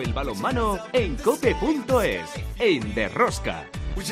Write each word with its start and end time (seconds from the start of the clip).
El 0.00 0.12
balonmano 0.12 0.78
en 0.92 1.16
cope.es, 1.16 2.30
en 2.58 2.94
Derrosca. 2.94 3.66
Would 3.96 4.08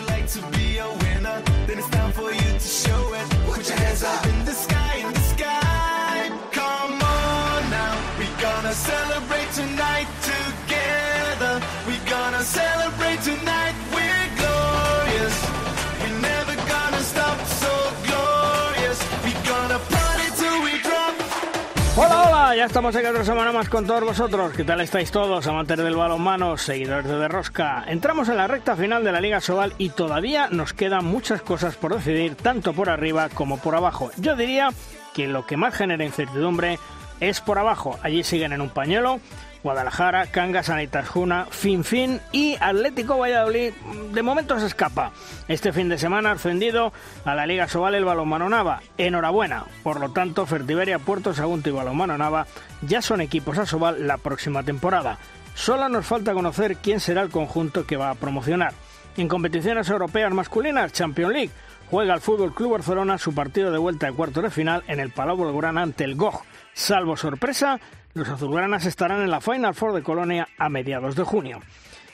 Ya 22.57 22.67
estamos 22.67 22.95
aquí 22.95 23.07
otra 23.07 23.25
semana 23.25 23.51
más 23.51 23.71
con 23.71 23.87
todos 23.87 24.05
vosotros. 24.05 24.53
¿Qué 24.53 24.63
tal 24.63 24.83
estáis 24.83 25.11
todos, 25.11 25.47
amantes 25.47 25.79
del 25.79 25.97
balonmano, 25.97 26.59
seguidores 26.59 27.07
de 27.07 27.17
Derrosca? 27.17 27.83
Entramos 27.87 28.29
en 28.29 28.37
la 28.37 28.47
recta 28.47 28.77
final 28.77 29.03
de 29.05 29.11
la 29.11 29.23
Liga 29.23 29.41
Sobal 29.41 29.73
y 29.79 29.89
todavía 29.89 30.49
nos 30.51 30.75
quedan 30.75 31.07
muchas 31.07 31.41
cosas 31.41 31.77
por 31.77 31.95
decidir, 31.95 32.35
tanto 32.35 32.75
por 32.75 32.91
arriba 32.91 33.31
como 33.31 33.59
por 33.59 33.75
abajo. 33.75 34.11
Yo 34.19 34.37
diría 34.37 34.69
que 35.15 35.29
lo 35.29 35.47
que 35.47 35.57
más 35.57 35.75
genera 35.75 36.05
incertidumbre 36.05 36.79
es 37.21 37.41
por 37.41 37.59
abajo. 37.59 37.99
Allí 38.03 38.23
siguen 38.23 38.53
en 38.53 38.61
un 38.61 38.69
pañuelo 38.69 39.19
Guadalajara, 39.63 40.27
Cangas, 40.27 40.71
Anaitasjuna, 40.71 41.47
Finfin 41.51 42.21
y 42.33 42.57
Atlético 42.61 43.19
Valladolid 43.19 43.73
de 44.13 44.23
momento 44.23 44.59
se 44.59 44.67
escapa. 44.67 45.13
Este 45.49 45.73
fin 45.73 45.89
de 45.89 45.99
semana 45.99 46.33
ascendido 46.33 46.93
a 47.25 47.35
la 47.35 47.47
Liga 47.47 47.69
Sobal 47.69 47.95
el 47.95 48.05
Balonmano 48.05 48.49
Nava. 48.49 48.83
Enhorabuena. 48.99 49.65
Por 49.83 50.01
lo 50.01 50.11
tanto, 50.11 50.47
Fertiberia, 50.47 50.99
Puerto 50.99 51.33
Sagunto 51.33 51.69
y 51.69 51.73
Balonmano 51.73 52.19
Nava 52.19 52.47
ya 52.83 53.03
son 53.03 53.21
equipos 53.21 53.59
a 53.59 53.67
Sobal 53.67 54.07
la 54.07 54.19
próxima 54.19 54.63
temporada. 54.63 55.19
Solo 55.55 55.89
nos 55.89 56.07
falta 56.07 56.35
conocer 56.35 56.77
quién 56.77 56.99
será 56.99 57.23
el 57.23 57.31
conjunto 57.31 57.87
que 57.87 57.97
va 57.97 58.11
a 58.11 58.15
promocionar. 58.15 58.73
En 59.17 59.29
competiciones 59.29 59.89
europeas 59.91 60.33
masculinas, 60.33 60.93
Champions 60.93 61.33
League, 61.33 61.51
juega 61.91 62.15
el 62.15 62.23
Fútbol 62.23 62.55
Club 62.55 62.73
Barcelona 62.73 63.19
su 63.19 63.35
partido 63.35 63.71
de 63.71 63.77
vuelta 63.77 64.07
de 64.07 64.15
cuartos 64.15 64.43
de 64.43 64.51
final 64.51 64.83
en 64.89 64.99
el 64.99 65.11
Palau 65.11 65.37
Blaugrana 65.37 65.83
ante 65.83 66.05
el 66.05 66.15
GOG. 66.15 66.43
Salvo 66.73 67.19
sorpresa, 67.19 67.79
los 68.15 68.29
azulgranas 68.29 68.87
estarán 68.87 69.23
en 69.23 69.31
la 69.31 69.41
Final 69.41 69.75
Four 69.75 69.95
de 69.95 70.03
Colonia 70.03 70.49
a 70.59 70.69
mediados 70.69 71.17
de 71.17 71.25
junio. 71.25 71.61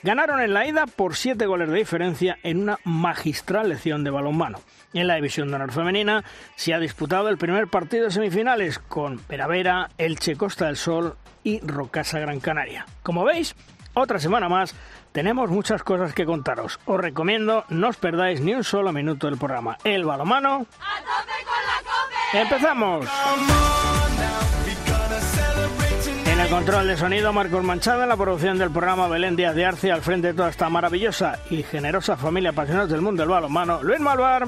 Ganaron 0.01 0.39
en 0.39 0.53
la 0.53 0.65
ida 0.65 0.85
por 0.87 1.15
siete 1.15 1.45
goles 1.45 1.69
de 1.69 1.77
diferencia 1.77 2.37
en 2.43 2.61
una 2.61 2.79
magistral 2.85 3.67
lección 3.67 4.05
de 4.05 4.11
balonmano. 4.11 4.61
En 4.93 5.07
la 5.07 5.15
división 5.15 5.49
de 5.49 5.55
honor 5.55 5.73
femenina 5.73 6.23
se 6.55 6.73
ha 6.73 6.79
disputado 6.79 7.27
el 7.27 7.37
primer 7.37 7.67
partido 7.67 8.05
de 8.05 8.11
semifinales 8.11 8.79
con 8.79 9.19
Peravera, 9.19 9.89
Elche 9.97 10.37
Costa 10.37 10.67
del 10.67 10.77
Sol 10.77 11.17
y 11.43 11.59
Rocasa 11.59 12.19
Gran 12.19 12.39
Canaria. 12.39 12.85
Como 13.03 13.25
veis, 13.25 13.55
otra 13.93 14.19
semana 14.19 14.47
más 14.47 14.73
tenemos 15.11 15.49
muchas 15.49 15.83
cosas 15.83 16.13
que 16.13 16.25
contaros. 16.25 16.79
Os 16.85 17.01
recomiendo 17.01 17.65
no 17.67 17.89
os 17.89 17.97
perdáis 17.97 18.39
ni 18.39 18.53
un 18.53 18.63
solo 18.63 18.93
minuto 18.93 19.27
del 19.27 19.37
programa. 19.37 19.77
El 19.83 20.05
balomano. 20.05 20.65
¡A 20.79 20.99
tope 21.01 21.33
con 21.43 21.61
la 21.65 21.81
cope! 21.83 22.41
¡Empezamos! 22.41 23.05
El 26.49 26.55
control 26.55 26.87
de 26.87 26.97
sonido, 26.97 27.31
Marcos 27.31 27.63
Manchada, 27.63 28.01
en 28.01 28.09
la 28.09 28.17
producción 28.17 28.57
del 28.57 28.71
programa 28.71 29.07
Belén 29.07 29.35
Díaz 29.35 29.53
de 29.53 29.65
Arce, 29.65 29.91
al 29.91 30.01
frente 30.01 30.29
de 30.29 30.33
toda 30.33 30.49
esta 30.49 30.67
maravillosa 30.67 31.37
y 31.51 31.61
generosa 31.61 32.17
familia 32.17 32.49
apasionados 32.49 32.89
del 32.89 33.01
mundo 33.01 33.21
del 33.21 33.29
balonmano, 33.29 33.83
Luis 33.83 33.99
Malvar. 33.99 34.47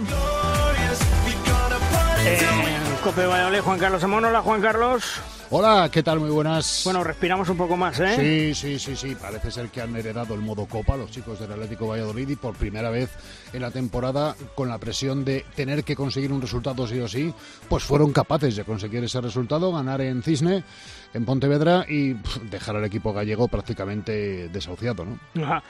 En 2.26 2.96
Cope 3.04 3.28
Valladolid, 3.28 3.60
Juan 3.60 3.78
Carlos 3.78 4.04
Amón. 4.04 4.26
Hola, 4.26 4.42
Juan 4.42 4.62
Carlos. 4.64 5.22
Hola, 5.54 5.90
¿qué 5.92 6.02
tal? 6.02 6.22
Muy 6.22 6.30
buenas. 6.30 6.84
Bueno, 6.86 7.04
respiramos 7.04 7.50
un 7.50 7.58
poco 7.58 7.76
más, 7.76 8.00
¿eh? 8.00 8.54
Sí, 8.56 8.56
sí, 8.56 8.80
sí, 8.80 8.96
sí. 8.96 9.16
Parece 9.16 9.52
ser 9.52 9.68
que 9.68 9.82
han 9.82 9.94
heredado 9.98 10.34
el 10.34 10.40
modo 10.40 10.66
Copa 10.66 10.96
los 10.96 11.12
chicos 11.12 11.42
del 11.42 11.52
Atlético 11.52 11.88
Valladolid 11.88 12.30
y 12.30 12.38
por 12.38 12.56
primera 12.56 12.90
vez 12.90 13.10
en 13.52 13.62
la 13.62 13.70
temporada, 13.70 14.34
con 14.56 14.70
la 14.70 14.78
presión 14.78 15.26
de 15.26 15.44
tener 15.54 15.84
que 15.84 15.94
conseguir 15.94 16.32
un 16.32 16.40
resultado 16.40 16.88
sí 16.88 17.02
o 17.02 17.08
sí, 17.10 17.34
pues 17.68 17.84
fueron 17.84 18.14
capaces 18.14 18.56
de 18.56 18.64
conseguir 18.64 19.04
ese 19.04 19.20
resultado, 19.20 19.74
ganar 19.74 20.00
en 20.00 20.24
Cisne 20.24 20.64
en 21.14 21.26
Pontevedra 21.26 21.86
y 21.86 22.14
dejar 22.50 22.78
al 22.78 22.86
equipo 22.86 23.12
gallego 23.12 23.50
prácticamente 23.50 24.48
desahuciado, 24.48 25.04
¿no? 25.04 25.44
Ajá. 25.44 25.64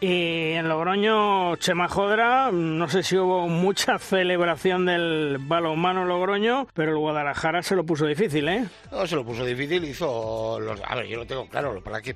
Y 0.00 0.52
en 0.52 0.68
Logroño, 0.68 1.56
Chema 1.56 1.88
Jodra, 1.88 2.52
no 2.52 2.88
sé 2.88 3.02
si 3.02 3.18
hubo 3.18 3.48
mucha 3.48 3.98
celebración 3.98 4.86
del 4.86 5.38
balonmano 5.40 6.04
Logroño, 6.04 6.68
pero 6.72 6.92
el 6.92 6.98
Guadalajara 6.98 7.64
se 7.64 7.74
lo 7.74 7.84
puso 7.84 8.06
difícil, 8.06 8.48
¿eh? 8.48 8.64
No, 8.92 9.08
se 9.08 9.16
lo 9.16 9.24
puso 9.24 9.44
difícil, 9.44 9.84
hizo... 9.84 10.60
Los... 10.60 10.80
A 10.86 10.94
ver, 10.94 11.06
yo 11.08 11.16
lo 11.18 11.26
tengo 11.26 11.48
claro, 11.48 11.82
para 11.82 12.00
que... 12.00 12.14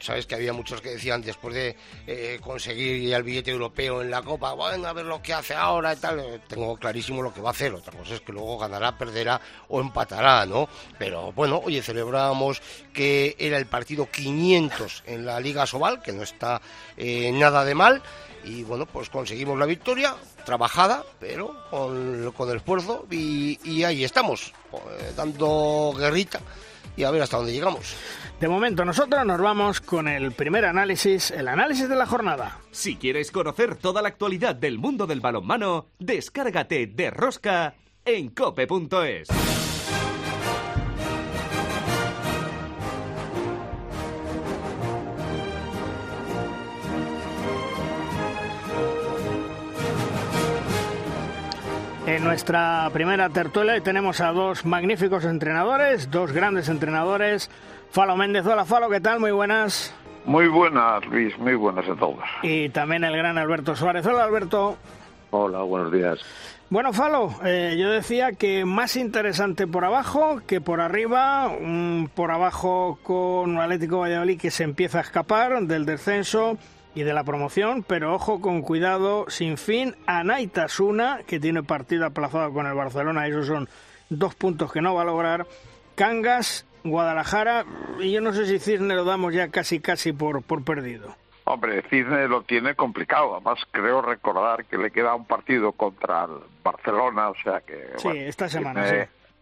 Sabes 0.00 0.26
que 0.26 0.34
había 0.34 0.52
muchos 0.52 0.80
que 0.80 0.90
decían 0.90 1.22
después 1.22 1.54
de 1.54 1.76
eh, 2.08 2.40
conseguir 2.42 3.14
el 3.14 3.22
billete 3.22 3.52
europeo 3.52 4.02
en 4.02 4.10
la 4.10 4.22
Copa, 4.22 4.54
bueno, 4.54 4.88
a 4.88 4.92
ver 4.92 5.06
lo 5.06 5.22
que 5.22 5.32
hace 5.32 5.54
ahora 5.54 5.92
y 5.92 5.96
tal, 5.98 6.42
tengo 6.48 6.76
clarísimo 6.76 7.22
lo 7.22 7.32
que 7.32 7.40
va 7.40 7.50
a 7.50 7.52
hacer, 7.52 7.72
otra 7.72 7.96
cosa 7.96 8.14
es 8.14 8.20
que 8.20 8.32
luego 8.32 8.58
ganará, 8.58 8.98
perderá 8.98 9.40
o 9.68 9.80
empatará, 9.80 10.44
¿no? 10.44 10.68
Pero 10.98 11.30
bueno, 11.30 11.60
oye, 11.64 11.82
celebrábamos 11.82 12.60
que 12.92 13.36
era 13.38 13.58
el 13.58 13.66
partido 13.66 14.08
500 14.10 15.04
en 15.06 15.24
la 15.24 15.38
Liga 15.38 15.66
Sobal, 15.66 16.02
que 16.02 16.12
no 16.12 16.24
está 16.24 16.60
eh, 16.96 17.32
nada 17.32 17.64
de 17.64 17.74
mal. 17.74 18.02
Y 18.44 18.62
bueno, 18.62 18.86
pues 18.86 19.10
conseguimos 19.10 19.58
la 19.58 19.66
victoria, 19.66 20.14
trabajada, 20.44 21.04
pero 21.18 21.56
con, 21.68 22.32
con 22.32 22.48
el 22.50 22.58
esfuerzo, 22.58 23.04
y, 23.10 23.58
y 23.64 23.82
ahí 23.82 24.04
estamos, 24.04 24.52
eh, 24.72 25.12
dando 25.16 25.92
guerrita 25.98 26.40
y 26.96 27.04
a 27.04 27.10
ver 27.10 27.22
hasta 27.22 27.36
dónde 27.36 27.52
llegamos. 27.52 27.94
De 28.40 28.48
momento 28.48 28.84
nosotros 28.84 29.24
nos 29.24 29.40
vamos 29.40 29.80
con 29.80 30.08
el 30.08 30.32
primer 30.32 30.64
análisis, 30.64 31.30
el 31.30 31.48
análisis 31.48 31.88
de 31.88 31.96
la 31.96 32.06
jornada. 32.06 32.58
Si 32.70 32.96
quieres 32.96 33.30
conocer 33.30 33.76
toda 33.76 34.02
la 34.02 34.08
actualidad 34.08 34.54
del 34.54 34.78
mundo 34.78 35.06
del 35.06 35.20
balonmano, 35.20 35.86
descárgate 35.98 36.86
de 36.86 37.10
Rosca 37.10 37.74
en 38.04 38.28
cope.es. 38.28 39.28
En 52.06 52.22
nuestra 52.22 52.88
primera 52.92 53.28
tertulia 53.30 53.80
tenemos 53.80 54.20
a 54.20 54.30
dos 54.30 54.64
magníficos 54.64 55.24
entrenadores, 55.24 56.08
dos 56.08 56.30
grandes 56.30 56.68
entrenadores. 56.68 57.50
Falo 57.90 58.16
Méndez, 58.16 58.46
hola 58.46 58.64
Falo, 58.64 58.88
¿qué 58.88 59.00
tal? 59.00 59.18
Muy 59.18 59.32
buenas. 59.32 59.92
Muy 60.24 60.46
buenas, 60.46 61.04
Luis, 61.06 61.36
muy 61.36 61.56
buenas 61.56 61.88
a 61.88 61.96
todos. 61.96 62.22
Y 62.44 62.68
también 62.68 63.02
el 63.02 63.16
gran 63.16 63.36
Alberto 63.38 63.74
Suárez. 63.74 64.06
Hola 64.06 64.22
Alberto. 64.22 64.76
Hola, 65.32 65.62
buenos 65.62 65.90
días. 65.90 66.20
Bueno, 66.70 66.92
Falo, 66.92 67.34
eh, 67.44 67.76
yo 67.76 67.90
decía 67.90 68.32
que 68.32 68.64
más 68.64 68.94
interesante 68.94 69.66
por 69.66 69.84
abajo 69.84 70.42
que 70.46 70.60
por 70.60 70.80
arriba. 70.80 71.48
Un 71.48 72.08
por 72.14 72.30
abajo 72.30 73.00
con 73.02 73.50
un 73.50 73.58
Atlético 73.58 73.98
Valladolid 73.98 74.40
que 74.40 74.52
se 74.52 74.62
empieza 74.62 74.98
a 74.98 75.02
escapar 75.02 75.60
del 75.62 75.84
descenso 75.84 76.56
y 76.96 77.02
de 77.02 77.12
la 77.12 77.24
promoción, 77.24 77.84
pero 77.86 78.14
ojo 78.14 78.40
con 78.40 78.62
cuidado, 78.62 79.26
sin 79.28 79.58
fin, 79.58 79.94
Anaitasuna, 80.06 81.20
que 81.26 81.38
tiene 81.38 81.62
partido 81.62 82.06
aplazado 82.06 82.50
con 82.54 82.66
el 82.66 82.72
Barcelona, 82.72 83.26
esos 83.26 83.46
son 83.46 83.68
dos 84.08 84.34
puntos 84.34 84.72
que 84.72 84.80
no 84.80 84.94
va 84.94 85.02
a 85.02 85.04
lograr, 85.04 85.46
Cangas, 85.94 86.64
Guadalajara, 86.84 87.66
y 88.00 88.12
yo 88.12 88.22
no 88.22 88.32
sé 88.32 88.46
si 88.46 88.58
Cisne 88.58 88.94
lo 88.94 89.04
damos 89.04 89.34
ya 89.34 89.48
casi 89.48 89.78
casi 89.78 90.14
por, 90.14 90.42
por 90.42 90.64
perdido. 90.64 91.14
Hombre, 91.44 91.82
Cisne 91.90 92.28
lo 92.28 92.44
tiene 92.44 92.74
complicado, 92.74 93.34
además 93.34 93.58
creo 93.70 94.00
recordar 94.00 94.64
que 94.64 94.78
le 94.78 94.90
queda 94.90 95.14
un 95.14 95.26
partido 95.26 95.72
contra 95.72 96.24
el 96.24 96.38
Barcelona, 96.64 97.28
o 97.28 97.34
sea 97.44 97.60
que... 97.60 97.90
Sí, 97.98 98.08
esta 98.08 98.48
semana, 98.48 98.88
sí. 98.88 98.96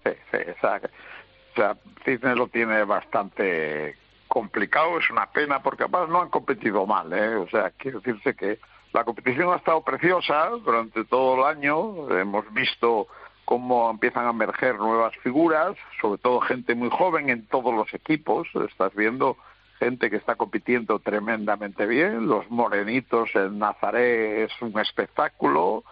Sí, 0.05 0.11
sí, 0.33 0.39
o 0.51 0.61
sea, 0.61 0.81
o 0.83 1.55
sea, 1.55 1.77
Cisne 2.05 2.35
lo 2.35 2.49
tiene 2.49 2.83
bastante 2.83 3.95
complicado, 4.35 4.99
es 4.99 5.09
una 5.11 5.27
pena, 5.27 5.63
porque 5.63 5.85
además 5.85 6.09
no 6.09 6.21
han 6.21 6.29
competido 6.29 6.85
mal, 6.87 7.13
¿eh? 7.13 7.37
O 7.37 7.49
sea, 7.49 7.71
quiero 7.71 8.01
decirse 8.01 8.35
que 8.35 8.59
la 8.93 9.05
competición 9.05 9.53
ha 9.53 9.57
estado 9.57 9.81
preciosa 9.83 10.51
durante 10.65 11.05
todo 11.05 11.37
el 11.37 11.57
año, 11.57 12.11
hemos 12.11 12.53
visto 12.53 13.07
cómo 13.45 13.89
empiezan 13.91 14.27
a 14.27 14.31
emerger 14.31 14.75
nuevas 14.77 15.15
figuras, 15.23 15.77
sobre 16.01 16.19
todo 16.19 16.41
gente 16.41 16.75
muy 16.75 16.91
joven 16.91 17.31
en 17.31 17.47
todos 17.47 17.73
los 17.73 17.95
equipos, 17.95 18.49
estás 18.69 18.93
viendo 18.97 19.37
gente 19.79 20.11
que 20.11 20.17
está 20.17 20.35
compitiendo 20.35 20.99
tremendamente 20.99 21.87
bien, 21.87 22.27
los 22.27 22.51
morenitos 22.51 23.31
en 23.35 23.61
Nazaré 23.61 24.45
es 24.45 24.53
un 24.61 24.77
espectáculo, 24.81 25.85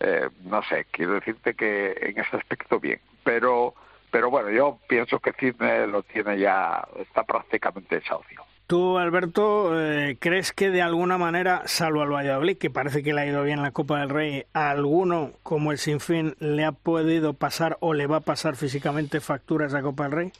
eh, 0.00 0.28
no 0.44 0.62
sé, 0.64 0.86
quiero 0.90 1.12
decirte 1.12 1.54
que 1.54 1.92
en 2.00 2.18
ese 2.18 2.36
aspecto 2.36 2.80
bien, 2.80 3.00
pero 3.22 3.74
pero 4.14 4.30
bueno, 4.30 4.48
yo 4.48 4.78
pienso 4.88 5.18
que 5.18 5.32
Cisne 5.32 5.88
lo 5.88 6.04
tiene 6.04 6.38
ya, 6.38 6.86
está 7.00 7.24
prácticamente 7.24 7.96
desahucio. 7.96 8.44
Tú, 8.68 8.96
Alberto, 8.96 9.76
eh, 9.76 10.18
¿crees 10.20 10.52
que 10.52 10.70
de 10.70 10.82
alguna 10.82 11.18
manera, 11.18 11.62
salvo 11.66 12.00
al 12.00 12.12
Valladolid, 12.12 12.56
que 12.56 12.70
parece 12.70 13.02
que 13.02 13.12
le 13.12 13.22
ha 13.22 13.26
ido 13.26 13.42
bien 13.42 13.60
la 13.60 13.72
Copa 13.72 13.98
del 13.98 14.10
Rey, 14.10 14.44
a 14.52 14.70
alguno 14.70 15.32
como 15.42 15.72
el 15.72 15.78
Sinfín 15.78 16.36
le 16.38 16.64
ha 16.64 16.70
podido 16.70 17.34
pasar 17.34 17.76
o 17.80 17.92
le 17.92 18.06
va 18.06 18.18
a 18.18 18.20
pasar 18.20 18.54
físicamente 18.54 19.20
factura 19.20 19.66
esa 19.66 19.82
Copa 19.82 20.04
del 20.04 20.12
Rey? 20.12 20.32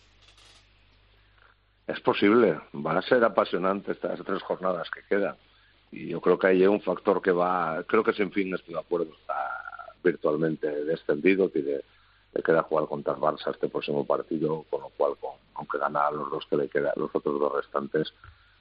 Es 1.88 1.98
posible, 1.98 2.56
van 2.74 2.98
a 2.98 3.02
ser 3.02 3.24
apasionantes 3.24 3.96
estas 3.96 4.24
tres 4.24 4.40
jornadas 4.44 4.88
que 4.88 5.00
quedan. 5.08 5.34
Y 5.90 6.10
yo 6.10 6.20
creo 6.20 6.38
que 6.38 6.46
hay 6.46 6.64
un 6.64 6.80
factor 6.80 7.20
que 7.20 7.32
va, 7.32 7.82
creo 7.88 8.04
que 8.04 8.12
sin 8.12 8.30
fin 8.30 8.54
estoy 8.54 8.74
de 8.74 8.80
acuerdo, 8.80 9.08
está 9.20 9.34
virtualmente 10.04 10.68
descendido, 10.84 11.48
tiene, 11.48 11.80
le 12.34 12.42
queda 12.42 12.62
jugar 12.62 12.86
contra 12.86 13.14
el 13.14 13.20
Barça 13.20 13.50
este 13.50 13.68
próximo 13.68 14.04
partido, 14.04 14.64
con 14.70 14.82
lo 14.82 14.88
cual, 14.96 15.12
aunque 15.54 15.78
gana 15.78 16.06
a 16.06 16.10
los 16.10 16.30
dos 16.30 16.44
que 16.50 16.56
le 16.56 16.68
quedan, 16.68 16.92
los 16.96 17.14
otros 17.14 17.38
dos 17.38 17.52
restantes 17.52 18.12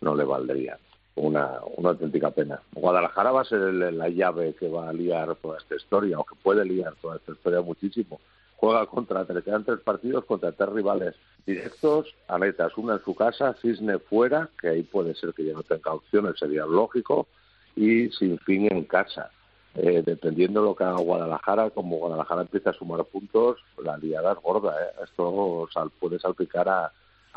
no 0.02 0.16
le 0.16 0.24
valdrían. 0.24 0.78
Una, 1.16 1.60
una 1.78 1.90
auténtica 1.90 2.32
pena. 2.32 2.60
Guadalajara 2.74 3.32
va 3.32 3.42
a 3.42 3.46
ser 3.46 3.60
la 3.60 4.10
llave 4.10 4.56
que 4.56 4.68
va 4.68 4.90
a 4.90 4.94
liar 4.94 5.36
toda 5.36 5.60
esta 5.60 5.76
historia, 5.76 6.20
o 6.20 6.24
que 6.24 6.36
puede 6.36 6.66
liar 6.66 6.96
toda 7.02 7.18
esta 7.18 7.34
historia 7.34 7.62
muchísimo 7.62 8.20
juega 8.64 8.86
contra, 8.86 9.26
le 9.26 9.42
quedan 9.42 9.66
tres 9.66 9.82
partidos 9.82 10.24
contra 10.24 10.54
tres 10.54 10.70
rivales 10.70 11.16
directos, 11.46 12.16
Anetas 12.30 12.78
una 12.78 12.94
en 12.94 13.04
su 13.04 13.14
casa, 13.14 13.54
Cisne 13.62 14.00
fuera, 14.00 14.50
que 14.58 14.70
ahí 14.70 14.84
puede 14.84 15.16
ser 15.16 15.34
que 15.34 15.44
ya 15.44 15.52
no 15.52 15.64
tenga 15.64 15.94
opciones, 15.94 16.40
sería 16.40 16.66
lógico, 16.66 17.28
y 17.76 18.08
sin 18.12 18.40
fin 18.40 18.70
en 18.72 18.86
casa. 18.86 19.32
Eh, 19.76 20.04
dependiendo 20.06 20.62
de 20.62 20.68
lo 20.68 20.76
que 20.76 20.84
haga 20.84 21.00
Guadalajara, 21.00 21.72
como 21.72 21.98
Guadalajara 21.98 22.42
empieza 22.42 22.70
a 22.70 22.74
sumar 22.74 23.04
puntos, 23.06 23.60
la 23.84 23.98
liada 23.98 24.34
es 24.34 24.40
gorda. 24.40 24.76
¿eh? 24.80 24.92
Esto 25.04 25.68
sal, 25.74 25.90
puede 26.00 26.20
salpicar 26.20 26.70
a, 26.70 26.92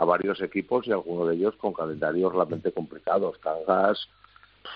varios 0.05 0.43
equipos 0.43 0.87
y 0.87 0.93
algunos 0.93 1.29
de 1.29 1.37
ellos 1.37 1.56
con 1.56 1.73
calendarios 1.73 2.31
realmente 2.35 2.71
complicados. 2.71 3.38
Cangas 3.38 4.06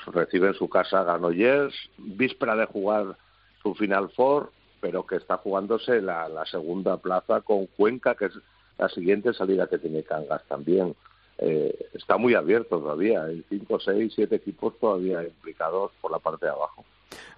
recibe 0.06 0.48
en 0.48 0.54
su 0.54 0.68
casa 0.70 1.04
Granollers, 1.04 1.74
víspera 1.98 2.56
de 2.56 2.64
jugar 2.64 3.18
su 3.62 3.74
Final 3.74 4.08
Four, 4.10 4.50
pero 4.80 5.06
que 5.06 5.16
está 5.16 5.36
jugándose 5.36 6.00
la, 6.00 6.30
segunda 6.50 6.96
plaza 6.96 7.42
con 7.42 7.66
Cuenca, 7.66 8.14
que 8.14 8.26
es 8.26 8.32
la 8.78 8.88
siguiente 8.88 9.34
salida 9.34 9.66
que 9.66 9.78
tiene 9.78 10.02
Cangas 10.02 10.42
también. 10.44 10.96
Eh, 11.36 11.88
está 11.92 12.16
muy 12.16 12.34
abierto 12.34 12.78
todavía, 12.78 13.24
hay 13.24 13.44
cinco, 13.50 13.78
seis, 13.78 14.14
siete 14.14 14.36
equipos 14.36 14.78
todavía 14.78 15.22
implicados 15.22 15.92
por 16.00 16.10
la 16.10 16.18
parte 16.18 16.46
de 16.46 16.52
abajo. 16.52 16.82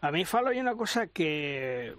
A 0.01 0.11
mí, 0.11 0.25
Falo, 0.25 0.49
hay 0.49 0.61
una 0.61 0.75
cosa 0.75 1.07
que 1.07 1.95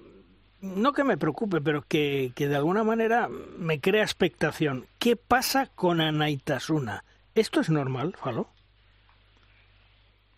no 0.62 0.94
que 0.94 1.04
me 1.04 1.18
preocupe, 1.18 1.62
pero 1.62 1.82
que, 1.82 2.32
que 2.36 2.48
de 2.48 2.56
alguna 2.56 2.84
manera 2.84 3.28
me 3.58 3.82
crea 3.82 4.04
expectación. 4.04 4.86
¿Qué 5.00 5.16
pasa 5.16 5.68
con 5.76 6.02
Anaitasuna? 6.02 7.04
¿Esto 7.36 7.60
es 7.60 7.70
normal, 7.70 8.16
Falo? 8.18 8.48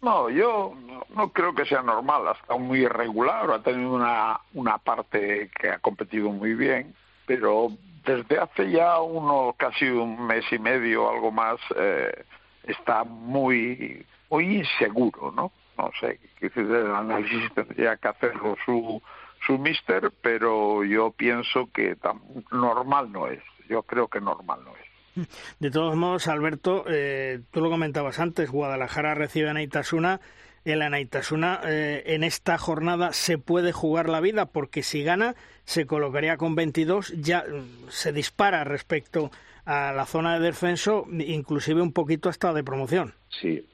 No, 0.02 0.30
yo 0.30 0.74
no 1.16 1.30
creo 1.32 1.56
que 1.56 1.66
sea 1.66 1.82
normal, 1.82 2.28
ha 2.28 2.34
estado 2.34 2.60
muy 2.60 2.82
irregular, 2.82 3.50
ha 3.50 3.64
tenido 3.64 3.92
una, 3.92 4.40
una 4.54 4.78
parte 4.78 5.50
que 5.60 5.70
ha 5.70 5.80
competido 5.80 6.30
muy 6.30 6.54
bien, 6.54 6.94
pero 7.26 7.70
desde 8.06 8.38
hace 8.38 8.70
ya 8.70 9.00
uno 9.00 9.56
casi 9.58 9.86
un 9.86 10.28
mes 10.28 10.46
y 10.52 10.60
medio, 10.60 11.10
algo 11.10 11.32
más, 11.32 11.60
eh, 11.76 12.24
está 12.64 13.04
muy, 13.04 14.06
muy 14.30 14.58
inseguro, 14.58 15.32
¿no? 15.32 15.52
No 15.78 15.92
sé, 16.00 16.20
el 16.42 16.96
análisis 16.96 17.54
tendría 17.54 17.98
que 17.98 18.08
hacerlo 18.08 18.56
su, 18.66 19.02
su 19.46 19.58
mister, 19.58 20.12
pero 20.22 20.84
yo 20.84 21.12
pienso 21.12 21.70
que 21.74 21.96
tan 21.96 22.22
normal 22.52 23.12
no 23.12 23.28
es, 23.28 23.42
yo 23.70 23.84
creo 23.84 24.08
que 24.08 24.22
normal 24.22 24.60
no 24.64 24.72
es. 24.72 25.28
De 25.60 25.72
todos 25.72 25.96
modos, 25.96 26.28
Alberto, 26.28 26.86
eh, 26.90 27.40
tú 27.52 27.62
lo 27.62 27.70
comentabas 27.70 28.20
antes, 28.20 28.50
Guadalajara 28.52 29.16
recibe 29.16 29.50
a 29.50 29.54
Naitasuna. 29.54 30.20
El 30.66 30.82
Anaitasuna 30.82 31.62
eh, 31.64 32.04
en 32.08 32.24
esta 32.24 32.58
jornada 32.58 33.14
se 33.14 33.38
puede 33.38 33.72
jugar 33.72 34.10
la 34.10 34.20
vida 34.20 34.48
porque 34.48 34.82
si 34.82 35.04
gana 35.04 35.36
se 35.64 35.86
colocaría 35.86 36.38
con 36.38 36.56
22, 36.56 37.14
ya 37.18 37.44
mm, 37.44 37.90
se 37.90 38.12
dispara 38.12 38.64
respecto 38.64 39.30
a 39.66 39.94
la 39.94 40.06
zona 40.06 40.40
de 40.40 40.46
descenso, 40.48 41.06
inclusive 41.12 41.82
un 41.82 41.94
poquito 41.94 42.30
hasta 42.30 42.52
de 42.52 42.64
promoción. 42.64 43.14
Sí, 43.30 43.68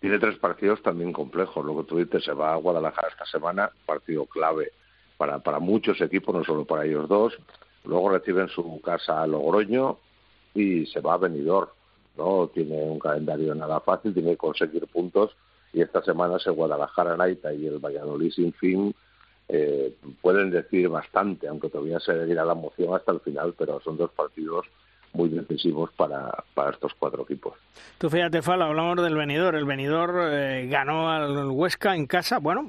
tiene 0.00 0.18
tres 0.18 0.38
partidos 0.38 0.82
también 0.82 1.12
complejos. 1.12 1.64
Lo 1.64 1.76
que 1.78 1.88
tú 1.88 1.98
dices, 1.98 2.24
se 2.24 2.32
va 2.32 2.52
a 2.52 2.56
Guadalajara 2.56 3.08
esta 3.08 3.26
semana, 3.26 3.70
partido 3.86 4.26
clave 4.26 4.72
para, 5.16 5.38
para 5.40 5.58
muchos 5.58 6.00
equipos, 6.00 6.34
no 6.34 6.44
solo 6.44 6.64
para 6.64 6.84
ellos 6.84 7.08
dos. 7.08 7.36
Luego 7.84 8.10
reciben 8.10 8.48
su 8.48 8.80
casa 8.80 9.22
a 9.22 9.26
Logroño, 9.26 9.98
y 10.54 10.86
se 10.86 11.00
va 11.00 11.14
a 11.14 11.18
venidor. 11.18 11.72
¿no? 12.16 12.48
Tiene 12.48 12.82
un 12.82 12.98
calendario 12.98 13.54
nada 13.54 13.80
fácil, 13.80 14.12
tiene 14.12 14.30
que 14.32 14.36
conseguir 14.36 14.86
puntos 14.88 15.36
y 15.72 15.82
esta 15.82 16.02
semana 16.02 16.38
se 16.38 16.50
Guadalajara 16.50 17.16
Naita 17.16 17.52
y 17.52 17.66
el 17.66 17.78
Valladolid 17.78 18.32
sin 18.32 18.52
fin 18.54 18.94
eh, 19.48 19.94
pueden 20.20 20.50
decir 20.50 20.88
bastante, 20.88 21.46
aunque 21.46 21.68
todavía 21.68 22.00
se 22.00 22.18
seguirá 22.18 22.44
la 22.44 22.54
moción 22.54 22.94
hasta 22.94 23.12
el 23.12 23.20
final, 23.20 23.54
pero 23.56 23.80
son 23.80 23.96
dos 23.96 24.10
partidos 24.10 24.66
muy 25.12 25.28
decisivos 25.28 25.90
para, 25.96 26.44
para 26.54 26.70
estos 26.70 26.92
cuatro 26.94 27.22
equipos. 27.22 27.54
Tú 27.98 28.10
fíjate, 28.10 28.42
Fala, 28.42 28.66
hablamos 28.66 29.02
del 29.02 29.16
venidor. 29.16 29.54
El 29.56 29.64
venidor 29.64 30.30
eh, 30.32 30.66
ganó 30.68 31.10
al 31.10 31.50
Huesca 31.50 31.96
en 31.96 32.06
casa, 32.06 32.38
bueno, 32.38 32.68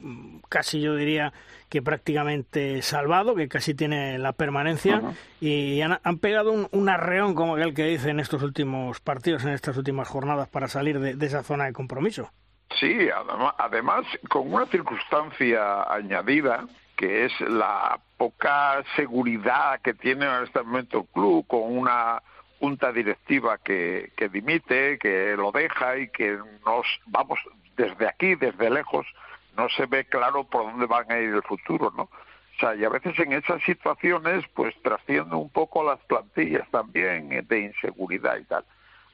casi 0.49 0.81
yo 0.81 0.95
diría 0.95 1.33
que 1.69 1.81
prácticamente 1.81 2.81
salvado, 2.81 3.35
que 3.35 3.47
casi 3.47 3.75
tiene 3.75 4.17
la 4.17 4.33
permanencia, 4.33 5.01
y 5.39 5.81
han, 5.81 6.17
pegado 6.17 6.67
un, 6.71 6.89
arreón, 6.89 7.35
como 7.35 7.55
aquel 7.55 7.75
que 7.75 7.85
dice, 7.85 8.09
en 8.09 8.19
estos 8.19 8.41
últimos 8.41 8.99
partidos, 8.99 9.45
en 9.45 9.51
estas 9.51 9.77
últimas 9.77 10.07
jornadas, 10.07 10.49
para 10.49 10.67
salir 10.67 10.99
de, 10.99 11.25
esa 11.25 11.43
zona 11.43 11.65
de 11.65 11.73
compromiso. 11.73 12.31
Sí, 12.79 13.09
además, 13.57 14.05
con 14.29 14.51
una 14.51 14.65
circunstancia 14.65 15.83
añadida, 15.83 16.65
que 16.99 17.23
es 17.23 17.39
la 17.39 17.97
poca 18.17 18.83
seguridad 18.97 19.79
que 19.79 19.93
tiene 19.93 20.25
en 20.25 20.43
este 20.43 20.61
momento 20.61 20.97
el 20.97 21.05
club, 21.13 21.47
con 21.47 21.77
una 21.77 22.21
junta 22.59 22.91
directiva 22.91 23.57
que, 23.57 24.11
que 24.17 24.27
dimite, 24.27 24.99
que 24.99 25.33
lo 25.37 25.53
deja 25.53 25.97
y 25.97 26.09
que 26.09 26.37
nos 26.65 26.85
vamos 27.05 27.39
desde 27.77 28.05
aquí, 28.05 28.35
desde 28.35 28.69
lejos, 28.69 29.07
no 29.55 29.69
se 29.69 29.85
ve 29.85 30.03
claro 30.07 30.43
por 30.43 30.63
dónde 30.63 30.87
van 30.87 31.09
a 31.09 31.19
ir 31.19 31.29
el 31.29 31.43
futuro, 31.43 31.93
¿no? 31.95 32.03
O 32.03 32.59
sea, 32.59 32.75
y 32.75 32.83
a 32.83 32.89
veces 32.89 33.17
en 33.17 33.31
esas 33.31 33.63
situaciones, 33.63 34.43
pues 34.53 34.75
trasciende 34.81 35.37
un 35.37 35.49
poco 35.49 35.81
las 35.81 35.99
plantillas 35.99 36.69
también 36.69 37.29
de 37.47 37.59
inseguridad 37.61 38.35
y 38.35 38.43
tal. 38.43 38.65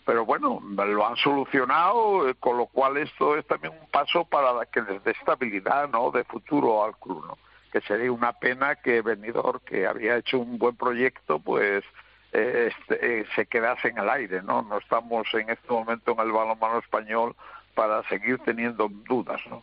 Pero 0.07 0.25
bueno, 0.25 0.59
lo 0.59 1.05
han 1.05 1.17
solucionado, 1.17 2.33
con 2.39 2.57
lo 2.57 2.65
cual 2.65 2.97
esto 2.97 3.37
es 3.37 3.45
también 3.45 3.73
un 3.79 3.87
paso 3.91 4.25
para 4.25 4.65
que 4.65 4.81
les 4.81 5.03
dé 5.03 5.11
estabilidad, 5.11 5.87
¿no? 5.89 6.09
De 6.09 6.23
futuro 6.23 6.83
al 6.83 6.97
club, 6.97 7.23
¿no? 7.27 7.37
Que 7.75 7.81
sería 7.81 8.09
una 8.09 8.31
pena 8.31 8.75
que 8.75 9.01
Benidorm, 9.01 9.59
que 9.65 9.85
había 9.85 10.15
hecho 10.15 10.39
un 10.39 10.57
buen 10.57 10.77
proyecto, 10.77 11.39
pues 11.39 11.83
eh, 12.31 12.71
este, 12.71 13.25
se 13.35 13.47
quedase 13.47 13.89
en 13.89 13.97
el 13.97 14.09
aire, 14.09 14.41
¿no? 14.41 14.61
No 14.61 14.77
estamos 14.77 15.27
en 15.33 15.49
este 15.49 15.67
momento 15.67 16.13
en 16.13 16.19
el 16.21 16.31
balonmano 16.31 16.79
español 16.79 17.35
para 17.73 18.01
seguir 18.07 18.39
teniendo 18.45 18.87
dudas, 18.87 19.41
¿no? 19.49 19.61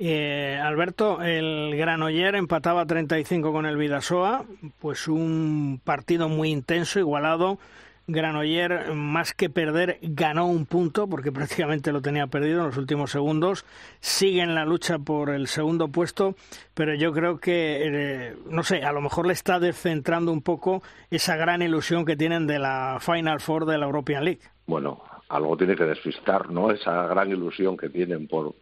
Eh, 0.00 0.60
Alberto, 0.60 1.22
el 1.22 1.76
Granoller 1.76 2.34
empataba 2.34 2.86
35 2.86 3.52
con 3.52 3.66
el 3.66 3.76
Vidasoa, 3.76 4.44
pues 4.80 5.06
un 5.06 5.80
partido 5.84 6.28
muy 6.28 6.50
intenso, 6.50 6.98
igualado. 6.98 7.60
Granoller, 8.06 8.94
más 8.94 9.32
que 9.32 9.48
perder, 9.48 9.98
ganó 10.02 10.46
un 10.46 10.66
punto 10.66 11.06
porque 11.08 11.32
prácticamente 11.32 11.92
lo 11.92 12.02
tenía 12.02 12.26
perdido 12.26 12.60
en 12.60 12.66
los 12.66 12.76
últimos 12.76 13.10
segundos. 13.10 13.64
Sigue 14.00 14.42
en 14.42 14.54
la 14.54 14.64
lucha 14.64 14.98
por 14.98 15.30
el 15.30 15.46
segundo 15.46 15.88
puesto, 15.88 16.34
pero 16.74 16.94
yo 16.94 17.12
creo 17.12 17.38
que, 17.38 17.82
eh, 17.84 18.36
no 18.50 18.62
sé, 18.62 18.82
a 18.84 18.92
lo 18.92 19.00
mejor 19.00 19.26
le 19.26 19.32
está 19.32 19.60
descentrando 19.60 20.32
un 20.32 20.42
poco 20.42 20.82
esa 21.10 21.36
gran 21.36 21.62
ilusión 21.62 22.04
que 22.04 22.16
tienen 22.16 22.46
de 22.46 22.58
la 22.58 22.98
Final 23.00 23.40
Four 23.40 23.66
de 23.66 23.78
la 23.78 23.86
European 23.86 24.24
League. 24.24 24.40
Bueno, 24.66 25.02
algo 25.28 25.56
tiene 25.56 25.76
que 25.76 25.84
despistar, 25.84 26.50
¿no? 26.50 26.70
Esa 26.70 27.06
gran 27.06 27.30
ilusión 27.30 27.76
que 27.76 27.88
tienen 27.88 28.28
por, 28.28 28.54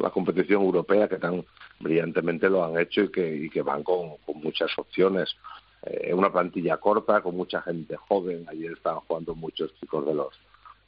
la 0.00 0.10
competición 0.10 0.62
europea 0.62 1.08
que 1.08 1.16
tan 1.16 1.44
brillantemente 1.80 2.48
lo 2.48 2.64
han 2.64 2.78
hecho 2.78 3.02
y 3.02 3.10
que, 3.10 3.36
y 3.36 3.50
que 3.50 3.62
van 3.62 3.82
con, 3.82 4.16
muchas 4.34 4.70
opciones. 4.78 5.36
Eh, 5.82 6.12
una 6.12 6.32
plantilla 6.32 6.76
corta, 6.78 7.20
con 7.20 7.36
mucha 7.36 7.62
gente 7.62 7.96
joven. 7.96 8.46
Ayer 8.48 8.72
estaban 8.72 9.00
jugando 9.00 9.34
muchos 9.34 9.74
chicos 9.80 10.06
de 10.06 10.14
los 10.14 10.34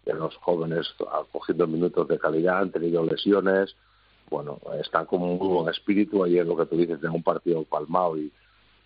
de 0.05 0.15
los 0.15 0.35
jóvenes 0.37 0.95
cogiendo 1.31 1.67
minutos 1.67 2.09
de 2.09 2.19
calidad, 2.19 2.59
han 2.59 2.71
tenido 2.71 3.05
lesiones. 3.05 3.77
Bueno, 4.31 4.59
están 4.81 5.05
con 5.07 5.23
un 5.23 5.39
muy 5.39 5.49
buen 5.49 5.69
espíritu. 5.69 6.25
Ayer 6.25 6.47
lo 6.47 6.57
que 6.57 6.67
tú 6.67 6.77
dices, 6.77 7.01
de 7.01 7.09
un 7.09 7.23
partido 7.23 7.65
palmado 7.65 8.17
y, 8.17 8.33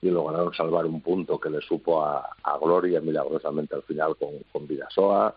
y 0.02 0.10
lograron 0.10 0.52
salvar 0.52 0.84
un 0.86 1.00
punto 1.00 1.38
que 1.38 1.50
le 1.50 1.60
supo 1.60 2.04
a, 2.04 2.36
Gloria 2.60 3.00
milagrosamente 3.00 3.74
al 3.74 3.82
final 3.82 4.16
con, 4.16 4.30
con 4.52 4.66
Vidasoa. 4.66 5.34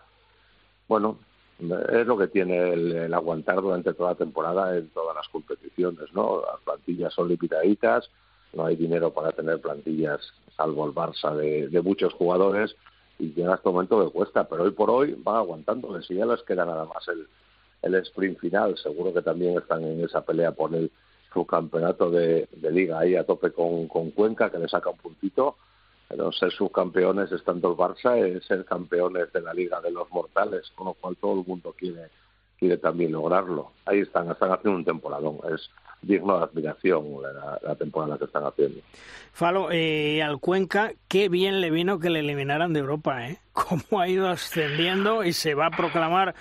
Bueno, 0.88 1.18
es 1.58 2.06
lo 2.06 2.16
que 2.16 2.28
tiene 2.28 2.72
el, 2.72 3.14
aguantar 3.14 3.56
durante 3.56 3.92
toda 3.94 4.10
la 4.10 4.16
temporada 4.16 4.76
en 4.76 4.88
todas 4.90 5.16
las 5.16 5.28
competiciones, 5.28 6.12
¿no? 6.12 6.42
Las 6.42 6.60
plantillas 6.62 7.12
son 7.12 7.28
limitaditas, 7.28 8.10
no 8.52 8.66
hay 8.66 8.76
dinero 8.76 9.12
para 9.12 9.32
tener 9.32 9.60
plantillas, 9.60 10.20
salvo 10.56 10.86
el 10.86 10.94
Barça, 10.94 11.34
de, 11.34 11.82
muchos 11.82 12.12
jugadores, 12.14 12.74
y 13.18 13.32
llega 13.34 13.54
este 13.54 13.68
momento 13.68 14.04
que 14.04 14.12
cuesta, 14.12 14.48
pero 14.48 14.64
hoy 14.64 14.70
por 14.70 14.90
hoy 14.90 15.14
van 15.18 15.36
aguantando, 15.36 16.00
si 16.02 16.14
ya 16.14 16.26
les 16.26 16.42
queda 16.42 16.64
nada 16.64 16.84
más 16.84 17.06
el, 17.08 17.26
el 17.82 17.94
sprint 18.06 18.38
final, 18.38 18.76
seguro 18.78 19.12
que 19.12 19.22
también 19.22 19.58
están 19.58 19.84
en 19.84 20.04
esa 20.04 20.22
pelea 20.22 20.52
por 20.52 20.74
el 20.74 20.90
su 21.32 21.44
campeonato 21.44 22.10
de, 22.10 22.48
liga 22.70 23.00
ahí 23.00 23.14
a 23.14 23.24
tope 23.24 23.52
con, 23.52 23.86
Cuenca, 23.86 24.50
que 24.50 24.58
le 24.58 24.68
saca 24.68 24.90
un 24.90 24.96
puntito, 24.96 25.56
Pero 26.08 26.32
ser 26.32 26.50
subcampeones 26.50 27.30
estando 27.32 27.70
el 27.70 27.76
Barça 27.76 28.16
es 28.16 28.46
ser 28.46 28.64
campeones 28.64 29.30
de 29.32 29.42
la 29.42 29.52
Liga 29.52 29.78
de 29.80 29.90
los 29.90 30.10
Mortales, 30.10 30.70
con 30.74 30.86
lo 30.86 30.94
cual 30.94 31.16
todo 31.16 31.40
el 31.40 31.46
mundo 31.46 31.74
quiere 31.76 32.08
quiere 32.58 32.78
también 32.78 33.12
lograrlo. 33.12 33.72
Ahí 33.84 34.00
están, 34.00 34.30
están 34.30 34.50
haciendo 34.50 34.78
un 34.78 34.84
temporadón. 34.84 35.38
Es 35.52 35.70
digno 36.02 36.38
de 36.38 36.44
admiración 36.44 37.04
la, 37.62 37.74
temporada 37.74 38.18
que 38.18 38.24
están 38.24 38.44
haciendo. 38.44 38.80
Falo, 39.32 39.70
eh, 39.70 40.22
al 40.22 40.38
Cuenca, 40.38 40.92
qué 41.08 41.28
bien 41.28 41.60
le 41.60 41.70
vino 41.70 41.98
que 41.98 42.10
le 42.10 42.20
eliminaran 42.20 42.72
de 42.72 42.80
Europa, 42.80 43.28
¿eh? 43.28 43.38
Cómo 43.52 44.00
ha 44.00 44.08
ido 44.08 44.28
ascendiendo 44.28 45.24
y 45.24 45.32
se 45.32 45.54
va 45.54 45.66
a 45.66 45.70
proclamar, 45.70 46.34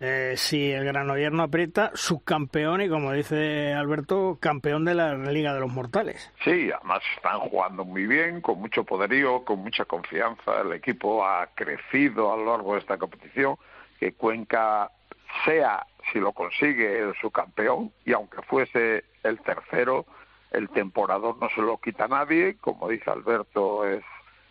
eh, 0.00 0.34
si 0.36 0.70
el 0.70 0.84
Granollers 0.84 1.32
no 1.32 1.44
aprieta, 1.44 1.92
subcampeón 1.94 2.80
y, 2.82 2.88
como 2.88 3.12
dice 3.12 3.72
Alberto, 3.72 4.38
campeón 4.40 4.84
de 4.84 4.94
la 4.94 5.14
Liga 5.14 5.54
de 5.54 5.60
los 5.60 5.72
Mortales. 5.72 6.32
Sí, 6.44 6.70
además 6.72 7.02
están 7.16 7.40
jugando 7.40 7.84
muy 7.84 8.06
bien, 8.06 8.40
con 8.40 8.60
mucho 8.60 8.84
poderío, 8.84 9.44
con 9.44 9.60
mucha 9.60 9.84
confianza. 9.84 10.60
El 10.60 10.72
equipo 10.72 11.24
ha 11.24 11.48
crecido 11.54 12.32
a 12.32 12.36
lo 12.36 12.46
largo 12.46 12.74
de 12.74 12.80
esta 12.80 12.98
competición. 12.98 13.56
Que 13.98 14.12
Cuenca 14.12 14.90
sea 15.44 15.86
si 16.12 16.18
lo 16.20 16.32
consigue 16.32 17.12
su 17.20 17.30
campeón 17.30 17.92
y 18.04 18.12
aunque 18.12 18.42
fuese 18.42 19.04
el 19.22 19.40
tercero, 19.40 20.06
el 20.50 20.68
temporador 20.68 21.36
no 21.40 21.48
se 21.50 21.62
lo 21.62 21.78
quita 21.78 22.06
nadie, 22.08 22.56
como 22.60 22.88
dice 22.88 23.10
Alberto, 23.10 23.86
es 23.86 24.04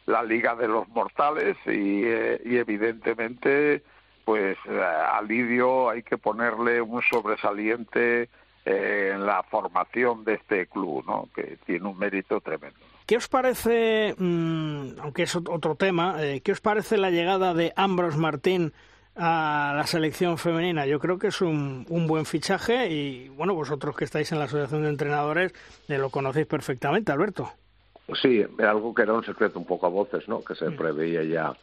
la 0.05 0.23
liga 0.23 0.55
de 0.55 0.67
los 0.67 0.87
mortales 0.89 1.55
y, 1.65 2.03
eh, 2.03 2.41
evidentemente 2.43 3.83
pues 4.25 4.57
eh, 4.69 4.81
a 4.81 5.21
Lidio 5.21 5.89
hay 5.89 6.01
que 6.03 6.17
ponerle 6.17 6.81
un 6.81 7.01
sobresaliente 7.01 8.29
eh, 8.65 9.11
en 9.13 9.25
la 9.25 9.43
formación 9.43 10.23
de 10.23 10.35
este 10.35 10.67
club, 10.67 11.03
¿no? 11.05 11.27
que 11.35 11.57
tiene 11.65 11.87
un 11.87 11.97
mérito 11.97 12.39
tremendo. 12.39 12.79
¿Qué 13.05 13.17
os 13.17 13.27
parece, 13.27 14.15
mm, 14.17 14.99
aunque 15.01 15.23
es 15.23 15.35
otro 15.35 15.75
tema, 15.75 16.15
qué 16.41 16.51
os 16.53 16.61
parece 16.61 16.97
la 16.97 17.11
llegada 17.11 17.53
de 17.53 17.73
Ambros 17.75 18.15
Martín 18.15 18.71
a 19.15 19.73
la 19.75 19.85
selección 19.85 20.37
femenina. 20.37 20.85
Yo 20.85 20.99
creo 20.99 21.19
que 21.19 21.27
es 21.27 21.41
un, 21.41 21.85
un 21.89 22.07
buen 22.07 22.25
fichaje 22.25 22.89
y, 22.89 23.29
bueno, 23.29 23.53
vosotros 23.53 23.95
que 23.95 24.05
estáis 24.05 24.31
en 24.31 24.39
la 24.39 24.45
Asociación 24.45 24.83
de 24.83 24.89
Entrenadores 24.89 25.53
eh, 25.87 25.97
lo 25.97 26.09
conocéis 26.09 26.47
perfectamente, 26.47 27.11
Alberto. 27.11 27.51
Sí, 28.21 28.45
algo 28.59 28.93
que 28.93 29.03
era 29.03 29.13
un 29.13 29.23
secreto 29.23 29.59
un 29.59 29.65
poco 29.65 29.85
a 29.85 29.89
voces, 29.89 30.27
¿no? 30.27 30.43
Que 30.43 30.55
se 30.55 30.69
mm. 30.69 30.75
preveía 30.75 31.23
ya, 31.23 31.53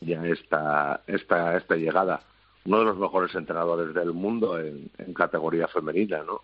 ya 0.00 0.24
esta, 0.26 1.02
esta, 1.06 1.56
esta 1.56 1.76
llegada. 1.76 2.20
Uno 2.64 2.80
de 2.80 2.84
los 2.86 2.98
mejores 2.98 3.34
entrenadores 3.34 3.94
del 3.94 4.12
mundo 4.12 4.58
en, 4.58 4.90
en 4.98 5.14
categoría 5.14 5.68
femenina, 5.68 6.22
¿no? 6.22 6.40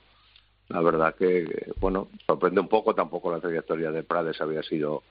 La 0.69 0.81
verdad 0.81 1.15
que, 1.15 1.73
bueno, 1.81 2.09
sorprende 2.27 2.61
un 2.61 2.69
poco, 2.69 2.95
tampoco 2.95 3.31
la 3.31 3.41
trayectoria 3.41 3.93
de 3.93 4.03
Prades 4.03 4.41
había 4.41 4.63
sido 4.63 5.03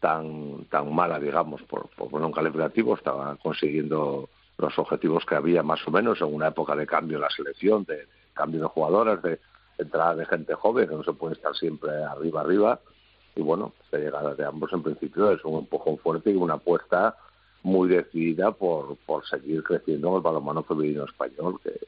tan 0.00 0.64
tan 0.64 0.92
mala, 0.94 1.18
digamos, 1.18 1.62
por, 1.62 1.88
por 1.90 2.10
poner 2.10 2.26
un 2.26 2.32
calificativo, 2.32 2.94
estaba 2.94 3.36
consiguiendo 3.36 4.28
los 4.58 4.78
objetivos 4.78 5.24
que 5.26 5.34
había 5.34 5.62
más 5.62 5.86
o 5.86 5.90
menos 5.90 6.20
en 6.20 6.34
una 6.34 6.48
época 6.48 6.74
de 6.74 6.86
cambio 6.86 7.18
en 7.18 7.22
la 7.22 7.30
selección, 7.30 7.84
de 7.84 8.06
cambio 8.32 8.62
de 8.62 8.66
jugadoras, 8.68 9.22
de 9.22 9.38
entrada 9.78 10.14
de 10.14 10.26
gente 10.26 10.54
joven, 10.54 10.88
que 10.88 10.94
no 10.94 11.04
se 11.04 11.12
puede 11.12 11.34
estar 11.34 11.54
siempre 11.54 11.90
arriba, 12.04 12.40
arriba. 12.40 12.80
Y 13.34 13.42
bueno, 13.42 13.74
esta 13.84 13.98
llegada 13.98 14.34
de 14.34 14.44
ambos 14.44 14.72
en 14.72 14.82
principio 14.82 15.30
es 15.30 15.44
un 15.44 15.58
empujón 15.58 15.98
fuerte 15.98 16.30
y 16.30 16.36
una 16.36 16.54
apuesta 16.54 17.16
muy 17.62 17.88
decidida 17.88 18.52
por, 18.52 18.96
por 19.04 19.26
seguir 19.26 19.62
creciendo 19.62 20.08
en 20.08 20.14
el 20.16 20.20
balonmano 20.22 20.62
femenino 20.62 21.04
español, 21.04 21.60
que, 21.62 21.78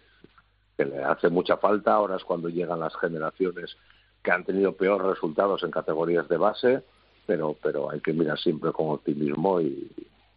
que 0.77 0.85
le 0.85 1.03
hace 1.03 1.31
mucha 1.31 1.57
falta. 1.57 1.95
Ahora 1.95 2.17
es 2.17 2.25
cuando 2.25 2.49
llegan 2.49 2.81
las 2.81 2.95
generaciones 2.97 3.77
que 4.23 4.31
han 4.31 4.45
tenido 4.45 4.73
peores 4.73 5.07
resultados 5.07 5.63
en 5.63 5.71
categorías 5.71 6.29
de 6.29 6.37
base, 6.37 6.83
pero, 7.27 7.57
pero 7.63 7.91
hay 7.91 8.01
que 8.01 8.13
mirar 8.13 8.39
siempre 8.39 8.73
con 8.73 8.91
optimismo 8.91 9.61
y, 9.61 9.91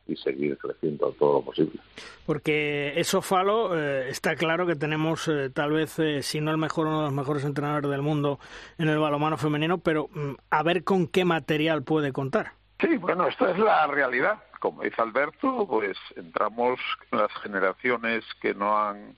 y 0.08 0.16
seguir 0.16 0.58
creciendo 0.58 1.12
todo 1.18 1.40
lo 1.40 1.42
posible. 1.46 1.80
Porque 2.26 2.94
eso, 3.00 3.22
Falo, 3.22 3.78
eh, 3.78 4.10
está 4.10 4.36
claro 4.36 4.66
que 4.66 4.76
tenemos 4.76 5.28
eh, 5.28 5.50
tal 5.50 5.72
vez, 5.72 5.98
eh, 6.00 6.22
si 6.22 6.42
no 6.42 6.52
el 6.52 6.58
mejor, 6.58 6.88
uno 6.88 7.00
de 7.00 7.06
los 7.06 7.14
mejores 7.14 7.44
entrenadores 7.44 7.90
del 7.90 8.02
mundo 8.02 8.40
en 8.78 8.90
el 8.90 9.00
balomano 9.00 9.38
femenino, 9.38 9.78
pero 9.78 10.10
mm, 10.14 10.34
a 10.50 10.64
ver 10.64 10.84
con 10.84 11.08
qué 11.08 11.26
material 11.26 11.84
puede 11.84 12.12
contar. 12.12 12.54
Sí, 12.80 12.98
bueno, 12.98 13.28
esta 13.28 13.52
es 13.52 13.60
la 13.60 13.88
realidad. 13.88 14.44
Como 14.60 14.84
dice 14.84 15.02
Alberto, 15.02 15.66
pues 15.68 15.98
entramos 16.16 16.80
en 17.12 17.20
las 17.20 17.32
generaciones 17.42 18.24
que 18.42 18.54
no 18.54 18.78
han 18.78 19.16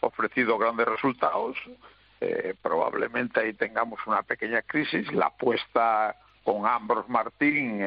ofrecido 0.00 0.56
grandes 0.58 0.86
resultados. 0.86 1.56
probablemente 2.62 3.40
ahí 3.40 3.52
tengamos 3.52 4.00
una 4.06 4.22
pequeña 4.22 4.62
crisis. 4.62 5.12
La 5.12 5.26
apuesta 5.26 6.16
con 6.44 6.66
Ambros 6.66 7.08
Martín, 7.08 7.78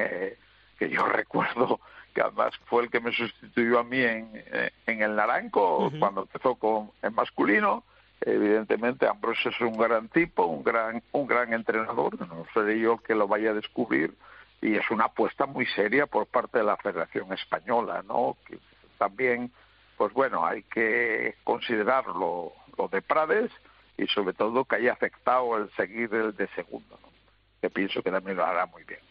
que 0.77 0.89
yo 0.89 1.06
recuerdo 1.08 1.79
que 2.13 2.22
además 2.22 2.54
fue 2.66 2.84
el 2.84 2.89
que 2.89 3.00
me 3.00 3.12
sustituyó 3.12 3.80
a 3.80 3.84
mí 3.84 4.01
en, 4.01 4.32
eh, 4.34 4.72
en 4.86 5.01
el 5.01 5.16
Naranco 5.16 5.92
cuando 6.00 6.22
empezó 6.22 6.56
con 6.56 6.92
el 7.01 7.12
masculino. 7.12 7.84
Evidentemente, 8.22 9.08
Ambrosio 9.08 9.51
es 9.51 9.62
un 9.62 9.78
gran 9.78 10.10
tipo, 10.10 10.46
un 10.46 10.63
gran, 10.63 11.01
un 11.13 11.28
gran 11.28 11.54
entrenador, 11.54 12.20
no 12.28 12.46
seré 12.54 12.80
yo 12.80 12.98
que 12.98 13.16
lo 13.16 13.28
vaya 13.28 13.51
a 13.51 13.54
descubrir, 13.54 14.13
y 14.62 14.75
es 14.75 14.92
una 14.92 15.06
apuesta 15.06 15.46
muy 15.46 15.66
seria 15.68 16.06
por 16.06 16.25
parte 16.25 16.58
de 16.58 16.66
la 16.66 16.75
Federación 16.78 17.32
Española, 17.32 18.04
¿no? 18.06 18.36
Que 18.46 18.60
también, 18.98 19.51
pues 19.98 20.12
bueno, 20.13 20.46
hay 20.46 20.63
que 20.63 21.36
considerar 21.46 22.08
lo, 22.08 22.51
de 22.92 23.01
Prades 23.01 23.51
y 23.98 24.08
sobre 24.08 24.34
todo 24.34 24.66
que 24.66 24.78
haya 24.78 24.94
afectado 24.94 25.58
el 25.58 25.70
seguir 25.72 26.13
el 26.13 26.36
de 26.36 26.48
segundo, 26.56 26.98
¿no? 27.01 27.10
que 27.62 27.70
pienso 27.70 28.01
que 28.01 28.10
también 28.10 28.38
lo 28.38 28.46
hará 28.46 28.66
muy 28.68 28.84
bien. 28.86 29.01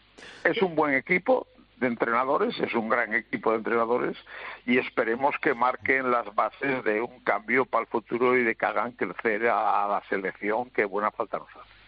Es 0.43 0.59
un 0.63 0.75
buen 0.75 0.95
equipo, 0.95 1.47
de 1.79 1.87
entrenadores, 1.87 2.59
es 2.59 2.73
un 2.73 2.89
gran 2.89 3.13
equipo 3.13 3.51
de 3.51 3.57
entrenadores 3.57 4.17
y 4.65 4.77
esperemos 4.77 5.35
que 5.41 5.53
marquen 5.53 6.11
las 6.11 6.33
bases 6.35 6.83
de 6.83 7.01
un 7.01 7.19
cambio 7.21 7.65
para 7.65 7.81
el 7.81 7.87
futuro 7.87 8.37
y 8.37 8.43
de 8.43 8.55
que 8.55 8.65
hagan 8.65 8.91
crecer 8.91 9.47
a 9.47 9.87
la 9.87 10.03
selección 10.09 10.69
que 10.71 10.85
buena 10.85 11.11
falta 11.11 11.39
nos 11.39 11.49
hace. 11.49 11.79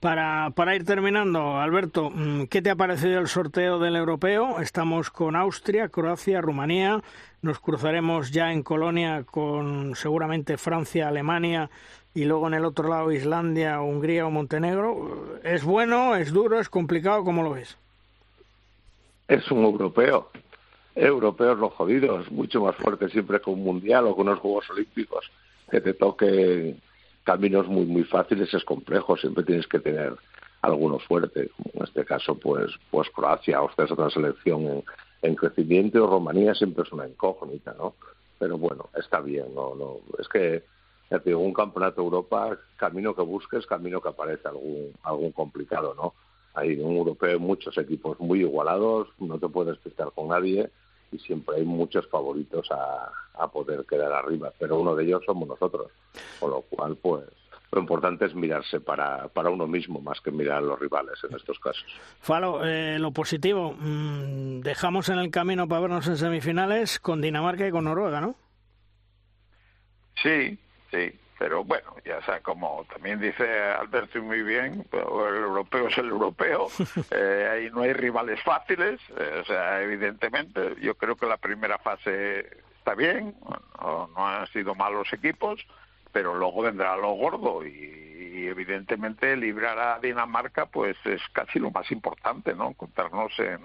Para, 0.00 0.50
para 0.56 0.74
ir 0.74 0.84
terminando, 0.84 1.60
Alberto, 1.60 2.10
mm, 2.10 2.46
¿qué 2.46 2.60
te 2.60 2.70
ha 2.70 2.76
parecido 2.76 3.20
el 3.20 3.28
sorteo 3.28 3.78
del 3.78 3.94
europeo? 3.94 4.58
Estamos 4.60 5.10
con 5.10 5.36
Austria, 5.36 5.88
Croacia, 5.90 6.40
Rumanía, 6.40 7.02
nos 7.40 7.60
cruzaremos 7.60 8.32
ya 8.32 8.52
en 8.52 8.62
Colonia 8.62 9.24
con 9.24 9.94
seguramente 9.94 10.58
Francia, 10.58 11.08
Alemania 11.08 11.70
y 12.14 12.24
luego 12.24 12.48
en 12.48 12.54
el 12.54 12.64
otro 12.64 12.88
lado 12.88 13.12
Islandia, 13.12 13.80
Hungría 13.80 14.26
o 14.26 14.30
Montenegro. 14.30 15.38
¿Es 15.44 15.62
bueno, 15.64 16.16
es 16.16 16.32
duro, 16.32 16.58
es 16.58 16.68
complicado? 16.68 17.24
¿Cómo 17.24 17.42
lo 17.42 17.50
ves? 17.50 17.78
Es 19.34 19.50
un 19.50 19.64
europeo. 19.64 20.28
Europeos 20.94 21.58
los 21.58 21.72
jodidos, 21.72 22.30
mucho 22.30 22.60
más 22.60 22.76
fuerte 22.76 23.08
siempre 23.08 23.40
que 23.40 23.48
un 23.48 23.64
mundial 23.64 24.06
o 24.06 24.14
con 24.14 24.28
unos 24.28 24.40
Juegos 24.40 24.68
Olímpicos. 24.70 25.30
Que 25.70 25.80
te 25.80 25.94
toque 25.94 26.76
caminos 27.24 27.66
muy, 27.66 27.86
muy 27.86 28.04
fáciles 28.04 28.52
es 28.52 28.64
complejo, 28.64 29.16
siempre 29.16 29.44
tienes 29.44 29.66
que 29.66 29.78
tener 29.78 30.14
alguno 30.60 30.98
fuerte. 30.98 31.50
En 31.72 31.82
este 31.82 32.04
caso, 32.04 32.34
pues, 32.34 32.72
pues 32.90 33.08
Croacia, 33.10 33.62
usted 33.62 33.84
es 33.84 33.90
otra 33.92 34.10
selección 34.10 34.66
en, 34.66 34.84
en 35.22 35.34
crecimiento, 35.34 36.06
Rumanía 36.06 36.54
siempre 36.54 36.84
es 36.84 36.92
una 36.92 37.08
incógnita, 37.08 37.74
¿no? 37.78 37.94
Pero 38.38 38.58
bueno, 38.58 38.90
está 38.94 39.20
bien, 39.20 39.54
no, 39.54 39.74
no, 39.74 39.98
es 40.18 40.28
que 40.28 40.64
ya 41.10 41.20
te 41.20 41.30
digo, 41.30 41.40
un 41.40 41.54
campeonato 41.54 42.00
de 42.00 42.06
Europa, 42.06 42.58
camino 42.76 43.14
que 43.14 43.22
busques, 43.22 43.66
camino 43.66 44.00
que 44.00 44.08
aparece 44.08 44.48
algún, 44.48 44.92
algún 45.04 45.32
complicado, 45.32 45.94
¿no? 45.94 46.12
Hay 46.54 46.74
un 46.80 46.96
europeo 46.96 47.38
muchos 47.38 47.76
equipos 47.78 48.18
muy 48.20 48.40
igualados, 48.40 49.08
no 49.18 49.38
te 49.38 49.48
puedes 49.48 49.78
estar 49.86 50.12
con 50.12 50.28
nadie 50.28 50.70
y 51.10 51.18
siempre 51.18 51.56
hay 51.56 51.64
muchos 51.64 52.06
favoritos 52.08 52.70
a, 52.70 53.10
a 53.34 53.48
poder 53.48 53.84
quedar 53.86 54.12
arriba, 54.12 54.52
pero 54.58 54.78
uno 54.78 54.94
de 54.94 55.04
ellos 55.04 55.22
somos 55.24 55.48
nosotros, 55.48 55.90
con 56.40 56.50
lo 56.50 56.62
cual 56.62 56.96
pues 56.96 57.24
lo 57.72 57.80
importante 57.80 58.26
es 58.26 58.34
mirarse 58.34 58.80
para, 58.80 59.28
para 59.28 59.48
uno 59.48 59.66
mismo 59.66 60.00
más 60.00 60.20
que 60.20 60.30
mirar 60.30 60.58
a 60.58 60.60
los 60.60 60.78
rivales 60.78 61.18
en 61.28 61.34
estos 61.34 61.58
casos. 61.58 61.86
Falo, 62.20 62.64
eh, 62.66 62.98
lo 62.98 63.12
positivo, 63.12 63.74
mm, 63.78 64.60
dejamos 64.60 65.08
en 65.08 65.18
el 65.18 65.30
camino 65.30 65.66
para 65.66 65.80
vernos 65.80 66.06
en 66.06 66.18
semifinales 66.18 67.00
con 67.00 67.22
Dinamarca 67.22 67.66
y 67.66 67.70
con 67.70 67.84
Noruega, 67.84 68.20
¿no? 68.20 68.34
Sí, 70.22 70.58
sí, 70.90 71.18
pero 71.42 71.64
bueno, 71.64 71.96
ya 72.04 72.22
sea, 72.22 72.38
como 72.38 72.86
también 72.88 73.18
dice 73.18 73.42
Alberto 73.60 74.22
muy 74.22 74.44
bien, 74.44 74.86
el 74.92 75.42
europeo 75.42 75.88
es 75.88 75.98
el 75.98 76.10
europeo, 76.10 76.68
eh, 77.10 77.48
ahí 77.50 77.70
no 77.72 77.82
hay 77.82 77.92
rivales 77.94 78.40
fáciles, 78.44 79.00
eh, 79.18 79.40
o 79.40 79.44
sea, 79.44 79.82
evidentemente, 79.82 80.76
yo 80.80 80.94
creo 80.94 81.16
que 81.16 81.26
la 81.26 81.38
primera 81.38 81.78
fase 81.78 82.46
está 82.78 82.94
bien, 82.94 83.34
no, 83.80 84.08
han 84.24 84.46
sido 84.52 84.76
malos 84.76 85.12
equipos, 85.12 85.66
pero 86.12 86.32
luego 86.36 86.62
vendrá 86.62 86.96
lo 86.96 87.10
gordo 87.14 87.66
y, 87.66 88.46
evidentemente 88.46 89.36
librar 89.36 89.78
a 89.78 89.98
Dinamarca 89.98 90.66
pues 90.66 90.96
es 91.04 91.22
casi 91.32 91.58
lo 91.58 91.70
más 91.70 91.90
importante, 91.90 92.54
¿no? 92.54 92.74
Contarnos 92.74 93.36
en, 93.38 93.60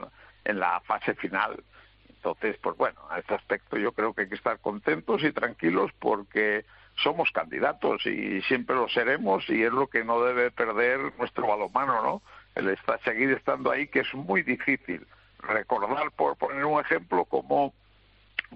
en 0.45 0.59
la 0.59 0.79
fase 0.81 1.13
final. 1.15 1.61
Entonces, 2.09 2.57
pues 2.61 2.77
bueno, 2.77 2.99
a 3.09 3.19
este 3.19 3.35
aspecto 3.35 3.77
yo 3.77 3.91
creo 3.91 4.13
que 4.13 4.21
hay 4.21 4.29
que 4.29 4.35
estar 4.35 4.59
contentos 4.59 5.23
y 5.23 5.31
tranquilos 5.31 5.91
porque 5.99 6.63
somos 6.97 7.31
candidatos 7.31 8.05
y 8.05 8.41
siempre 8.43 8.75
lo 8.75 8.89
seremos 8.89 9.47
y 9.49 9.63
es 9.63 9.71
lo 9.71 9.87
que 9.87 10.03
no 10.03 10.21
debe 10.23 10.51
perder 10.51 11.13
nuestro 11.17 11.47
balonmano, 11.47 12.01
¿no? 12.01 12.21
el 12.57 12.69
está, 12.69 12.97
seguir 12.99 13.31
estando 13.31 13.71
ahí, 13.71 13.87
que 13.87 13.99
es 13.99 14.13
muy 14.13 14.41
difícil. 14.41 15.05
Recordar, 15.39 16.11
por 16.11 16.35
poner 16.37 16.65
un 16.65 16.81
ejemplo, 16.81 17.25
como 17.25 17.73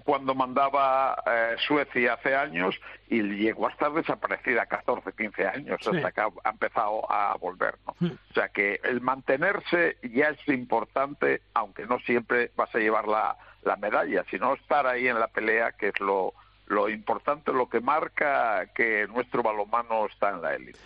cuando 0.04 0.34
mandaba 0.34 1.22
eh, 1.26 1.54
Suecia 1.66 2.14
hace 2.14 2.34
años 2.34 2.74
y 3.08 3.22
llegó 3.22 3.68
a 3.68 3.70
estar 3.70 3.92
desaparecida 3.92 4.66
14, 4.66 5.12
15 5.12 5.46
años 5.46 5.86
hasta 5.86 6.12
que 6.12 6.20
ha, 6.20 6.50
empezado 6.50 7.10
a 7.10 7.36
volver. 7.36 7.76
¿no? 7.86 8.08
O 8.08 8.34
sea 8.34 8.48
que 8.48 8.80
el 8.82 9.00
mantenerse 9.00 9.98
ya 10.02 10.30
es 10.30 10.48
importante, 10.48 11.42
aunque 11.54 11.86
no 11.86 11.98
siempre 12.00 12.50
vas 12.56 12.74
a 12.74 12.78
llevar 12.78 13.06
la, 13.06 13.36
la 13.62 13.76
medalla, 13.76 14.24
sino 14.30 14.54
estar 14.54 14.86
ahí 14.86 15.06
en 15.08 15.20
la 15.20 15.28
pelea, 15.28 15.72
que 15.72 15.88
es 15.88 16.00
lo, 16.00 16.34
lo 16.72 16.88
importante, 16.88 17.52
lo 17.52 17.68
que 17.68 17.80
marca 17.80 18.66
que 18.74 19.06
nuestro 19.08 19.42
balonmano 19.42 20.06
está 20.06 20.30
en 20.30 20.42
la 20.42 20.54
élite. 20.54 20.78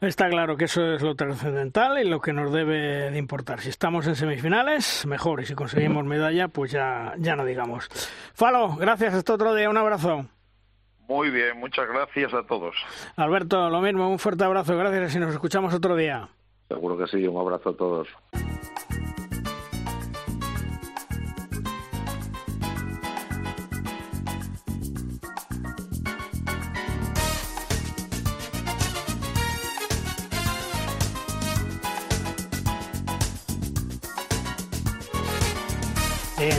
Está 0.00 0.28
claro 0.28 0.56
que 0.56 0.64
eso 0.64 0.94
es 0.94 1.02
lo 1.02 1.14
trascendental 1.14 1.98
y 1.98 2.08
lo 2.08 2.20
que 2.20 2.32
nos 2.32 2.52
debe 2.52 3.10
de 3.10 3.18
importar. 3.18 3.60
Si 3.60 3.68
estamos 3.68 4.06
en 4.06 4.16
semifinales, 4.16 5.04
mejor, 5.06 5.40
y 5.40 5.46
si 5.46 5.54
conseguimos 5.54 6.04
medalla, 6.04 6.48
pues 6.48 6.70
ya, 6.70 7.14
ya 7.18 7.36
no 7.36 7.44
digamos. 7.44 7.88
Falo, 8.34 8.76
gracias, 8.76 9.14
hasta 9.14 9.34
otro 9.34 9.54
día, 9.54 9.68
un 9.68 9.76
abrazo. 9.76 10.26
Muy 11.08 11.30
bien, 11.30 11.58
muchas 11.58 11.86
gracias 11.88 12.32
a 12.32 12.44
todos. 12.46 12.74
Alberto, 13.16 13.68
lo 13.68 13.80
mismo, 13.80 14.08
un 14.08 14.18
fuerte 14.18 14.44
abrazo, 14.44 14.76
gracias 14.76 15.16
y 15.16 15.18
nos 15.18 15.32
escuchamos 15.32 15.74
otro 15.74 15.96
día. 15.96 16.28
Seguro 16.68 16.96
que 16.96 17.06
sí, 17.06 17.26
un 17.26 17.36
abrazo 17.36 17.70
a 17.70 17.76
todos. 17.76 18.08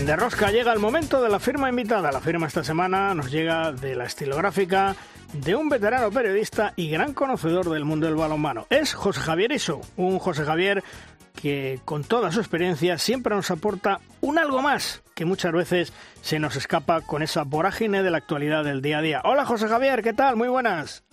En 0.06 0.10
De 0.10 0.18
Rosca 0.18 0.52
llega 0.52 0.72
el 0.72 0.78
momento 0.78 1.20
de 1.20 1.30
la 1.30 1.40
firma 1.40 1.68
invitada. 1.68 2.12
La 2.12 2.22
firma 2.22 2.46
esta 2.46 2.64
semana 2.64 3.16
nos 3.16 3.32
llega 3.32 3.72
de 3.72 3.96
la 3.96 4.04
estilográfica 4.04 4.96
de 5.34 5.56
un 5.56 5.68
veterano 5.68 6.12
periodista 6.12 6.74
y 6.76 6.92
gran 6.92 7.16
conocedor 7.16 7.72
del 7.72 7.86
mundo 7.86 8.06
del 8.06 8.16
balonmano. 8.16 8.68
Es 8.70 8.94
José 8.94 9.20
Javier 9.22 9.52
Iso, 9.52 9.82
un 9.98 10.20
José 10.20 10.46
Javier 10.46 10.84
que 11.42 11.80
con 11.86 12.04
toda 12.04 12.32
su 12.32 12.40
experiencia 12.40 13.00
siempre 13.00 13.36
nos 13.36 13.50
aporta 13.50 14.00
un 14.22 14.38
algo 14.38 14.62
más 14.62 15.02
que 15.16 15.26
muchas 15.26 15.54
veces 15.54 15.92
se 16.22 16.38
nos 16.38 16.56
escapa 16.56 17.02
con 17.02 17.24
esa 17.24 17.42
vorágine 17.42 18.04
de 18.04 18.12
la 18.12 18.18
actualidad 18.18 18.64
del 18.64 18.84
día 18.84 19.00
a 19.00 19.02
día. 19.02 19.22
Hola 19.24 19.44
José 19.44 19.68
Javier, 19.68 20.04
¿qué 20.04 20.14
tal? 20.14 20.36
Muy 20.36 20.50
buenas. 20.50 21.04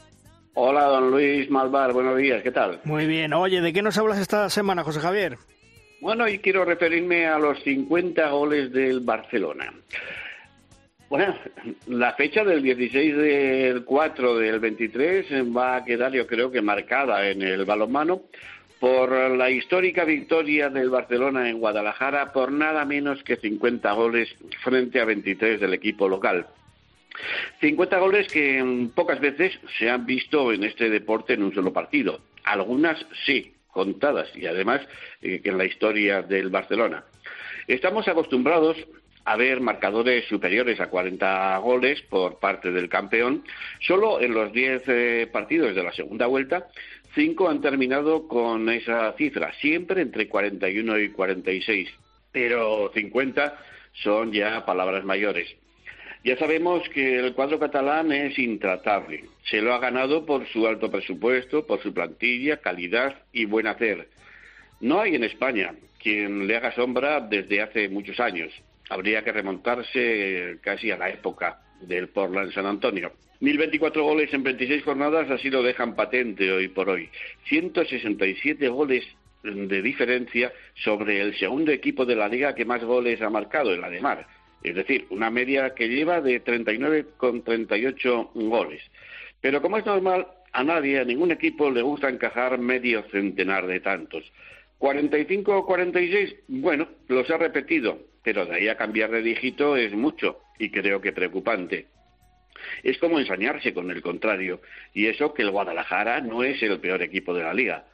Hola 0.53 0.85
don 0.85 1.11
Luis 1.11 1.51
Malvar, 1.51 1.95
buenos 1.95 2.19
días, 2.19 2.43
¿qué 2.43 2.51
tal? 2.51 2.83
Muy 2.85 3.07
bien. 3.07 3.33
Oye, 3.33 3.63
¿de 3.63 3.73
qué 3.73 3.81
nos 3.81 3.97
hablas 3.97 4.19
esta 4.19 4.51
semana, 4.51 4.85
José 4.85 5.01
Javier? 5.01 5.39
Bueno, 6.03 6.27
y 6.27 6.41
quiero 6.41 6.65
referirme 6.65 7.27
a 7.27 7.39
los 7.39 7.63
50 7.63 8.29
goles 8.31 8.73
del 8.73 8.99
Barcelona. 9.03 9.73
Bueno, 11.09 11.39
la 11.87 12.15
fecha 12.15 12.43
del 12.43 12.61
16 12.61 13.17
del 13.17 13.85
4 13.85 14.37
del 14.37 14.59
23 14.59 15.27
va 15.57 15.77
a 15.77 15.85
quedar, 15.85 16.11
yo 16.11 16.27
creo 16.27 16.51
que 16.51 16.61
marcada 16.61 17.31
en 17.31 17.43
el 17.43 17.65
balonmano 17.65 18.23
por 18.81 19.13
la 19.13 19.49
histórica 19.49 20.05
victoria 20.05 20.71
del 20.71 20.91
Barcelona 20.91 21.49
en 21.49 21.61
Guadalajara 21.61 22.33
por 22.33 22.51
nada 22.51 22.85
menos 22.85 23.23
que 23.23 23.37
50 23.37 23.93
goles 23.93 24.35
frente 24.65 25.01
a 25.01 25.05
23 25.05 25.61
del 25.61 25.73
equipo 25.73 26.09
local. 26.09 26.49
50 27.61 27.99
goles 28.01 28.27
que 28.27 28.89
pocas 28.93 29.21
veces 29.21 29.57
se 29.79 29.89
han 29.89 30.05
visto 30.05 30.53
en 30.53 30.65
este 30.65 30.91
deporte 30.91 31.35
en 31.35 31.45
un 31.45 31.55
solo 31.55 31.73
partido. 31.73 32.23
Algunas 32.43 33.07
sí, 33.25 33.53
contadas 33.73 34.29
y 34.37 34.47
además 34.47 34.83
eh, 35.21 35.41
en 35.43 35.59
la 35.59 35.65
historia 35.65 36.23
del 36.23 36.51
Barcelona. 36.51 37.05
Estamos 37.67 38.07
acostumbrados 38.07 38.77
a 39.25 39.37
ver 39.37 39.61
marcadores 39.61 40.27
superiores 40.27 40.81
a 40.81 40.89
40 40.89 41.57
goles 41.59 42.03
por 42.03 42.39
parte 42.39 42.71
del 42.71 42.89
campeón. 42.89 43.45
Solo 43.81 44.21
en 44.21 44.35
los 44.35 44.53
10 44.53 44.83
eh, 44.87 45.29
partidos 45.33 45.75
de 45.75 45.83
la 45.83 45.93
segunda 45.93 46.27
vuelta, 46.27 46.69
5 47.15 47.49
han 47.49 47.61
terminado 47.61 48.27
con 48.27 48.69
esa 48.69 49.13
cifra, 49.13 49.53
siempre 49.55 50.03
entre 50.03 50.29
41 50.29 50.99
y 50.99 51.09
46. 51.11 51.89
Pero 52.33 52.91
50 52.95 53.59
son 53.93 54.33
ya 54.33 54.65
palabras 54.65 55.05
mayores. 55.05 55.55
Ya 56.25 56.37
sabemos 56.37 56.89
que 56.91 57.19
el 57.19 57.35
cuadro 57.35 57.59
catalán 57.59 58.13
es 58.13 58.39
intratable. 58.39 59.25
Se 59.51 59.61
lo 59.61 59.75
ha 59.75 59.81
ganado 59.81 60.25
por 60.25 60.47
su 60.47 60.69
alto 60.69 60.89
presupuesto, 60.89 61.67
por 61.67 61.83
su 61.83 61.93
plantilla, 61.93 62.59
calidad 62.59 63.23
y 63.33 63.45
buen 63.45 63.67
hacer. 63.67 64.09
No 64.81 65.01
hay 65.01 65.17
en 65.17 65.25
España 65.25 65.75
quien 66.01 66.47
le 66.47 66.57
haga 66.57 66.73
sombra 66.77 67.21
desde 67.21 67.61
hace 67.61 67.89
muchos 67.89 68.21
años. 68.21 68.53
Habría 68.89 69.25
que 69.25 69.33
remontarse 69.33 70.59
casi 70.61 70.93
a 70.93 70.97
la 70.97 71.11
época 71.11 71.61
del 71.81 72.09
Portland 72.09 72.53
San 72.53 72.67
Antonio. 72.67 73.13
1024 73.41 74.05
goles 74.05 74.33
en 74.33 74.45
26 74.45 74.85
jornadas 74.85 75.29
así 75.29 75.51
lo 75.51 75.65
dejan 75.65 75.97
patente 75.97 76.53
hoy 76.53 76.69
por 76.69 76.89
hoy. 76.89 77.09
167 77.49 78.69
goles 78.69 79.05
de 79.43 79.83
diferencia 79.83 80.53
sobre 80.85 81.21
el 81.21 81.37
segundo 81.37 81.73
equipo 81.73 82.07
de 82.07 82.15
la 82.15 82.29
liga 82.29 82.55
que 82.55 82.65
más 82.65 82.85
goles 82.85 83.21
ha 83.23 83.31
marcado, 83.31 83.73
el 83.73 83.83
Ademar 83.83 84.25
es 84.63 84.75
decir, 84.75 85.07
una 85.11 85.31
media 85.31 85.75
que 85.75 85.89
lleva 85.89 86.21
de 86.21 86.41
39 86.41 87.07
con 87.17 87.43
38 87.43 88.31
goles. 88.35 88.83
Pero 89.41 89.61
como 89.61 89.79
es 89.79 89.87
normal, 89.87 90.27
a 90.53 90.65
nadie, 90.65 91.01
a 91.01 91.05
ningún 91.05 91.33
equipo 91.33 91.71
le 91.71 91.83
gusta 91.83 92.09
encajar 92.09 92.59
medio 92.59 93.03
centenar 93.11 93.67
de 93.67 93.81
tantos. 93.81 94.31
45 94.79 95.57
o 95.57 95.67
46, 95.67 96.35
bueno, 96.49 96.89
los 97.09 97.31
ha 97.31 97.39
repetido, 97.39 97.99
pero 98.23 98.47
de 98.47 98.57
ahí 98.57 98.69
a 98.69 98.77
cambiar 98.77 99.11
de 99.11 99.23
dígito 99.23 99.77
es 99.77 99.93
mucho 99.93 100.41
y 100.59 100.71
creo 100.71 101.01
que 101.01 101.13
preocupante. 101.13 101.87
Es 102.83 102.99
como 102.99 103.19
ensañarse 103.19 103.73
con 103.73 103.91
el 103.91 104.03
contrario, 104.03 104.61
y 104.93 105.07
eso 105.07 105.35
que 105.35 105.43
el 105.43 105.51
Guadalajara 105.51 106.21
no 106.21 106.43
es 106.45 106.63
el 106.63 106.79
peor 106.81 107.03
equipo 107.03 107.35
de 107.35 107.43
la 107.43 107.55
liga. 107.55 107.85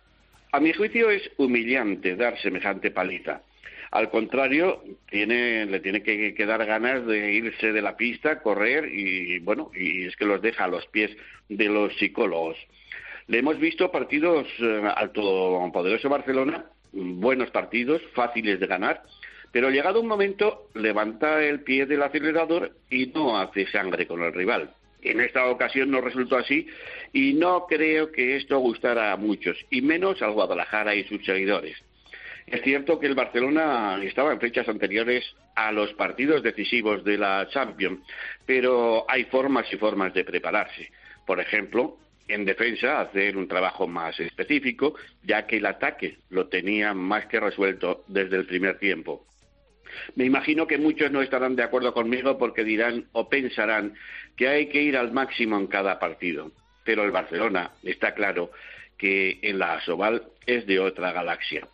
A 0.51 0.61
mi 0.61 0.73
juicio 0.73 1.11
es 1.11 1.31
humillante 1.37 2.17
dar 2.17 2.39
semejante 2.39 2.91
paliza. 2.91 3.43
Al 3.91 4.11
contrario, 4.11 4.83
tiene, 5.11 5.65
le 5.67 5.81
tiene 5.81 6.03
que, 6.03 6.35
quedar 6.35 6.65
ganas 6.67 7.07
de 7.07 7.33
irse 7.33 7.73
de 7.73 7.83
la 7.83 7.97
pista, 7.97 8.43
correr 8.43 8.87
y, 8.93 9.39
bueno, 9.39 9.71
y 9.75 10.05
es 10.05 10.17
que 10.17 10.27
los 10.27 10.43
deja 10.43 10.65
a 10.65 10.69
los 10.69 10.87
pies 10.87 11.11
de 11.49 11.67
los 11.67 11.95
psicólogos. 11.97 12.57
Le 13.29 13.39
hemos 13.39 13.59
visto 13.59 13.91
partidos 13.91 14.47
eh, 14.61 14.83
al 14.95 15.11
poderoso 15.11 16.09
Barcelona, 16.09 16.67
buenos 16.93 17.51
partidos, 17.51 18.03
fáciles 18.15 18.61
de 18.61 18.67
ganar, 18.67 19.03
pero 19.53 19.71
llegado 19.71 20.01
un 20.01 20.07
momento 20.07 20.69
levanta 20.75 21.43
el 21.43 21.61
pie 21.61 21.87
del 21.87 22.03
acelerador 22.03 22.73
y 22.91 23.07
no 23.07 23.39
hace 23.39 23.67
sangre 23.69 24.07
con 24.07 24.23
el 24.23 24.33
rival. 24.33 24.75
En 25.01 25.21
esta 25.21 25.47
ocasión 25.47 25.91
no 25.91 26.01
resultó 26.01 26.37
así 26.37 26.67
y 27.13 27.33
no 27.35 27.67
creo 27.67 28.11
que 28.11 28.37
esto 28.37 28.59
gustara 28.59 29.13
a 29.13 29.17
muchos, 29.17 29.57
y 29.71 29.81
menos 29.81 30.21
al 30.23 30.33
Guadalajara 30.33 30.95
y 30.95 31.05
sus 31.05 31.25
seguidores. 31.25 31.77
Es 32.51 32.63
cierto 32.63 32.99
que 32.99 33.07
el 33.07 33.15
Barcelona 33.15 34.01
estaba 34.03 34.33
en 34.33 34.41
fechas 34.41 34.67
anteriores 34.69 35.23
a 35.55 35.71
los 35.71 35.93
partidos 35.93 36.43
decisivos 36.43 37.05
de 37.05 37.19
la 37.19 37.47
Champions, 37.51 38.01
pero 38.47 39.05
hay 39.07 39.25
formas 39.25 39.71
y 39.71 39.77
formas 39.77 40.15
de 40.15 40.25
prepararse. 40.25 40.91
Por 41.27 41.41
ejemplo, 41.41 41.99
en 42.27 42.47
defensa 42.47 43.03
hacer 43.03 43.37
un 43.37 43.49
trabajo 43.49 43.87
más 43.87 44.19
específico, 44.19 44.95
ya 45.23 45.47
que 45.47 45.59
el 45.59 45.67
ataque 45.67 46.19
lo 46.31 46.49
tenía 46.49 46.95
más 46.95 47.27
que 47.27 47.39
resuelto 47.39 48.05
desde 48.09 48.37
el 48.37 48.47
primer 48.47 48.79
tiempo. 48.79 49.27
Me 50.15 50.25
imagino 50.25 50.67
que 50.67 50.79
muchos 50.79 51.11
no 51.11 51.21
estarán 51.21 51.55
de 51.55 51.65
acuerdo 51.65 51.93
conmigo 51.93 52.39
porque 52.39 52.65
dirán 52.65 53.09
o 53.13 53.29
pensarán 53.29 53.93
que 54.37 54.49
hay 54.49 54.69
que 54.69 54.81
ir 54.81 54.97
al 54.97 55.13
máximo 55.13 55.59
en 55.59 55.67
cada 55.67 55.99
partido. 55.99 56.51
Pero 56.83 57.05
el 57.05 57.11
Barcelona 57.11 57.73
está 57.83 58.15
claro 58.15 58.51
que 58.97 59.39
en 59.43 59.59
la 59.59 59.75
Asobal 59.75 60.29
es 60.47 60.67
de 60.67 60.81
otra 60.81 61.13
galaxia. 61.13 61.69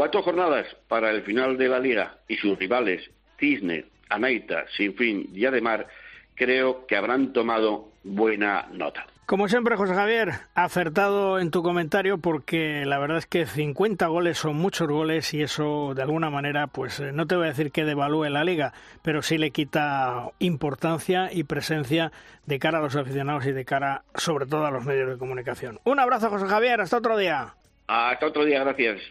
Cuatro 0.00 0.22
jornadas 0.22 0.66
para 0.88 1.10
el 1.10 1.20
final 1.24 1.58
de 1.58 1.68
la 1.68 1.78
liga 1.78 2.16
y 2.26 2.36
sus 2.36 2.58
rivales, 2.58 3.10
Cisne, 3.38 3.84
Anaita, 4.08 4.64
Sinfín 4.74 5.28
y 5.34 5.44
Ademar, 5.44 5.88
creo 6.34 6.86
que 6.86 6.96
habrán 6.96 7.34
tomado 7.34 7.92
buena 8.02 8.66
nota. 8.72 9.04
Como 9.26 9.46
siempre, 9.46 9.76
José 9.76 9.92
Javier, 9.92 10.30
acertado 10.54 11.38
en 11.38 11.50
tu 11.50 11.62
comentario 11.62 12.16
porque 12.16 12.86
la 12.86 12.98
verdad 12.98 13.18
es 13.18 13.26
que 13.26 13.44
50 13.44 14.06
goles 14.06 14.38
son 14.38 14.56
muchos 14.56 14.88
goles 14.88 15.34
y 15.34 15.42
eso 15.42 15.92
de 15.94 16.00
alguna 16.00 16.30
manera, 16.30 16.66
pues 16.66 16.98
eh, 17.00 17.12
no 17.12 17.26
te 17.26 17.36
voy 17.36 17.44
a 17.44 17.48
decir 17.48 17.70
que 17.70 17.84
devalúe 17.84 18.30
la 18.30 18.42
liga, 18.42 18.72
pero 19.02 19.20
sí 19.20 19.36
le 19.36 19.50
quita 19.50 20.30
importancia 20.38 21.28
y 21.30 21.44
presencia 21.44 22.10
de 22.46 22.58
cara 22.58 22.78
a 22.78 22.80
los 22.80 22.96
aficionados 22.96 23.44
y 23.44 23.52
de 23.52 23.66
cara 23.66 24.04
sobre 24.14 24.46
todo 24.46 24.64
a 24.64 24.70
los 24.70 24.86
medios 24.86 25.10
de 25.10 25.18
comunicación. 25.18 25.78
Un 25.84 26.00
abrazo, 26.00 26.30
José 26.30 26.46
Javier, 26.46 26.80
hasta 26.80 26.96
otro 26.96 27.18
día. 27.18 27.54
Hasta 27.86 28.26
otro 28.26 28.46
día, 28.46 28.64
gracias. 28.64 29.02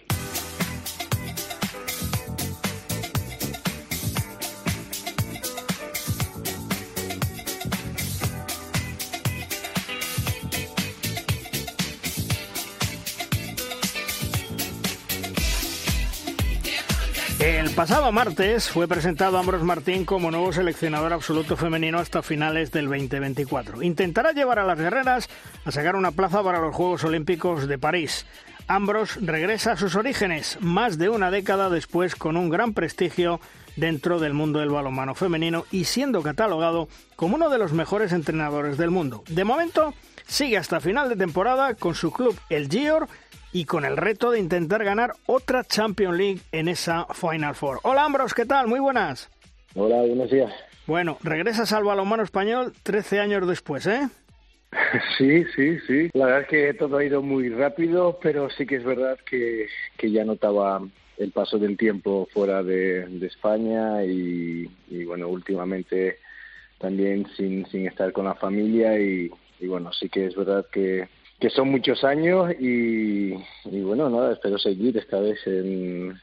El 17.70 17.76
pasado 17.76 18.12
martes 18.12 18.68
fue 18.68 18.88
presentado 18.88 19.38
Ambros 19.38 19.62
Martín 19.64 20.04
como 20.04 20.32
nuevo 20.32 20.52
seleccionador 20.52 21.14
absoluto 21.14 21.56
femenino 21.56 22.00
hasta 22.00 22.24
finales 22.24 22.72
del 22.72 22.88
2024. 22.88 23.84
Intentará 23.84 24.32
llevar 24.32 24.58
a 24.58 24.66
las 24.66 24.80
guerreras 24.80 25.30
a 25.64 25.72
sacar 25.72 25.96
una 25.96 26.12
plaza 26.12 26.44
para 26.44 26.60
los 26.60 26.76
Juegos 26.76 27.04
Olímpicos 27.04 27.68
de 27.68 27.78
París. 27.78 28.26
Ambros 28.68 29.18
regresa 29.22 29.74
a 29.74 29.78
sus 29.78 29.96
orígenes 29.96 30.58
más 30.60 30.98
de 30.98 31.10
una 31.10 31.30
década 31.30 31.70
después 31.70 32.16
con 32.16 32.38
un 32.38 32.50
gran 32.50 32.74
prestigio 32.74 33.40
dentro 33.76 34.20
del 34.20 34.34
mundo 34.34 34.60
del 34.60 34.70
balonmano 34.70 35.14
femenino 35.14 35.66
y 35.72 35.84
siendo 35.86 36.24
catalogado 36.24 36.90
como 37.16 37.36
uno 37.36 37.50
de 37.50 37.60
los 37.60 37.72
mejores 37.72 38.12
entrenadores 38.14 38.78
del 38.78 38.90
mundo. 38.90 39.24
De 39.30 39.44
momento, 39.44 39.94
sigue 40.28 40.58
hasta 40.58 40.82
final 40.82 41.08
de 41.08 41.16
temporada 41.16 41.76
con 41.76 41.94
su 41.94 42.12
club 42.12 42.36
el 42.50 42.68
Gior 42.68 43.08
y 43.52 43.66
con 43.66 43.86
el 43.86 43.98
reto 43.98 44.32
de 44.32 44.40
intentar 44.40 44.84
ganar 44.84 45.14
otra 45.26 45.64
Champions 45.64 46.18
League 46.18 46.40
en 46.52 46.68
esa 46.68 47.06
Final 47.14 47.56
Four. 47.56 47.80
Hola 47.84 48.06
Ambros, 48.06 48.34
¿qué 48.34 48.46
tal? 48.46 48.68
Muy 48.68 48.80
buenas. 48.80 49.30
Hola, 49.76 49.98
buenos 49.98 50.30
días. 50.30 50.52
Bueno, 50.88 51.18
regresas 51.24 51.72
al 51.74 51.84
balonmano 51.84 52.24
español 52.24 52.74
13 52.84 53.20
años 53.20 53.48
después, 53.48 53.86
¿eh? 53.88 54.08
Sí, 55.18 55.44
sí, 55.56 55.78
sí. 55.88 56.10
La 56.14 56.26
verdad 56.26 56.42
es 56.42 56.48
que 56.48 56.74
todo 56.74 56.98
ha 56.98 57.04
ido 57.04 57.22
muy 57.22 57.50
rápido, 57.50 58.20
pero 58.22 58.50
sí 58.50 58.66
que 58.66 58.78
es 58.78 58.84
verdad 58.84 59.18
que, 59.26 59.68
que 59.98 60.12
ya 60.12 60.24
notaba 60.24 60.82
el 61.20 61.32
paso 61.32 61.60
del 61.60 61.78
tiempo 61.78 62.28
fuera 62.32 62.64
de, 62.64 63.06
España 63.26 64.04
y, 64.04 64.68
bueno, 65.06 65.28
últimamente 65.28 66.18
también 66.78 67.28
sin, 67.36 67.66
sin 67.68 67.88
estar 67.88 68.14
con 68.14 68.26
la 68.26 68.36
familia 68.36 68.98
y, 69.00 69.30
bueno, 69.62 69.92
sí 69.92 70.08
que 70.08 70.26
es 70.26 70.36
verdad 70.36 70.66
que, 70.72 71.08
que 71.40 71.50
son 71.50 71.70
muchos 71.70 72.04
años 72.04 72.52
y, 72.60 73.34
bueno, 73.66 74.10
nada, 74.10 74.34
espero 74.34 74.58
seguir 74.58 74.98
esta 74.98 75.20
vez 75.20 75.40
en, 75.48 76.20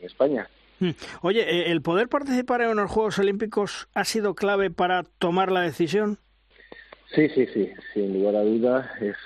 España. 0.00 0.48
Hmm. 0.78 0.90
Oye, 1.20 1.42
¿e-, 1.42 1.70
¿el 1.70 1.82
poder 1.82 2.08
participar 2.08 2.62
en 2.62 2.76
los 2.76 2.90
Juegos 2.90 3.18
Olímpicos 3.18 3.88
ha 3.94 4.04
sido 4.04 4.34
clave 4.34 4.70
para 4.70 5.02
tomar 5.18 5.52
la 5.52 5.60
decisión? 5.60 6.18
Sí, 7.14 7.28
sí, 7.30 7.46
sí, 7.52 7.70
sin 7.92 8.14
lugar 8.14 8.36
a 8.36 8.42
dudas. 8.42 8.88
Es, 9.02 9.16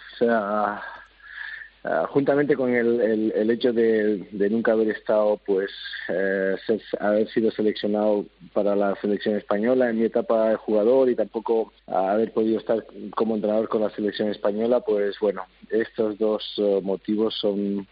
Ah, 1.86 2.06
juntamente 2.08 2.56
con 2.56 2.74
el, 2.74 3.30
el, 3.34 3.50
hecho 3.50 3.70
de, 3.70 4.26
nunca 4.50 4.72
haber 4.72 4.88
estado, 4.88 5.38
pues, 5.44 5.70
eh, 6.08 6.56
haber 6.98 7.28
sido 7.28 7.50
seleccionado 7.50 8.24
para 8.54 8.74
la 8.74 8.96
selección 9.02 9.36
española 9.36 9.90
en 9.90 9.98
mi 9.98 10.06
etapa 10.06 10.48
de 10.48 10.56
jugador 10.56 11.10
y 11.10 11.14
tampoco 11.14 11.74
haber 11.86 12.32
podido 12.32 12.58
estar 12.58 12.82
como 13.14 13.34
entrenador 13.34 13.68
con 13.68 13.82
la 13.82 13.90
selección 13.90 14.30
española, 14.30 14.80
pues, 14.80 15.18
bueno, 15.20 15.42
estos 15.68 16.16
dos 16.16 16.54
eh, 16.56 16.80
motivos 16.82 17.34
son 17.38 17.86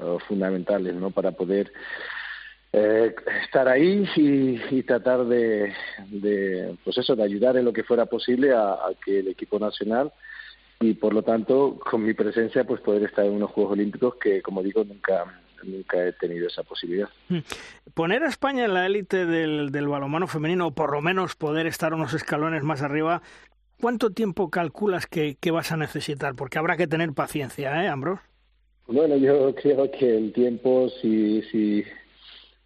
eh, 0.00 0.18
fundamentales, 0.26 0.96
¿no? 0.96 1.12
Para 1.12 1.30
poder 1.30 1.72
estar 2.72 3.68
ahí 3.68 4.06
y, 4.16 4.82
tratar 4.82 5.24
de, 5.24 5.72
de, 6.08 6.76
pues 6.84 6.98
eso, 6.98 7.16
de 7.16 7.22
ayudar 7.22 7.56
en 7.56 7.64
lo 7.64 7.72
que 7.72 7.84
fuera 7.84 8.04
posible 8.04 8.52
a 8.52 8.76
que 9.02 9.20
el 9.20 9.28
equipo 9.28 9.58
nacional 9.58 10.12
y 10.80 10.94
por 10.94 11.14
lo 11.14 11.22
tanto 11.22 11.78
con 11.78 12.04
mi 12.04 12.14
presencia 12.14 12.64
pues 12.64 12.80
poder 12.80 13.04
estar 13.04 13.24
en 13.24 13.32
unos 13.32 13.50
Juegos 13.50 13.72
Olímpicos 13.72 14.16
que 14.16 14.42
como 14.42 14.62
digo 14.62 14.84
nunca 14.84 15.40
nunca 15.62 16.06
he 16.06 16.12
tenido 16.12 16.46
esa 16.46 16.62
posibilidad. 16.62 17.08
Hmm. 17.28 17.38
Poner 17.94 18.22
a 18.22 18.28
España 18.28 18.64
en 18.64 18.74
la 18.74 18.86
élite 18.86 19.26
del, 19.26 19.72
del 19.72 19.88
balonmano 19.88 20.26
femenino 20.26 20.68
o 20.68 20.70
por 20.72 20.92
lo 20.92 21.00
menos 21.00 21.34
poder 21.34 21.66
estar 21.66 21.94
unos 21.94 22.14
escalones 22.14 22.62
más 22.62 22.82
arriba, 22.82 23.22
¿cuánto 23.80 24.10
tiempo 24.10 24.50
calculas 24.50 25.06
que, 25.06 25.36
que 25.40 25.50
vas 25.50 25.72
a 25.72 25.76
necesitar? 25.76 26.34
Porque 26.36 26.58
habrá 26.58 26.76
que 26.76 26.86
tener 26.86 27.12
paciencia, 27.14 27.82
¿eh, 27.82 27.88
Ambros? 27.88 28.20
Bueno, 28.86 29.16
yo 29.16 29.52
creo 29.54 29.90
que 29.90 30.16
el 30.16 30.32
tiempo, 30.32 30.88
si, 31.00 31.42
si, 31.50 31.84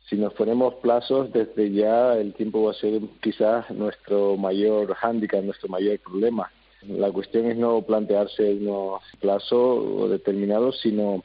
si 0.07 0.17
nos 0.17 0.35
ponemos 0.35 0.75
plazos, 0.83 1.33
desde 1.33 1.71
ya 1.71 2.15
el 2.15 2.35
tiempo 2.35 2.65
va 2.65 2.73
a 2.73 2.75
ser 2.75 3.01
quizás 3.23 3.71
nuestro 3.71 4.37
mayor 4.37 4.93
hándicap, 4.95 5.43
nuestro 5.43 5.69
mayor 5.71 5.99
problema 6.01 6.51
la 6.89 7.11
cuestión 7.11 7.47
es 7.47 7.57
no 7.57 7.83
plantearse 7.83 8.55
unos 8.55 9.03
plazos 9.21 10.11
determinados, 10.11 10.81
sino 10.81 11.23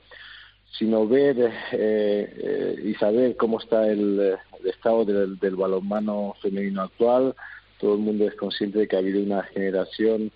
sino 0.77 1.07
ver 1.07 1.37
eh, 1.39 1.53
eh, 1.71 2.75
y 2.83 2.93
saber 2.95 3.35
cómo 3.37 3.59
está 3.59 3.87
el, 3.87 4.35
estado 4.65 5.05
del, 5.05 5.39
del, 5.39 5.55
balonmano 5.55 6.35
femenino 6.41 6.81
actual. 6.81 7.33
Todo 7.79 7.93
el 7.93 7.99
mundo 8.01 8.27
es 8.27 8.35
consciente 8.35 8.79
de 8.79 8.87
que 8.87 8.95
ha 8.95 8.99
habido 8.99 9.21
una 9.21 9.43
generación, 9.43 10.31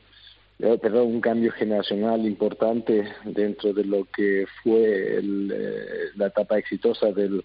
eh, 0.60 0.78
perdón, 0.82 1.08
un 1.08 1.22
cambio 1.22 1.52
generacional 1.52 2.26
importante 2.26 3.06
dentro 3.26 3.74
de 3.74 3.84
lo 3.84 4.06
que 4.16 4.46
fue 4.64 5.20
la 6.16 6.28
etapa 6.28 6.58
exitosa 6.58 7.12
del, 7.12 7.44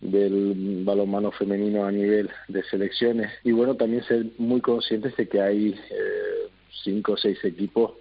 del 0.00 0.82
balonmano 0.84 1.30
femenino 1.32 1.84
a 1.84 1.92
nivel 1.92 2.30
de 2.48 2.62
selecciones. 2.64 3.30
Y 3.44 3.52
bueno, 3.52 3.74
también 3.74 4.04
ser 4.04 4.26
muy 4.38 4.60
conscientes 4.60 5.16
de 5.16 5.28
que 5.28 5.40
hay 5.40 5.74
cinco 6.82 7.12
o 7.12 7.16
seis 7.16 7.38
equipos 7.44 7.92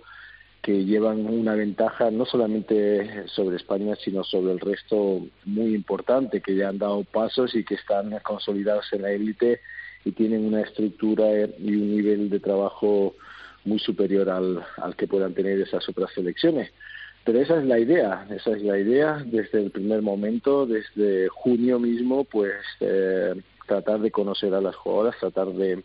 que 0.61 0.85
llevan 0.85 1.25
una 1.25 1.55
ventaja 1.55 2.09
no 2.09 2.25
solamente 2.25 3.27
sobre 3.27 3.57
España, 3.57 3.95
sino 3.97 4.23
sobre 4.23 4.53
el 4.53 4.61
resto 4.61 5.21
muy 5.43 5.75
importante, 5.75 6.39
que 6.39 6.55
ya 6.55 6.69
han 6.69 6.77
dado 6.77 7.03
pasos 7.03 7.53
y 7.53 7.65
que 7.65 7.75
están 7.75 8.17
consolidados 8.23 8.85
en 8.93 9.01
la 9.01 9.11
élite 9.11 9.59
y 10.05 10.11
tienen 10.13 10.45
una 10.45 10.61
estructura 10.61 11.25
y 11.59 11.75
un 11.75 11.95
nivel 11.95 12.29
de 12.29 12.39
trabajo 12.39 13.13
muy 13.65 13.79
superior 13.79 14.29
al, 14.29 14.65
al 14.77 14.95
que 14.95 15.07
puedan 15.07 15.33
tener 15.33 15.59
esas 15.59 15.87
otras 15.89 16.11
selecciones. 16.13 16.71
Pero 17.25 17.39
esa 17.39 17.59
es 17.59 17.65
la 17.65 17.79
idea, 17.79 18.25
esa 18.29 18.51
es 18.51 18.61
la 18.63 18.77
idea 18.77 19.21
desde 19.25 19.63
el 19.63 19.71
primer 19.71 20.01
momento, 20.01 20.65
desde 20.65 21.29
junio 21.29 21.79
mismo, 21.79 22.25
pues 22.25 22.53
eh, 22.81 23.33
tratar 23.65 24.01
de 24.01 24.11
conocer 24.11 24.53
a 24.53 24.61
las 24.61 24.75
jugadoras, 24.75 25.19
tratar 25.19 25.47
de 25.47 25.83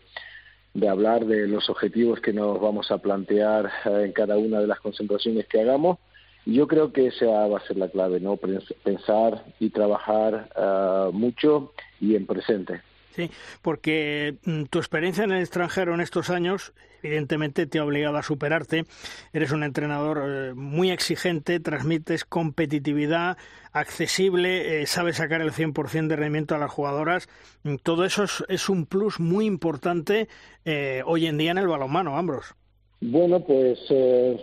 de 0.73 0.87
hablar 0.87 1.25
de 1.25 1.47
los 1.47 1.69
objetivos 1.69 2.19
que 2.19 2.33
nos 2.33 2.59
vamos 2.59 2.91
a 2.91 2.99
plantear 2.99 3.71
eh, 3.85 4.03
en 4.05 4.11
cada 4.11 4.37
una 4.37 4.59
de 4.59 4.67
las 4.67 4.79
concentraciones 4.79 5.47
que 5.47 5.61
hagamos. 5.61 5.97
Yo 6.45 6.67
creo 6.67 6.93
que 6.93 7.07
esa 7.07 7.47
va 7.47 7.57
a 7.57 7.67
ser 7.67 7.77
la 7.77 7.89
clave, 7.89 8.19
¿no? 8.19 8.37
Pensar 8.37 9.45
y 9.59 9.69
trabajar 9.69 10.49
eh, 10.55 11.09
mucho 11.11 11.73
y 11.99 12.15
en 12.15 12.25
presente. 12.25 12.81
Sí, 13.15 13.29
porque 13.61 14.35
mm, 14.45 14.63
tu 14.65 14.79
experiencia 14.79 15.23
en 15.23 15.31
el 15.31 15.41
extranjero 15.41 15.93
en 15.93 16.01
estos 16.01 16.29
años 16.29 16.73
evidentemente 17.03 17.65
te 17.65 17.79
ha 17.79 17.85
obligado 17.85 18.17
a 18.17 18.23
superarte. 18.23 18.85
Eres 19.33 19.51
un 19.51 19.63
entrenador 19.63 20.21
eh, 20.25 20.53
muy 20.53 20.91
exigente, 20.91 21.59
transmites 21.59 22.25
competitividad, 22.25 23.37
accesible, 23.71 24.81
eh, 24.81 24.85
sabes 24.85 25.17
sacar 25.17 25.41
el 25.41 25.51
100% 25.51 26.07
de 26.07 26.15
rendimiento 26.15 26.55
a 26.55 26.59
las 26.59 26.71
jugadoras. 26.71 27.27
Mm, 27.63 27.75
todo 27.81 28.05
eso 28.05 28.25
es, 28.47 28.69
un 28.69 28.85
plus 28.85 29.19
muy 29.19 29.45
importante 29.45 30.27
eh, 30.65 31.01
hoy 31.05 31.25
en 31.25 31.37
día 31.37 31.51
en 31.51 31.57
el 31.57 31.67
balonmano, 31.67 32.17
Ambros. 32.17 32.53
Bueno, 33.01 33.39
pues 33.39 33.79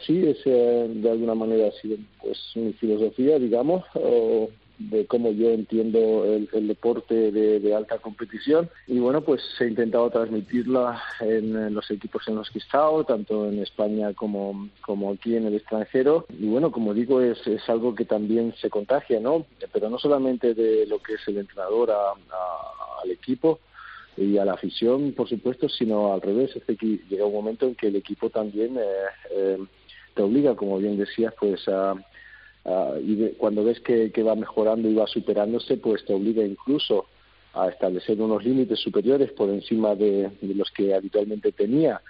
sí, 0.07 0.26
es, 0.26 0.42
de 0.44 1.11
alguna 1.11 1.35
manera 1.35 1.68
ha 1.68 1.72
sido 1.72 1.98
pues, 2.22 2.38
mi 2.55 2.72
filosofía, 2.72 3.38
digamos 3.38 3.85
de 4.78 5.06
cómo 5.06 5.30
yo 5.32 5.50
entiendo 5.50 6.24
el, 6.24 6.68
deporte 6.68 7.32
de, 7.32 7.74
alta 7.74 7.98
competición. 7.98 8.68
Y 8.86 8.98
bueno 8.98 9.22
pues 9.22 9.42
he 9.60 9.66
intentado 9.66 10.10
transmitirla 10.10 11.02
en, 11.20 11.74
los 11.74 11.90
equipos 11.90 12.26
en 12.28 12.36
los 12.36 12.50
que 12.50 12.58
he 12.58 12.62
estado 12.62 13.04
tanto 13.04 13.48
en 13.48 13.60
España 13.60 14.12
como, 14.14 14.68
como 14.80 15.12
aquí 15.12 15.36
en 15.36 15.46
el 15.46 15.54
extranjero. 15.54 16.26
Y 16.28 16.46
bueno 16.46 16.70
como 16.70 16.94
digo 16.94 17.20
es, 17.20 17.44
es 17.46 17.68
algo 17.68 17.94
que 17.94 18.04
también 18.04 18.54
se 18.60 18.70
contagia 18.70 19.20
no 19.20 19.46
pero 19.72 19.90
no 19.90 19.98
solamente 19.98 20.54
de 20.54 20.86
lo 20.86 20.98
que 20.98 21.14
es 21.14 21.28
el 21.28 21.38
entrenador 21.38 21.90
al 21.90 23.10
equipo 23.10 23.60
y 24.16 24.38
a 24.38 24.44
la 24.44 24.54
afición 24.54 25.12
por 25.12 25.28
supuesto 25.28 25.68
sino 25.68 26.12
al 26.12 26.20
revés. 26.20 26.54
Es 26.56 26.64
que 26.64 27.00
llega 27.08 27.24
un 27.24 27.34
momento 27.34 27.66
en 27.66 27.74
que 27.74 27.88
el 27.88 27.96
equipo 27.96 28.30
también 28.30 28.76
eh, 28.76 28.82
eh, 29.30 29.58
te 30.14 30.22
obliga 30.22 30.54
como 30.54 30.78
bien 30.78 30.96
decías 30.98 31.34
pues 31.38 31.66
a 31.68 31.94
Ah, 32.68 32.94
y 33.00 33.29
cuando 33.38 33.62
ves 33.62 33.79
que, 33.81 34.11
va 34.24 34.35
mejorando 34.35 34.90
y 34.90 34.94
va 34.94 35.07
superándose, 35.07 35.76
pues 35.76 36.05
te 36.05 36.12
obliga 36.12 36.44
incluso 36.44 37.07
a 37.55 37.68
establecer 37.68 38.20
unos 38.20 38.44
límites 38.44 38.81
superiores 38.81 39.31
por 39.33 39.48
encima 39.50 39.94
de, 39.94 40.33
los 40.42 40.70
que 40.72 40.92
habitualmente 40.92 41.52
tenía 41.52 42.02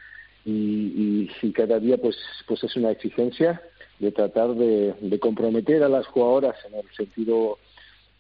y, 0.47 1.29
cada 1.55 1.79
día 1.79 1.97
pues 1.97 2.17
pues 2.47 2.63
es 2.65 2.77
una 2.77 2.91
exigencia 2.91 3.63
de 3.99 4.13
tratar 4.13 4.55
de, 4.55 5.19
comprometer 5.21 5.83
a 5.83 5.89
las 5.89 6.07
jugadoras 6.07 6.57
en 6.67 6.75
el 6.75 6.85
sentido 6.97 7.59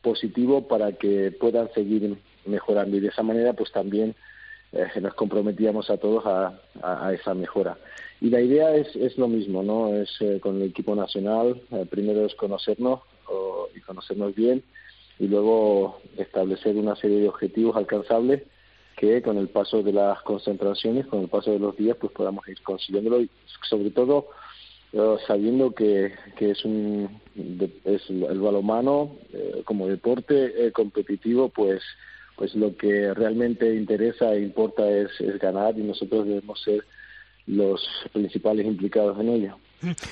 positivo 0.03 0.68
para 0.68 0.92
que 0.92 1.33
puedan 1.33 1.72
seguir 1.72 2.16
mejorando 2.44 2.96
y 2.96 3.01
de 3.01 3.09
esa 3.09 3.22
manera 3.22 3.53
pues 3.55 3.72
también 3.72 4.14
eh, 4.72 4.87
nos 5.01 5.14
comprometíamos 5.14 5.90
a 5.90 5.96
todos 5.96 6.25
a 6.27 7.12
esa 7.12 7.35
mejora. 7.35 7.77
Y 8.20 8.31
la 8.31 8.40
idea 8.40 8.74
es, 8.74 8.94
es 8.96 9.18
lo 9.18 9.29
mismo, 9.29 9.62
¿no? 9.62 9.94
Es 9.94 10.11
eh, 10.20 10.38
con 10.40 10.57
el 10.57 10.68
equipo 10.70 10.94
nacional, 10.94 11.61
eh, 11.70 11.87
primero 11.88 12.24
es 12.24 12.35
conocernos 12.35 13.00
y 13.74 13.81
conocernos 13.81 14.35
bien 14.35 14.62
y 15.18 15.26
luego 15.26 15.98
establecer 16.16 16.76
una 16.76 16.94
serie 16.96 17.20
de 17.20 17.29
objetivos 17.29 17.76
alcanzables 17.76 18.42
que 18.96 19.20
con 19.20 19.37
el 19.37 19.48
paso 19.48 19.83
de 19.83 19.92
las 19.92 20.22
concentraciones, 20.22 21.07
con 21.07 21.22
el 21.22 21.29
paso 21.29 21.50
de 21.50 21.59
los 21.59 21.76
días, 21.76 21.96
pues 22.00 22.12
podamos 22.12 22.46
ir 22.48 22.61
consiguiéndolo 22.62 23.20
y 23.20 23.31
sobre 23.68 23.90
todo 23.90 24.29
eh, 24.92 25.16
sabiendo 25.26 25.72
que, 25.72 26.14
que 26.37 26.52
es 26.52 26.64
un 26.64 27.20
es 27.85 28.09
el 28.09 28.40
balomano 28.40 29.16
como 29.64 29.88
deporte 29.88 30.72
competitivo, 30.72 31.50
pues 31.50 31.83
pues 32.37 32.55
lo 32.55 32.76
que 32.76 33.12
realmente 33.14 33.74
interesa 33.74 34.35
e 34.35 34.42
importa 34.42 34.88
es, 34.90 35.11
ganar 35.40 35.79
y 35.79 35.83
nosotros 35.83 36.26
debemos 36.26 36.62
ser 36.62 36.85
los 37.46 37.80
principales 38.12 38.66
implicados 38.66 39.18
en 39.20 39.28
ello. 39.28 39.56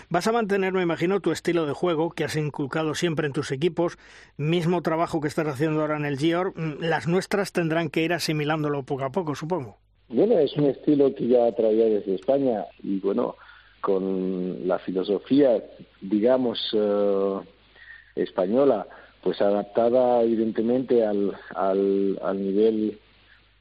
Vas 0.08 0.26
a 0.26 0.32
mantener, 0.32 0.72
me 0.72 0.82
imagino, 0.82 1.20
tu 1.20 1.32
estilo 1.32 1.66
de 1.66 1.72
juego 1.72 2.10
que 2.10 2.24
has 2.24 2.36
inculcado 2.36 2.94
siempre 2.94 3.26
en 3.26 3.32
tus 3.32 3.50
equipos, 3.50 3.98
mismo 4.36 4.82
trabajo 4.82 5.20
que 5.20 5.28
estás 5.28 5.48
haciendo 5.48 5.80
ahora 5.80 5.96
en 5.96 6.04
el 6.04 6.18
GIOR. 6.18 6.52
Mm, 6.54 6.82
las 6.82 7.08
nuestras 7.08 7.52
tendrán 7.52 7.88
que 7.88 8.02
ir 8.02 8.12
asimilándolo 8.12 8.82
poco 8.82 9.04
a 9.04 9.10
poco, 9.10 9.34
supongo. 9.34 9.78
Bueno, 10.08 10.38
es 10.38 10.54
un 10.56 10.66
estilo 10.66 11.14
que 11.14 11.28
ya 11.28 11.50
traía 11.52 11.86
desde 11.86 12.14
España 12.14 12.66
y 12.82 13.00
bueno, 13.00 13.36
con 13.80 14.68
la 14.68 14.78
filosofía, 14.78 15.62
digamos, 16.00 16.58
eh, 16.74 17.40
española, 18.16 18.86
pues 19.22 19.40
adaptada 19.40 20.22
evidentemente 20.22 21.04
al, 21.04 21.34
al, 21.54 22.18
al 22.22 22.42
nivel 22.42 22.98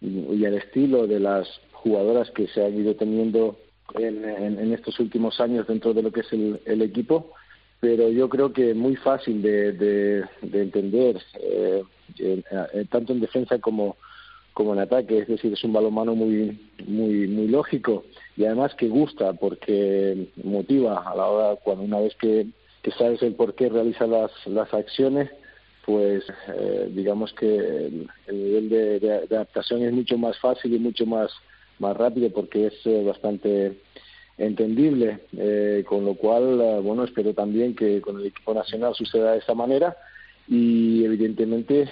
y 0.01 0.45
al 0.45 0.55
estilo 0.55 1.07
de 1.07 1.21
las 1.21 1.47
jugadoras 1.71 2.29
que 2.31 2.47
se 2.47 2.65
han 2.65 2.77
ido 2.77 2.95
teniendo 2.95 3.57
en, 3.95 4.73
estos 4.73 4.99
últimos 4.99 5.39
años 5.39 5.67
dentro 5.67 5.93
de 5.93 6.03
lo 6.03 6.11
que 6.11 6.21
es 6.21 6.33
el, 6.33 6.59
el 6.65 6.81
equipo, 6.81 7.33
pero 7.79 8.09
yo 8.09 8.29
creo 8.29 8.53
que 8.53 8.73
muy 8.73 8.95
fácil 8.95 9.41
de, 9.41 9.73
de, 9.73 10.23
de 10.41 10.61
entender, 10.61 11.21
eh, 11.39 11.83
tanto 12.89 13.13
en 13.13 13.19
defensa 13.19 13.59
como, 13.59 13.97
como 14.53 14.73
en 14.73 14.79
ataque, 14.79 15.19
es 15.19 15.27
decir, 15.27 15.51
es 15.53 15.63
un 15.63 15.73
balonmano 15.73 16.15
muy, 16.15 16.59
muy, 16.85 17.27
muy 17.27 17.47
lógico 17.47 18.03
y 18.37 18.45
además 18.45 18.73
que 18.75 18.87
gusta 18.87 19.33
porque 19.33 20.29
motiva 20.43 21.03
a 21.09 21.15
la 21.15 21.25
hora, 21.25 21.59
cuando 21.63 21.83
una 21.83 21.99
vez 21.99 22.15
que, 22.15 22.47
que 22.81 22.91
sabes 22.91 23.21
el 23.21 23.33
por 23.33 23.55
qué 23.55 23.69
realiza 23.69 24.07
las, 24.07 24.31
las 24.45 24.73
acciones, 24.73 25.29
pues 25.85 26.23
eh, 26.47 26.89
digamos 26.91 27.33
que 27.33 27.57
el, 27.57 28.09
nivel 28.27 28.69
de, 28.69 29.27
adaptación 29.29 29.83
es 29.83 29.91
mucho 29.91 30.17
más 30.17 30.37
fácil 30.39 30.73
y 30.73 30.79
mucho 30.79 31.05
más 31.05 31.31
más 31.83 31.97
rápido 31.97 32.31
porque 32.31 32.67
es 32.67 32.73
eh, 32.85 33.03
bastante 33.03 33.79
entendible 34.37 35.19
eh, 35.37 35.83
con 35.87 36.05
lo 36.05 36.15
cual 36.15 36.81
bueno 36.81 37.03
espero 37.03 37.33
también 37.35 37.75
que 37.75 38.01
con 38.01 38.19
el 38.19 38.25
equipo 38.25 38.53
nacional 38.53 38.95
suceda 38.95 39.33
de 39.33 39.39
esa 39.39 39.53
manera 39.53 39.95
y 40.47 41.05
evidentemente 41.05 41.87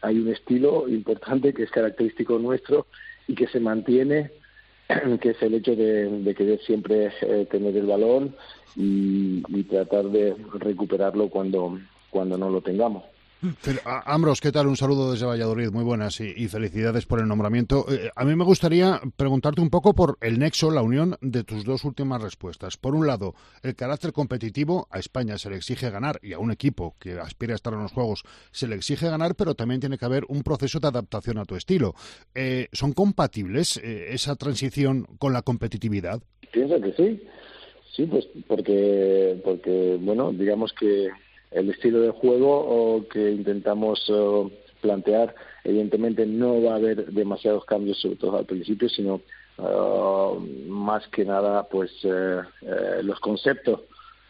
hay 0.00 0.18
un 0.18 0.28
estilo 0.28 0.88
importante 0.88 1.52
que 1.52 1.64
es 1.64 1.70
característico 1.70 2.38
nuestro 2.38 2.86
y 3.26 3.34
que 3.34 3.46
se 3.48 3.60
mantiene 3.60 4.30
que 5.20 5.30
es 5.30 5.42
el 5.42 5.54
hecho 5.54 5.76
de, 5.76 6.08
de 6.08 6.34
querer 6.34 6.58
siempre 6.60 7.12
tener 7.50 7.76
el 7.76 7.86
balón 7.86 8.34
y, 8.74 9.42
y 9.48 9.62
tratar 9.64 10.06
de 10.06 10.34
recuperarlo 10.54 11.28
cuando 11.28 11.78
cuando 12.10 12.38
no 12.38 12.50
lo 12.50 12.60
tengamos. 12.60 13.04
Ambros, 13.84 14.40
¿qué 14.40 14.50
tal? 14.50 14.66
Un 14.66 14.76
saludo 14.76 15.12
desde 15.12 15.26
Valladolid, 15.26 15.70
muy 15.70 15.84
buenas 15.84 16.20
y, 16.20 16.48
felicidades 16.48 17.06
por 17.06 17.20
el 17.20 17.28
nombramiento. 17.28 17.86
Eh, 17.88 18.10
a 18.14 18.24
mí 18.24 18.34
me 18.34 18.44
gustaría 18.44 19.00
preguntarte 19.16 19.60
un 19.60 19.70
poco 19.70 19.94
por 19.94 20.18
el 20.20 20.40
nexo, 20.40 20.72
la 20.72 20.82
unión 20.82 21.16
de 21.20 21.44
tus 21.44 21.64
dos 21.64 21.84
últimas 21.84 22.20
respuestas. 22.20 22.76
Por 22.76 22.96
un 22.96 23.06
lado, 23.06 23.34
el 23.62 23.76
carácter 23.76 24.12
competitivo, 24.12 24.88
a 24.90 24.98
España 24.98 25.38
se 25.38 25.50
le 25.50 25.56
exige 25.56 25.88
ganar 25.90 26.18
y 26.20 26.32
a 26.32 26.40
un 26.40 26.50
equipo 26.50 26.96
que 26.98 27.12
aspira 27.12 27.52
a 27.52 27.56
estar 27.56 27.72
en 27.72 27.82
los 27.82 27.92
Juegos 27.92 28.24
se 28.50 28.66
le 28.66 28.74
exige 28.74 29.08
ganar, 29.08 29.36
pero 29.36 29.54
también 29.54 29.80
tiene 29.80 29.98
que 29.98 30.04
haber 30.04 30.24
un 30.28 30.42
proceso 30.42 30.80
de 30.80 30.88
adaptación 30.88 31.38
a 31.38 31.44
tu 31.44 31.54
estilo. 31.54 31.94
Eh, 32.34 32.66
¿Son 32.72 32.92
compatibles 32.92 33.76
eh, 33.76 34.08
esa 34.10 34.34
transición 34.34 35.06
con 35.18 35.32
la 35.32 35.42
competitividad? 35.42 36.20
Pienso 36.52 36.80
que 36.80 36.92
sí, 36.94 37.22
sí, 37.94 38.06
pues 38.06 38.26
porque, 38.48 39.40
porque 39.44 39.96
bueno, 40.00 40.32
digamos 40.32 40.72
que 40.72 41.08
el 41.50 41.70
estilo 41.70 42.00
de 42.00 42.10
juego 42.10 43.04
que 43.10 43.30
intentamos 43.30 44.10
plantear, 44.80 45.34
evidentemente 45.64 46.26
no 46.26 46.62
va 46.62 46.72
a 46.72 46.76
haber 46.76 47.06
demasiados 47.12 47.64
cambios, 47.64 47.98
sobre 47.98 48.16
todo 48.16 48.38
al 48.38 48.46
principio, 48.46 48.88
sino 48.88 49.20
uh, 49.58 50.40
más 50.68 51.06
que 51.08 51.24
nada, 51.24 51.68
pues 51.68 51.90
eh, 52.04 52.40
los 53.02 53.18
conceptos 53.20 53.80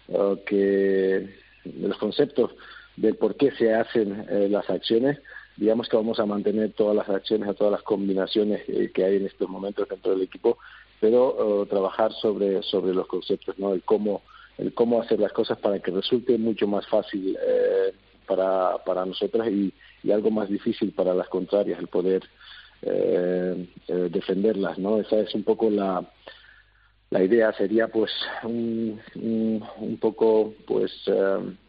uh, 0.09 0.37
que 0.47 1.29
los 1.65 1.99
conceptos 1.99 2.53
de 2.97 3.15
por 3.15 3.37
qué 3.37 3.53
se 3.53 3.75
hacen 3.75 4.27
eh, 4.29 4.49
las 4.51 4.69
acciones. 4.71 5.19
Digamos 5.57 5.89
que 5.89 5.97
vamos 5.97 6.19
a 6.21 6.27
mantener 6.27 6.73
todas 6.73 6.97
las 6.97 7.09
acciones, 7.09 7.55
todas 7.57 7.73
las 7.73 7.83
combinaciones 7.83 8.63
que 8.95 9.05
hay 9.05 9.17
en 9.17 9.27
estos 9.27 9.49
momentos 9.49 9.89
dentro 9.89 10.13
del 10.13 10.23
equipo, 10.23 10.59
pero 11.01 11.61
uh, 11.61 11.67
trabajar 11.67 12.13
sobre 12.13 12.63
sobre 12.63 12.95
los 12.95 13.07
conceptos, 13.07 13.59
no 13.59 13.73
el 13.73 13.83
cómo 13.83 14.23
el 14.59 14.75
cómo 14.75 15.01
hacer 15.01 15.21
las 15.21 15.33
cosas 15.33 15.59
para 15.59 15.79
que 15.79 15.91
resulte 15.91 16.37
mucho 16.37 16.67
más 16.67 16.87
fácil 16.89 17.37
eh, 17.41 17.93
para, 18.27 18.77
para 18.85 19.07
nosotras 19.07 19.49
y, 19.49 19.73
algo 20.13 20.31
más 20.31 20.49
difícil 20.49 20.93
para 20.93 21.13
las 21.13 21.29
contrarias, 21.29 21.79
el 21.79 21.89
poder 21.89 22.23
eh, 22.81 23.69
eh, 23.89 24.09
defenderlas, 24.11 24.79
¿no? 24.79 24.99
Esa 24.99 25.21
es 25.21 25.35
un 25.35 25.43
poco 25.43 25.69
la, 25.69 26.03
la 27.11 27.23
idea, 27.23 27.53
sería 27.53 27.89
pues 27.89 28.11
un, 28.43 28.99
un, 29.17 29.99
poco 30.01 30.55
pues 30.67 30.93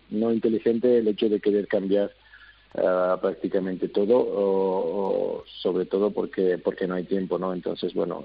no 0.10 0.32
inteligente 0.32 0.99
el 0.99 1.10
hecho 1.10 1.28
de 1.28 1.41
querer 1.41 1.67
cambiar 1.67 2.12
prácticamente 2.71 3.89
todo 3.89 4.15
o, 4.17 5.43
sobre 5.62 5.86
todo 5.86 6.12
porque 6.12 6.58
porque 6.60 6.88
no 6.88 6.93
hay 6.93 7.04
tiempo 7.04 7.39
no 7.39 7.52
entonces 7.52 7.95
bueno 7.95 8.23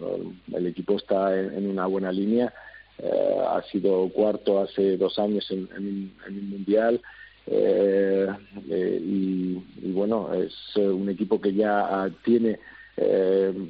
el 0.53 0.67
equipo 0.67 0.97
está 0.97 1.35
en 1.35 1.67
una 1.67 1.87
buena 1.87 2.13
línea 2.13 2.53
eh, 2.99 3.37
ha 3.49 3.61
sido 3.73 4.09
cuarto 4.11 4.61
hace 4.61 4.97
dos 4.97 5.19
años 5.19 5.51
en, 5.51 5.69
en, 5.77 6.13
un 6.29 6.51
mundial 6.51 7.01
eh, 7.47 8.29
eh, 8.71 9.01
y, 9.03 9.63
bueno 9.91 10.33
es 10.33 10.55
un 10.77 11.09
equipo 11.09 11.41
que 11.41 11.53
ya 11.53 12.09
tiene 12.25 12.59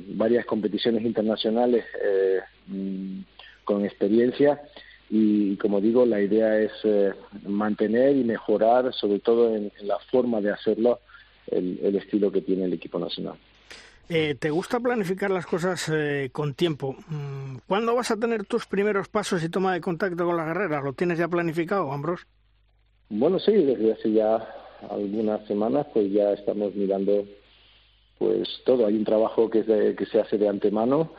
varias 0.08 0.44
competiciones 0.44 1.02
internacionales 1.04 1.86
mm, 2.66 3.20
con 3.64 3.84
experiencia 3.84 4.60
y 5.08 5.56
como 5.56 5.80
digo 5.80 6.04
la 6.04 6.20
idea 6.20 6.60
es 6.60 6.72
mantener 7.46 8.16
y 8.16 8.24
mejorar 8.24 8.92
sobre 8.92 9.20
todo 9.20 9.56
en, 9.56 9.72
la 9.82 9.98
forma 10.10 10.42
de 10.42 10.50
hacerlo 10.50 11.00
el 11.50 11.96
estilo 11.96 12.30
que 12.30 12.42
tiene 12.42 12.64
el 12.64 12.74
equipo 12.74 12.98
nacional. 12.98 13.36
Eh, 14.08 14.36
¿Te 14.38 14.50
gusta 14.50 14.80
planificar 14.80 15.30
las 15.30 15.46
cosas 15.46 15.90
eh, 15.92 16.28
con 16.30 16.54
tiempo? 16.54 16.94
Mm, 17.08 17.56
¿Cuándo 17.66 17.94
vas 17.94 18.10
a 18.10 18.18
tener 18.18 18.44
tus 18.44 18.66
primeros 18.66 19.08
pasos 19.08 19.42
y 19.42 19.48
toma 19.48 19.72
de 19.72 19.80
contacto 19.80 20.26
con 20.26 20.36
la 20.36 20.44
guerrera? 20.44 20.82
¿Lo 20.82 20.92
tienes 20.92 21.18
ya 21.18 21.28
planificado, 21.28 21.90
Ambros? 21.90 22.26
Bueno, 23.08 23.38
sí, 23.38 23.52
desde 23.52 23.92
hace 23.92 24.12
ya 24.12 24.46
algunas 24.90 25.46
semanas 25.46 25.86
pues 25.94 26.12
ya 26.12 26.32
estamos 26.32 26.74
mirando 26.74 27.24
pues 28.18 28.46
todo. 28.66 28.86
Hay 28.86 28.96
un 28.96 29.04
trabajo 29.04 29.48
que, 29.48 29.64
que 29.96 30.06
se 30.06 30.20
hace 30.20 30.36
de 30.36 30.48
antemano, 30.48 31.12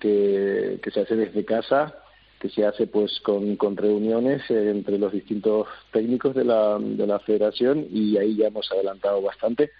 que, 0.00 0.80
que 0.82 0.90
se 0.90 1.00
hace 1.00 1.16
desde 1.16 1.44
casa, 1.44 1.94
que 2.40 2.48
se 2.48 2.64
hace 2.64 2.86
pues 2.86 3.20
con, 3.20 3.56
con 3.56 3.76
reuniones 3.76 4.42
entre 4.48 4.98
los 4.98 5.12
distintos 5.12 5.68
técnicos 5.92 6.34
de 6.34 6.44
la, 6.44 6.78
de 6.80 7.06
la 7.06 7.18
federación 7.20 7.86
y 7.90 8.16
ahí 8.16 8.36
ya 8.36 8.46
hemos 8.46 8.70
adelantado 8.72 9.20
bastante 9.20 9.70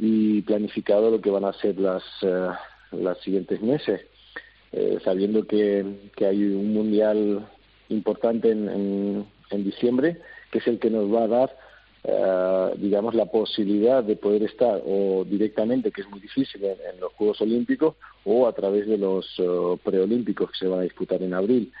y 0.00 0.40
planificado 0.42 1.10
lo 1.10 1.20
que 1.20 1.30
van 1.30 1.44
a 1.44 1.52
ser 1.52 1.78
las, 1.78 2.02
uh, 2.22 2.52
las 2.92 3.18
siguientes 3.18 3.60
meses, 3.60 4.00
eh, 4.72 4.98
sabiendo 5.04 5.46
que, 5.46 5.84
que, 6.16 6.24
hay 6.24 6.42
un 6.42 6.72
mundial 6.72 7.46
importante 7.90 8.50
en, 8.50 9.26
en, 9.50 9.64
diciembre, 9.64 10.16
que 10.50 10.58
es 10.58 10.66
el 10.68 10.78
que 10.78 10.88
nos 10.88 11.12
va 11.12 11.24
a 11.24 11.28
dar, 11.28 11.56
uh, 12.04 12.78
digamos, 12.78 13.14
la 13.14 13.26
posibilidad 13.26 14.02
de 14.02 14.16
poder 14.16 14.44
estar 14.44 14.80
o 14.86 15.24
directamente, 15.28 15.90
que 15.90 16.00
es 16.00 16.08
muy 16.08 16.20
difícil, 16.20 16.64
en, 16.64 16.98
los 16.98 17.12
Juegos 17.12 17.42
Olímpicos 17.42 17.96
o 18.24 18.46
a 18.46 18.54
través 18.54 18.86
de 18.86 18.96
los 18.96 19.26
preolímpicos 19.84 20.52
que 20.52 20.58
se 20.60 20.66
van 20.66 20.80
a 20.80 20.84
disputar 20.84 21.22
en 21.22 21.34
abril. 21.34 21.72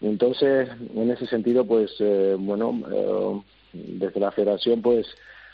Entonces, 0.00 0.68
en 0.96 1.10
ese 1.10 1.26
sentido, 1.26 1.64
pues, 1.64 1.94
bueno, 2.38 3.44
desde 3.72 4.18
la 4.18 4.32
federación, 4.32 4.80
pues, 4.80 5.06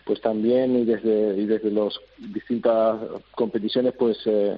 pues 0.07 0.21
también 0.21 0.77
y 0.77 0.85
desde 0.85 1.37
y 1.37 1.47
desde 1.47 1.73
las 1.73 1.99
distintas 2.17 2.97
competiciones 3.33 3.93
pues 3.99 4.17
eh, 4.27 4.57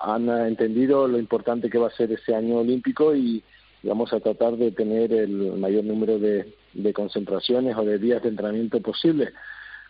han 0.00 0.28
entendido 0.46 1.08
lo 1.08 1.18
importante 1.18 1.68
que 1.68 1.78
va 1.78 1.88
a 1.88 1.96
ser 1.96 2.12
ese 2.12 2.36
año 2.36 2.58
olímpico 2.58 3.14
y 3.14 3.42
vamos 3.82 4.12
a 4.12 4.20
tratar 4.20 4.56
de 4.56 4.70
tener 4.70 5.12
el 5.12 5.58
mayor 5.58 5.82
número 5.84 6.20
de, 6.20 6.54
de 6.72 6.92
concentraciones 6.92 7.76
o 7.76 7.84
de 7.84 7.98
días 7.98 8.22
de 8.22 8.28
entrenamiento 8.28 8.80
posible 8.80 9.32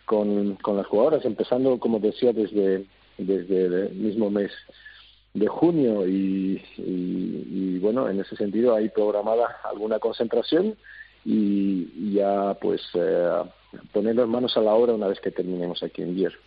con, 0.05 0.55
con 0.55 0.77
las 0.77 0.87
jugadoras 0.87 1.23
empezando 1.25 1.77
como 1.79 1.99
decía 1.99 2.33
desde 2.33 2.87
desde 3.19 3.65
el 3.65 3.93
mismo 3.93 4.31
mes 4.31 4.51
de 5.35 5.47
junio 5.47 6.07
y, 6.07 6.59
y, 6.77 7.77
bueno 7.77 8.09
en 8.09 8.19
ese 8.19 8.35
sentido 8.35 8.73
hay 8.73 8.89
programada 8.89 9.57
alguna 9.63 9.99
concentración 9.99 10.75
y, 11.23 12.13
ya 12.15 12.55
pues 12.59 12.81
eh, 12.95 13.43
ponernos 13.91 14.27
manos 14.27 14.55
a 14.57 14.61
la 14.61 14.73
obra 14.73 14.93
una 14.93 15.07
vez 15.07 15.19
que 15.19 15.31
terminemos 15.31 15.81
aquí 15.83 16.01
en 16.01 16.15
Bier. 16.15 16.39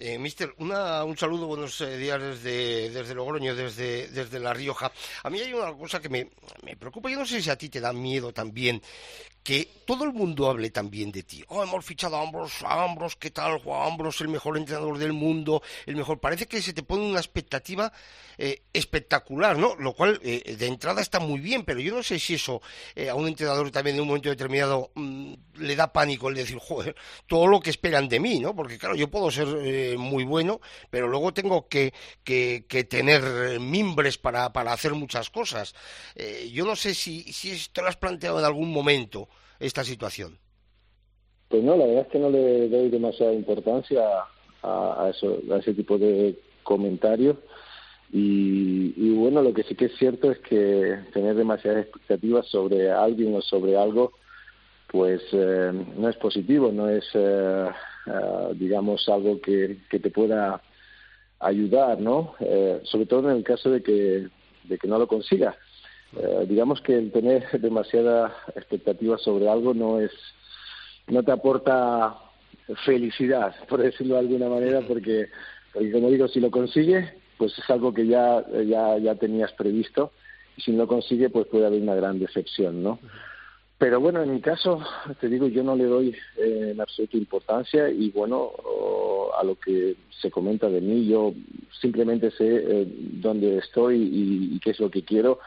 Eh, 0.00 0.18
mister, 0.18 0.54
un 0.58 1.16
saludo, 1.16 1.46
buenos 1.46 1.80
eh, 1.80 1.96
días 1.96 2.20
desde, 2.20 2.90
desde 2.90 3.14
Logroño, 3.14 3.54
desde, 3.54 4.08
desde 4.08 4.38
La 4.38 4.52
Rioja. 4.52 4.92
A 5.22 5.30
mí 5.30 5.40
hay 5.40 5.52
una 5.52 5.72
cosa 5.72 6.00
que 6.00 6.08
me, 6.08 6.28
me 6.62 6.76
preocupa, 6.76 7.10
yo 7.10 7.18
no 7.18 7.26
sé 7.26 7.40
si 7.40 7.50
a 7.50 7.56
ti 7.56 7.68
te 7.68 7.80
da 7.80 7.92
miedo 7.92 8.32
también, 8.32 8.82
que 9.42 9.68
todo 9.84 10.04
el 10.04 10.12
mundo 10.12 10.48
hable 10.48 10.70
también 10.70 11.10
de 11.10 11.24
ti. 11.24 11.42
Oh, 11.48 11.62
hemos 11.62 11.84
fichado 11.84 12.16
a 12.16 12.22
Ambros, 12.22 12.62
a 12.62 12.84
Ambros, 12.84 13.16
¿qué 13.16 13.30
tal? 13.30 13.58
Juan 13.58 13.92
Ambros, 13.92 14.20
el 14.20 14.28
mejor 14.28 14.56
entrenador 14.56 14.98
del 14.98 15.12
mundo, 15.12 15.62
el 15.86 15.96
mejor. 15.96 16.20
Parece 16.20 16.46
que 16.46 16.62
se 16.62 16.72
te 16.72 16.82
pone 16.82 17.08
una 17.08 17.18
expectativa 17.18 17.92
eh, 18.38 18.62
espectacular, 18.72 19.58
¿no? 19.58 19.74
Lo 19.76 19.94
cual 19.94 20.20
eh, 20.22 20.56
de 20.56 20.66
entrada 20.66 21.02
está 21.02 21.18
muy 21.18 21.40
bien, 21.40 21.64
pero 21.64 21.80
yo 21.80 21.94
no 21.94 22.02
sé 22.02 22.18
si 22.18 22.34
eso 22.34 22.62
eh, 22.94 23.08
a 23.08 23.14
un 23.14 23.26
entrenador 23.26 23.70
también 23.70 23.96
en 23.96 24.02
un 24.02 24.08
momento 24.08 24.28
determinado 24.28 24.90
mm, 24.94 25.34
le 25.58 25.76
da 25.76 25.92
pánico 26.12 26.28
el 26.28 26.34
decir, 26.34 26.58
joder, 26.58 26.94
todo 27.26 27.46
lo 27.46 27.60
que 27.60 27.70
esperan 27.70 28.08
de 28.08 28.20
mí, 28.20 28.38
¿no? 28.38 28.54
Porque 28.54 28.78
claro, 28.78 28.94
yo 28.94 29.08
puedo 29.08 29.30
ser 29.30 29.46
muy 29.98 30.24
bueno, 30.24 30.60
pero 30.90 31.08
luego 31.08 31.32
tengo 31.32 31.68
que, 31.68 31.92
que, 32.24 32.62
tener 32.88 33.60
mimbres 33.60 34.18
para, 34.18 34.52
para 34.52 34.72
hacer 34.72 34.94
muchas 34.94 35.30
cosas. 35.30 35.74
yo 36.52 36.64
no 36.64 36.76
sé 36.76 36.94
si, 36.94 37.22
si 37.32 37.52
esto 37.52 37.82
lo 37.82 37.88
has 37.88 37.96
planteado 37.96 38.38
en 38.38 38.44
algún 38.44 38.70
momento 38.72 39.28
esta 39.62 39.84
situación? 39.84 40.38
Pues 41.48 41.62
no, 41.62 41.76
la 41.76 41.86
verdad 41.86 42.02
es 42.06 42.08
que 42.08 42.18
no 42.18 42.30
le 42.30 42.68
doy 42.68 42.88
demasiada 42.88 43.32
importancia 43.32 44.02
a, 44.62 45.10
eso, 45.14 45.38
a 45.50 45.58
ese 45.58 45.74
tipo 45.74 45.98
de 45.98 46.38
comentarios. 46.62 47.36
Y, 48.14 49.10
bueno, 49.14 49.40
lo 49.40 49.54
que 49.54 49.62
sí 49.62 49.74
que 49.74 49.86
es 49.86 49.96
cierto 49.96 50.30
es 50.30 50.38
que 50.40 50.98
tener 51.14 51.34
demasiadas 51.34 51.84
expectativas 51.84 52.46
sobre 52.46 52.90
alguien 52.90 53.34
o 53.34 53.40
sobre 53.40 53.76
algo, 53.76 54.12
pues 54.92 55.22
eh, 55.32 55.72
no 55.96 56.08
es 56.08 56.16
positivo, 56.16 56.70
no 56.70 56.88
es, 56.88 57.04
eh, 57.14 57.68
eh, 58.06 58.52
digamos, 58.54 59.08
algo 59.08 59.40
que, 59.40 59.78
que, 59.90 59.98
te 59.98 60.10
pueda 60.10 60.62
ayudar, 61.40 61.98
¿no? 61.98 62.36
sobre 62.84 63.06
todo 63.06 63.30
en 63.30 63.38
el 63.38 63.42
caso 63.42 63.70
de 63.70 63.82
que, 63.82 64.28
de 64.64 64.78
que 64.78 64.86
no 64.86 64.98
lo 64.98 65.08
consigas. 65.08 65.56
Eh, 66.14 66.44
digamos 66.46 66.82
que 66.82 66.94
el 66.94 67.10
tener 67.10 67.48
demasiada 67.58 68.36
expectativa 68.54 69.16
sobre 69.16 69.48
algo 69.48 69.72
no 69.72 69.98
es 69.98 70.10
no 71.06 71.22
te 71.22 71.32
aporta 71.32 72.14
felicidad 72.84 73.54
por 73.68 73.80
decirlo 73.80 74.14
de 74.14 74.20
alguna 74.20 74.48
manera 74.50 74.82
porque, 74.86 75.28
como 75.72 76.10
digo 76.10 76.28
si 76.28 76.38
lo 76.38 76.50
consigues 76.50 77.08
pues 77.38 77.58
es 77.58 77.70
algo 77.70 77.94
que 77.94 78.06
ya 78.06 78.44
ya 78.66 78.98
ya 78.98 79.14
tenías 79.14 79.52
previsto 79.52 80.12
y 80.58 80.60
si 80.60 80.72
no 80.72 80.82
lo 80.82 80.86
consigue 80.86 81.30
pues 81.30 81.46
puede 81.46 81.64
haber 81.64 81.80
una 81.80 81.94
gran 81.94 82.18
decepción 82.18 82.82
no 82.82 82.98
pero 83.82 83.98
bueno 83.98 84.22
en 84.22 84.32
mi 84.32 84.40
caso 84.40 84.80
te 85.20 85.28
digo 85.28 85.48
yo 85.48 85.64
no 85.64 85.74
le 85.74 85.86
doy 85.86 86.14
eh, 86.36 86.68
en 86.70 86.80
absoluta 86.80 87.16
importancia 87.16 87.90
y 87.90 88.12
bueno 88.12 88.52
a 89.36 89.42
lo 89.42 89.56
que 89.56 89.96
se 90.20 90.30
comenta 90.30 90.68
de 90.68 90.80
mí 90.80 91.08
yo 91.08 91.34
simplemente 91.80 92.30
sé 92.30 92.46
eh, 92.46 92.86
dónde 92.86 93.58
estoy 93.58 93.96
y, 93.96 94.54
y 94.54 94.60
qué 94.60 94.70
es 94.70 94.78
lo 94.78 94.88
que 94.88 95.02
quiero 95.02 95.40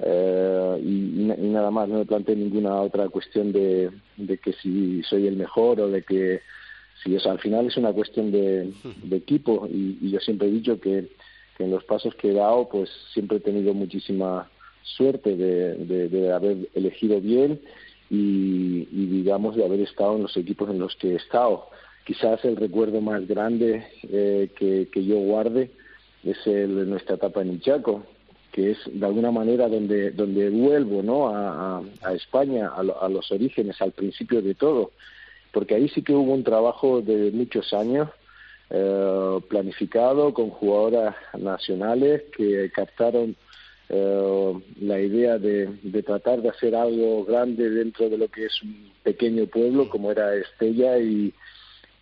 eh, 0.00 0.80
y, 0.82 1.32
nada 1.38 1.70
más, 1.70 1.88
no 1.88 1.98
me 1.98 2.04
planteé 2.04 2.34
ninguna 2.34 2.74
otra 2.80 3.08
cuestión 3.08 3.52
de, 3.52 3.92
de, 4.16 4.38
que 4.38 4.52
si 4.54 5.04
soy 5.04 5.28
el 5.28 5.36
mejor 5.36 5.80
o 5.80 5.88
de 5.88 6.02
que 6.02 6.40
si 7.04 7.14
eso 7.14 7.30
al 7.30 7.38
final 7.38 7.68
es 7.68 7.76
una 7.76 7.92
cuestión 7.92 8.32
de, 8.32 8.68
equipo 9.12 9.68
y, 9.70 10.10
yo 10.10 10.18
siempre 10.18 10.48
he 10.48 10.50
dicho 10.50 10.80
que, 10.80 11.08
en 11.60 11.70
los 11.70 11.84
pasos 11.84 12.16
que 12.16 12.32
he 12.32 12.34
dado 12.34 12.68
pues 12.68 12.90
siempre 13.14 13.36
he 13.36 13.40
tenido 13.40 13.72
muchísima 13.72 14.50
suerte 14.86 15.36
de, 15.36 16.08
de, 16.08 16.32
haber 16.32 16.68
elegido 16.74 17.20
bien 17.20 17.60
y, 18.08 18.84
digamos 18.84 19.56
de 19.56 19.64
haber 19.64 19.80
estado 19.80 20.16
en 20.16 20.22
los 20.22 20.36
equipos 20.36 20.70
en 20.70 20.78
los 20.78 20.94
que 20.96 21.12
he 21.12 21.16
estado. 21.16 21.68
Quizás 22.04 22.44
el 22.44 22.56
recuerdo 22.56 23.00
más 23.00 23.26
grande 23.26 23.84
eh, 24.08 24.48
que, 24.56 25.04
yo 25.04 25.16
guarde 25.16 25.70
es 26.22 26.38
el 26.46 26.76
de 26.76 26.86
nuestra 26.86 27.16
etapa 27.16 27.42
en 27.42 27.54
Ichaco, 27.54 28.04
que 28.52 28.70
es 28.70 28.78
de 28.86 29.04
alguna 29.04 29.32
manera 29.32 29.68
donde, 29.68 30.12
donde 30.12 30.48
vuelvo 30.50 31.02
¿no? 31.02 31.28
a, 31.28 31.82
a, 32.02 32.14
España, 32.14 32.70
a, 32.74 33.08
los 33.08 33.30
orígenes, 33.32 33.82
al 33.82 33.92
principio 33.92 34.40
de 34.40 34.54
todo, 34.54 34.92
porque 35.52 35.74
ahí 35.74 35.88
sí 35.88 36.02
que 36.02 36.14
hubo 36.14 36.32
un 36.32 36.44
trabajo 36.44 37.02
de 37.02 37.32
muchos 37.32 37.74
años 37.74 38.08
eh, 38.70 39.40
planificado 39.48 40.32
con 40.32 40.50
jugadoras 40.50 41.16
nacionales 41.38 42.22
que 42.36 42.70
captaron 42.72 43.36
eh, 43.88 44.52
la 44.80 45.00
idea 45.00 45.38
de, 45.38 45.78
de, 45.82 46.02
tratar 46.02 46.42
de 46.42 46.48
hacer 46.48 46.74
algo 46.74 47.24
grande 47.24 47.70
dentro 47.70 48.08
de 48.08 48.18
lo 48.18 48.28
que 48.28 48.46
es 48.46 48.62
un 48.62 48.92
pequeño 49.02 49.46
pueblo 49.46 49.88
como 49.88 50.10
era 50.10 50.34
Estella 50.34 50.98
y, 50.98 51.32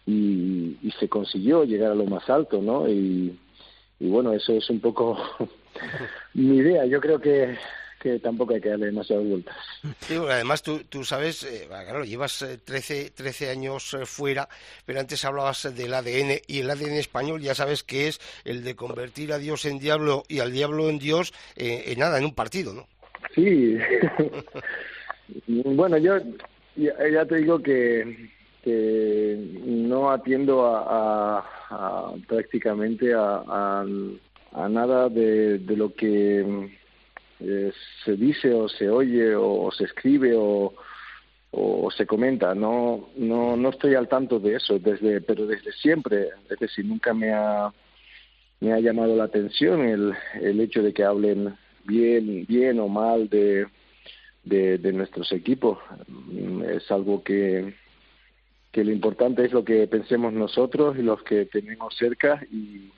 y, 0.07 0.77
y 0.83 0.91
se 0.99 1.09
consiguió 1.09 1.65
llegar 1.65 1.93
a 1.93 1.95
lo 1.95 2.07
más 2.07 2.29
alto, 2.31 2.63
¿no? 2.63 2.89
Y, 2.89 3.39
y 4.01 4.09
bueno, 4.09 4.33
eso 4.33 4.53
es 4.53 4.69
un 4.71 4.81
poco 4.81 5.17
mi 6.35 6.57
idea. 6.57 6.87
Yo 6.87 7.01
creo 7.01 7.21
que, 7.21 7.57
que 8.05 8.19
tampoco 8.19 8.53
hay 8.53 8.61
que 8.61 8.69
darle 8.69 8.87
demasiadas 8.87 9.27
vueltas. 9.27 9.57
Sí, 10.01 10.15
además 10.15 10.63
tú, 10.63 10.83
tú 10.91 11.05
sabes, 11.05 11.43
eh, 11.43 11.67
claro, 11.67 12.05
llevas 12.05 12.45
13, 12.63 13.01
eh, 13.01 13.11
13 13.15 13.49
años 13.49 13.95
eh, 13.95 14.05
fuera, 14.05 14.47
pero 14.85 15.01
antes 15.01 15.25
hablabas 15.25 15.75
del 15.75 15.95
ADN 15.95 16.43
y 16.47 16.61
el 16.61 16.69
ADN 16.69 16.99
español 16.99 17.41
ya 17.41 17.55
sabes 17.55 17.83
que 17.83 18.09
es 18.09 18.21
el 18.45 18.63
de 18.63 18.77
convertir 18.77 19.33
a 19.33 19.39
Dios 19.39 19.65
en 19.65 19.79
diablo 19.79 20.23
y 20.29 20.41
al 20.41 20.53
diablo 20.53 20.91
en 20.91 20.99
Dios 20.99 21.33
en 21.57 21.99
nada, 21.99 22.19
en 22.19 22.27
un 22.27 22.35
partido, 22.35 22.75
¿no? 22.75 22.87
Sí. 23.35 23.79
bueno, 25.47 25.97
yo 25.97 26.19
ya, 26.77 27.25
te 27.25 27.37
digo 27.37 27.59
que, 27.63 28.29
que 28.63 29.39
no 29.65 30.11
atiendo 30.11 30.67
a, 30.67 31.43
prácticamente 32.29 33.15
a 33.15 33.83
a 34.55 34.69
nada 34.69 35.09
de, 35.09 35.59
de 35.59 35.77
lo 35.77 35.93
que 35.95 36.71
eh, 37.47 37.73
se 38.05 38.17
dice 38.17 38.53
o 38.53 38.69
se 38.69 38.89
oye 38.89 39.35
o, 39.37 39.71
se 39.71 39.85
escribe 39.85 40.35
o, 40.37 40.75
o, 41.51 41.91
se 41.91 42.07
comenta. 42.07 42.55
No, 42.55 43.11
no, 43.17 43.57
no 43.57 43.69
estoy 43.69 43.95
al 43.95 44.09
tanto 44.09 44.39
de 44.39 44.57
eso, 44.57 44.79
desde, 44.79 45.21
pero 45.21 45.47
desde 45.47 45.73
siempre. 45.73 46.29
Es 46.51 46.59
decir, 46.59 46.85
nunca 46.85 47.13
me 47.13 47.33
ha, 47.33 47.73
me 48.61 48.73
ha 48.73 48.81
llamado 48.81 49.15
la 49.15 49.25
atención 49.25 49.83
el, 49.83 50.15
el 50.41 50.61
hecho 50.61 50.83
de 50.83 50.93
que 50.93 51.05
hablen 51.05 51.55
bien, 51.85 52.47
bien 52.47 52.81
o 52.81 52.89
mal 52.89 53.29
de, 53.29 53.67
de, 54.45 54.93
nuestros 54.93 55.31
equipos. 55.33 55.79
Es 56.69 56.91
algo 56.91 57.23
que, 57.23 57.75
que 58.73 58.85
lo 58.85 58.93
importante 58.93 59.45
es 59.45 59.53
lo 59.53 59.65
que 59.65 59.87
pensemos 59.87 60.33
nosotros 60.33 60.97
y 60.99 61.03
los 61.03 61.23
que 61.23 61.47
tenemos 61.47 61.95
cerca 61.97 62.43
y 62.51 62.91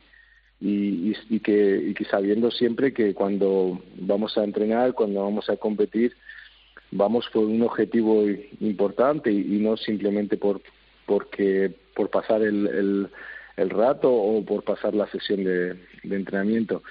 y, 0.61 1.15
y, 1.29 1.41
que, 1.41 1.83
y 1.89 1.95
que 1.95 2.05
sabiendo 2.05 2.51
siempre 2.51 2.93
que 2.93 3.15
cuando 3.15 3.81
vamos 3.97 4.37
a 4.39 4.45
entrenar, 4.45 4.95
cuando 4.95 5.23
vamos 5.23 5.51
a 5.51 5.57
competir, 5.57 6.15
vamos 6.91 7.29
por 7.33 7.45
un 7.45 7.63
objetivo 7.63 8.25
importante 8.61 9.31
y, 9.31 9.59
no 9.59 9.77
simplemente 9.77 10.37
por 10.37 10.61
porque 11.05 11.73
por 11.95 12.11
pasar 12.11 12.43
el, 12.43 12.67
el, 12.67 13.09
el, 13.57 13.71
rato 13.71 14.13
o 14.13 14.45
por 14.45 14.65
pasar 14.65 14.95
la 14.95 15.07
sesión 15.09 15.45
de, 15.45 15.75
de 16.03 16.17
entrenamiento. 16.17 16.83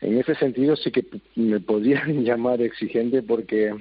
En 0.00 0.18
ese 0.18 0.34
sentido 0.36 0.74
sí 0.76 0.90
que 0.90 1.04
me 1.34 1.60
podrían 1.60 2.24
llamar 2.24 2.62
exigente 2.62 3.22
porque 3.22 3.74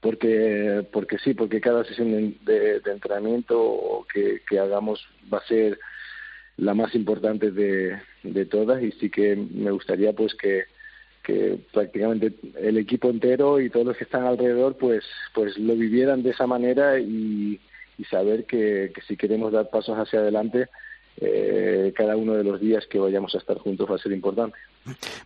porque 0.00 0.86
porque 0.92 1.18
sí, 1.18 1.34
porque 1.34 1.60
cada 1.60 1.84
sesión 1.84 2.36
de, 2.44 2.80
de 2.80 2.92
entrenamiento 2.92 4.06
que, 4.12 4.40
que 4.48 4.58
hagamos 4.58 5.04
va 5.32 5.38
a 5.38 5.46
ser 5.46 5.78
la 6.60 6.74
más 6.74 6.94
importante 6.94 7.50
de, 7.50 7.98
de 8.22 8.44
todas 8.46 8.82
y 8.82 8.92
sí 8.92 9.10
que 9.10 9.34
me 9.36 9.70
gustaría 9.70 10.12
pues 10.12 10.34
que, 10.34 10.64
que 11.22 11.58
prácticamente 11.72 12.34
el 12.60 12.76
equipo 12.76 13.08
entero 13.08 13.60
y 13.60 13.70
todos 13.70 13.86
los 13.86 13.96
que 13.96 14.04
están 14.04 14.24
alrededor 14.24 14.76
pues 14.76 15.02
pues 15.34 15.56
lo 15.58 15.74
vivieran 15.74 16.22
de 16.22 16.30
esa 16.30 16.46
manera 16.46 16.98
y, 16.98 17.58
y 17.98 18.04
saber 18.04 18.44
que, 18.44 18.92
que, 18.94 19.00
si 19.02 19.16
queremos 19.16 19.52
dar 19.52 19.70
pasos 19.70 19.96
hacia 19.98 20.20
adelante 20.20 20.68
eh, 21.16 21.92
cada 21.96 22.16
uno 22.16 22.34
de 22.34 22.44
los 22.44 22.60
días 22.60 22.86
que 22.86 22.98
vayamos 22.98 23.34
a 23.34 23.38
estar 23.38 23.58
juntos 23.58 23.90
va 23.90 23.96
a 23.96 23.98
ser 23.98 24.12
importante. 24.12 24.56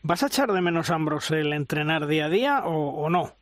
¿Vas 0.02 0.22
a 0.22 0.26
echar 0.26 0.50
de 0.52 0.60
menos, 0.60 0.90
Ambros, 0.90 1.30
el 1.30 1.52
entrenar 1.52 2.06
día 2.06 2.26
a 2.26 2.30
día 2.30 2.62
o, 2.64 3.04
o 3.04 3.10
no? 3.10 3.32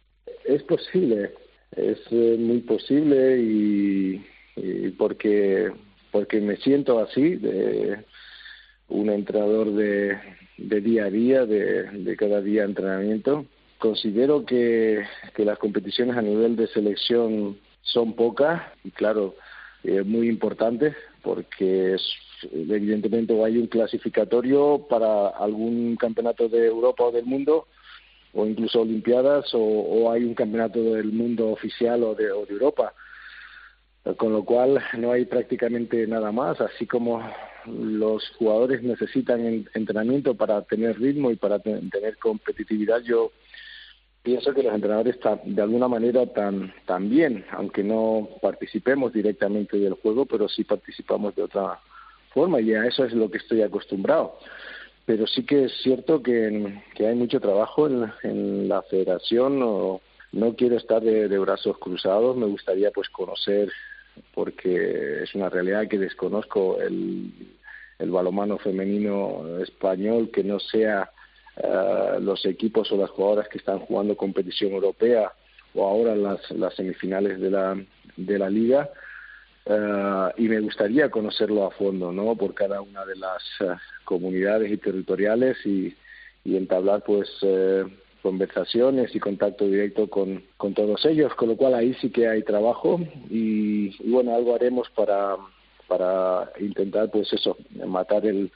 Es 0.44 0.62
posible, 0.64 1.32
es 1.74 1.98
eh, 2.10 2.36
muy 2.38 2.58
posible 2.60 3.38
y, 3.38 4.26
y 4.56 4.90
porque 4.90 5.72
porque 6.12 6.40
me 6.40 6.56
siento 6.58 7.00
así, 7.00 7.36
de 7.36 8.04
un 8.88 9.10
entrenador 9.10 9.72
de, 9.72 10.18
de 10.58 10.80
día 10.80 11.06
a 11.06 11.10
día, 11.10 11.46
de, 11.46 12.14
cada 12.16 12.40
día 12.40 12.64
entrenamiento. 12.64 13.46
Considero 13.78 14.44
que, 14.44 15.02
las 15.38 15.58
competiciones 15.58 16.16
a 16.16 16.22
nivel 16.22 16.54
de 16.54 16.68
selección 16.68 17.58
son 17.80 18.14
pocas 18.14 18.62
y 18.84 18.90
claro, 18.90 19.34
eh, 19.82 20.02
muy 20.02 20.28
importantes 20.28 20.94
porque 21.22 21.94
es, 21.94 22.02
evidentemente 22.52 23.42
hay 23.42 23.56
un 23.56 23.66
clasificatorio 23.66 24.86
para 24.88 25.28
algún 25.28 25.96
campeonato 25.96 26.48
de 26.48 26.66
Europa 26.66 27.04
o 27.04 27.12
del 27.12 27.24
mundo 27.24 27.66
o 28.34 28.46
incluso 28.46 28.82
Olimpiadas 28.82 29.52
o, 29.54 29.58
o 29.58 30.12
hay 30.12 30.24
un 30.24 30.34
campeonato 30.34 30.80
del 30.80 31.12
mundo 31.12 31.48
oficial 31.48 32.04
o 32.04 32.14
de, 32.14 32.30
o 32.30 32.46
de 32.46 32.52
Europa 32.52 32.94
con 34.16 34.32
lo 34.32 34.44
cual 34.44 34.82
no 34.98 35.12
hay 35.12 35.24
prácticamente 35.24 36.06
nada 36.06 36.32
más, 36.32 36.60
así 36.60 36.86
como 36.86 37.22
los 37.66 38.28
jugadores 38.38 38.82
necesitan 38.82 39.64
entrenamiento 39.74 40.34
para 40.34 40.62
tener 40.62 40.98
ritmo 40.98 41.30
y 41.30 41.36
para 41.36 41.60
tener 41.60 42.18
competitividad, 42.18 43.00
yo 43.02 43.30
pienso 44.22 44.52
que 44.52 44.62
los 44.62 44.74
entrenadores 44.74 45.18
de 45.44 45.62
alguna 45.62 45.88
manera 45.88 46.26
tan, 46.26 46.72
también, 46.86 47.44
aunque 47.52 47.84
no 47.84 48.28
participemos 48.40 49.12
directamente 49.12 49.78
del 49.78 49.94
juego, 49.94 50.26
pero 50.26 50.48
sí 50.48 50.64
participamos 50.64 51.34
de 51.36 51.42
otra 51.42 51.78
forma 52.34 52.60
y 52.60 52.74
a 52.74 52.86
eso 52.86 53.04
es 53.04 53.12
lo 53.12 53.30
que 53.30 53.38
estoy 53.38 53.62
acostumbrado. 53.62 54.38
Pero 55.04 55.26
sí 55.26 55.44
que 55.44 55.64
es 55.64 55.72
cierto 55.82 56.22
que, 56.22 56.80
que 56.94 57.06
hay 57.06 57.14
mucho 57.14 57.40
trabajo 57.40 57.88
en, 57.88 58.12
en 58.22 58.68
la 58.68 58.82
federación, 58.82 59.58
no, 59.58 60.00
no 60.32 60.54
quiero 60.54 60.76
estar 60.76 61.02
de, 61.02 61.28
de 61.28 61.38
brazos 61.38 61.76
cruzados, 61.78 62.36
me 62.36 62.46
gustaría 62.46 62.90
pues 62.90 63.08
conocer 63.08 63.70
porque 64.34 65.22
es 65.22 65.34
una 65.34 65.48
realidad 65.48 65.88
que 65.88 65.98
desconozco. 65.98 66.80
El, 66.80 67.32
el 68.02 68.10
balomano 68.10 68.58
femenino 68.58 69.58
español 69.60 70.30
que 70.32 70.42
no 70.42 70.58
sea 70.58 71.08
uh, 71.62 72.20
los 72.20 72.44
equipos 72.46 72.90
o 72.90 72.96
las 72.96 73.10
jugadoras 73.10 73.48
que 73.48 73.58
están 73.58 73.78
jugando 73.78 74.16
competición 74.16 74.72
europea 74.72 75.32
o 75.74 75.86
ahora 75.86 76.16
las, 76.16 76.50
las 76.50 76.74
semifinales 76.74 77.40
de 77.40 77.50
la, 77.50 77.80
de 78.16 78.38
la 78.38 78.50
liga 78.50 78.90
uh, 79.66 80.30
y 80.36 80.48
me 80.48 80.58
gustaría 80.60 81.10
conocerlo 81.10 81.64
a 81.64 81.70
fondo 81.70 82.10
no 82.10 82.34
por 82.34 82.54
cada 82.54 82.80
una 82.80 83.04
de 83.04 83.14
las 83.14 83.42
uh, 83.60 83.76
comunidades 84.04 84.72
y 84.72 84.78
territoriales 84.78 85.56
y, 85.64 85.96
y 86.44 86.56
entablar 86.56 87.04
pues 87.06 87.28
conversaciones 88.22 89.14
y 89.14 89.20
contacto 89.20 89.66
directo 89.66 90.08
con, 90.08 90.42
con 90.56 90.74
todos 90.74 91.04
ellos, 91.04 91.34
con 91.34 91.48
lo 91.48 91.56
cual 91.56 91.74
ahí 91.74 91.94
sí 92.00 92.10
que 92.10 92.28
hay 92.28 92.42
trabajo 92.42 93.00
y, 93.28 93.94
y 93.98 94.10
bueno, 94.10 94.34
algo 94.34 94.54
haremos 94.54 94.88
para, 94.90 95.36
para 95.88 96.50
intentar 96.60 97.10
pues 97.10 97.32
eso, 97.32 97.56
matar 97.86 98.24
el, 98.26 98.50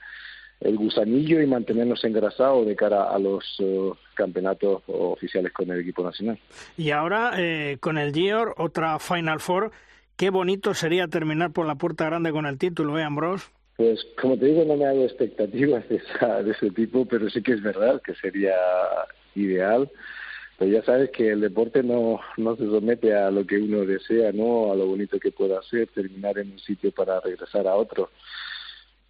el 0.60 0.76
gusanillo 0.76 1.40
y 1.42 1.46
mantenernos 1.46 2.02
engrasados 2.04 2.66
de 2.66 2.76
cara 2.76 3.10
a 3.10 3.18
los 3.18 3.44
uh, 3.60 3.94
campeonatos 4.14 4.82
oficiales 4.86 5.52
con 5.52 5.70
el 5.70 5.80
equipo 5.80 6.02
nacional. 6.02 6.38
Y 6.76 6.90
ahora 6.90 7.32
eh, 7.36 7.76
con 7.80 7.98
el 7.98 8.12
Gior, 8.12 8.54
otra 8.56 8.98
Final 8.98 9.40
Four, 9.40 9.70
qué 10.16 10.30
bonito 10.30 10.72
sería 10.74 11.08
terminar 11.08 11.52
por 11.52 11.66
la 11.66 11.74
puerta 11.74 12.06
grande 12.06 12.32
con 12.32 12.46
el 12.46 12.56
título, 12.56 12.98
¿eh, 12.98 13.02
Ambrose? 13.02 13.50
Pues 13.76 14.06
como 14.18 14.38
te 14.38 14.46
digo, 14.46 14.64
no 14.64 14.76
me 14.76 14.86
hago 14.86 15.02
expectativas 15.04 15.86
de, 15.90 15.96
esa, 15.96 16.42
de 16.42 16.52
ese 16.52 16.70
tipo, 16.70 17.04
pero 17.04 17.28
sí 17.28 17.42
que 17.42 17.52
es 17.52 17.62
verdad 17.62 18.00
que 18.02 18.14
sería 18.14 18.54
ideal. 19.36 19.90
Pero 20.58 20.72
ya 20.72 20.82
sabes 20.82 21.10
que 21.10 21.30
el 21.30 21.40
deporte 21.42 21.82
no, 21.82 22.20
no 22.38 22.56
se 22.56 22.64
somete 22.64 23.14
a 23.14 23.30
lo 23.30 23.46
que 23.46 23.58
uno 23.58 23.84
desea, 23.84 24.32
no 24.32 24.72
a 24.72 24.74
lo 24.74 24.86
bonito 24.86 25.20
que 25.20 25.30
pueda 25.30 25.58
hacer, 25.58 25.88
terminar 25.88 26.38
en 26.38 26.52
un 26.52 26.58
sitio 26.58 26.92
para 26.92 27.20
regresar 27.20 27.66
a 27.68 27.76
otro. 27.76 28.10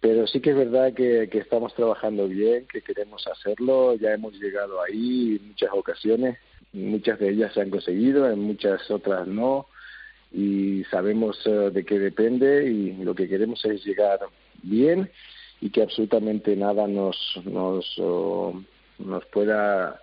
Pero 0.01 0.27
sí 0.27 0.41
que 0.41 0.51
es 0.51 0.57
verdad 0.57 0.93
que, 0.93 1.29
que 1.31 1.39
estamos 1.39 1.73
trabajando 1.73 2.27
bien, 2.27 2.67
que 2.67 2.81
queremos 2.81 3.25
hacerlo, 3.27 3.95
ya 3.95 4.13
hemos 4.13 4.33
llegado 4.39 4.81
ahí 4.81 5.37
en 5.41 5.47
muchas 5.47 5.69
ocasiones, 5.73 6.37
muchas 6.73 7.17
de 7.19 7.29
ellas 7.29 7.53
se 7.53 7.61
han 7.61 7.69
conseguido, 7.69 8.29
en 8.29 8.39
muchas 8.39 8.91
otras 8.91 9.25
no, 9.25 9.67
y 10.31 10.83
sabemos 10.91 11.45
uh, 11.47 11.71
de 11.71 11.85
qué 11.85 11.97
depende 11.97 12.69
y 12.69 12.91
lo 13.03 13.15
que 13.15 13.29
queremos 13.29 13.63
es 13.65 13.83
llegar 13.85 14.19
bien 14.61 15.09
y 15.61 15.69
que 15.69 15.81
absolutamente 15.81 16.55
nada 16.55 16.87
nos, 16.87 17.17
nos, 17.45 17.97
uh, 17.97 18.61
nos 18.99 19.25
pueda 19.27 19.99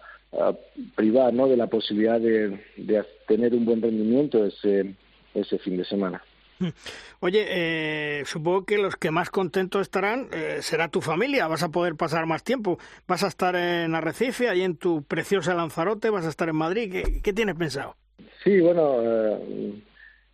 privar 0.95 1.32
¿no? 1.32 1.49
de 1.49 1.57
la 1.57 1.66
posibilidad 1.66 2.20
de, 2.20 2.61
de, 2.76 3.05
tener 3.26 3.55
un 3.55 3.64
buen 3.64 3.80
rendimiento 3.80 4.45
ese, 4.45 4.95
ese 5.35 5.59
fin 5.59 5.76
de 5.76 5.85
semana. 5.85 6.22
Oye, 7.20 7.47
eh, 7.49 8.22
supongo 8.26 8.64
que 8.64 8.78
los 8.78 8.97
que 8.97 9.11
más 9.11 9.30
contentos 9.30 9.82
estarán 9.82 10.28
eh, 10.32 10.59
será 10.61 10.89
tu 10.89 11.01
familia. 11.01 11.47
Vas 11.47 11.62
a 11.62 11.70
poder 11.70 11.97
pasar 11.97 12.26
más 12.26 12.45
tiempo. 12.45 12.78
Vas 13.07 13.24
a 13.24 13.28
estar 13.28 13.57
en 13.57 13.95
Arrecife, 13.95 14.49
ahí 14.49 14.62
en 14.62 14.76
tu 14.76 15.03
preciosa 15.03 15.55
Lanzarote. 15.55 16.11
Vas 16.11 16.26
a 16.26 16.30
estar 16.30 16.49
en 16.49 16.57
Madrid. 16.57 16.93
¿Qué, 16.93 17.20
qué 17.22 17.32
tienes 17.32 17.57
pensado? 17.57 17.97
Sí, 18.43 18.61
bueno, 18.61 19.03
eh, 19.03 19.82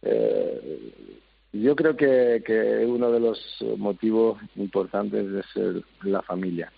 eh, 0.03 0.93
yo 1.53 1.77
creo 1.77 1.97
que, 1.97 2.43
que 2.45 2.85
uno 2.87 3.11
de 3.11 3.21
los 3.21 3.65
motivos 3.77 4.39
importantes 4.57 5.27
es 5.27 5.57
el, 5.57 5.85
la 6.03 6.23
familia. 6.23 6.73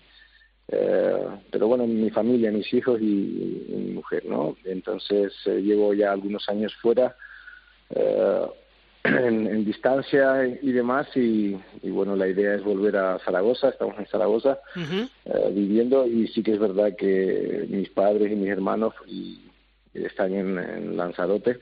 Eh, 0.69 1.27
pero 1.51 1.69
bueno, 1.69 1.87
mi 1.87 2.11
familia, 2.11 2.51
mis 2.51 2.73
hijos 2.73 3.01
y, 3.01 3.67
y 3.69 3.75
mi 3.77 3.93
mujer, 3.93 4.25
¿no? 4.25 4.57
Entonces 4.65 5.33
eh, 5.47 5.61
llevo 5.61 5.93
ya 5.93 6.13
algunos 6.13 6.49
años 6.49 6.75
fuera, 6.81 7.17
eh, 7.91 8.47
en, 9.05 9.47
en, 9.49 9.65
distancia 9.65 10.47
y, 10.47 10.59
y 10.63 10.73
demás, 10.73 11.09
y, 11.17 11.59
y, 11.83 11.91
bueno, 11.91 12.15
la 12.15 12.29
idea 12.29 12.55
es 12.55 12.63
volver 12.63 12.97
a 12.97 13.19
Zaragoza, 13.19 13.71
estamos 13.71 13.99
en 13.99 14.07
Zaragoza 14.07 14.61
uh 14.77 14.81
-huh. 14.81 15.11
eh, 15.25 15.51
viviendo, 15.53 16.07
y 16.07 16.29
sí 16.29 16.43
que 16.43 16.53
es 16.53 16.61
verdad 16.61 16.95
que 16.97 17.67
mis 17.69 17.91
padres 17.91 18.31
y 18.31 18.37
mis 18.37 18.51
hermanos 18.51 18.95
y, 19.07 19.41
están 19.95 20.33
en, 20.33 20.59
en 20.59 20.97
Lanzarote. 20.97 21.59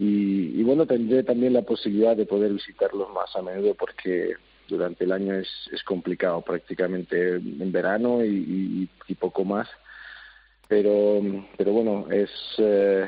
Y 0.00 0.62
bueno, 0.62 0.86
tendré 0.86 1.22
también 1.22 1.52
la 1.52 1.62
posibilidad 1.62 2.16
de 2.16 2.24
poder 2.24 2.52
visitarlos 2.52 3.10
más 3.10 3.34
a 3.34 3.42
menudo 3.42 3.74
porque 3.74 4.36
durante 4.68 5.04
el 5.04 5.12
año 5.12 5.34
es, 5.34 5.48
es 5.72 5.82
complicado, 5.82 6.42
prácticamente 6.42 7.36
en 7.36 7.72
verano 7.72 8.24
y, 8.24 8.88
poco 9.18 9.44
más. 9.44 9.68
Pero, 10.68 11.20
pero 11.56 11.72
bueno, 11.72 12.06
es, 12.10 12.30
eh, 12.58 13.06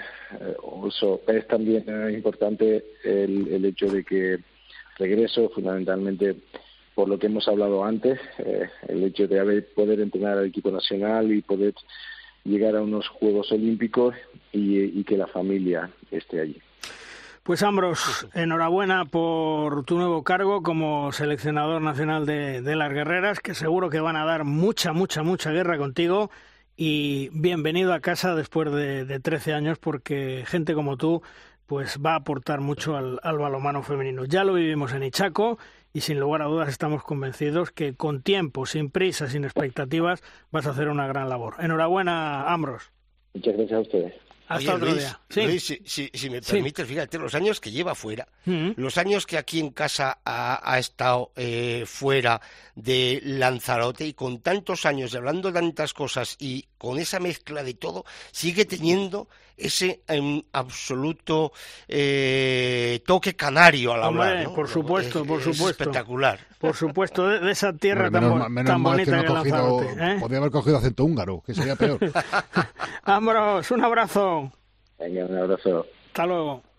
es 1.27 1.47
también 1.47 1.85
importante 2.13 2.85
el, 3.05 3.49
el 3.53 3.65
hecho 3.67 3.87
de 3.87 4.03
que 4.03 4.39
regreso 4.99 5.51
fundamentalmente 5.51 6.37
por 6.95 7.09
lo 7.09 7.19
que 7.19 7.27
hemos 7.27 7.47
hablado 7.49 7.85
antes, 7.85 8.19
eh, 8.39 8.69
el 8.89 9.05
hecho 9.05 9.29
de 9.29 9.39
haber, 9.41 9.73
poder 9.75 10.01
entrenar 10.01 10.39
al 10.39 10.47
equipo 10.47 10.71
nacional 10.71 11.31
y 11.33 11.43
poder 11.43 11.75
llegar 12.45 12.77
a 12.77 12.83
unos 12.83 13.09
Juegos 13.09 13.53
Olímpicos 13.53 14.15
y 14.53 15.05
que 15.05 15.17
la 15.17 15.27
familia 15.27 15.91
esté 16.11 16.41
allí. 16.41 16.61
Pues 17.43 17.63
Ambros, 17.63 18.29
enhorabuena 18.35 19.07
por 19.07 19.85
tu 19.85 19.97
nuevo 19.97 20.23
cargo 20.25 20.63
como 20.63 21.11
seleccionador 21.11 21.81
nacional 21.81 22.27
de, 22.27 22.61
de, 22.61 22.77
las 22.77 22.93
guerreras, 22.93 23.41
que 23.41 23.55
seguro 23.55 23.89
que 23.89 23.99
van 23.99 24.17
a 24.17 24.27
dar 24.27 24.45
mucha, 24.45 24.93
mucha, 24.93 25.23
mucha 25.23 25.51
guerra 25.51 25.79
contigo. 25.79 26.31
Y 26.77 27.31
bienvenido 27.33 27.95
a 27.95 28.01
casa 28.01 28.35
después 28.35 28.71
de, 28.71 29.07
de 29.07 29.21
13 29.21 29.55
años, 29.55 29.79
porque 29.79 30.45
gente 30.47 30.75
como 30.75 30.99
tú 30.99 31.23
pues 31.65 31.99
va 32.05 32.13
a 32.13 32.17
aportar 32.17 32.61
mucho 32.61 32.97
al, 32.97 33.19
al 33.23 33.39
balomano 33.39 33.83
femenino. 33.83 34.27
Ya 34.27 34.45
lo 34.45 34.53
vivimos 34.53 34.93
en 34.93 35.05
Ichaco 35.05 35.59
y 35.95 36.03
sin 36.03 36.21
lugar 36.21 36.43
a 36.43 36.47
dudas 36.47 36.69
estamos 36.69 37.03
convencidos 37.05 37.71
que 37.71 37.95
con 37.95 38.23
tiempo, 38.23 38.67
sin 38.67 38.91
prisa, 38.91 39.29
sin 39.29 39.45
expectativas, 39.45 40.23
vas 40.51 40.67
a 40.67 40.71
hacer 40.71 40.89
una 40.89 41.07
gran 41.07 41.31
labor. 41.31 41.55
Enhorabuena, 41.59 42.53
Ambros. 42.53 42.93
Muchas 43.33 43.57
gracias 43.57 43.79
a 43.79 43.81
ustedes. 43.81 44.30
Hasta 44.51 44.75
Oye, 44.75 44.83
otro 44.83 44.89
Luis, 44.89 44.99
día. 44.99 45.21
Sí. 45.31 45.43
Luis, 45.43 45.65
si, 45.65 45.83
si, 45.87 46.11
si, 46.13 46.29
me 46.29 46.43
permites, 46.43 46.85
sí. 46.85 46.93
fíjate, 46.93 47.19
los 47.19 47.37
años 47.37 47.61
que 47.61 47.71
lleva 47.71 47.95
fuera, 47.95 48.27
mm 48.47 48.71
los 48.77 48.99
años 48.99 49.25
que 49.25 49.39
aquí 49.39 49.61
en 49.61 49.71
casa 49.71 50.19
ha, 50.25 50.61
ha 50.73 50.79
estado 50.81 51.31
eh, 51.37 51.85
fuera 51.87 52.41
de 52.75 53.21
Lanzarote 53.23 54.07
y 54.07 54.15
con 54.15 54.41
tantos 54.41 54.87
años 54.87 55.15
y 55.15 55.17
hablando 55.17 55.53
tantas 55.53 55.95
cosas 55.95 56.35
y 56.41 56.67
con 56.79 56.99
esa 56.99 57.21
mezcla 57.21 57.63
de 57.63 57.75
todo, 57.75 58.05
sigue 58.33 58.65
teniendo 58.65 59.29
ese 59.61 60.03
um, 60.09 60.43
absoluto 60.53 61.53
eh, 61.89 63.03
toque 63.07 63.35
canario 63.35 63.93
al 63.93 64.03
Hombre, 64.03 64.29
hablar. 64.29 64.45
¿no? 64.45 64.55
Por 64.55 64.69
supuesto, 64.69 65.23
es, 65.23 65.27
por 65.27 65.41
supuesto. 65.41 65.65
Es 65.65 65.71
espectacular. 65.71 66.41
Por 66.59 66.75
supuesto, 66.75 67.29
de, 67.29 67.41
de 67.41 67.53
esa 67.53 67.73
tierra 67.73 68.07
Hombre, 68.07 68.21
tan, 68.21 68.31
menos, 68.31 68.51
menos 68.51 68.71
tan 68.71 68.83
bonita 68.83 69.21
que, 69.21 69.27
no 69.27 69.35
cogido. 69.35 69.83
¿eh? 69.83 70.17
Podría 70.21 70.39
haber 70.39 70.51
cogido 70.51 70.77
acento 70.79 71.05
húngaro, 71.05 71.43
que 71.45 71.55
sería 71.55 71.77
peor. 71.77 71.99
Vámonos, 73.07 73.71
un 73.71 73.85
abrazo. 73.85 74.53
Venga, 74.99 75.27
un 75.27 75.39
abrazo. 75.39 75.87
Hasta 76.09 76.27
luego. 76.27 76.70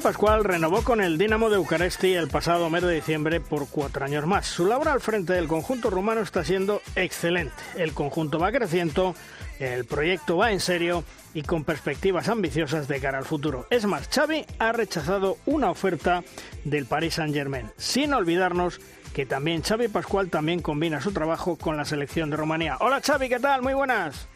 Pascual 0.00 0.44
renovó 0.44 0.82
con 0.82 1.00
el 1.00 1.16
Dinamo 1.16 1.48
de 1.48 1.56
Bucaresti 1.56 2.14
el 2.14 2.28
pasado 2.28 2.68
mes 2.70 2.82
de 2.82 2.94
diciembre 2.94 3.40
por 3.40 3.68
cuatro 3.68 4.04
años 4.04 4.26
más. 4.26 4.46
Su 4.46 4.66
labor 4.66 4.88
al 4.88 5.00
frente 5.00 5.32
del 5.32 5.48
conjunto 5.48 5.90
rumano 5.90 6.20
está 6.20 6.44
siendo 6.44 6.82
excelente. 6.94 7.54
El 7.76 7.92
conjunto 7.92 8.38
va 8.38 8.52
creciendo, 8.52 9.14
el 9.58 9.84
proyecto 9.84 10.36
va 10.36 10.52
en 10.52 10.60
serio 10.60 11.04
y 11.34 11.42
con 11.42 11.64
perspectivas 11.64 12.28
ambiciosas 12.28 12.88
de 12.88 13.00
cara 13.00 13.18
al 13.18 13.24
futuro. 13.24 13.66
Es 13.70 13.86
más, 13.86 14.08
Xavi 14.08 14.44
ha 14.58 14.72
rechazado 14.72 15.38
una 15.46 15.70
oferta 15.70 16.22
del 16.64 16.86
Paris 16.86 17.14
Saint-Germain, 17.14 17.70
sin 17.76 18.12
olvidarnos 18.12 18.80
que 19.14 19.24
también 19.24 19.62
Xavi 19.62 19.88
Pascual 19.88 20.28
también 20.28 20.60
combina 20.60 21.00
su 21.00 21.12
trabajo 21.12 21.56
con 21.56 21.76
la 21.76 21.84
selección 21.84 22.30
de 22.30 22.36
Rumanía. 22.36 22.76
Hola 22.80 23.00
Xavi, 23.00 23.28
¿qué 23.28 23.40
tal? 23.40 23.62
Muy 23.62 23.74
buenas. 23.74 24.28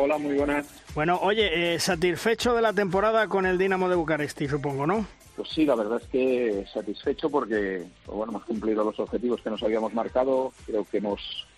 Hola, 0.00 0.16
muy 0.16 0.36
buenas. 0.36 0.64
Bueno, 0.94 1.18
oye, 1.22 1.74
eh, 1.74 1.80
satisfecho 1.80 2.54
de 2.54 2.62
la 2.62 2.72
temporada 2.72 3.26
con 3.26 3.44
el 3.46 3.58
Dinamo 3.58 3.88
de 3.88 3.96
Bucaresti, 3.96 4.46
supongo, 4.46 4.86
¿no? 4.86 5.04
Pues 5.34 5.48
sí, 5.48 5.64
la 5.64 5.74
verdad 5.74 6.00
es 6.00 6.06
que 6.06 6.64
satisfecho 6.72 7.28
porque 7.28 7.82
pues 8.06 8.16
bueno, 8.16 8.30
hemos 8.30 8.44
cumplido 8.44 8.84
los 8.84 8.96
objetivos 9.00 9.40
que 9.42 9.50
nos 9.50 9.60
habíamos 9.60 9.92
marcado. 9.92 10.52
Creo 10.66 10.84
que 10.84 10.98
hemos 10.98 11.48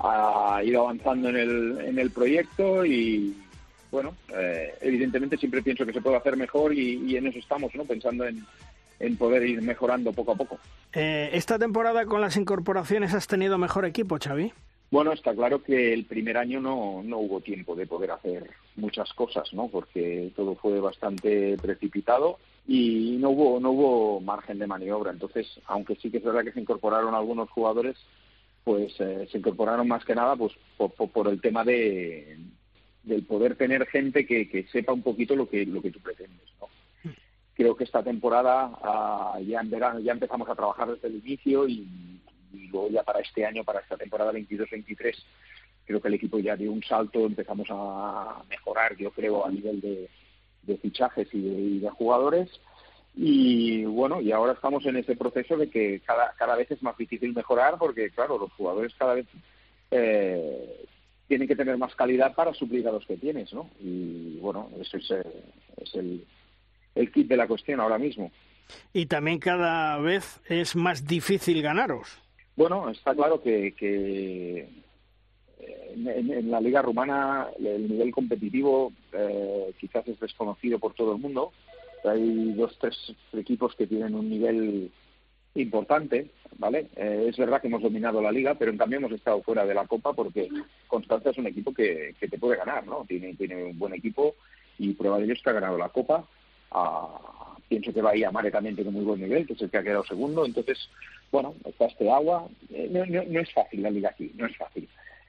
ah, 0.00 0.62
ido 0.64 0.80
avanzando 0.80 1.28
en 1.28 1.36
el, 1.36 1.78
en 1.82 1.98
el 1.98 2.10
proyecto 2.10 2.86
y, 2.86 3.36
bueno, 3.90 4.14
eh, 4.34 4.74
evidentemente 4.80 5.36
siempre 5.36 5.60
pienso 5.60 5.84
que 5.84 5.92
se 5.92 6.00
puede 6.00 6.16
hacer 6.16 6.38
mejor 6.38 6.72
y, 6.72 7.14
en 7.18 7.26
eso 7.26 7.38
estamos, 7.38 7.74
¿no? 7.74 7.84
Pensando 7.84 8.24
en, 8.24 8.46
en 8.98 9.16
poder 9.18 9.46
ir 9.46 9.60
mejorando 9.60 10.10
poco 10.10 10.32
a 10.32 10.36
poco. 10.36 10.58
Eh, 10.94 11.28
¿Esta 11.34 11.58
temporada 11.58 12.06
con 12.06 12.22
las 12.22 12.38
incorporaciones 12.38 13.12
has 13.12 13.26
tenido 13.26 13.58
mejor 13.58 13.84
equipo, 13.84 14.16
Xavi? 14.18 14.54
Bueno, 14.94 15.12
está 15.12 15.34
claro 15.34 15.60
que 15.60 15.92
el 15.92 16.04
primer 16.04 16.36
año 16.36 16.60
no, 16.60 17.02
no 17.02 17.18
hubo 17.18 17.40
tiempo 17.40 17.74
de 17.74 17.84
poder 17.84 18.12
hacer 18.12 18.48
muchas 18.76 19.12
cosas, 19.14 19.52
¿no? 19.52 19.66
Porque 19.66 20.30
todo 20.36 20.54
fue 20.54 20.78
bastante 20.78 21.56
precipitado 21.60 22.38
y 22.64 23.16
no 23.18 23.30
hubo 23.30 23.58
no 23.58 23.72
hubo 23.72 24.20
margen 24.20 24.60
de 24.60 24.68
maniobra. 24.68 25.10
Entonces, 25.10 25.48
aunque 25.66 25.96
sí 25.96 26.12
que 26.12 26.18
es 26.18 26.22
verdad 26.22 26.44
que 26.44 26.52
se 26.52 26.60
incorporaron 26.60 27.12
algunos 27.12 27.50
jugadores, 27.50 27.96
pues 28.62 28.94
eh, 29.00 29.26
se 29.32 29.38
incorporaron 29.38 29.88
más 29.88 30.04
que 30.04 30.14
nada 30.14 30.36
pues 30.36 30.52
por, 30.76 31.26
el 31.26 31.40
tema 31.40 31.64
de 31.64 32.38
del 33.02 33.24
poder 33.24 33.56
tener 33.56 33.86
gente 33.86 34.24
que, 34.24 34.48
que, 34.48 34.62
sepa 34.68 34.92
un 34.92 35.02
poquito 35.02 35.34
lo 35.34 35.48
que 35.48 35.66
lo 35.66 35.82
que 35.82 35.90
tú 35.90 35.98
pretendes, 35.98 36.52
¿no? 36.60 36.68
Creo 37.54 37.74
que 37.74 37.82
esta 37.82 38.04
temporada 38.04 38.70
ah, 38.80 39.40
ya 39.44 39.60
en 39.60 39.70
verano 39.70 39.98
ya 39.98 40.12
empezamos 40.12 40.48
a 40.48 40.54
trabajar 40.54 40.92
desde 40.92 41.08
el 41.08 41.16
inicio 41.16 41.66
y 41.66 42.13
y 42.54 42.68
luego 42.68 42.88
ya 42.90 43.02
para 43.02 43.20
este 43.20 43.44
año, 43.44 43.64
para 43.64 43.80
esta 43.80 43.96
temporada 43.96 44.32
22-23, 44.32 45.14
creo 45.84 46.00
que 46.00 46.08
el 46.08 46.14
equipo 46.14 46.38
ya 46.38 46.56
dio 46.56 46.72
un 46.72 46.82
salto, 46.82 47.26
empezamos 47.26 47.68
a 47.70 48.42
mejorar, 48.48 48.96
yo 48.96 49.10
creo, 49.10 49.44
a 49.44 49.50
nivel 49.50 49.80
de, 49.80 50.08
fichajes 50.78 51.28
y 51.32 51.80
de, 51.80 51.90
jugadores. 51.90 52.48
Y 53.16 53.84
bueno, 53.84 54.20
y 54.20 54.32
ahora 54.32 54.54
estamos 54.54 54.84
en 54.86 54.96
ese 54.96 55.14
proceso 55.14 55.56
de 55.56 55.70
que 55.70 56.00
cada, 56.04 56.32
cada 56.36 56.56
vez 56.56 56.70
es 56.70 56.82
más 56.82 56.96
difícil 56.96 57.32
mejorar 57.32 57.76
porque, 57.78 58.10
claro, 58.10 58.38
los 58.38 58.52
jugadores 58.54 58.92
cada 58.98 59.14
vez 59.14 59.26
eh, 59.90 60.86
tienen 61.28 61.46
que 61.46 61.56
tener 61.56 61.76
más 61.78 61.94
calidad 61.94 62.34
para 62.34 62.52
suplir 62.54 62.88
a 62.88 62.92
los 62.92 63.06
que 63.06 63.16
tienes, 63.16 63.52
¿no? 63.52 63.70
Y 63.80 64.38
bueno, 64.40 64.68
eso 64.80 64.96
es, 64.96 65.10
eh, 65.10 65.22
es 65.80 65.94
el, 65.94 66.26
el 66.94 67.12
kit 67.12 67.28
de 67.28 67.36
la 67.36 67.46
cuestión 67.46 67.80
ahora 67.80 67.98
mismo. 67.98 68.32
Y 68.92 69.06
también 69.06 69.38
cada 69.38 69.98
vez 69.98 70.40
es 70.48 70.74
más 70.74 71.06
difícil 71.06 71.62
ganaros. 71.62 72.23
Bueno, 72.56 72.88
está 72.90 73.14
claro 73.14 73.42
que, 73.42 73.74
eh, 73.80 74.68
en, 75.96 76.50
la 76.50 76.60
liga 76.60 76.82
rumana 76.82 77.48
el 77.58 77.88
nivel 77.88 78.12
competitivo 78.12 78.92
eh, 79.12 79.72
quizás 79.78 80.06
es 80.06 80.20
desconocido 80.20 80.78
por 80.78 80.94
todo 80.94 81.12
el 81.12 81.20
mundo. 81.20 81.52
Hay 82.04 82.52
dos, 82.52 82.76
tres 82.78 82.96
equipos 83.32 83.74
que 83.74 83.86
tienen 83.86 84.14
un 84.14 84.28
nivel 84.28 84.92
importante, 85.54 86.30
¿vale? 86.58 86.88
Eh, 86.96 87.26
es 87.28 87.36
verdad 87.36 87.60
que 87.60 87.68
hemos 87.68 87.82
dominado 87.82 88.20
la 88.20 88.32
liga, 88.32 88.54
pero 88.54 88.70
en 88.70 88.78
cambio 88.78 88.98
hemos 88.98 89.12
estado 89.12 89.42
fuera 89.42 89.64
de 89.64 89.74
la 89.74 89.86
Copa 89.86 90.12
porque 90.12 90.48
Constanza 90.86 91.30
es 91.30 91.38
un 91.38 91.46
equipo 91.46 91.72
que, 91.72 92.14
te 92.18 92.38
puede 92.38 92.56
ganar, 92.56 92.86
¿no? 92.86 93.04
Tiene, 93.08 93.34
tiene 93.34 93.64
un 93.64 93.78
buen 93.78 93.94
equipo 93.94 94.34
y 94.78 94.92
prueba 94.94 95.18
de 95.18 95.24
ello 95.24 95.34
es 95.34 95.42
que 95.42 95.50
ha 95.50 95.54
ganado 95.54 95.78
la 95.78 95.88
Copa. 95.88 96.24
Ah, 96.70 97.43
pienso 97.68 97.92
que 97.92 98.02
va 98.02 98.12
a 98.12 98.30
Mare 98.30 98.50
también 98.50 98.74
tiene 98.74 98.90
muy 98.90 99.04
buen 99.04 99.20
nivel, 99.20 99.46
que 99.46 99.54
es 99.54 99.62
el 99.62 99.70
que 99.70 99.78
ha 99.78 99.82
quedado 99.82 100.04
segundo. 100.04 100.44
Entonces, 100.44 100.88
bueno, 101.30 101.54
está 101.64 101.86
este 101.86 102.10
agua. 102.10 102.48
Eh, 102.70 102.88
no, 102.90 103.40
es 103.40 103.52
fácil 103.52 103.82
la 103.82 103.90
liga 103.90 104.10
aquí, 104.10 104.30
no 104.36 104.46
es 104.46 104.56
fácil. 104.56 104.88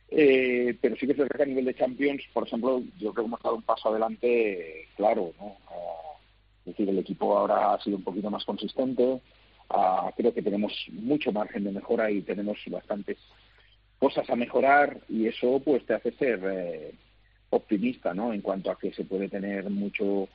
Eh, 0.10 0.78
pero 0.80 0.96
sí 0.96 1.06
que 1.06 1.14
es 1.14 1.18
verdad 1.18 1.38
que 1.38 1.44
a 1.44 1.48
nivel 1.48 1.66
de 1.66 1.76
Champions, 1.76 2.24
por 2.34 2.46
ejemplo, 2.46 2.82
yo 3.00 3.12
creo 3.12 3.26
que 3.26 3.28
hemos 3.28 3.42
dado 3.42 3.56
un 3.56 3.64
paso 3.64 3.90
adelante 3.90 4.88
claro, 4.96 5.34
¿no? 5.40 5.56
Es 6.60 6.72
decir, 6.72 6.90
el 6.90 7.00
equipo 7.00 7.38
ahora 7.38 7.74
ha 7.74 7.82
sido 7.82 7.98
un 7.98 8.04
poquito 8.04 8.30
más 8.30 8.44
consistente. 8.44 9.20
Ah, 9.70 10.12
creo 10.16 10.34
que 10.34 10.42
tenemos 10.42 10.74
mucho 10.92 11.32
margen 11.32 11.64
de 11.64 11.72
mejora 11.72 12.12
y 12.12 12.22
tenemos 12.22 12.58
bastantes 12.68 13.18
cosas 14.00 14.30
a 14.30 14.36
mejorar 14.36 15.00
y 15.10 15.28
eso 15.28 15.62
pues 15.64 15.86
te 15.86 15.94
hace 15.94 16.12
ser 16.12 16.40
eh, 16.44 16.92
optimista, 17.50 18.14
¿no? 18.14 18.34
En 18.34 18.42
cuanto 18.42 18.70
a 18.72 18.78
que 18.78 18.94
se 18.94 19.06
puede 19.06 19.30
tener 19.30 19.70
mucho 19.70 20.28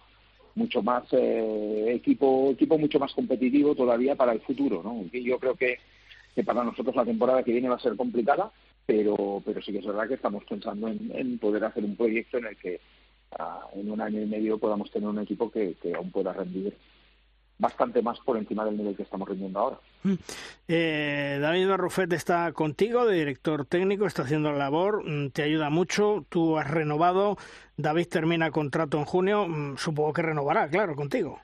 mucho 0.54 0.82
más 0.82 1.04
eh, 1.12 1.92
equipo 1.94 2.50
equipo 2.50 2.78
mucho 2.78 2.98
más 2.98 3.12
competitivo 3.12 3.74
todavía 3.74 4.16
para 4.16 4.32
el 4.32 4.40
futuro 4.40 4.82
no 4.82 5.04
yo 5.12 5.38
creo 5.38 5.54
que, 5.54 5.78
para 6.44 6.64
nosotros 6.64 6.96
la 6.96 7.04
temporada 7.04 7.42
que 7.42 7.52
viene 7.52 7.68
va 7.68 7.76
a 7.76 7.80
ser 7.80 7.96
complicada 7.96 8.50
pero 8.86 9.42
pero 9.44 9.60
sí 9.62 9.72
que 9.72 9.78
es 9.78 9.86
verdad 9.86 10.08
que 10.08 10.14
estamos 10.14 10.44
pensando 10.44 10.88
en, 10.88 11.38
poder 11.38 11.64
hacer 11.64 11.84
un 11.84 11.96
proyecto 11.96 12.38
en 12.38 12.46
el 12.46 12.56
que 12.56 12.80
ah, 13.38 13.66
en 13.74 13.90
un 13.90 14.00
año 14.00 14.20
y 14.20 14.26
medio 14.26 14.58
podamos 14.58 14.90
tener 14.90 15.08
un 15.08 15.18
equipo 15.18 15.50
que, 15.50 15.74
que 15.74 15.94
aún 15.94 16.10
pueda 16.10 16.32
rendir 16.32 16.74
bastante 17.60 18.02
más 18.02 18.18
por 18.20 18.36
encima 18.36 18.64
del 18.64 18.76
nivel 18.76 18.96
que 18.96 19.02
estamos 19.02 19.28
rindiendo 19.28 19.58
ahora. 19.60 19.78
Mm. 20.02 20.14
Eh, 20.66 21.38
David 21.40 21.68
Barrufet 21.68 22.12
está 22.12 22.52
contigo, 22.52 23.06
de 23.06 23.18
director 23.18 23.66
técnico, 23.66 24.06
está 24.06 24.22
haciendo 24.22 24.50
la 24.50 24.58
labor, 24.58 25.04
mm, 25.04 25.30
te 25.30 25.42
ayuda 25.42 25.70
mucho, 25.70 26.24
tú 26.28 26.58
has 26.58 26.70
renovado, 26.70 27.36
David 27.76 28.08
termina 28.08 28.50
contrato 28.50 28.98
en 28.98 29.04
junio, 29.04 29.46
mm, 29.46 29.76
supongo 29.76 30.12
que 30.12 30.22
renovará, 30.22 30.68
claro, 30.68 30.96
contigo. 30.96 31.38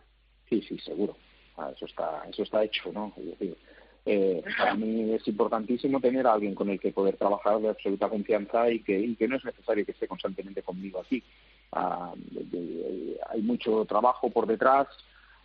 Sí, 0.48 0.62
sí, 0.62 0.78
seguro. 0.78 1.16
Ah, 1.58 1.70
eso 1.74 1.86
está, 1.86 2.22
eso 2.30 2.42
está 2.42 2.64
hecho, 2.64 2.90
¿no? 2.92 3.12
Eh, 4.08 4.42
para 4.56 4.74
mí 4.74 5.12
es 5.12 5.26
importantísimo 5.26 6.00
tener 6.00 6.26
a 6.26 6.34
alguien 6.34 6.54
con 6.54 6.70
el 6.70 6.78
que 6.78 6.92
poder 6.92 7.16
trabajar 7.16 7.58
de 7.60 7.70
absoluta 7.70 8.08
confianza 8.08 8.70
y 8.70 8.80
que, 8.80 8.98
y 8.98 9.16
que 9.16 9.26
no 9.26 9.36
es 9.36 9.44
necesario 9.44 9.84
que 9.84 9.92
esté 9.92 10.06
constantemente 10.06 10.62
conmigo 10.62 11.00
aquí. 11.00 11.22
Ah, 11.72 12.14
hay 13.28 13.42
mucho 13.42 13.84
trabajo 13.84 14.30
por 14.30 14.46
detrás, 14.46 14.86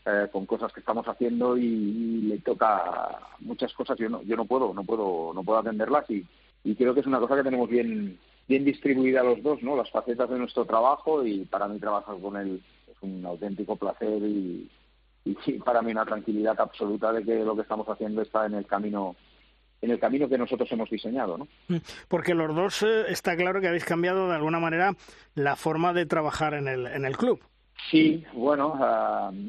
eh, 0.06 0.28
con 0.32 0.46
cosas 0.46 0.74
que 0.74 0.80
estamos 0.80 1.08
haciendo 1.08 1.58
y, 1.58 2.22
le 2.22 2.40
toca 2.40 3.20
muchas 3.40 3.74
cosas 3.74 3.98
yo 4.00 4.10
no 4.10 4.22
yo 4.24 4.36
no 4.36 4.46
puedo 4.46 4.74
no 4.74 4.84
puedo 4.84 5.32
no 5.34 5.44
puedo 5.44 5.60
atenderlas 5.60 6.10
y, 6.10 6.26
y 6.64 6.76
creo 6.76 6.94
que 6.94 7.02
es 7.02 7.06
una 7.06 7.20
cosa 7.20 7.36
que 7.36 7.44
tenemos 7.44 7.70
bien 7.70 8.18
bien 8.48 8.66
distribuida 8.66 9.22
los 9.22 9.44
dos 9.44 9.62
no 9.62 9.76
las 9.76 9.92
facetas 9.92 10.30
de 10.30 10.40
nuestro 10.40 10.66
trabajo 10.66 11.26
y 11.26 11.46
para 11.46 11.68
mí 11.68 11.80
trabajar 11.80 12.16
con 12.20 12.38
él 12.38 12.62
es 12.90 12.98
un 13.02 13.26
auténtico 13.26 13.76
placer 13.76 14.24
y, 14.24 14.70
y 15.26 15.34
para 15.66 15.82
mí 15.82 15.92
una 15.92 16.06
tranquilidad 16.06 16.60
absoluta 16.60 17.12
de 17.14 17.24
que 17.24 17.44
lo 17.44 17.56
que 17.56 17.62
estamos 17.62 17.88
haciendo 17.88 18.22
está 18.22 18.46
en 18.46 18.56
el 18.56 18.66
camino 18.66 19.16
en 19.82 19.92
el 19.92 20.00
camino 20.00 20.30
que 20.30 20.38
nosotros 20.38 20.72
hemos 20.72 20.90
diseñado, 20.90 21.38
¿no? 21.38 21.48
Mm, 21.68 21.78
porque 22.08 22.36
los 22.36 22.56
dos 22.56 22.84
eh, 22.84 23.06
está 23.10 23.36
claro 23.36 23.62
que 23.62 23.68
habéis 23.68 23.86
cambiado 23.86 24.28
de 24.30 24.36
alguna 24.36 24.60
manera 24.60 24.94
la 25.34 25.56
forma 25.56 25.92
de 25.92 26.06
trabajar 26.06 26.54
en 26.54 26.68
el 26.68 26.88
en 26.88 27.06
el 27.06 27.18
club. 27.18 27.42
Sí, 27.90 28.24
bueno, 28.34 28.80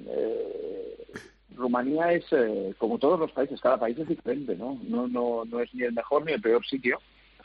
eh, 0.08 0.96
Rumanía 1.54 2.12
es, 2.12 2.24
eh, 2.32 2.74
como 2.78 2.98
todos 2.98 3.18
los 3.18 3.32
países, 3.32 3.60
cada 3.60 3.78
país 3.78 3.98
es 3.98 4.08
diferente, 4.08 4.56
¿no? 4.56 4.78
¿no? 4.84 5.06
No, 5.06 5.44
no 5.44 5.60
es 5.60 5.72
ni 5.74 5.82
el 5.82 5.92
mejor 5.92 6.24
ni 6.24 6.32
el 6.32 6.40
peor 6.40 6.64
sitio, 6.64 6.98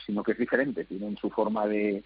sino 0.06 0.22
que 0.22 0.32
es 0.32 0.38
diferente, 0.38 0.84
tienen 0.84 1.16
su 1.16 1.30
forma 1.30 1.66
de, 1.66 2.02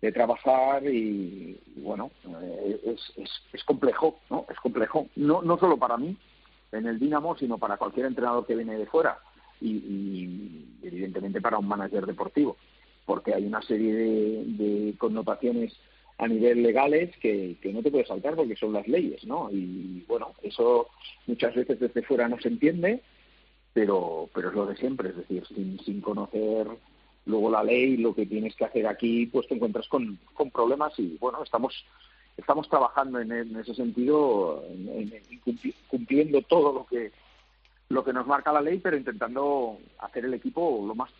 de 0.00 0.12
trabajar 0.12 0.84
y, 0.84 1.58
bueno, 1.76 2.10
eh, 2.42 2.80
es, 2.84 3.12
es, 3.16 3.30
es, 3.52 3.64
complejo, 3.64 4.20
¿no? 4.30 4.46
Es 4.50 4.58
complejo, 4.60 5.08
no, 5.16 5.42
no 5.42 5.58
solo 5.58 5.76
para 5.76 5.96
mí 5.96 6.16
en 6.72 6.86
el 6.86 6.98
Dinamo, 6.98 7.36
sino 7.36 7.58
para 7.58 7.76
cualquier 7.76 8.06
entrenador 8.06 8.46
que 8.46 8.54
viene 8.54 8.76
de 8.76 8.86
fuera 8.86 9.18
y, 9.60 9.70
y 9.70 10.78
evidentemente 10.82 11.40
para 11.40 11.58
un 11.58 11.66
manager 11.66 12.06
deportivo, 12.06 12.56
porque 13.06 13.34
hay 13.34 13.46
una 13.46 13.62
serie 13.62 13.94
de, 13.94 14.44
de 14.46 14.98
connotaciones 14.98 15.72
a 16.18 16.26
nivel 16.26 16.62
legales 16.62 17.16
que, 17.18 17.56
que 17.62 17.72
no 17.72 17.82
te 17.82 17.90
puedes 17.90 18.08
saltar 18.08 18.34
porque 18.34 18.56
son 18.56 18.72
las 18.72 18.86
leyes, 18.88 19.24
¿no? 19.24 19.48
Y 19.50 20.04
bueno, 20.08 20.34
eso 20.42 20.88
muchas 21.26 21.54
veces 21.54 21.78
desde 21.78 22.02
fuera 22.02 22.28
no 22.28 22.40
se 22.40 22.48
entiende, 22.48 23.02
pero, 23.72 24.28
pero 24.34 24.48
es 24.48 24.54
lo 24.54 24.66
de 24.66 24.76
siempre, 24.76 25.10
es 25.10 25.16
decir, 25.16 25.46
sin, 25.46 25.78
sin 25.80 26.00
conocer 26.00 26.66
luego 27.26 27.50
la 27.50 27.62
ley, 27.62 27.98
lo 27.98 28.14
que 28.14 28.26
tienes 28.26 28.56
que 28.56 28.64
hacer 28.64 28.86
aquí, 28.86 29.26
pues 29.26 29.46
te 29.46 29.54
encuentras 29.54 29.86
con, 29.86 30.18
con 30.34 30.50
problemas 30.50 30.98
y 30.98 31.16
bueno, 31.20 31.42
estamos 31.42 31.84
estamos 32.36 32.68
trabajando 32.68 33.20
en, 33.20 33.56
ese 33.56 33.74
sentido, 33.74 34.64
en, 34.68 35.12
cumpliendo 35.88 36.40
todo 36.42 36.72
lo 36.72 36.86
que 36.86 37.12
lo 37.90 38.04
que 38.04 38.12
nos 38.12 38.26
marca 38.26 38.52
la 38.52 38.60
ley, 38.60 38.78
pero 38.78 38.96
intentando 38.96 39.78
hacer 39.98 40.24
el 40.24 40.34
equipo 40.34 40.84
lo 40.86 40.94
más. 40.94 41.10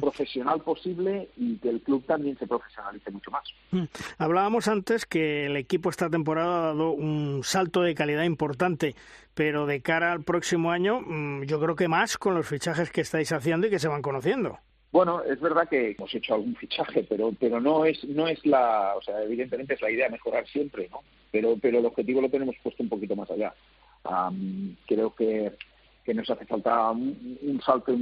Profesional 0.00 0.60
posible 0.60 1.30
y 1.36 1.56
que 1.56 1.70
el 1.70 1.80
club 1.80 2.04
también 2.04 2.36
se 2.38 2.46
profesionalice 2.46 3.10
mucho 3.10 3.30
más. 3.30 3.44
Mm. 3.70 3.84
Hablábamos 4.18 4.68
antes 4.68 5.06
que 5.06 5.46
el 5.46 5.56
equipo 5.56 5.88
esta 5.88 6.10
temporada 6.10 6.58
ha 6.58 6.66
dado 6.68 6.90
un 6.90 7.42
salto 7.42 7.80
de 7.82 7.94
calidad 7.94 8.24
importante, 8.24 8.94
pero 9.34 9.66
de 9.66 9.80
cara 9.80 10.12
al 10.12 10.22
próximo 10.22 10.70
año 10.70 11.00
mm, 11.00 11.44
yo 11.44 11.58
creo 11.60 11.76
que 11.76 11.88
más 11.88 12.18
con 12.18 12.34
los 12.34 12.46
fichajes 12.46 12.90
que 12.90 13.00
estáis 13.00 13.32
haciendo 13.32 13.66
y 13.66 13.70
que 13.70 13.78
se 13.78 13.88
van 13.88 14.02
conociendo. 14.02 14.58
Bueno, 14.90 15.22
es 15.22 15.38
verdad 15.40 15.68
que 15.68 15.90
hemos 15.90 16.14
hecho 16.14 16.34
algún 16.34 16.56
fichaje, 16.56 17.04
pero 17.08 17.32
pero 17.38 17.60
no 17.60 17.84
es 17.84 18.02
no 18.04 18.26
es 18.26 18.44
la, 18.46 18.94
o 18.96 19.02
sea, 19.02 19.22
evidentemente 19.22 19.74
es 19.74 19.82
la 19.82 19.90
idea 19.90 20.08
mejorar 20.08 20.46
siempre, 20.46 20.88
¿no? 20.90 21.00
Pero 21.30 21.56
pero 21.60 21.78
el 21.78 21.86
objetivo 21.86 22.22
lo 22.22 22.30
tenemos 22.30 22.56
puesto 22.62 22.82
un 22.82 22.88
poquito 22.88 23.14
más 23.14 23.30
allá. 23.30 23.54
creo 24.86 25.14
que, 25.14 25.52
que 26.04 26.14
nos 26.14 26.30
hace 26.30 26.46
falta 26.46 26.90
un, 26.90 27.60
salto 27.64 27.94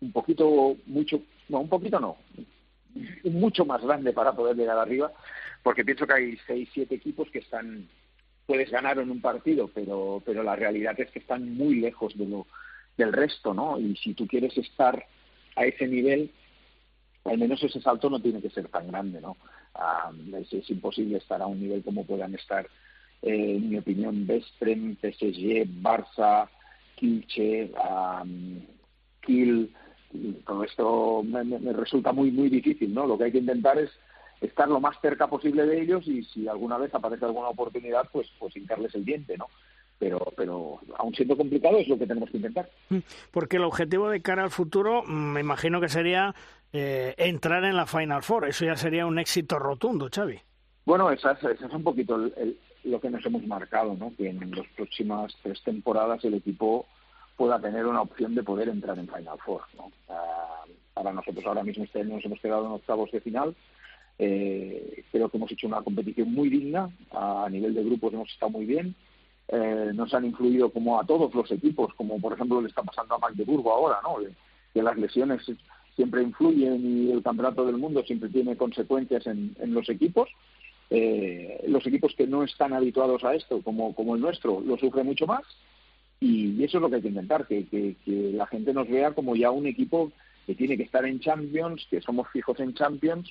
un, 0.00 0.12
poquito 0.12 0.76
mucho, 0.86 1.22
no, 1.48 1.60
un 1.60 1.68
poquito 1.68 2.00
no, 2.00 2.16
mucho 3.24 3.64
más 3.64 3.82
grande 3.82 4.12
para 4.12 4.32
poder 4.32 4.56
llegar 4.56 4.78
arriba, 4.78 5.12
porque 5.62 5.84
pienso 5.84 6.06
que 6.06 6.14
hay 6.14 6.38
seis, 6.46 6.68
siete 6.72 6.94
equipos 6.94 7.30
que 7.30 7.40
están 7.40 7.88
puedes 8.46 8.70
ganar 8.70 8.98
en 8.98 9.10
un 9.10 9.20
partido, 9.20 9.68
pero 9.74 10.22
pero 10.24 10.42
la 10.42 10.54
realidad 10.54 10.98
es 11.00 11.10
que 11.10 11.18
están 11.18 11.56
muy 11.56 11.76
lejos 11.76 12.16
de 12.16 12.26
lo 12.26 12.46
del 12.96 13.12
resto, 13.12 13.52
¿no? 13.52 13.78
Y 13.78 13.96
si 13.96 14.14
tú 14.14 14.26
quieres 14.26 14.56
estar 14.56 15.04
a 15.56 15.64
ese 15.64 15.86
nivel, 15.86 16.30
al 17.24 17.38
menos 17.38 17.62
ese 17.62 17.80
salto 17.80 18.08
no 18.08 18.20
tiene 18.20 18.40
que 18.40 18.50
ser 18.50 18.68
tan 18.68 18.88
grande, 18.88 19.20
¿no? 19.20 19.36
es, 20.38 20.70
imposible 20.70 21.18
estar 21.18 21.42
a 21.42 21.46
un 21.46 21.60
nivel 21.60 21.82
como 21.82 22.06
puedan 22.06 22.34
estar, 22.34 22.66
eh, 23.22 23.56
en 23.56 23.70
mi 23.70 23.78
opinión, 23.78 24.26
Vestrem, 24.26 24.96
PSG, 24.96 25.66
Barça, 25.82 26.48
Kilche, 26.96 27.70
um, 27.74 28.60
Kiel, 29.20 29.70
todo 30.44 30.64
esto 30.64 31.22
me, 31.22 31.44
me, 31.44 31.72
resulta 31.72 32.12
muy 32.12 32.30
muy 32.30 32.48
difícil, 32.48 32.94
¿no? 32.94 33.06
Lo 33.06 33.18
que 33.18 33.24
hay 33.24 33.32
que 33.32 33.38
intentar 33.38 33.78
es 33.78 33.90
estar 34.40 34.68
lo 34.68 34.80
más 34.80 35.00
cerca 35.00 35.26
posible 35.28 35.66
de 35.66 35.80
ellos 35.80 36.06
y 36.06 36.22
si 36.24 36.48
alguna 36.48 36.78
vez 36.78 36.94
aparece 36.94 37.24
alguna 37.24 37.48
oportunidad, 37.48 38.08
pues 38.12 38.28
pues 38.38 38.56
hincarles 38.56 38.94
el 38.94 39.04
diente, 39.04 39.36
¿no? 39.36 39.46
pero, 39.98 40.32
pero 40.36 40.80
aún 40.98 41.14
siendo 41.14 41.36
complicado 41.36 41.78
es 41.78 41.88
lo 41.88 41.98
que 41.98 42.06
tenemos 42.06 42.30
que 42.30 42.36
intentar. 42.38 42.68
Mm, 42.90 42.98
porque 43.30 43.56
el 43.56 43.64
objetivo 43.64 44.08
de 44.10 44.22
cara 44.22 44.44
al 44.44 44.50
futuro 44.50 45.02
mm, 45.02 45.32
me 45.32 45.40
imagino 45.40 45.80
que 45.80 45.88
sería 45.88 46.34
eh, 46.72 47.14
entrar 47.18 47.64
en 47.64 47.76
la 47.76 47.86
Final 47.86 48.22
Four. 48.22 48.48
Eso 48.48 48.64
ya 48.64 48.76
sería 48.76 49.06
un 49.06 49.18
éxito 49.18 49.58
rotundo, 49.58 50.08
Xavi. 50.14 50.38
Bueno, 50.84 51.10
esa 51.10 51.32
es, 51.32 51.60
un 51.72 51.82
poquito 51.82 52.16
lo 52.84 53.00
que 53.00 53.10
nos 53.10 53.24
hemos 53.26 53.44
marcado, 53.46 53.94
¿no? 53.94 54.12
que 54.16 54.28
en 54.28 54.50
las 54.52 54.66
próximas 54.76 55.34
tres 55.42 55.60
temporadas 55.64 56.24
el 56.24 56.34
equipo 56.34 56.86
pueda 57.36 57.60
tener 57.60 57.86
una 57.86 58.02
opción 58.02 58.34
de 58.34 58.42
poder 58.42 58.68
entrar 58.68 58.98
en 58.98 59.08
Final 59.08 59.38
Four. 59.44 59.62
¿no? 59.76 59.92
Para 60.94 61.12
nosotros 61.12 61.44
ahora 61.46 61.62
mismo 61.62 61.84
este 61.84 62.00
año 62.00 62.16
nos 62.16 62.24
hemos 62.24 62.40
quedado 62.40 62.66
en 62.66 62.72
octavos 62.72 63.10
de 63.12 63.20
final. 63.20 63.54
Eh, 64.18 65.04
creo 65.12 65.28
que 65.28 65.36
hemos 65.36 65.52
hecho 65.52 65.66
una 65.66 65.82
competición 65.82 66.32
muy 66.32 66.48
digna. 66.48 66.90
A 67.12 67.48
nivel 67.50 67.74
de 67.74 67.84
grupos 67.84 68.14
hemos 68.14 68.30
estado 68.32 68.50
muy 68.50 68.64
bien 68.64 68.94
eh, 69.48 69.92
nos 69.94 70.12
han 70.12 70.24
influido 70.24 70.70
como 70.70 71.00
a 71.00 71.06
todos 71.06 71.32
los 71.34 71.50
equipos, 71.52 71.94
como 71.94 72.20
por 72.20 72.32
ejemplo 72.32 72.60
le 72.60 72.68
está 72.68 72.82
pasando 72.82 73.14
a 73.14 73.18
Magdeburgo 73.18 73.72
ahora, 73.72 73.98
¿no? 74.02 74.16
Que 74.74 74.82
las 74.82 74.96
lesiones 74.96 75.42
siempre 75.94 76.22
influyen 76.22 76.84
y 76.84 77.12
el 77.12 77.22
campeonato 77.22 77.64
del 77.64 77.76
mundo 77.76 78.02
siempre 78.02 78.28
tiene 78.28 78.56
consecuencias 78.56 79.26
en, 79.26 79.54
los 79.66 79.88
equipos. 79.88 80.28
Eh, 80.90 81.64
los 81.68 81.86
equipos 81.86 82.12
que 82.16 82.26
no 82.26 82.42
están 82.42 82.72
habituados 82.72 83.22
a 83.24 83.34
esto, 83.34 83.62
como, 83.62 83.94
como 83.94 84.16
el 84.16 84.20
nuestro, 84.20 84.60
lo 84.60 84.76
sufren 84.78 85.06
mucho 85.06 85.26
más. 85.26 85.44
Y, 86.20 86.62
eso 86.64 86.78
es 86.78 86.82
lo 86.82 86.88
que 86.88 86.96
hay 86.96 87.02
que 87.02 87.08
intentar, 87.08 87.46
que, 87.46 87.66
que, 87.66 87.96
que 88.04 88.32
la 88.32 88.46
gente 88.46 88.72
nos 88.72 88.88
vea 88.88 89.12
como 89.12 89.36
ya 89.36 89.50
un 89.50 89.66
equipo 89.66 90.12
que 90.46 90.54
tiene 90.54 90.76
que 90.76 90.84
estar 90.84 91.04
en 91.04 91.20
Champions, 91.20 91.86
que 91.90 92.00
somos 92.00 92.28
fijos 92.32 92.58
en 92.60 92.74
Champions 92.74 93.30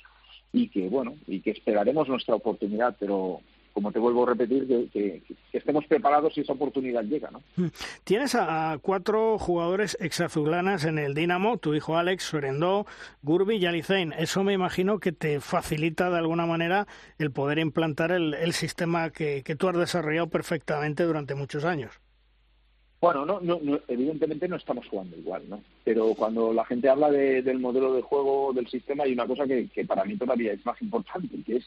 y 0.52 0.68
que, 0.68 0.88
bueno, 0.88 1.16
y 1.26 1.40
que 1.40 1.50
esperaremos 1.50 2.08
nuestra 2.08 2.34
oportunidad, 2.34 2.96
pero 2.98 3.40
como 3.76 3.92
te 3.92 3.98
vuelvo 3.98 4.22
a 4.22 4.30
repetir, 4.30 4.66
que, 4.90 5.22
estemos 5.52 5.84
preparados 5.84 6.32
si 6.32 6.40
esa 6.40 6.54
oportunidad 6.54 7.02
llega. 7.04 7.30
¿no? 7.30 7.42
Hmm. 7.56 7.66
Tienes 8.04 8.34
a, 8.34 8.78
cuatro 8.80 9.38
jugadores 9.38 9.98
exazulanas 10.00 10.86
en 10.86 10.98
el 10.98 11.12
Dinamo, 11.12 11.58
tu 11.58 11.74
hijo 11.74 11.98
Alex, 11.98 12.24
Sorendó, 12.24 12.86
Gurbi 13.20 13.56
y 13.56 13.66
Alicein. 13.66 14.14
Eso 14.14 14.44
me 14.44 14.54
imagino 14.54 14.98
que 14.98 15.12
te 15.12 15.40
facilita 15.40 16.08
de 16.08 16.16
alguna 16.16 16.46
manera 16.46 16.86
el 17.18 17.30
poder 17.32 17.58
implantar 17.58 18.12
el, 18.12 18.52
sistema 18.54 19.10
que, 19.10 19.42
tú 19.58 19.68
has 19.68 19.76
desarrollado 19.76 20.28
perfectamente 20.28 21.02
durante 21.02 21.34
muchos 21.34 21.66
años. 21.66 22.00
Bueno, 23.06 23.24
no, 23.24 23.40
no, 23.40 23.80
evidentemente 23.86 24.48
no 24.48 24.56
estamos 24.56 24.88
jugando 24.88 25.16
igual, 25.16 25.44
¿no? 25.48 25.62
Pero 25.84 26.12
cuando 26.16 26.52
la 26.52 26.64
gente 26.64 26.88
habla 26.88 27.08
del 27.08 27.60
modelo 27.60 27.94
de 27.94 28.02
juego 28.02 28.52
del 28.52 28.66
sistema 28.66 29.04
hay 29.04 29.12
una 29.12 29.28
cosa 29.28 29.46
que, 29.46 29.68
que 29.68 29.84
para 29.84 30.04
mí 30.04 30.16
todavía 30.16 30.52
es 30.52 30.66
más 30.66 30.82
importante, 30.82 31.40
que 31.46 31.58
es 31.58 31.66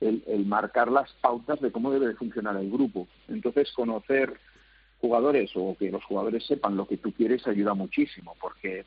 el, 0.00 0.44
marcar 0.44 0.90
las 0.90 1.12
pautas 1.20 1.60
de 1.60 1.70
cómo 1.70 1.92
debe 1.92 2.08
de 2.08 2.16
funcionar 2.16 2.56
el 2.56 2.68
grupo. 2.68 3.06
Entonces, 3.28 3.70
conocer 3.70 4.40
jugadores 5.00 5.52
o 5.54 5.76
que 5.78 5.88
los 5.88 6.02
jugadores 6.02 6.44
sepan 6.46 6.76
lo 6.76 6.88
que 6.88 6.96
tú 6.96 7.12
quieres 7.12 7.46
ayuda 7.46 7.74
muchísimo, 7.74 8.34
porque 8.40 8.84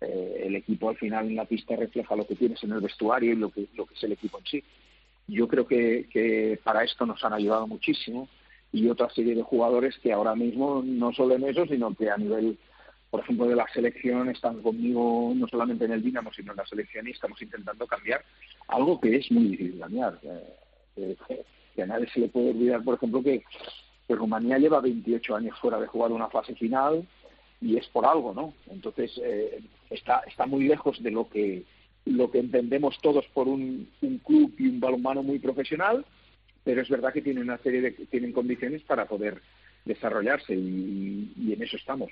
eh, 0.00 0.42
el 0.46 0.56
equipo 0.56 0.88
al 0.88 0.96
final 0.96 1.28
en 1.28 1.36
la 1.36 1.44
pista 1.44 1.76
refleja 1.76 2.16
lo 2.16 2.26
que 2.26 2.34
tienes 2.34 2.60
en 2.64 2.72
el 2.72 2.80
vestuario 2.80 3.34
y 3.34 3.36
lo 3.36 3.50
que, 3.50 3.68
lo 3.76 3.86
que 3.86 3.94
es 3.94 4.02
el 4.02 4.10
equipo 4.10 4.38
en 4.38 4.46
sí. 4.46 4.64
Yo 5.28 5.46
creo 5.46 5.64
que, 5.64 6.08
que 6.12 6.58
para 6.64 6.82
esto 6.82 7.06
nos 7.06 7.24
han 7.24 7.34
ayudado 7.34 7.68
muchísimo 7.68 8.28
y 8.72 8.88
otra 8.88 9.08
serie 9.10 9.34
de 9.34 9.42
jugadores 9.42 9.98
que 10.02 10.12
ahora 10.12 10.34
mismo 10.34 10.82
no 10.84 11.12
solo 11.12 11.34
en 11.34 11.44
eso, 11.44 11.66
sino 11.66 11.94
que 11.94 12.10
a 12.10 12.16
nivel, 12.16 12.58
por 13.10 13.20
ejemplo, 13.20 13.46
de 13.46 13.56
la 13.56 13.66
selección 13.72 14.28
están 14.28 14.60
conmigo 14.62 15.32
no 15.34 15.46
solamente 15.48 15.84
en 15.84 15.92
el 15.92 16.02
Dinamo, 16.02 16.32
sino 16.32 16.52
en 16.52 16.58
la 16.58 16.66
selección 16.66 17.06
y 17.08 17.12
estamos 17.12 17.40
intentando 17.40 17.86
cambiar 17.86 18.24
algo 18.68 19.00
que 19.00 19.16
es 19.16 19.30
muy 19.30 19.48
difícil 19.48 19.80
cambiar. 19.80 20.18
Eh, 20.96 21.16
que 21.74 21.82
a 21.82 21.86
nadie 21.86 22.08
se 22.08 22.20
le 22.20 22.28
puede 22.28 22.50
olvidar, 22.50 22.82
por 22.82 22.94
ejemplo, 22.94 23.22
que, 23.22 23.44
Rumanía 24.08 24.58
lleva 24.58 24.80
28 24.80 25.34
años 25.34 25.58
fuera 25.58 25.80
de 25.80 25.88
jugar 25.88 26.12
una 26.12 26.28
fase 26.28 26.54
final 26.54 27.04
y 27.60 27.76
es 27.76 27.88
por 27.88 28.06
algo, 28.06 28.32
¿no? 28.32 28.54
Entonces 28.70 29.20
eh, 29.20 29.60
está, 29.90 30.20
está 30.28 30.46
muy 30.46 30.68
lejos 30.68 31.02
de 31.02 31.10
lo 31.10 31.28
que 31.28 31.64
lo 32.04 32.30
que 32.30 32.38
entendemos 32.38 32.96
todos 33.02 33.26
por 33.34 33.48
un, 33.48 33.90
un 34.00 34.18
club 34.18 34.54
y 34.58 34.68
un 34.68 34.78
balonmano 34.78 35.24
muy 35.24 35.40
profesional, 35.40 36.04
pero 36.66 36.82
es 36.82 36.88
verdad 36.88 37.12
que 37.12 37.22
tienen 37.22 37.44
una 37.44 37.58
serie 37.58 37.80
de 37.80 37.92
tienen 37.92 38.32
condiciones 38.32 38.82
para 38.82 39.06
poder 39.06 39.40
desarrollarse 39.84 40.52
y, 40.52 41.52
en 41.52 41.62
eso 41.62 41.76
estamos. 41.76 42.10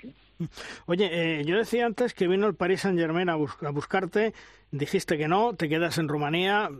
Oye, 0.85 1.09
eh, 1.11 1.43
yo 1.43 1.57
decía 1.57 1.85
antes 1.85 2.13
que 2.13 2.25
vino 2.25 2.47
el 2.47 2.55
Paris 2.55 2.79
Saint 2.79 2.97
Germain 2.97 3.27
a, 3.27 3.33
a, 3.33 3.69
buscarte, 3.71 4.33
dijiste 4.71 5.17
que 5.17 5.27
no, 5.27 5.55
te 5.55 5.67
quedas 5.67 5.97
en 5.97 6.07
Rumanía. 6.07 6.71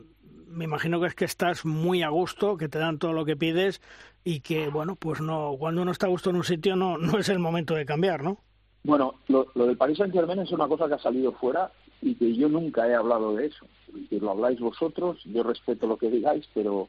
Me 0.47 0.63
imagino 0.63 1.01
que 1.01 1.07
es 1.07 1.15
que 1.15 1.25
estás 1.25 1.65
muy 1.65 2.01
a 2.01 2.07
gusto, 2.07 2.55
que 2.55 2.69
te 2.69 2.79
dan 2.79 2.97
todo 2.97 3.11
lo 3.11 3.25
que 3.25 3.35
pides 3.35 3.81
y 4.23 4.39
que, 4.39 4.69
bueno, 4.69 4.95
pues 4.95 5.19
no, 5.19 5.57
cuando 5.59 5.81
uno 5.81 5.91
está 5.91 6.05
a 6.05 6.09
gusto 6.09 6.29
en 6.29 6.37
un 6.37 6.45
sitio 6.45 6.77
no, 6.77 6.97
no 6.97 7.19
es 7.19 7.27
el 7.27 7.39
momento 7.39 7.75
de 7.75 7.85
cambiar, 7.85 8.23
¿no? 8.23 8.37
Bueno, 8.85 9.15
lo, 9.27 9.51
lo 9.53 9.65
del 9.65 9.75
Paris 9.75 9.97
Saint 9.97 10.13
Germain 10.13 10.39
es 10.39 10.51
una 10.53 10.69
cosa 10.69 10.87
que 10.87 10.93
ha 10.93 10.99
salido 10.99 11.33
fuera 11.33 11.69
y 12.01 12.15
que 12.15 12.33
yo 12.35 12.47
nunca 12.47 12.87
he 12.87 12.95
hablado 12.95 13.35
de 13.35 13.47
eso. 13.47 13.65
Que 14.09 14.17
lo 14.21 14.31
habláis 14.31 14.61
vosotros, 14.61 15.21
yo 15.25 15.43
respeto 15.43 15.87
lo 15.87 15.97
que 15.97 16.09
digáis, 16.09 16.47
pero 16.53 16.87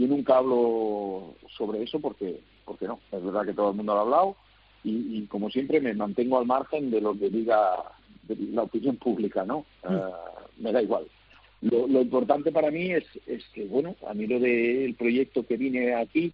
yo 0.00 0.06
nunca 0.06 0.38
hablo 0.38 1.34
sobre 1.56 1.82
eso 1.82 2.00
porque 2.00 2.40
porque 2.64 2.86
no, 2.86 3.00
es 3.12 3.22
verdad 3.22 3.44
que 3.44 3.52
todo 3.52 3.70
el 3.70 3.76
mundo 3.76 3.92
lo 3.92 3.98
ha 3.98 4.02
hablado 4.02 4.36
y, 4.82 5.26
como 5.26 5.50
siempre 5.50 5.78
me 5.80 5.92
mantengo 5.92 6.38
al 6.38 6.46
margen 6.46 6.90
de 6.90 7.02
lo 7.02 7.18
que 7.18 7.28
diga 7.28 7.84
la 8.28 8.62
opinión 8.62 8.96
pública, 8.96 9.44
¿no? 9.44 9.66
Mm. 9.84 9.88
Ah, 9.88 10.10
me 10.58 10.72
da 10.72 10.80
igual. 10.80 11.06
Lo, 11.60 12.00
importante 12.00 12.50
para 12.50 12.70
mí 12.70 12.92
es, 12.92 13.04
es 13.26 13.44
que, 13.52 13.64
bueno, 13.64 13.94
a 14.06 14.14
mí 14.14 14.26
lo 14.26 14.40
del 14.40 14.94
proyecto 14.94 15.44
que 15.44 15.58
vine 15.58 15.94
aquí 15.94 16.32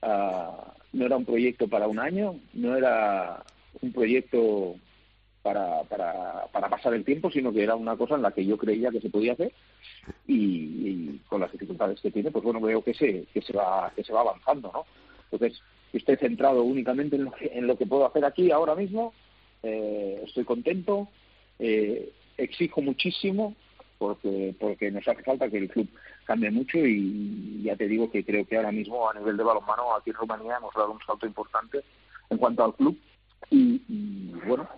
ah, 0.00 0.72
no 0.94 1.04
era 1.04 1.18
un 1.18 1.26
proyecto 1.26 1.68
para 1.68 1.88
un 1.88 1.98
año, 1.98 2.36
no 2.54 2.76
era 2.76 3.44
un 3.82 3.92
proyecto 3.92 4.76
para, 5.42 5.82
para, 5.82 6.46
para 6.52 6.70
pasar 6.70 6.94
el 6.94 7.04
tiempo, 7.04 7.30
sino 7.30 7.52
que 7.52 7.62
era 7.62 7.74
una 7.74 7.96
cosa 7.96 8.14
en 8.14 8.22
la 8.22 8.30
que 8.30 8.46
yo 8.46 8.56
creía 8.56 8.90
que 8.90 9.00
se 9.02 9.10
podía 9.10 9.34
hacer 9.34 9.52
y, 10.26 11.18
con 11.28 11.40
las 11.40 11.52
dificultades 11.52 12.00
que 12.00 12.10
tiene, 12.10 12.30
pues 12.30 12.44
bueno, 12.44 12.60
veo 12.60 12.82
que 12.82 12.94
se, 12.94 13.24
que 13.32 13.42
se 13.42 13.52
va, 13.52 13.92
que 13.94 14.04
se 14.04 14.12
va 14.12 14.20
avanzando, 14.20 14.70
¿no? 14.72 14.84
Entonces, 15.30 15.62
estoy 15.92 16.16
centrado 16.16 16.62
únicamente 16.62 17.16
en 17.16 17.24
lo 17.24 17.32
que, 17.32 17.50
en 17.52 17.66
lo 17.66 17.76
que 17.76 17.86
puedo 17.86 18.06
hacer 18.06 18.24
aquí 18.24 18.50
ahora 18.50 18.74
mismo. 18.74 19.12
Eh, 19.62 20.22
estoy 20.26 20.44
contento, 20.44 21.08
eh, 21.58 22.12
exijo 22.36 22.82
muchísimo 22.82 23.54
porque, 23.98 24.54
porque 24.58 24.90
nos 24.90 25.06
hace 25.06 25.22
falta 25.22 25.48
que 25.48 25.58
el 25.58 25.68
club 25.68 25.88
cambie 26.24 26.50
mucho 26.50 26.78
y 26.78 27.62
ya 27.62 27.76
te 27.76 27.86
digo 27.86 28.10
que 28.10 28.24
creo 28.24 28.44
que 28.44 28.56
ahora 28.56 28.72
mismo 28.72 29.08
a 29.08 29.14
nivel 29.14 29.36
de 29.36 29.44
balonmano 29.44 29.94
aquí 29.94 30.10
en 30.10 30.16
Rumanía 30.16 30.56
hemos 30.56 30.74
dado 30.74 30.90
un 30.90 30.98
salto 31.06 31.26
importante 31.26 31.82
en 32.30 32.38
cuanto 32.38 32.64
al 32.64 32.74
club 32.74 32.98
y, 33.50 34.32
bueno, 34.46 34.68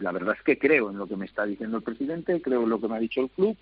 la 0.00 0.12
verdad 0.12 0.34
es 0.36 0.42
que 0.42 0.58
creo 0.58 0.90
en 0.90 0.98
lo 0.98 1.06
que 1.06 1.16
me 1.16 1.26
está 1.26 1.46
diciendo 1.46 1.76
el 1.76 1.82
presidente, 1.82 2.42
creo 2.42 2.64
en 2.64 2.70
lo 2.70 2.80
que 2.80 2.88
me 2.88 2.96
ha 2.96 3.00
dicho 3.00 3.20
el 3.20 3.30
club 3.30 3.56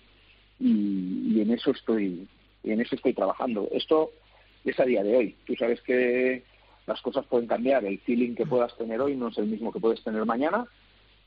y, 0.61 1.33
y 1.35 1.41
en 1.41 1.51
eso 1.51 1.71
estoy 1.71 2.27
y 2.63 2.71
en 2.71 2.81
eso 2.81 2.95
estoy 2.95 3.13
trabajando. 3.13 3.67
Esto 3.71 4.11
es 4.65 4.79
a 4.79 4.85
día 4.85 5.03
de 5.03 5.17
hoy. 5.17 5.35
Tú 5.45 5.55
sabes 5.55 5.81
que 5.81 6.43
las 6.87 7.01
cosas 7.01 7.25
pueden 7.25 7.47
cambiar, 7.47 7.85
el 7.85 7.99
feeling 7.99 8.35
que 8.35 8.45
puedas 8.45 8.75
tener 8.77 9.01
hoy 9.01 9.15
no 9.15 9.29
es 9.29 9.37
el 9.37 9.47
mismo 9.47 9.71
que 9.71 9.79
puedes 9.79 10.03
tener 10.03 10.25
mañana, 10.25 10.65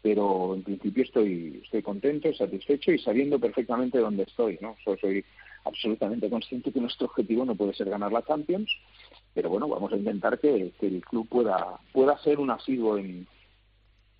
pero 0.03 0.55
en 0.55 0.62
principio 0.62 1.05
estoy, 1.05 1.61
estoy 1.64 1.82
contento, 1.82 2.32
satisfecho 2.35 2.93
y 2.93 2.99
sabiendo 2.99 3.39
perfectamente 3.39 3.99
dónde 3.99 4.24
estoy, 4.24 4.59
¿no? 4.61 4.76
soy 4.85 5.24
absolutamente 5.64 6.28
consciente 6.28 6.72
que 6.72 6.80
nuestro 6.80 7.07
objetivo 7.07 7.45
no 7.45 7.55
puede 7.55 7.72
ser 7.72 7.89
ganar 7.89 8.12
la 8.12 8.22
Champions, 8.22 8.70
pero 9.32 9.49
bueno, 9.49 9.66
vamos 9.66 9.93
a 9.93 9.97
intentar 9.97 10.39
que, 10.39 10.72
el 10.80 11.05
club 11.05 11.26
pueda, 11.28 11.80
pueda 11.93 12.18
ser 12.18 12.39
un 12.39 12.51
asiduo 12.51 12.99
en, 12.99 13.26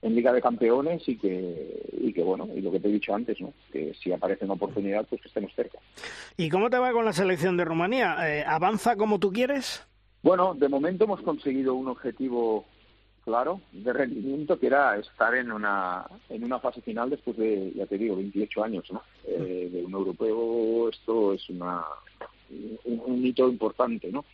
en 0.05 0.15
Liga 0.15 0.35
de 0.35 0.43
Campeones 0.43 1.03
y 1.09 1.17
que, 1.17 1.89
y 1.99 2.13
que, 2.13 2.23
bueno, 2.23 2.47
y 2.55 2.61
lo 2.61 2.71
que 2.71 2.79
te 2.79 2.89
he 2.89 2.93
dicho 2.93 3.15
antes, 3.15 3.41
¿no? 3.41 3.55
que 3.73 3.95
si 3.95 4.13
aparece 4.13 4.45
una 4.45 4.55
oportunidad, 4.55 5.07
pues 5.07 5.23
que 5.23 5.29
estemos 5.29 5.51
cerca. 5.55 5.79
¿Y 6.37 6.51
cómo 6.51 6.69
te 6.69 6.77
va 6.77 6.93
con 6.93 7.07
la 7.07 7.15
selección 7.15 7.57
de 7.57 7.65
Rumanía? 7.65 8.17
Eh, 8.29 8.45
¿Avanza 8.47 8.97
como 8.97 9.19
tú 9.19 9.33
quieres? 9.33 9.83
Bueno, 10.23 10.55
de 10.55 10.69
momento 10.69 11.05
hemos 11.05 11.23
conseguido 11.23 11.75
un 11.75 11.89
objetivo 11.89 12.67
claro 13.25 13.63
de 13.73 13.95
rendimiento 13.95 14.59
que 14.59 14.67
era 14.67 14.99
estar 14.99 15.35
en 15.35 15.51
una 15.51 16.05
en 16.29 16.45
una 16.45 16.59
fase 16.59 16.83
final 16.83 17.09
después 17.09 17.39
de 17.39 17.73
ya 17.75 17.87
te 17.87 17.97
digo 17.97 18.17
28 18.17 18.63
años 18.63 18.85
¿no? 18.93 19.03
Eh, 19.27 19.71
de 19.73 19.83
un 19.83 19.93
europeo 19.95 20.91
esto 20.91 21.33
es 21.33 21.49
una 21.49 21.83
un, 22.85 23.25
hito 23.25 23.49
importante 23.49 24.13
no 24.13 24.27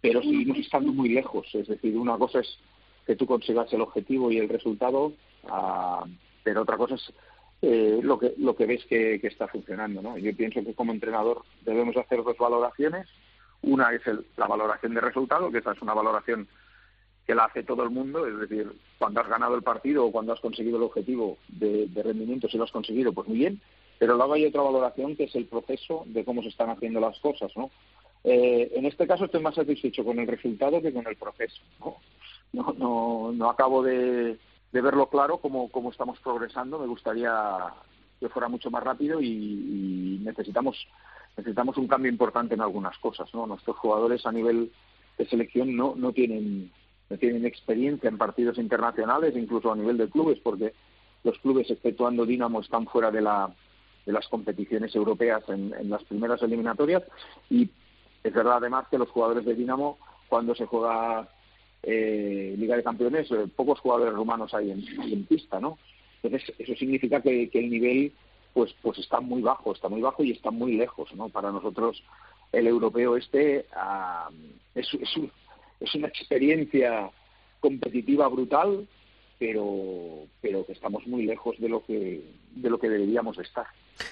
pero 0.00 0.20
seguimos 0.20 0.58
estando 0.58 0.92
muy 0.92 1.10
lejos 1.10 1.46
es 1.54 1.68
decir 1.68 1.96
una 1.96 2.18
cosa 2.18 2.40
es 2.40 2.58
que 3.06 3.16
tú 3.16 3.26
consigas 3.26 3.72
el 3.72 3.80
objetivo 3.80 4.30
y 4.30 4.38
el 4.38 4.48
resultado 4.48 5.12
ah, 5.48 6.04
pero 6.42 6.62
otra 6.62 6.76
cosa 6.76 6.94
es 6.94 7.12
eh, 7.62 8.00
lo 8.02 8.18
que 8.18 8.34
lo 8.38 8.56
que 8.56 8.66
ves 8.66 8.84
que, 8.86 9.20
está 9.22 9.48
funcionando 9.48 10.02
no 10.02 10.18
yo 10.18 10.36
pienso 10.36 10.64
que 10.64 10.74
como 10.74 10.92
entrenador 10.92 11.42
debemos 11.64 11.96
hacer 11.96 12.22
dos 12.22 12.36
valoraciones 12.38 13.08
una 13.62 13.92
es 13.92 14.06
el, 14.06 14.26
la 14.36 14.46
valoración 14.46 14.94
de 14.94 15.00
resultado 15.00 15.50
que 15.50 15.58
esa 15.58 15.72
es 15.72 15.82
una 15.82 15.94
valoración 15.94 16.48
que 17.26 17.34
la 17.34 17.44
hace 17.44 17.62
todo 17.62 17.84
el 17.84 17.90
mundo, 17.90 18.26
es 18.26 18.38
decir, 18.38 18.72
cuando 18.98 19.20
has 19.20 19.28
ganado 19.28 19.54
el 19.54 19.62
partido 19.62 20.04
o 20.04 20.12
cuando 20.12 20.32
has 20.32 20.40
conseguido 20.40 20.76
el 20.76 20.82
objetivo 20.84 21.38
de, 21.48 21.88
rendimiento, 22.02 22.48
si 22.48 22.58
lo 22.58 22.64
has 22.64 22.72
conseguido, 22.72 23.12
pues 23.12 23.28
muy 23.28 23.38
bien, 23.38 23.60
pero 23.98 24.16
luego 24.16 24.34
hay 24.34 24.46
otra 24.46 24.62
valoración 24.62 25.16
que 25.16 25.24
es 25.24 25.34
el 25.36 25.46
proceso 25.46 26.02
de 26.06 26.24
cómo 26.24 26.42
se 26.42 26.48
están 26.48 26.70
haciendo 26.70 27.00
las 27.00 27.18
cosas, 27.20 27.52
¿no? 27.56 27.70
Eh, 28.24 28.72
en 28.74 28.86
este 28.86 29.06
caso 29.06 29.24
estoy 29.24 29.40
más 29.40 29.54
satisfecho 29.54 30.04
con 30.04 30.18
el 30.18 30.26
resultado 30.26 30.80
que 30.80 30.92
con 30.92 31.06
el 31.06 31.16
proceso, 31.16 31.62
¿no? 31.80 31.96
No, 32.52 32.74
no, 32.76 33.32
no 33.32 33.50
acabo 33.50 33.82
de, 33.82 34.38
de 34.72 34.80
verlo 34.80 35.08
claro 35.08 35.38
cómo, 35.38 35.70
cómo 35.70 35.90
estamos 35.90 36.18
progresando, 36.20 36.78
me 36.78 36.86
gustaría 36.86 37.72
que 38.20 38.28
fuera 38.28 38.48
mucho 38.48 38.70
más 38.70 38.82
rápido 38.82 39.20
y, 39.20 40.20
necesitamos 40.22 40.76
necesitamos 41.36 41.76
un 41.78 41.88
cambio 41.88 42.12
importante 42.12 42.54
en 42.54 42.60
algunas 42.60 42.96
cosas, 42.98 43.32
¿no? 43.32 43.46
Nuestros 43.46 43.76
jugadores 43.78 44.26
a 44.26 44.32
nivel 44.32 44.70
de 45.16 45.26
selección 45.26 45.74
no, 45.74 45.94
no 45.96 46.12
tienen 46.12 46.70
tienen 47.18 47.44
experiencia 47.44 48.08
en 48.08 48.18
partidos 48.18 48.58
internacionales, 48.58 49.36
incluso 49.36 49.72
a 49.72 49.76
nivel 49.76 49.98
de 49.98 50.08
clubes, 50.08 50.38
porque 50.42 50.72
los 51.24 51.38
clubes, 51.38 51.70
exceptuando 51.70 52.26
Dinamo, 52.26 52.60
están 52.60 52.86
fuera 52.86 53.10
de, 53.10 53.20
la, 53.20 53.54
de 54.06 54.12
las 54.12 54.26
competiciones 54.28 54.94
europeas 54.94 55.42
en, 55.48 55.90
las 55.90 56.02
primeras 56.04 56.42
eliminatorias. 56.42 57.02
Y 57.50 57.68
es 58.22 58.32
verdad, 58.32 58.56
además, 58.56 58.86
que 58.90 58.98
los 58.98 59.10
jugadores 59.10 59.44
de 59.44 59.54
Dinamo, 59.54 59.98
cuando 60.28 60.54
se 60.54 60.66
juega 60.66 61.28
eh, 61.82 62.54
Liga 62.58 62.76
de 62.76 62.82
Campeones, 62.82 63.30
eh, 63.30 63.46
pocos 63.54 63.80
jugadores 63.80 64.14
rumanos 64.14 64.54
hay 64.54 64.70
en, 64.70 65.24
pista, 65.24 65.60
¿no? 65.60 65.78
Entonces, 66.22 66.54
eso 66.58 66.74
significa 66.76 67.20
que, 67.20 67.50
el 67.52 67.70
nivel 67.70 68.12
pues 68.54 68.74
pues 68.82 68.98
está 68.98 69.20
muy 69.20 69.40
bajo, 69.40 69.72
está 69.72 69.88
muy 69.88 70.00
bajo 70.02 70.22
y 70.22 70.32
está 70.32 70.50
muy 70.50 70.76
lejos, 70.76 71.12
¿no? 71.14 71.28
Para 71.28 71.50
nosotros 71.50 72.02
el 72.52 72.66
europeo 72.66 73.16
este 73.16 73.64
es, 74.74 74.94
es, 74.94 75.10
es 75.80 75.94
una 75.94 76.08
experiencia 76.08 77.10
competitiva 77.60 78.28
brutal, 78.28 78.86
pero, 79.38 80.26
pero 80.40 80.66
que 80.66 80.72
estamos 80.72 81.06
muy 81.06 81.24
lejos 81.24 81.58
de 81.58 81.68
lo 81.68 81.82
que, 81.82 82.22
de 82.54 82.70
lo 82.70 82.78
que 82.78 82.88
deberíamos 82.88 83.38
estar. 83.38 83.66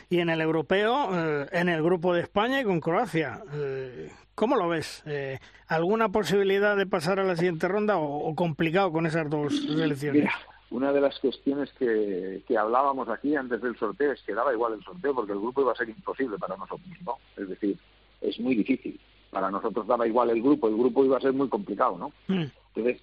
Y 0.08 0.18
en 0.18 0.28
el 0.28 0.40
europeo, 0.40 1.10
eh, 1.12 1.46
en 1.52 1.68
el 1.68 1.82
grupo 1.82 2.14
de 2.14 2.22
España 2.22 2.60
y 2.60 2.64
con 2.64 2.80
Croacia, 2.80 3.42
eh, 3.52 4.10
¿cómo 4.40 4.56
lo 4.56 4.68
ves? 4.68 5.02
Eh, 5.04 5.38
¿Alguna 5.68 6.08
posibilidad 6.08 6.74
de 6.74 6.86
pasar 6.86 7.20
a 7.20 7.24
la 7.24 7.36
siguiente 7.36 7.68
ronda 7.68 7.98
o, 7.98 8.34
complicado 8.34 8.90
con 8.90 9.04
esas 9.04 9.28
dos 9.28 9.54
selecciones? 9.54 10.22
Mira, 10.22 10.34
una 10.70 10.92
de 10.94 11.00
las 11.02 11.18
cuestiones 11.18 11.70
que, 11.74 12.42
que, 12.48 12.56
hablábamos 12.56 13.10
aquí 13.10 13.36
antes 13.36 13.60
del 13.60 13.76
sorteo 13.76 14.12
es 14.12 14.22
que 14.22 14.32
daba 14.32 14.54
igual 14.54 14.72
el 14.72 14.82
sorteo 14.82 15.14
porque 15.14 15.32
el 15.32 15.40
grupo 15.40 15.60
iba 15.60 15.72
a 15.72 15.76
ser 15.76 15.90
imposible 15.90 16.38
para 16.38 16.56
nosotros, 16.56 16.88
¿no? 17.04 17.18
Es 17.36 17.50
decir, 17.50 17.76
es 18.22 18.40
muy 18.40 18.54
difícil 18.54 18.98
para 19.30 19.50
nosotros 19.50 19.86
daba 19.86 20.08
igual 20.08 20.30
el 20.30 20.42
grupo, 20.42 20.68
el 20.68 20.76
grupo 20.76 21.04
iba 21.04 21.18
a 21.18 21.20
ser 21.20 21.34
muy 21.34 21.48
complicado, 21.48 21.98
¿no? 21.98 22.12
Mm. 22.26 22.46
Entonces, 22.74 23.02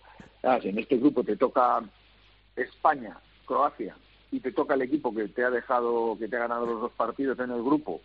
si 0.62 0.70
en 0.70 0.80
este 0.80 0.98
grupo 0.98 1.24
te 1.24 1.38
toca 1.38 1.84
España, 2.56 3.16
Croacia, 3.46 3.96
y 4.32 4.40
te 4.40 4.52
toca 4.52 4.74
el 4.74 4.82
equipo 4.82 5.14
que 5.14 5.28
te 5.28 5.44
ha 5.46 5.52
dejado, 5.52 6.18
que 6.18 6.28
te 6.28 6.36
ha 6.36 6.40
ganado 6.40 6.66
los 6.66 6.82
dos 6.82 6.92
partidos 6.94 7.40
en 7.40 7.52
el 7.52 7.62
grupo 7.62 8.02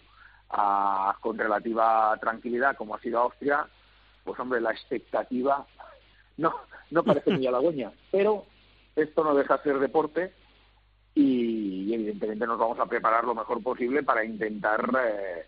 con 1.20 1.38
relativa 1.38 2.16
tranquilidad, 2.20 2.76
como 2.76 2.94
ha 2.94 3.00
sido 3.00 3.20
Austria, 3.20 3.66
pues 4.24 4.38
hombre, 4.38 4.60
la 4.60 4.70
expectativa 4.70 5.66
no, 6.36 6.52
no 6.90 7.02
parece 7.02 7.30
muy 7.30 7.46
halagüeña, 7.48 7.92
pero 8.10 8.44
esto 8.94 9.24
no 9.24 9.34
deja 9.34 9.56
de 9.56 9.62
ser 9.62 9.78
deporte 9.78 10.32
y, 11.14 11.92
evidentemente 11.92 12.46
nos 12.46 12.58
vamos 12.58 12.78
a 12.78 12.86
preparar 12.86 13.24
lo 13.24 13.34
mejor 13.34 13.62
posible 13.62 14.02
para 14.02 14.24
intentar 14.24 14.90
eh, 15.06 15.46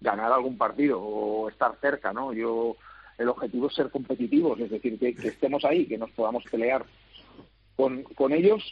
ganar 0.00 0.32
algún 0.32 0.58
partido 0.58 1.00
o 1.00 1.48
estar 1.48 1.76
cerca, 1.80 2.12
¿no? 2.12 2.32
Yo 2.32 2.76
el 3.16 3.28
objetivo 3.28 3.68
es 3.68 3.74
ser 3.74 3.90
competitivos, 3.90 4.60
es 4.60 4.70
decir, 4.70 4.98
que, 4.98 5.08
estemos 5.28 5.64
ahí, 5.64 5.86
que 5.86 5.98
nos 5.98 6.10
podamos 6.10 6.44
pelear 6.50 6.84
con, 7.76 8.02
con 8.02 8.32
ellos 8.32 8.62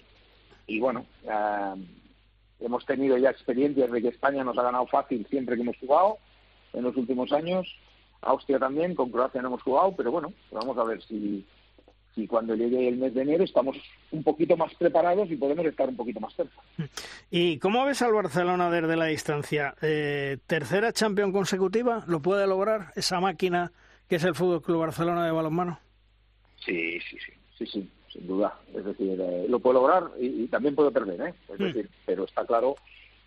y 0.66 0.79
bueno, 0.79 1.07
eh, 1.24 1.74
hemos 2.61 2.85
tenido 2.87 3.17
ya 3.19 3.31
experiencias 3.31 3.91
de 3.91 4.03
que 4.03 4.09
España 4.09 4.45
nos 4.45 4.59
ha 4.59 4.63
ganado 4.63 4.87
fácil 4.87 5.27
siempre 5.29 5.57
que 5.57 5.63
hemos 5.63 5.77
jugado 5.79 6.19
en 6.73 6.85
los 6.85 6.97
últimos 6.97 7.33
años, 7.33 7.67
Austria 8.23 8.59
también, 8.59 8.95
con 8.95 9.11
Croacia 9.11 9.41
no 9.41 9.49
hemos 9.49 9.63
jugado, 9.63 9.95
pero 9.97 10.11
bueno, 10.11 10.33
vamos 10.51 10.77
a 10.79 10.85
ver 10.85 11.03
si 11.03 11.45
y 12.17 12.27
cuando 12.27 12.55
llegue 12.55 12.89
el 12.89 12.97
mes 12.97 13.13
de 13.13 13.23
enero 13.23 13.45
estamos 13.45 13.77
un 14.11 14.23
poquito 14.23 14.57
más 14.57 14.75
preparados 14.75 15.31
y 15.31 15.37
podemos 15.37 15.67
estar 15.67 15.87
un 15.89 15.97
poquito 15.97 16.19
más 16.19 16.35
cerca. 16.35 16.57
¿Y 17.31 17.59
cómo 17.59 17.85
ves 17.85 18.01
al 18.01 18.15
Barcelona 18.15 18.71
desde 18.71 18.97
la 18.97 19.05
distancia? 19.05 19.75
Eh, 19.83 20.39
¿Tercera 20.47 20.93
Champions 20.93 21.33
consecutiva? 21.33 22.05
¿Lo 22.07 22.21
puede 22.21 22.47
lograr 22.47 22.93
esa 22.97 23.21
máquina 23.21 23.71
que 24.09 24.17
es 24.17 24.25
el 24.25 24.35
Fútbol 24.35 24.63
Club 24.63 24.81
Barcelona 24.81 25.27
de 25.27 25.31
balonmano? 25.31 25.79
Sí, 26.65 26.99
sí, 27.01 27.19
sí, 27.19 27.33
sí, 27.59 27.67
sí, 27.67 27.91
sin 28.13 28.27
duda. 28.27 28.59
Es 28.75 28.85
decir, 28.85 29.21
eh, 29.21 29.47
lo 29.49 29.59
puede 29.61 29.75
lograr 29.75 30.11
y, 30.19 30.47
también 30.49 30.75
puede 30.75 30.91
perder, 30.91 31.21
¿eh? 31.21 31.35
Es 31.53 31.61
mm. 31.61 31.65
decir, 31.65 31.91
pero 32.05 32.25
está 32.25 32.45
claro 32.45 32.77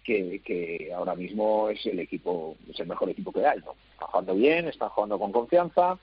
que, 0.03 0.41
que, 0.43 0.91
ahora 0.93 1.15
mismo 1.15 1.69
es 1.69 1.85
el 1.85 1.99
equipo, 1.99 2.55
es 2.69 2.79
el 2.79 2.87
mejor 2.87 3.09
equipo 3.09 3.31
que 3.31 3.45
hay, 3.45 3.59
¿no? 3.59 3.75
Está 3.93 4.07
jugando 4.07 4.35
bien, 4.35 4.67
está 4.67 4.89
jugando 4.89 5.19
con 5.19 5.31
confianza 5.31 5.97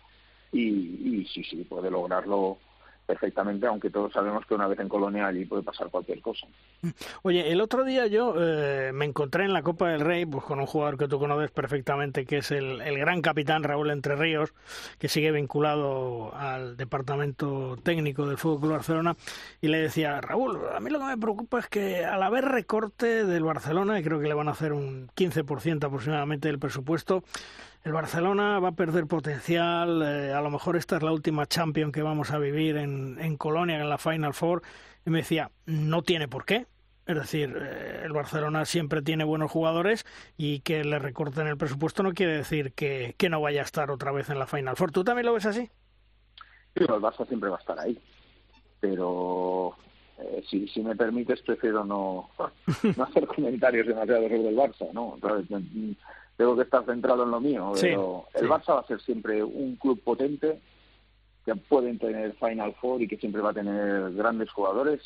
y, 0.53 0.61
y 0.61 1.27
sí, 1.33 1.43
sí, 1.45 1.65
puede 1.69 1.91
lograrlo 1.91 2.59
perfectamente, 3.07 3.67
aunque 3.67 3.89
todos 3.89 4.13
sabemos 4.13 4.45
que 4.47 4.55
una 4.55 4.67
vez 4.67 4.79
en 4.81 4.89
Colonia 4.89 5.27
allí 5.29 5.45
puede 5.45 5.63
pasar 5.63 5.89
cualquier 5.91 6.21
cosa. 6.21 6.47
Oye, 7.23 7.53
el 7.53 7.61
otro 7.61 7.85
día 7.85 8.07
yo 8.07 8.35
eh, 8.37 8.91
me 8.93 9.05
encontré 9.05 9.45
en 9.45 9.53
la 9.53 9.63
Copa 9.63 9.89
del 9.91 10.01
Rey 10.01 10.27
pues, 10.27 10.45
con 10.45 10.59
un 10.59 10.67
jugador 10.67 10.99
que 10.99 11.07
tú 11.07 11.19
conoces 11.19 11.51
perfectamente, 11.51 12.27
que 12.27 12.39
es 12.39 12.51
el, 12.51 12.81
el, 12.81 12.99
gran 12.99 13.23
capitán 13.23 13.63
Raúl 13.63 13.91
Entre 13.91 14.17
Ríos, 14.17 14.53
que 14.99 15.09
sigue 15.09 15.31
vinculado 15.31 16.35
al 16.35 16.77
departamento 16.77 17.77
técnico 17.83 18.27
del 18.27 18.39
Fútbol 18.39 18.61
Club 18.61 18.73
Barcelona, 18.73 19.17
y 19.61 19.69
le 19.69 19.79
decía, 19.79 20.21
Raúl, 20.21 20.59
a 20.75 20.81
mí 20.81 20.91
lo 20.91 20.99
que 20.99 21.07
me 21.07 21.17
preocupa 21.17 21.61
es 21.61 21.69
que 21.69 22.05
al 22.05 22.23
haber 22.23 22.45
recorte 22.45 23.25
del 23.25 23.45
Barcelona, 23.45 24.01
y 24.01 24.03
creo 24.03 24.21
que 24.21 24.29
le 24.29 24.35
van 24.35 24.49
a 24.49 24.53
hacer 24.53 24.73
un 24.73 25.09
15% 25.17 25.85
aproximadamente 25.85 26.49
del 26.49 26.59
presupuesto, 26.59 27.23
el 27.87 27.93
Barcelona 27.93 28.59
va 28.59 28.71
a 28.71 28.73
perder 28.73 29.07
potencial, 29.07 30.03
eh, 30.03 30.33
a 30.33 30.41
lo 30.41 30.51
mejor 30.51 30.75
esta 30.75 30.97
es 30.97 31.05
la 31.05 31.13
última 31.13 31.47
Champions 31.47 31.93
que 31.93 32.03
vamos 32.03 32.33
a 32.33 32.39
vivir 32.39 32.77
en, 32.79 33.17
en 33.21 33.37
Colonia, 33.37 33.79
en 33.81 33.89
la 33.89 33.97
Final 33.97 34.35
Four, 34.35 34.63
y 35.07 35.11
me 35.11 35.19
decía, 35.19 35.53
no 35.67 36.03
tiene 36.03 36.27
por 36.27 36.45
qué. 36.45 36.67
Es 37.07 37.15
decir, 37.15 37.57
eh, 37.57 38.01
el 38.03 38.13
Barcelona 38.13 38.65
siempre 38.65 39.03
tiene 39.03 39.23
buenos 39.23 39.53
jugadores 39.53 40.05
y 40.37 40.63
que 40.63 40.83
le 40.83 40.99
recorten 40.99 41.47
el 41.47 41.57
presupuesto 41.57 42.03
no 42.03 42.13
quiere 42.13 42.33
decir 42.33 42.73
que, 42.73 43.15
que 43.17 43.29
no 43.29 43.41
vaya 43.41 43.61
a 43.61 43.65
estar 43.65 43.89
otra 43.93 44.11
vez 44.11 44.31
en 44.31 44.41
la 44.41 44.49
Final 44.49 44.75
Four. 44.75 44.91
¿Tú 44.91 45.05
también 45.05 45.27
lo 45.27 45.35
ves 45.35 45.47
así? 45.47 45.71
Sí, 46.75 46.81
el 46.81 46.89
Barça 46.89 47.25
siempre 47.29 47.51
va 47.51 47.57
a 47.57 47.61
estar 47.61 47.79
ahí. 47.79 47.97
Pero 48.81 49.77
eh, 50.19 50.45
si, 50.51 50.67
si 50.67 50.83
me 50.83 50.97
permites, 50.97 51.41
prefiero 51.43 51.85
no, 51.85 52.31
hacer 53.01 53.29
comentarios 53.29 53.87
demasiado 53.87 54.23
sobre 54.25 54.49
el 54.49 54.57
Barça, 54.57 54.93
¿no? 54.93 55.17
Tengo 56.37 56.57
que 56.57 56.63
estar 56.63 56.85
centrado 56.85 57.25
en 57.25 57.31
lo 57.31 57.41
mío. 57.41 57.73
pero 57.81 58.27
el 58.35 58.49
Barça 58.49 58.75
va 58.75 58.81
a 58.81 58.87
ser 58.87 59.01
siempre 59.01 59.43
un 59.43 59.77
club 59.77 60.01
potente 60.03 60.61
que 61.45 61.55
pueden 61.55 61.99
tener 61.99 62.35
Final 62.35 62.75
Four 62.81 63.03
y 63.03 63.09
que 63.09 63.17
siempre 63.17 63.41
va 63.41 63.51
a 63.51 63.55
tener 63.55 64.13
grandes 64.13 64.51
jugadores 64.51 65.01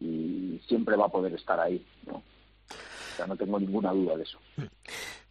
y 0.00 0.60
siempre 0.66 0.96
va 0.96 1.06
a 1.06 1.10
poder 1.10 1.34
estar 1.34 1.58
ahí. 1.60 1.84
¿no? 2.06 2.14
O 2.14 3.16
sea, 3.16 3.26
no 3.26 3.36
tengo 3.36 3.58
ninguna 3.58 3.92
duda 3.92 4.16
de 4.16 4.22
eso. 4.22 4.38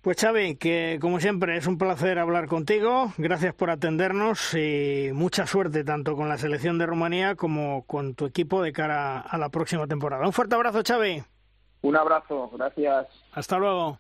Pues 0.02 0.18
Xavi, 0.20 0.56
que 0.56 0.98
como 1.00 1.20
siempre 1.20 1.58
es 1.58 1.68
un 1.68 1.78
placer 1.78 2.20
hablar 2.20 2.48
contigo. 2.48 3.14
Gracias 3.18 3.54
por 3.54 3.70
atendernos 3.70 4.54
y 4.56 5.12
mucha 5.14 5.46
suerte 5.48 5.84
tanto 5.84 6.16
con 6.16 6.28
la 6.28 6.38
selección 6.38 6.78
de 6.78 6.86
Rumanía 6.86 7.36
como 7.36 7.86
con 7.86 8.16
tu 8.16 8.26
equipo 8.26 8.62
de 8.62 8.74
cara 8.74 9.20
a 9.20 9.38
la 9.38 9.50
próxima 9.50 9.88
temporada. 9.88 10.26
Un 10.26 10.34
fuerte 10.34 10.56
abrazo, 10.56 10.82
Xavi. 10.86 11.24
Un 11.84 11.96
abrazo, 11.96 12.50
gracias. 12.54 13.08
Hasta 13.34 13.58
luego. 13.58 14.00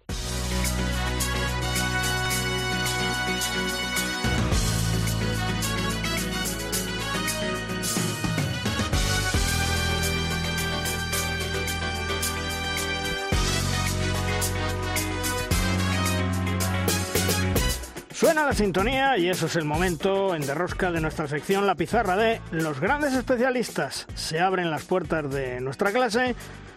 Suena 18.21 18.45
la 18.45 18.53
sintonía 18.53 19.17
y 19.17 19.29
eso 19.29 19.47
es 19.47 19.55
el 19.55 19.65
momento 19.65 20.35
en 20.35 20.45
derrosca 20.45 20.91
de 20.91 21.01
nuestra 21.01 21.27
sección 21.27 21.65
La 21.65 21.73
Pizarra 21.73 22.15
de 22.15 22.39
los 22.51 22.79
grandes 22.79 23.15
especialistas. 23.15 24.05
Se 24.13 24.39
abren 24.39 24.69
las 24.69 24.83
puertas 24.83 25.33
de 25.33 25.59
nuestra 25.59 25.91
clase 25.91 26.35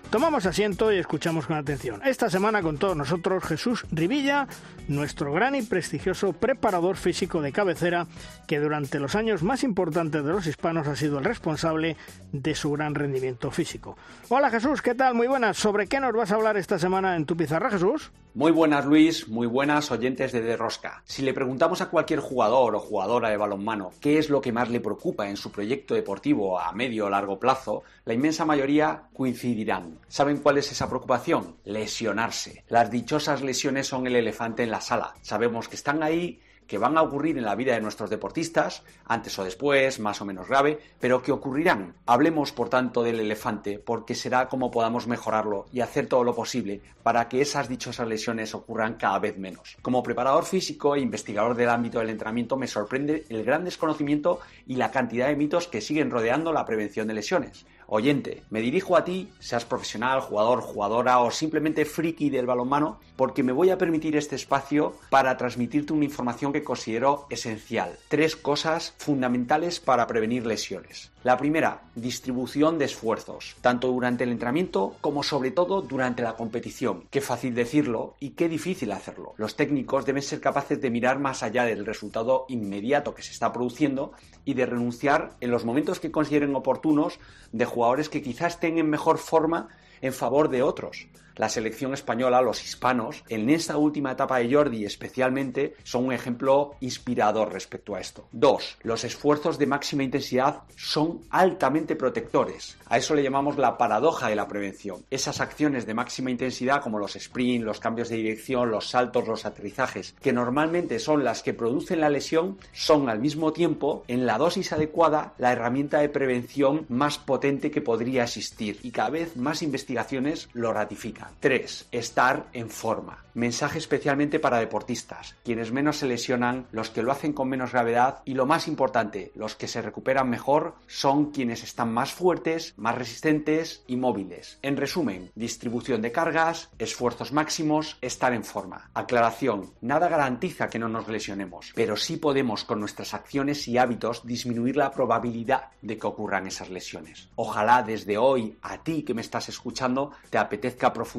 Tomamos 0.09 0.47
asiento 0.47 0.91
y 0.91 0.97
escuchamos 0.97 1.47
con 1.47 1.57
atención. 1.57 2.01
Esta 2.03 2.31
semana 2.31 2.63
con 2.63 2.79
todos 2.79 2.97
nosotros 2.97 3.45
Jesús 3.45 3.85
Rivilla, 3.91 4.47
nuestro 4.89 5.35
gran 5.35 5.55
y 5.55 5.61
prestigioso 5.61 6.33
preparador 6.33 6.97
físico 6.97 7.43
de 7.43 7.53
cabecera, 7.53 8.07
que 8.47 8.59
durante 8.59 8.99
los 8.99 9.15
años 9.15 9.43
más 9.43 9.65
importantes 9.65 10.25
de 10.25 10.33
los 10.33 10.47
hispanos 10.47 10.87
ha 10.87 10.97
sido 10.97 11.19
el 11.19 11.25
responsable 11.25 11.99
de 12.33 12.55
su 12.55 12.71
gran 12.71 12.95
rendimiento 12.95 13.51
físico. 13.51 13.99
Hola 14.31 14.49
Jesús, 14.49 14.81
¿qué 14.81 14.95
tal? 14.95 15.15
Muy 15.15 15.27
buenas. 15.27 15.59
¿Sobre 15.59 15.89
qué 15.89 16.01
nos 16.01 16.15
vas 16.15 16.33
a 16.33 16.37
hablar 16.37 16.57
esta 16.57 16.79
semana 16.79 17.17
en 17.17 17.27
tu 17.27 17.37
pizarra, 17.37 17.71
Jesús? 17.71 18.13
Muy 18.37 18.51
buenas 18.51 18.85
Luis, 18.85 19.29
muy 19.29 19.47
buenas 19.47 19.93
oyentes 19.93 20.33
de 20.33 20.41
De 20.41 20.57
Rosca. 20.57 21.05
Si 21.05 21.23
le 21.23 21.33
preguntamos 21.33 21.81
a 21.81 21.89
cualquier 21.89 22.19
jugador 22.19 22.75
o 22.75 22.81
jugadora 22.81 23.29
de 23.29 23.37
balonmano 23.37 23.93
qué 24.01 24.19
es 24.19 24.29
lo 24.29 24.41
que 24.41 24.51
más 24.51 24.71
le 24.71 24.81
preocupa 24.81 25.29
en 25.29 25.37
su 25.37 25.53
proyecto 25.53 25.95
deportivo 25.95 26.59
a 26.59 26.73
medio 26.73 27.07
o 27.07 27.11
largo 27.11 27.39
plazo, 27.39 27.85
la 28.05 28.13
inmensa 28.13 28.45
mayoría 28.45 29.05
coincidirán. 29.13 30.01
¿Saben 30.09 30.39
cuál 30.39 30.59
es 30.59 30.73
esa 30.73 30.89
preocupación? 30.89 31.59
Lesionarse. 31.65 32.65
Las 32.71 32.91
dichosas 32.91 33.41
lesiones 33.41 33.87
son 33.87 34.09
el 34.09 34.17
elefante 34.17 34.65
en 34.65 34.73
la 34.73 34.81
sala. 34.81 35.15
Sabemos 35.23 35.69
que 35.69 35.77
están 35.77 36.03
ahí 36.03 36.41
que 36.67 36.79
van 36.79 36.97
a 36.97 37.03
ocurrir 37.03 37.39
en 37.39 37.45
la 37.45 37.55
vida 37.55 37.75
de 37.75 37.81
nuestros 37.81 38.11
deportistas, 38.11 38.83
antes 39.07 39.39
o 39.39 39.45
después, 39.45 40.01
más 40.01 40.21
o 40.21 40.25
menos 40.25 40.49
grave, 40.49 40.79
pero 41.01 41.23
que 41.23 41.33
ocurrirán. 41.33 41.95
Hablemos, 42.07 42.53
por 42.53 42.69
tanto, 42.69 43.03
del 43.03 43.21
elefante, 43.21 43.79
porque 43.79 44.15
será 44.15 44.49
como 44.49 44.71
podamos 44.71 45.07
mejorarlo 45.07 45.67
y 45.73 45.81
hacer 45.81 46.07
todo 46.07 46.25
lo 46.25 46.35
posible 46.35 46.81
para 47.03 47.29
que 47.29 47.41
esas 47.41 47.69
dichosas 47.69 48.09
lesiones 48.09 48.55
ocurran 48.55 48.95
cada 48.95 49.19
vez 49.19 49.39
menos. 49.39 49.77
Como 49.83 50.03
preparador 50.03 50.45
físico 50.45 50.95
e 50.95 51.01
investigador 51.01 51.55
del 51.55 51.69
ámbito 51.69 51.99
del 51.99 52.11
entrenamiento, 52.11 52.57
me 52.57 52.67
sorprende 52.67 53.25
el 53.29 53.45
gran 53.45 53.65
desconocimiento 53.65 54.41
y 54.67 54.77
la 54.77 54.91
cantidad 54.91 55.29
de 55.29 55.37
mitos 55.37 55.69
que 55.69 55.81
siguen 55.81 56.11
rodeando 56.11 56.53
la 56.53 56.65
prevención 56.65 57.07
de 57.09 57.15
lesiones. 57.15 57.67
Oyente, 57.87 58.43
me 58.51 58.61
dirijo 58.61 58.97
a 58.97 59.05
ti, 59.05 59.31
seas 59.41 59.65
profesional, 59.65 60.21
jugador, 60.21 60.61
jugadora 60.61 61.19
o 61.21 61.31
simplemente 61.31 61.85
friki 61.85 62.31
del 62.31 62.47
balonmano, 62.47 62.99
porque 63.17 63.43
me 63.43 63.53
voy 63.53 63.71
a 63.71 63.79
permitir 63.79 64.17
este 64.17 64.37
espacio 64.37 64.95
para 65.11 65.37
transmitirte 65.37 65.93
una 65.93 66.05
información 66.05 66.53
que 66.53 66.65
considero 66.65 67.27
esencial. 67.31 67.99
Tres 68.09 68.37
cosas 68.37 68.95
fundamentales 68.99 69.81
para 69.81 70.07
prevenir 70.07 70.47
lesiones. 70.47 71.14
La 71.25 71.39
primera, 71.39 71.81
distribución 71.95 72.79
de 72.79 72.85
esfuerzos, 72.85 73.57
tanto 73.63 73.89
durante 73.89 74.25
el 74.25 74.31
entrenamiento 74.31 74.95
como 75.01 75.23
sobre 75.23 75.53
todo 75.53 75.81
durante 75.81 76.23
la 76.23 76.37
competición. 76.37 77.05
Qué 77.11 77.23
fácil 77.23 77.55
decirlo 77.55 78.15
y 78.21 78.33
qué 78.33 78.47
difícil 78.47 78.93
hacerlo. 78.93 79.33
Los 79.39 79.57
técnicos 79.57 80.05
deben 80.05 80.21
ser 80.21 80.43
capaces 80.43 80.83
de 80.83 80.91
mirar 80.91 81.19
más 81.19 81.43
allá 81.43 81.65
del 81.65 81.87
resultado 81.87 82.45
inmediato 82.51 83.15
que 83.15 83.23
se 83.23 83.33
está 83.33 83.55
produciendo 83.55 84.13
y 84.45 84.53
de 84.53 84.67
renunciar 84.67 85.31
en 85.41 85.51
los 85.51 85.65
momentos 85.65 85.99
que 85.99 86.11
consideren 86.11 86.55
oportunos 86.55 87.19
de 87.53 87.65
jugadores 87.65 88.11
que 88.11 88.23
quizás 88.23 88.57
estén 88.57 88.77
en 88.77 88.91
mejor 88.91 89.17
forma 89.17 89.69
en 90.03 90.13
favor 90.13 90.51
de 90.51 90.63
otros 90.63 91.09
la 91.37 91.49
selección 91.49 91.95
española, 91.95 92.43
los 92.43 92.63
hispanos, 92.63 93.25
en 93.29 93.51
esta 93.51 93.77
última 93.77 94.13
etapa 94.13 94.39
de 94.39 94.53
Jordi 94.53 94.85
especialmente, 94.85 95.75
son 95.83 96.07
un 96.07 96.13
ejemplo 96.13 96.77
inspirador 96.81 97.53
respecto 97.53 97.95
a 97.95 98.01
esto. 98.01 98.29
Dos, 98.33 98.79
los 98.83 99.05
esfuerzos 99.05 99.59
de 99.59 99.67
máxima 99.67 100.03
intensidad 100.03 100.63
son 100.77 101.21
altamente 101.31 101.97
protectores. 101.97 102.77
A 102.87 102.99
eso 102.99 103.15
le 103.15 103.23
llamamos 103.23 103.59
la 103.59 103.77
paradoja 103.79 104.29
de 104.29 104.37
la 104.37 104.49
prevención. 104.49 105.05
Esas 105.11 105.41
acciones 105.41 105.87
de 105.87 105.95
máxima 105.95 106.31
intensidad 106.31 106.83
como 106.83 106.99
los 106.99 107.15
sprints, 107.15 107.65
los 107.65 107.81
cambios 107.81 108.09
de 108.09 108.17
dirección, 108.17 108.71
los 108.71 108.89
saltos, 108.91 109.27
los 109.27 109.45
aterrizajes, 109.45 110.15
que 110.21 110.33
normalmente 110.33 110.99
son 110.99 111.25
las 111.25 111.43
que 111.43 111.55
producen 111.55 112.01
la 112.01 112.11
lesión, 112.11 112.59
son 112.73 113.09
al 113.09 113.19
mismo 113.19 113.53
tiempo, 113.53 114.05
en 114.09 114.27
la 114.27 114.39
dosis 114.39 114.73
adecuada, 114.73 115.35
la 115.39 115.53
herramienta 115.53 115.99
de 115.99 116.09
prevención 116.09 116.87
más 116.89 117.19
potente 117.19 117.71
que 117.71 117.81
podría 117.81 118.25
existir 118.25 118.79
y 118.83 118.91
cada 118.91 119.11
vez 119.11 119.37
más 119.37 119.63
investigaciones 119.63 120.49
lo 120.53 120.73
ratifican. 120.73 121.24
3. 121.41 121.89
Estar 121.93 122.47
en 122.53 122.71
forma. 122.71 123.25
Mensaje 123.35 123.79
especialmente 123.79 124.39
para 124.39 124.59
deportistas, 124.59 125.35
quienes 125.43 125.73
menos 125.73 125.97
se 125.97 126.07
lesionan, 126.07 126.69
los 126.71 126.91
que 126.91 127.03
lo 127.03 127.11
hacen 127.11 127.33
con 127.33 127.49
menos 127.49 127.73
gravedad 127.73 128.23
y 128.25 128.35
lo 128.35 128.47
más 128.47 128.69
importante, 128.69 129.33
los 129.35 129.57
que 129.57 129.67
se 129.67 129.83
recuperan 129.83 130.31
mejor 130.31 130.77
son 130.87 131.33
quienes 131.33 131.65
están 131.65 131.93
más 131.93 132.13
fuertes, 132.13 132.75
más 132.77 132.95
resistentes 132.95 133.83
y 133.89 133.97
móviles. 133.97 134.61
En 134.63 134.77
resumen, 134.77 135.33
distribución 135.35 136.01
de 136.01 136.13
cargas, 136.13 136.71
esfuerzos 136.79 137.33
máximos, 137.33 137.99
estar 138.01 138.33
en 138.33 138.45
forma. 138.45 138.91
Aclaración, 138.95 139.73
nada 139.81 140.09
garantiza 140.09 140.69
que 140.69 140.79
no 140.79 140.89
nos 140.89 141.09
lesionemos, 141.09 141.73
pero 141.75 141.97
sí 141.97 142.19
podemos 142.19 142.63
con 142.63 142.79
nuestras 142.79 143.15
acciones 143.15 143.67
y 143.67 143.79
hábitos 143.79 144.25
disminuir 144.25 144.77
la 144.77 144.93
probabilidad 144.93 145.71
de 145.83 145.99
que 145.99 146.07
ocurran 146.07 146.47
esas 146.47 146.71
lesiones. 146.71 147.31
Ojalá 147.35 147.83
desde 147.83 148.17
hoy 148.17 148.57
a 148.63 148.79
ti 148.85 149.03
que 149.03 149.15
me 149.15 149.23
estás 149.23 149.49
escuchando 149.49 150.13
te 150.31 150.39
apetezca 150.39 150.93
profundizar 150.93 151.14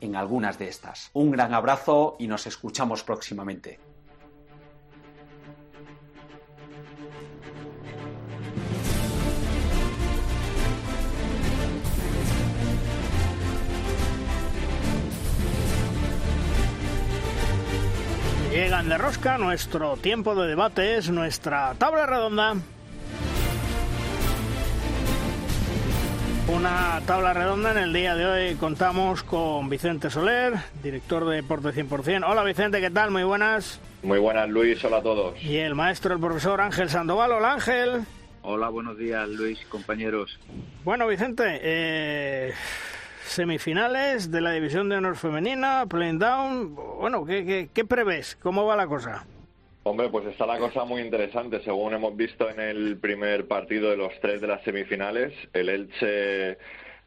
en 0.00 0.16
algunas 0.16 0.58
de 0.58 0.68
estas. 0.68 1.10
Un 1.12 1.30
gran 1.30 1.54
abrazo 1.54 2.16
y 2.18 2.26
nos 2.26 2.46
escuchamos 2.46 3.02
próximamente. 3.02 3.78
Llegan 18.50 18.88
de 18.88 18.98
rosca 18.98 19.38
nuestro 19.38 19.96
tiempo 19.96 20.34
de 20.34 20.48
debate, 20.48 20.96
es 20.96 21.08
nuestra 21.08 21.74
tabla 21.78 22.06
redonda. 22.06 22.56
Una 26.52 27.00
tabla 27.06 27.32
redonda 27.32 27.70
en 27.70 27.78
el 27.78 27.92
día 27.92 28.16
de 28.16 28.26
hoy 28.26 28.54
contamos 28.56 29.22
con 29.22 29.68
Vicente 29.68 30.10
Soler, 30.10 30.54
director 30.82 31.24
de 31.28 31.36
Deporte 31.36 31.68
100%. 31.68 32.24
Hola 32.28 32.42
Vicente, 32.42 32.80
¿qué 32.80 32.90
tal? 32.90 33.12
Muy 33.12 33.22
buenas. 33.22 33.80
Muy 34.02 34.18
buenas 34.18 34.48
Luis, 34.48 34.84
hola 34.84 34.96
a 34.96 35.02
todos. 35.02 35.40
Y 35.40 35.58
el 35.58 35.76
maestro, 35.76 36.12
el 36.12 36.20
profesor 36.20 36.60
Ángel 36.60 36.90
Sandoval. 36.90 37.30
Hola 37.30 37.52
Ángel. 37.52 38.00
Hola, 38.42 38.68
buenos 38.68 38.98
días 38.98 39.28
Luis, 39.28 39.60
compañeros. 39.68 40.40
Bueno 40.82 41.06
Vicente, 41.06 41.60
eh, 41.62 42.52
semifinales 43.24 44.32
de 44.32 44.40
la 44.40 44.50
División 44.50 44.88
de 44.88 44.96
Honor 44.96 45.16
Femenina, 45.16 45.86
Playing 45.88 46.18
Down. 46.18 46.74
Bueno, 46.74 47.24
¿qué, 47.24 47.44
qué, 47.44 47.70
qué 47.72 47.84
prevés? 47.84 48.36
¿Cómo 48.42 48.66
va 48.66 48.74
la 48.74 48.88
cosa? 48.88 49.24
Hombre, 49.82 50.10
pues 50.10 50.26
está 50.26 50.44
la 50.44 50.58
cosa 50.58 50.84
muy 50.84 51.00
interesante. 51.00 51.60
Según 51.64 51.94
hemos 51.94 52.14
visto 52.14 52.50
en 52.50 52.60
el 52.60 52.98
primer 52.98 53.48
partido 53.48 53.90
de 53.90 53.96
los 53.96 54.12
tres 54.20 54.42
de 54.42 54.46
las 54.46 54.62
semifinales, 54.62 55.32
el 55.54 55.70
Elche 55.70 56.58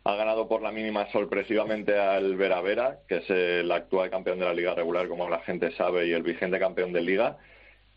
ha 0.03 0.15
ganado 0.15 0.47
por 0.47 0.63
la 0.63 0.71
mínima 0.71 1.05
sorpresivamente 1.11 1.95
al 1.95 2.35
Vera 2.35 2.61
Vera, 2.61 2.97
que 3.07 3.17
es 3.17 3.29
el 3.29 3.71
actual 3.71 4.09
campeón 4.09 4.39
de 4.39 4.45
la 4.45 4.55
liga 4.55 4.73
regular, 4.73 5.07
como 5.07 5.29
la 5.29 5.41
gente 5.41 5.71
sabe, 5.73 6.07
y 6.07 6.13
el 6.13 6.23
vigente 6.23 6.57
campeón 6.57 6.93
de 6.93 7.01
liga. 7.01 7.37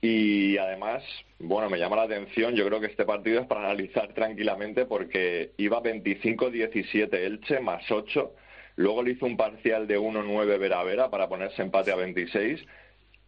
Y 0.03 0.59
además, 0.59 1.03
bueno, 1.39 1.71
me 1.71 1.79
llama 1.79 1.97
la 1.97 2.03
atención, 2.03 2.55
yo 2.55 2.67
creo 2.67 2.79
que 2.79 2.89
este 2.89 3.07
partido 3.07 3.41
es 3.41 3.47
para 3.47 3.61
analizar 3.63 4.13
tranquilamente 4.13 4.85
porque 4.85 5.53
iba 5.57 5.83
25-17 5.83 7.15
Elche 7.15 7.61
más 7.61 7.91
8, 7.91 8.31
luego 8.77 9.03
le 9.03 9.13
hizo 9.13 9.25
un 9.25 9.39
parcial 9.39 9.87
de 9.87 9.99
1-9 9.99 10.59
Vera 10.59 10.83
Vera 10.85 11.09
para 11.09 11.29
ponerse 11.29 11.63
empate 11.63 11.93
a 11.93 11.97
26 11.97 12.63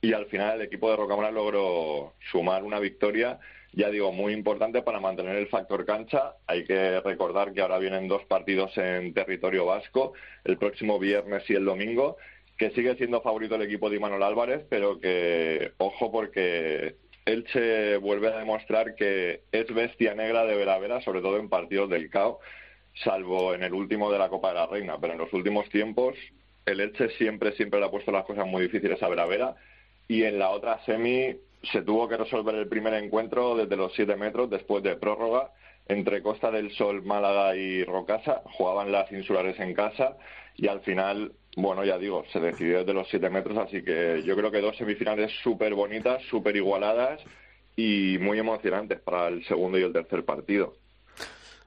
y 0.01 0.13
al 0.13 0.27
final 0.27 0.57
el 0.57 0.67
equipo 0.67 0.91
de 0.91 0.97
Rocamora 0.97 1.31
logró 1.31 2.15
sumar 2.31 2.63
una 2.63 2.79
victoria, 2.79 3.39
ya 3.73 3.91
digo, 3.91 4.13
muy 4.13 4.33
importante 4.33 4.83
para 4.83 5.01
mantener 5.01 5.37
el 5.37 5.49
factor 5.49 5.85
cancha. 5.85 6.35
Hay 6.47 6.65
que 6.65 7.01
recordar 7.01 7.53
que 7.53 7.61
ahora 7.61 7.79
vienen 7.79 8.09
dos 8.09 8.25
partidos 8.25 8.77
en 8.79 9.13
territorio 9.13 9.67
vasco, 9.67 10.13
el 10.45 10.57
próximo 10.57 10.99
viernes 10.99 11.49
y 11.51 11.55
el 11.55 11.65
domingo, 11.65 12.17
que 12.57 12.71
sigue 12.71 12.97
siendo 12.97 13.21
favorito 13.21 13.57
el 13.57 13.63
equipo 13.63 13.91
de 13.91 13.97
Imanol 13.97 14.23
Álvarez, 14.23 14.65
pero 14.69 15.01
que, 15.01 15.73
ojo, 15.79 16.11
porque 16.11 16.97
Elche 17.25 17.97
vuelve 17.99 18.29
a 18.29 18.39
demostrar 18.39 18.95
que 18.95 19.43
es 19.53 19.67
bestia 19.75 20.15
negra 20.15 20.45
de 20.45 20.57
Vera 20.57 20.79
Vera, 20.79 21.01
sobre 21.03 21.21
todo 21.21 21.39
en 21.39 21.49
partidos 21.49 21.91
del 21.91 22.09
CAO, 22.09 22.41
salvo 22.95 23.55
en 23.55 23.63
el 23.63 23.75
último 23.75 24.11
de 24.11 24.19
la 24.19 24.29
Copa 24.29 24.49
de 24.49 24.55
la 24.55 24.67
Reina, 24.67 24.99
pero 25.01 25.13
en 25.13 25.19
los 25.19 25.33
últimos 25.33 25.69
tiempos 25.69 26.17
el 26.67 26.81
Elche 26.81 27.11
siempre, 27.11 27.53
siempre 27.53 27.81
le 27.81 27.87
ha 27.87 27.91
puesto 27.91 28.13
las 28.13 28.25
cosas 28.25 28.47
muy 28.47 28.63
difíciles 28.63 29.03
a 29.03 29.09
Veravera 29.09 29.57
y 30.09 30.25
en 30.25 30.39
la 30.39 30.51
otra 30.51 30.83
semi 30.85 31.37
se 31.63 31.83
tuvo 31.83 32.09
que 32.09 32.17
resolver 32.17 32.55
el 32.55 32.69
primer 32.69 32.95
encuentro 32.95 33.57
desde 33.57 33.77
los 33.77 33.93
siete 33.95 34.17
metros 34.17 34.49
después 34.49 34.83
de 34.83 34.97
prórroga 34.97 35.53
entre 35.87 36.23
Costa 36.23 36.51
del 36.51 36.71
Sol, 36.73 37.03
Málaga 37.03 37.55
y 37.57 37.85
Rocasa. 37.85 38.43
Jugaban 38.53 38.91
las 38.91 39.11
insulares 39.13 39.59
en 39.61 39.75
casa 39.75 40.17
y 40.57 40.69
al 40.69 40.81
final, 40.81 41.33
bueno, 41.57 41.85
ya 41.85 41.99
digo, 41.99 42.25
se 42.33 42.41
decidió 42.41 42.81
desde 42.81 42.95
los 42.95 43.09
siete 43.09 43.31
metros, 43.31 43.59
así 43.59 43.83
que 43.83 44.23
yo 44.25 44.37
creo 44.37 44.51
que 44.51 44.61
dos 44.61 44.77
semifinales 44.77 45.33
súper 45.43 45.75
bonitas, 45.75 46.23
súper 46.25 46.57
igualadas 46.57 47.21
y 47.77 48.19
muy 48.21 48.39
emocionantes 48.39 49.01
para 49.01 49.29
el 49.29 49.45
segundo 49.45 49.79
y 49.79 49.83
el 49.83 49.93
tercer 49.93 50.25
partido. 50.25 50.75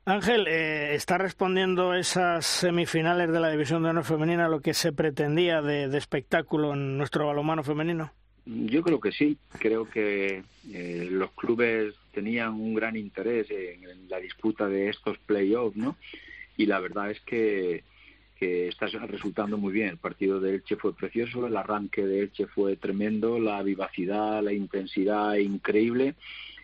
Ángel, 0.03 0.47
eh, 0.47 0.95
¿está 0.95 1.19
respondiendo 1.19 1.93
esas 1.93 2.45
semifinales 2.45 3.31
de 3.31 3.39
la 3.39 3.51
División 3.51 3.83
de 3.83 3.89
Honor 3.89 4.03
Femenina 4.03 4.47
a 4.47 4.49
lo 4.49 4.59
que 4.59 4.73
se 4.73 4.91
pretendía 4.91 5.61
de, 5.61 5.95
espectáculo 5.95 6.73
en 6.73 6.97
nuestro 6.97 7.27
balonmano 7.27 7.63
femenino? 7.63 8.11
Yo 8.45 8.81
creo 8.81 8.99
que 8.99 9.11
sí. 9.11 9.37
Creo 9.59 9.89
que 9.89 10.43
eh, 10.73 11.07
los 11.09 11.31
clubes 11.31 11.93
tenían 12.11 12.53
un 12.53 12.73
gran 12.73 12.95
interés 12.95 13.47
en, 13.51 14.09
la 14.09 14.19
disputa 14.19 14.67
de 14.67 14.89
estos 14.89 15.17
playoffs, 15.19 15.77
¿no? 15.77 15.95
Y 16.57 16.65
la 16.65 16.79
verdad 16.79 17.11
es 17.11 17.19
que, 17.21 17.83
que 18.37 18.67
está 18.67 18.87
resultando 18.87 19.57
muy 19.57 19.71
bien. 19.71 19.89
El 19.89 19.97
partido 19.97 20.39
de 20.39 20.55
Elche 20.55 20.75
fue 20.75 20.95
precioso, 20.95 21.47
el 21.47 21.55
arranque 21.55 22.05
de 22.05 22.21
Elche 22.21 22.47
fue 22.47 22.75
tremendo, 22.75 23.39
la 23.39 23.61
vivacidad, 23.63 24.43
la 24.43 24.53
intensidad 24.53 25.35
increíble 25.35 26.15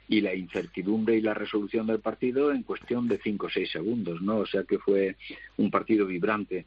y 0.09 0.21
la 0.21 0.33
incertidumbre 0.33 1.17
y 1.17 1.21
la 1.21 1.33
resolución 1.33 1.87
del 1.87 1.99
partido 1.99 2.51
en 2.51 2.63
cuestión 2.63 3.07
de 3.07 3.19
cinco 3.19 3.47
o 3.47 3.49
seis 3.49 3.69
segundos, 3.71 4.21
¿no? 4.21 4.37
O 4.37 4.45
sea 4.45 4.63
que 4.63 4.79
fue 4.79 5.15
un 5.57 5.69
partido 5.69 6.05
vibrante. 6.05 6.65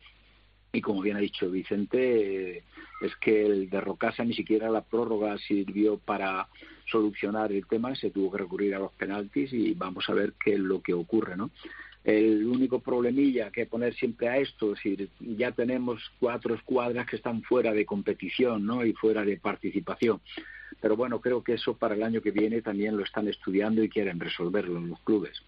Y 0.72 0.80
como 0.80 1.02
bien 1.02 1.16
ha 1.16 1.20
dicho 1.20 1.50
Vicente, 1.50 2.62
es 3.00 3.16
que 3.20 3.44
el 3.44 3.70
de 3.70 3.80
Rocasa 3.80 4.24
ni 4.24 4.34
siquiera 4.34 4.70
la 4.70 4.82
prórroga 4.82 5.36
sirvió 5.38 5.98
para 5.98 6.48
solucionar 6.86 7.52
el 7.52 7.66
tema, 7.66 7.94
se 7.94 8.10
tuvo 8.10 8.30
que 8.30 8.38
recurrir 8.38 8.74
a 8.74 8.78
los 8.78 8.92
penaltis 8.92 9.52
y 9.52 9.74
vamos 9.74 10.08
a 10.08 10.14
ver 10.14 10.34
qué 10.42 10.54
es 10.54 10.60
lo 10.60 10.80
que 10.80 10.92
ocurre, 10.94 11.36
¿no? 11.36 11.50
El 12.02 12.46
único 12.46 12.80
problemilla 12.80 13.50
que 13.50 13.66
poner 13.66 13.94
siempre 13.94 14.28
a 14.28 14.38
esto, 14.38 14.72
es 14.72 14.82
decir, 14.82 15.10
ya 15.20 15.52
tenemos 15.52 16.00
cuatro 16.18 16.54
escuadras 16.54 17.06
que 17.06 17.16
están 17.16 17.42
fuera 17.42 17.72
de 17.72 17.84
competición, 17.84 18.64
¿no? 18.64 18.84
Y 18.84 18.92
fuera 18.94 19.24
de 19.24 19.36
participación. 19.36 20.20
Pero 20.80 20.96
bueno, 20.96 21.20
creo 21.20 21.44
que 21.44 21.54
eso 21.54 21.76
para 21.76 21.94
el 21.94 22.02
año 22.02 22.22
que 22.22 22.30
viene 22.30 22.62
también 22.62 22.96
lo 22.96 23.04
están 23.04 23.28
estudiando 23.28 23.82
y 23.82 23.88
quieren 23.90 24.18
resolverlo 24.18 24.78
en 24.78 24.88
los 24.88 25.00
clubes. 25.00 25.42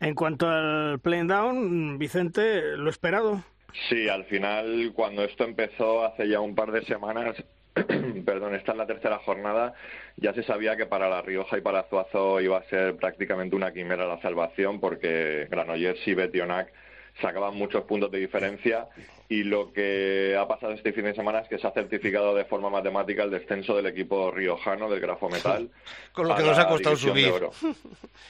En 0.00 0.14
cuanto 0.14 0.48
al 0.48 0.98
play 0.98 1.26
down, 1.26 1.98
Vicente, 1.98 2.76
¿lo 2.76 2.90
esperado? 2.90 3.42
Sí, 3.88 4.08
al 4.08 4.24
final, 4.24 4.92
cuando 4.94 5.22
esto 5.22 5.44
empezó 5.44 6.04
hace 6.04 6.28
ya 6.28 6.40
un 6.40 6.54
par 6.54 6.72
de 6.72 6.82
semanas, 6.84 7.36
perdón, 8.24 8.54
esta 8.54 8.72
es 8.72 8.78
la 8.78 8.86
tercera 8.86 9.18
jornada, 9.18 9.74
ya 10.16 10.32
se 10.32 10.42
sabía 10.42 10.76
que 10.76 10.86
para 10.86 11.08
La 11.08 11.22
Rioja 11.22 11.58
y 11.58 11.60
para 11.60 11.84
Zuazo 11.84 12.40
iba 12.40 12.58
a 12.58 12.64
ser 12.64 12.96
prácticamente 12.96 13.54
una 13.54 13.72
quimera 13.72 14.06
la 14.06 14.20
salvación, 14.22 14.80
porque 14.80 15.46
Granollers 15.50 16.06
y 16.08 16.14
Betionac 16.14 16.72
sacaban 17.20 17.54
muchos 17.54 17.84
puntos 17.84 18.10
de 18.10 18.18
diferencia 18.18 18.88
y 19.28 19.42
lo 19.42 19.72
que 19.72 20.36
ha 20.38 20.46
pasado 20.46 20.72
este 20.72 20.92
fin 20.92 21.04
de 21.04 21.14
semana 21.14 21.40
es 21.40 21.48
que 21.48 21.58
se 21.58 21.66
ha 21.66 21.72
certificado 21.72 22.34
de 22.34 22.44
forma 22.44 22.70
matemática 22.70 23.24
el 23.24 23.30
descenso 23.30 23.74
del 23.74 23.86
equipo 23.86 24.30
riojano 24.30 24.88
del 24.88 25.00
Grafo 25.00 25.28
Metal. 25.28 25.68
Con 26.12 26.28
lo 26.28 26.36
que 26.36 26.42
nos 26.44 26.58
ha 26.58 26.68
costado 26.68 26.96
subir. 26.96 27.32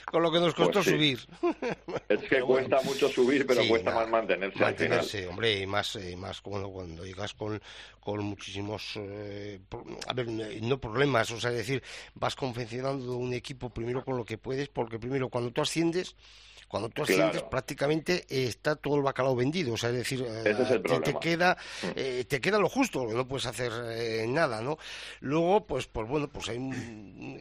Con 0.07 0.23
lo 0.23 0.33
que 0.33 0.41
nos 0.41 0.55
costó 0.55 0.81
pues 0.83 0.87
subir. 0.87 1.19
Es 2.09 2.23
que 2.23 2.41
cuesta 2.41 2.81
mucho 2.83 3.09
subir, 3.09 3.47
pero 3.47 3.67
cuesta 3.69 3.95
más 3.95 4.09
mantenerse, 4.09 4.59
mantenerse 4.59 4.99
al 4.99 5.23
final. 5.23 5.29
hombre, 5.31 5.59
y 5.61 5.67
más, 5.67 5.97
y 5.97 6.17
más 6.17 6.41
cuando, 6.41 6.71
cuando 6.71 7.05
llegas 7.05 7.35
con, 7.35 7.61
con 8.01 8.25
muchísimos, 8.25 8.95
eh, 8.97 9.61
a 10.07 10.13
ver, 10.15 10.29
no 10.29 10.81
problemas, 10.81 11.31
o 11.31 11.41
sea, 11.41 11.51
es 11.51 11.59
decir, 11.59 11.83
vas 12.15 12.35
confeccionando 12.35 13.17
un 13.17 13.35
equipo 13.35 13.69
primero 13.69 14.03
con 14.05 14.17
lo 14.17 14.25
que 14.25 14.39
puedes, 14.39 14.69
porque 14.69 14.99
primero 14.99 15.29
cuando 15.29 15.51
tú 15.51 15.61
asciendes, 15.61 16.17
cuando 16.69 16.89
tú 16.89 17.03
asciendes, 17.03 17.43
prácticamente 17.45 18.27
eh, 18.29 18.45
está 18.45 18.77
todo 18.77 18.97
el 18.97 19.03
bacalao 19.03 19.37
vendido, 19.37 19.75
o 19.75 19.77
sea, 19.77 19.91
es 19.91 19.97
decir, 19.97 20.25
eh, 20.27 20.55
te, 21.05 21.15
queda 21.15 21.57
mm. 21.83 21.87
eh, 21.95 22.25
te 22.29 22.41
queda 22.41 22.59
lo 22.59 22.69
justo, 22.69 23.07
no 23.07 23.27
puedes 23.27 23.47
hacer 23.47 24.29
nada, 24.29 24.61
¿no? 24.61 24.79
Luego, 25.21 25.67
pues, 25.67 25.87
pues 25.87 26.09
bueno, 26.09 26.29
pues 26.29 26.49
hay 26.49 26.59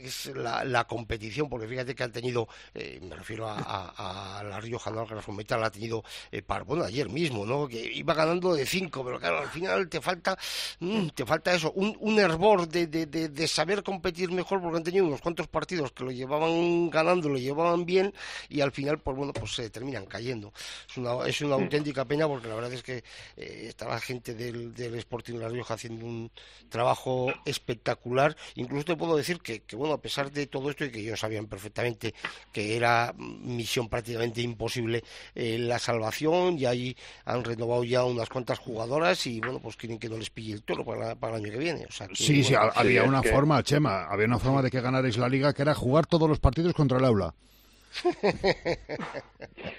es 0.03 0.28
la, 0.36 0.86
competición, 0.86 1.49
porque 1.49 1.67
fíjate 1.67 1.95
que 1.95 2.03
han 2.03 2.11
tenido, 2.11 2.47
me 2.73 3.15
refiero 3.15 3.47
a, 3.49 4.43
la 4.47 4.59
Rioja, 4.59 4.91
¿no? 4.91 5.07
Que 5.07 5.15
la 5.15 5.21
Fometal 5.21 5.63
ha 5.63 5.71
tenido, 5.71 6.03
para, 6.45 6.63
bueno, 6.63 6.84
ayer 6.84 7.09
mismo, 7.09 7.45
¿no? 7.45 7.67
Que 7.67 7.82
iba 7.93 8.13
ganando 8.13 8.53
de 8.53 8.65
cinco, 8.65 9.03
pero 9.03 9.19
claro, 9.19 9.39
al 9.39 9.49
final 9.49 9.89
te 9.89 10.01
falta, 10.01 10.38
mm, 10.80 11.07
te 11.09 11.26
falta 11.26 11.53
eso, 11.53 11.71
un, 11.71 11.97
un 11.99 12.19
hervor 12.19 12.67
de, 12.67 12.88
de, 12.88 13.05
de, 13.05 13.47
saber 13.47 13.84
competir 13.84 14.32
mejor, 14.32 14.61
porque 14.61 14.78
han 14.78 14.84
tenido 14.84 15.05
unos 15.05 15.21
cuantos 15.21 15.47
partidos 15.47 15.91
que 15.91 16.03
lo 16.03 16.11
llevaban 16.11 16.89
ganando, 16.89 17.30
lo 17.30 17.38
llevaban 17.38 17.86
bien, 17.86 18.13
y 18.49 18.61
al 18.61 18.71
final, 18.71 18.99
pues 18.99 19.14
bueno, 19.16 19.34
pues 19.34 19.55
se 19.55 19.70
terminan 19.70 20.05
cayendo. 20.05 20.53
Es 20.89 20.97
una, 20.97 21.28
es 21.28 21.41
una 21.41 21.55
auténtica 21.55 22.05
pena 22.05 22.28
porque 22.28 22.47
la 22.47 22.55
verdad 22.55 22.74
es 22.74 22.84
que 22.84 23.03
eh, 23.38 23.66
está 23.68 23.88
la 23.88 23.99
gente 23.99 24.34
del, 24.34 24.74
del 24.74 24.95
Sporting 24.95 25.36
La 25.36 25.49
Rioja 25.49 25.76
haciendo 25.76 26.05
un 26.05 26.32
trabajo 26.70 27.34
espectacular. 27.45 28.36
Incluso 28.55 28.86
te 28.86 28.95
puedo 28.95 29.18
decir 29.18 29.39
que, 29.39 29.61
que, 29.61 29.76
bueno, 29.76 29.93
a 29.93 30.01
pesar 30.01 30.32
de 30.32 30.47
todo 30.47 30.70
esto 30.70 30.86
y 30.86 30.91
que 30.91 30.99
ellos 30.99 31.20
sabían 31.20 31.47
perfectamente 31.47 32.13
que 32.51 32.76
era 32.76 33.13
misión 33.18 33.89
prácticamente 33.89 34.41
imposible 34.41 35.03
eh, 35.34 35.57
la 35.57 35.80
salvación, 35.80 36.57
y 36.57 36.66
ahí 36.66 36.97
han 37.26 37.43
renovado 37.43 37.84
ya 37.84 38.03
unas 38.03 38.30
cuantas 38.30 38.59
jugadoras 38.59 39.26
y 39.28 39.39
bueno, 39.39 39.59
pues 39.59 39.76
quieren 39.76 39.99
que 39.99 40.09
no 40.09 40.18
les 40.18 40.30
pille 40.30 40.53
el 40.53 40.63
toro 40.63 40.86
para, 40.86 41.16
para 41.16 41.38
el 41.38 41.43
año 41.43 41.51
que 41.51 41.59
viene. 41.59 41.86
O 41.86 41.91
sea, 41.91 42.07
sí, 42.13 42.43
sí, 42.43 42.53
había 42.55 43.03
una 43.03 43.24
forma, 43.24 43.61
Chema, 43.63 44.05
había 44.05 44.28
una 44.28 44.39
forma 44.39 44.61
de 44.61 44.72
que 44.72 44.82
ganarais 44.82 45.18
la 45.18 45.30
liga 45.30 45.53
que 45.53 45.61
era 45.61 45.74
jugar 45.74 46.05
todos 46.05 46.30
los 46.30 46.39
partidos 46.39 46.74
contra 46.74 46.97
el 46.97 47.05
aula. 47.05 47.34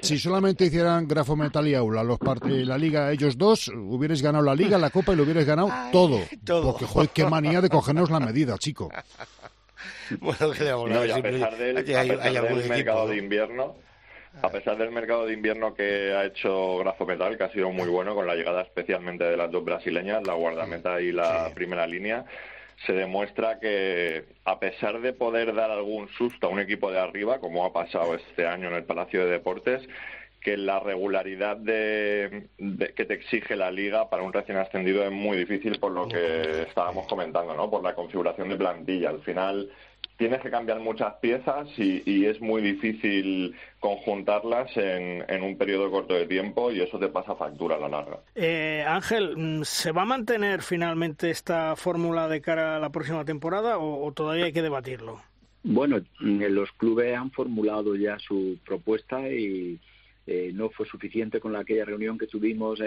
Si 0.00 0.18
solamente 0.18 0.66
hicieran 0.66 1.06
Grafo 1.06 1.36
Metal 1.36 1.66
y 1.66 1.74
Aula 1.74 2.02
los 2.02 2.18
la 2.42 2.78
liga 2.78 3.12
ellos 3.12 3.36
dos, 3.36 3.68
hubierais 3.68 4.22
ganado 4.22 4.44
la 4.44 4.54
liga, 4.54 4.78
la 4.78 4.90
copa 4.90 5.12
y 5.12 5.16
lo 5.16 5.24
hubierais 5.24 5.46
ganado 5.46 5.70
todo. 5.92 6.20
Porque, 6.62 6.86
joder, 6.86 7.10
qué 7.10 7.24
manía 7.24 7.60
de 7.60 7.68
cogernos 7.68 8.10
la 8.10 8.20
medida, 8.20 8.56
chico. 8.58 8.90
bueno, 10.20 10.50
que 10.52 10.64
no, 10.64 11.04
y 11.04 11.10
a 11.10 11.22
pesar 11.22 11.56
del, 11.56 11.74
mercado 12.68 13.08
de 13.08 13.16
invierno, 13.16 13.76
a 14.42 14.50
pesar 14.50 14.76
del 14.76 14.90
mercado 14.90 15.26
de 15.26 15.32
invierno 15.32 15.74
que 15.74 16.12
ha 16.14 16.24
hecho 16.24 16.78
Grafo 16.78 17.06
Metal, 17.06 17.36
que 17.36 17.44
ha 17.44 17.52
sido 17.52 17.70
muy 17.70 17.88
bueno 17.88 18.14
con 18.14 18.26
la 18.26 18.34
llegada 18.34 18.62
especialmente 18.62 19.24
de 19.24 19.36
las 19.36 19.50
dos 19.50 19.64
brasileñas, 19.64 20.26
la 20.26 20.34
guardameta 20.34 21.00
y 21.00 21.12
la 21.12 21.50
primera 21.54 21.86
línea, 21.86 22.24
se 22.84 22.92
demuestra 22.92 23.58
que 23.58 24.24
a 24.44 24.58
pesar 24.58 25.00
de 25.00 25.12
poder 25.12 25.54
dar 25.54 25.70
algún 25.70 26.08
susto 26.08 26.46
a 26.46 26.50
un 26.50 26.60
equipo 26.60 26.90
de 26.90 26.98
arriba, 26.98 27.40
como 27.40 27.64
ha 27.64 27.72
pasado 27.72 28.14
este 28.14 28.46
año 28.46 28.68
en 28.68 28.74
el 28.74 28.84
Palacio 28.84 29.24
de 29.24 29.30
Deportes, 29.32 29.88
que 30.40 30.56
la 30.56 30.78
regularidad 30.78 31.56
de, 31.56 32.48
que 32.94 33.04
te 33.04 33.14
exige 33.14 33.56
la 33.56 33.70
liga 33.70 34.08
para 34.08 34.22
un 34.22 34.32
recién 34.32 34.58
ascendido 34.58 35.04
es 35.04 35.10
muy 35.10 35.38
difícil 35.38 35.80
por 35.80 35.90
lo 35.90 36.06
que 36.06 36.62
estábamos 36.68 37.08
comentando, 37.08 37.54
¿no? 37.54 37.68
Por 37.68 37.82
la 37.82 37.94
configuración 37.94 38.50
de 38.50 38.56
plantilla. 38.56 39.10
Al 39.10 39.22
final 39.22 39.70
tienes 40.16 40.40
que 40.40 40.50
cambiar 40.50 40.80
muchas 40.80 41.14
piezas 41.14 41.68
y, 41.76 42.24
es 42.24 42.40
muy 42.40 42.62
difícil 42.62 43.54
conjuntarlas 43.80 44.70
en, 44.76 45.42
un 45.42 45.56
periodo 45.56 45.90
corto 45.90 46.14
de 46.14 46.26
tiempo 46.26 46.72
y 46.72 46.80
eso 46.80 46.98
te 46.98 47.08
pasa 47.08 47.36
factura 47.36 47.76
a 47.76 47.80
la 47.80 47.88
larga. 47.88 48.20
Eh, 48.34 48.84
Ángel, 48.86 49.36
mm, 49.36 49.64
¿se 49.64 49.92
va 49.92 50.02
a 50.02 50.06
mantener 50.06 50.62
finalmente 50.62 51.30
esta 51.30 51.76
fórmula 51.76 52.28
de 52.28 52.40
cara 52.40 52.76
a 52.76 52.80
la 52.80 52.90
próxima 52.90 53.24
temporada 53.24 53.78
o, 53.78 54.10
todavía 54.12 54.46
hay 54.46 54.52
que 54.52 54.62
debatirlo? 54.62 55.20
Bueno, 55.62 56.00
mm, 56.20 56.42
los 56.44 56.72
clubes 56.72 57.14
han 57.14 57.30
formulado 57.30 57.94
ya 57.94 58.18
su 58.18 58.58
propuesta 58.64 59.28
y 59.28 59.78
eh, 60.26 60.50
no 60.54 60.70
fue 60.70 60.86
suficiente 60.86 61.38
con 61.38 61.54
aquella 61.54 61.84
reunión 61.84 62.18
que 62.18 62.26
tuvimos 62.26 62.80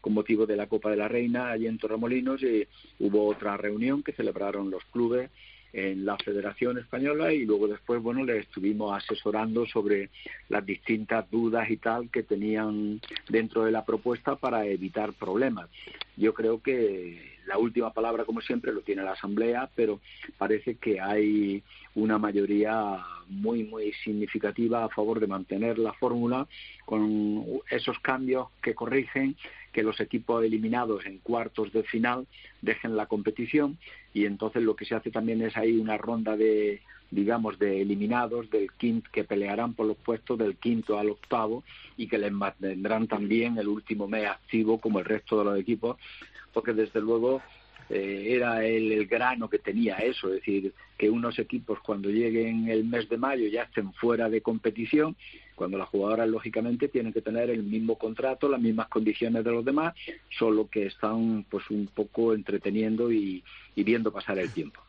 con 0.00 0.14
motivo 0.14 0.46
de 0.46 0.56
la 0.56 0.66
Copa 0.66 0.90
de 0.90 0.96
la 0.96 1.08
Reina 1.08 1.50
allí 1.50 1.66
en 1.66 1.78
Torremolinos 1.78 2.42
y 2.42 2.66
hubo 3.00 3.26
otra 3.26 3.56
reunión 3.56 4.02
que 4.02 4.12
celebraron 4.12 4.70
los 4.70 4.84
clubes 4.86 5.30
en 5.74 6.06
la 6.06 6.16
Federación 6.16 6.78
Española 6.78 7.32
y 7.32 7.44
luego 7.44 7.66
después, 7.66 8.00
bueno, 8.00 8.24
le 8.24 8.38
estuvimos 8.38 8.96
asesorando 8.96 9.66
sobre 9.66 10.08
las 10.48 10.64
distintas 10.64 11.28
dudas 11.30 11.68
y 11.68 11.76
tal 11.78 12.10
que 12.10 12.22
tenían 12.22 13.00
dentro 13.28 13.64
de 13.64 13.72
la 13.72 13.84
propuesta 13.84 14.36
para 14.36 14.64
evitar 14.66 15.12
problemas. 15.14 15.68
Yo 16.16 16.32
creo 16.32 16.62
que 16.62 17.34
la 17.46 17.58
última 17.58 17.92
palabra, 17.92 18.24
como 18.24 18.40
siempre, 18.40 18.72
lo 18.72 18.82
tiene 18.82 19.02
la 19.02 19.12
Asamblea, 19.12 19.68
pero 19.74 20.00
parece 20.38 20.76
que 20.76 21.00
hay 21.00 21.62
una 21.96 22.18
mayoría 22.18 22.98
muy, 23.28 23.64
muy 23.64 23.92
significativa 24.04 24.84
a 24.84 24.88
favor 24.90 25.18
de 25.18 25.26
mantener 25.26 25.78
la 25.78 25.92
fórmula 25.94 26.46
con 26.84 27.44
esos 27.68 27.98
cambios 27.98 28.46
que 28.62 28.74
corrigen 28.74 29.36
que 29.74 29.82
los 29.82 30.00
equipos 30.00 30.42
eliminados 30.44 31.04
en 31.04 31.18
cuartos 31.18 31.72
de 31.72 31.82
final 31.82 32.26
dejen 32.62 32.96
la 32.96 33.06
competición 33.06 33.76
y 34.14 34.24
entonces 34.24 34.62
lo 34.62 34.76
que 34.76 34.84
se 34.84 34.94
hace 34.94 35.10
también 35.10 35.42
es 35.42 35.56
ahí 35.56 35.76
una 35.76 35.98
ronda 35.98 36.36
de, 36.36 36.80
digamos, 37.10 37.58
de 37.58 37.82
eliminados, 37.82 38.48
del 38.50 38.70
quinto, 38.72 39.10
que 39.12 39.24
pelearán 39.24 39.74
por 39.74 39.86
los 39.86 39.96
puestos 39.96 40.38
del 40.38 40.56
quinto 40.56 40.96
al 40.96 41.10
octavo 41.10 41.64
y 41.96 42.06
que 42.06 42.18
les 42.18 42.30
mantendrán 42.30 43.08
también 43.08 43.58
el 43.58 43.66
último 43.66 44.06
mes 44.06 44.28
activo 44.28 44.78
como 44.78 45.00
el 45.00 45.04
resto 45.04 45.38
de 45.38 45.44
los 45.44 45.58
equipos, 45.58 45.96
porque 46.52 46.72
desde 46.72 47.00
luego 47.00 47.42
eh, 47.90 48.28
era 48.30 48.64
el, 48.64 49.06
grano 49.06 49.48
que 49.48 49.58
tenía 49.58 49.96
eso, 49.96 50.28
es 50.28 50.34
decir, 50.36 50.72
que 50.96 51.10
unos 51.10 51.38
equipos 51.38 51.80
cuando 51.80 52.08
lleguen 52.08 52.68
el 52.68 52.84
mes 52.84 53.08
de 53.08 53.16
mayo 53.16 53.46
ya 53.48 53.62
estén 53.62 53.92
fuera 53.92 54.28
de 54.28 54.40
competición, 54.40 55.16
cuando 55.54 55.78
las 55.78 55.88
jugadoras 55.88 56.28
lógicamente 56.28 56.88
tienen 56.88 57.12
que 57.12 57.20
tener 57.20 57.50
el 57.50 57.62
mismo 57.62 57.96
contrato, 57.96 58.48
las 58.48 58.60
mismas 58.60 58.88
condiciones 58.88 59.44
de 59.44 59.52
los 59.52 59.64
demás, 59.64 59.94
solo 60.30 60.68
que 60.68 60.86
están 60.86 61.44
pues 61.48 61.70
un 61.70 61.86
poco 61.86 62.34
entreteniendo 62.34 63.12
y, 63.12 63.44
y 63.74 63.82
viendo 63.84 64.12
pasar 64.12 64.38
el 64.38 64.50
tiempo. 64.50 64.80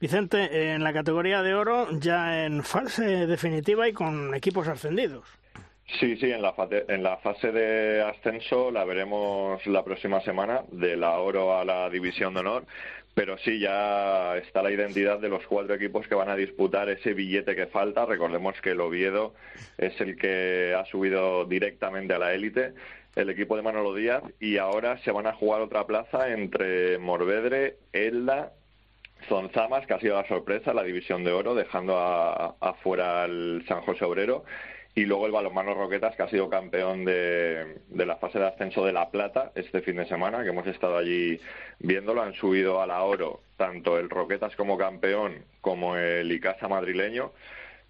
Vicente, 0.00 0.72
en 0.72 0.82
la 0.82 0.92
categoría 0.92 1.42
de 1.42 1.54
oro 1.54 1.88
ya 1.98 2.44
en 2.44 2.62
fase 2.62 3.26
definitiva 3.26 3.88
y 3.88 3.92
con 3.92 4.34
equipos 4.34 4.68
ascendidos. 4.68 5.24
Sí, 5.86 6.16
sí, 6.16 6.30
en 6.30 6.42
la, 6.42 6.54
en 6.88 7.02
la 7.02 7.18
fase 7.18 7.52
de 7.52 8.02
ascenso 8.02 8.70
la 8.70 8.84
veremos 8.84 9.64
la 9.66 9.84
próxima 9.84 10.20
semana, 10.22 10.62
de 10.72 10.96
la 10.96 11.18
oro 11.18 11.56
a 11.56 11.64
la 11.64 11.90
división 11.90 12.34
de 12.34 12.40
honor, 12.40 12.64
pero 13.14 13.38
sí, 13.38 13.60
ya 13.60 14.36
está 14.38 14.62
la 14.62 14.72
identidad 14.72 15.20
de 15.20 15.28
los 15.28 15.46
cuatro 15.46 15.74
equipos 15.74 16.08
que 16.08 16.16
van 16.16 16.30
a 16.30 16.36
disputar 16.36 16.88
ese 16.88 17.14
billete 17.14 17.54
que 17.54 17.66
falta. 17.66 18.06
Recordemos 18.06 18.60
que 18.60 18.70
el 18.70 18.80
Oviedo 18.80 19.34
es 19.78 20.00
el 20.00 20.16
que 20.16 20.74
ha 20.76 20.84
subido 20.86 21.44
directamente 21.44 22.14
a 22.14 22.18
la 22.18 22.32
élite, 22.32 22.72
el 23.14 23.30
equipo 23.30 23.54
de 23.54 23.62
Manolo 23.62 23.94
Díaz, 23.94 24.22
y 24.40 24.56
ahora 24.56 24.98
se 25.04 25.12
van 25.12 25.28
a 25.28 25.34
jugar 25.34 25.60
otra 25.60 25.86
plaza 25.86 26.30
entre 26.30 26.98
Morvedre, 26.98 27.76
Elda, 27.92 28.52
Zonzamas, 29.28 29.86
que 29.86 29.94
ha 29.94 30.00
sido 30.00 30.16
la 30.16 30.26
sorpresa, 30.26 30.74
la 30.74 30.82
división 30.82 31.22
de 31.22 31.32
oro, 31.32 31.54
dejando 31.54 31.96
afuera 31.96 33.22
al 33.22 33.64
San 33.68 33.82
José 33.82 34.04
Obrero 34.04 34.44
y 34.96 35.04
luego 35.06 35.26
el 35.26 35.32
balonmano 35.32 35.74
Roquetas, 35.74 36.14
que 36.14 36.22
ha 36.22 36.28
sido 36.28 36.48
campeón 36.48 37.04
de, 37.04 37.80
la 37.90 38.16
fase 38.16 38.38
de 38.38 38.46
ascenso 38.46 38.84
de 38.84 38.92
La 38.92 39.10
Plata 39.10 39.50
este 39.56 39.80
fin 39.82 39.96
de 39.96 40.06
semana, 40.06 40.44
que 40.44 40.50
hemos 40.50 40.66
estado 40.68 40.96
allí 40.96 41.40
viéndolo. 41.80 42.22
Han 42.22 42.34
subido 42.34 42.80
a 42.80 42.86
la 42.86 43.02
oro 43.02 43.40
tanto 43.56 43.98
el 43.98 44.08
Roquetas 44.08 44.54
como 44.54 44.78
campeón 44.78 45.44
como 45.60 45.96
el 45.96 46.30
Icasa 46.30 46.68
madrileño. 46.68 47.32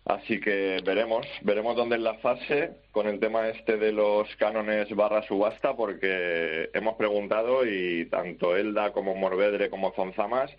Así 0.06 0.40
que 0.40 0.80
veremos, 0.84 1.26
veremos 1.42 1.76
dónde 1.76 1.96
es 1.96 2.02
la 2.02 2.14
fase 2.14 2.72
con 2.90 3.06
el 3.06 3.20
tema 3.20 3.48
este 3.48 3.76
de 3.76 3.92
los 3.92 4.28
cánones 4.36 4.94
barra 4.94 5.22
subasta, 5.22 5.74
porque 5.76 6.70
hemos 6.72 6.96
preguntado 6.96 7.66
y 7.66 8.06
tanto 8.06 8.56
Elda 8.56 8.92
como 8.92 9.14
Morvedre 9.14 9.70
como 9.70 9.92
Zonzamas 9.92 10.50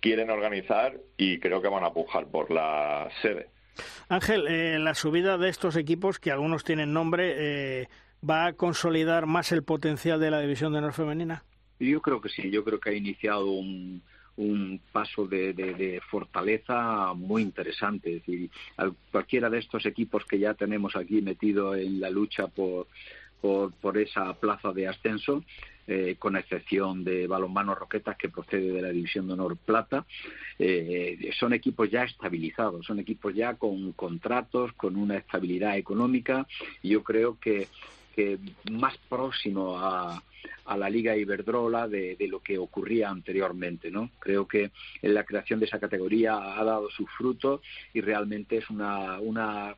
quieren 0.00 0.30
organizar 0.30 0.94
y 1.16 1.38
creo 1.38 1.60
que 1.60 1.68
van 1.68 1.84
a 1.84 1.92
pujar 1.92 2.26
por 2.26 2.50
la 2.50 3.08
sede. 3.22 3.48
Ángel, 4.08 4.46
eh, 4.48 4.78
la 4.78 4.94
subida 4.94 5.38
de 5.38 5.48
estos 5.48 5.76
equipos, 5.76 6.18
que 6.18 6.30
algunos 6.30 6.64
tienen 6.64 6.92
nombre, 6.92 7.34
eh, 7.36 7.88
¿va 8.28 8.46
a 8.46 8.52
consolidar 8.52 9.26
más 9.26 9.52
el 9.52 9.62
potencial 9.62 10.20
de 10.20 10.30
la 10.30 10.40
división 10.40 10.72
de 10.72 10.78
honor 10.78 10.92
femenina? 10.92 11.44
Yo 11.78 12.00
creo 12.02 12.20
que 12.20 12.28
sí, 12.28 12.50
yo 12.50 12.64
creo 12.64 12.80
que 12.80 12.90
ha 12.90 12.94
iniciado 12.94 13.46
un, 13.46 14.02
paso 14.92 15.26
de, 15.26 16.00
fortaleza 16.08 17.12
muy 17.14 17.42
interesante. 17.42 18.16
Es 18.16 18.26
decir, 18.26 18.50
cualquiera 19.10 19.50
de 19.50 19.58
estos 19.58 19.84
equipos 19.86 20.24
que 20.24 20.38
ya 20.38 20.54
tenemos 20.54 20.94
aquí 20.94 21.20
metido 21.22 21.74
en 21.74 22.00
la 22.00 22.08
lucha 22.08 22.46
por, 22.46 22.86
por 23.40 23.98
esa 23.98 24.34
plaza 24.34 24.72
de 24.72 24.88
ascenso, 24.88 25.44
eh, 25.90 26.16
con 26.18 26.36
excepción 26.36 27.02
de 27.02 27.26
Balonmano 27.26 27.74
Roquetas, 27.74 28.16
que 28.18 28.28
procede 28.28 28.72
de 28.72 28.82
la 28.82 28.90
División 28.90 29.26
de 29.26 29.32
Honor 29.32 29.56
Plata. 29.56 30.04
Eh, 30.58 31.30
son 31.38 31.54
equipos 31.54 31.90
ya 31.90 32.04
estabilizados, 32.04 32.84
son 32.84 32.98
equipos 32.98 33.34
ya 33.34 33.54
con 33.54 33.92
contratos, 33.92 34.74
con 34.74 34.96
una 34.96 35.16
estabilidad 35.16 35.78
económica, 35.78 36.46
y 36.82 36.90
yo 36.90 37.02
creo 37.02 37.38
que, 37.40 37.68
que 38.14 38.38
más 38.70 38.98
próximo 39.08 39.78
a, 39.78 40.22
a 40.66 40.76
la 40.76 40.90
Liga 40.90 41.16
Iberdrola 41.16 41.88
de, 41.88 42.16
lo 42.28 42.40
que 42.40 42.58
ocurría 42.58 43.08
anteriormente, 43.08 43.90
¿no? 43.90 44.10
Creo 44.18 44.46
que 44.46 44.70
la 45.00 45.24
creación 45.24 45.58
de 45.58 45.66
esa 45.66 45.80
categoría 45.80 46.58
ha 46.58 46.62
dado 46.64 46.90
sus 46.90 47.10
frutos 47.16 47.62
y 47.94 48.02
realmente 48.02 48.58
es 48.58 48.68
una, 48.68 49.18
una 49.20 49.74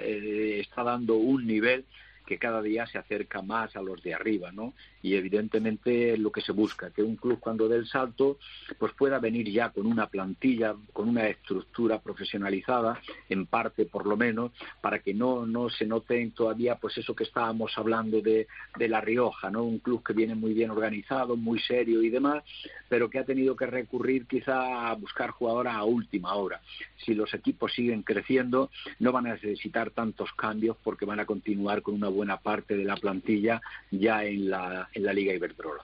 eh, 0.00 0.58
está 0.60 0.82
dando 0.82 1.14
un 1.14 1.46
nivel 1.46 1.86
que 2.26 2.38
cada 2.38 2.62
día 2.62 2.86
se 2.86 2.98
acerca 2.98 3.42
más 3.42 3.76
a 3.76 3.82
los 3.82 4.02
de 4.02 4.14
arriba, 4.14 4.50
¿no? 4.52 4.74
Y 5.02 5.14
evidentemente 5.14 6.16
lo 6.16 6.32
que 6.32 6.40
se 6.40 6.52
busca, 6.52 6.90
que 6.90 7.02
un 7.02 7.16
club 7.16 7.38
cuando 7.38 7.68
dé 7.68 7.76
el 7.76 7.86
salto, 7.86 8.38
pues 8.78 8.92
pueda 8.94 9.18
venir 9.18 9.50
ya 9.50 9.70
con 9.70 9.86
una 9.86 10.06
plantilla, 10.06 10.74
con 10.92 11.08
una 11.08 11.28
estructura 11.28 12.00
profesionalizada, 12.00 13.00
en 13.28 13.46
parte 13.46 13.84
por 13.84 14.06
lo 14.06 14.16
menos, 14.16 14.52
para 14.80 15.00
que 15.00 15.12
no, 15.12 15.46
no 15.46 15.68
se 15.68 15.86
note 15.86 16.30
todavía 16.34 16.76
pues 16.76 16.96
eso 16.98 17.14
que 17.14 17.24
estábamos 17.24 17.76
hablando 17.76 18.20
de, 18.20 18.46
de 18.78 18.88
La 18.88 19.00
Rioja, 19.00 19.50
¿no? 19.50 19.64
Un 19.64 19.78
club 19.78 20.02
que 20.02 20.12
viene 20.12 20.34
muy 20.34 20.54
bien 20.54 20.70
organizado, 20.70 21.36
muy 21.36 21.58
serio 21.60 22.02
y 22.02 22.08
demás, 22.08 22.44
pero 22.88 23.10
que 23.10 23.18
ha 23.18 23.24
tenido 23.24 23.56
que 23.56 23.66
recurrir 23.66 24.26
quizá 24.26 24.90
a 24.90 24.94
buscar 24.94 25.30
jugadoras 25.30 25.74
a 25.76 25.84
última 25.84 26.34
hora. 26.34 26.60
Si 27.04 27.14
los 27.14 27.34
equipos 27.34 27.72
siguen 27.72 28.02
creciendo, 28.02 28.70
no 28.98 29.12
van 29.12 29.26
a 29.26 29.34
necesitar 29.34 29.90
tantos 29.90 30.32
cambios 30.34 30.76
porque 30.82 31.04
van 31.04 31.20
a 31.20 31.26
continuar 31.26 31.82
con 31.82 31.94
una 31.94 32.08
buena 32.14 32.38
parte 32.38 32.76
de 32.76 32.84
la 32.84 32.96
plantilla 32.96 33.60
ya 33.90 34.24
en 34.24 34.50
la, 34.50 34.88
en 34.92 35.04
la 35.04 35.12
Liga 35.12 35.34
Iberdrola. 35.34 35.82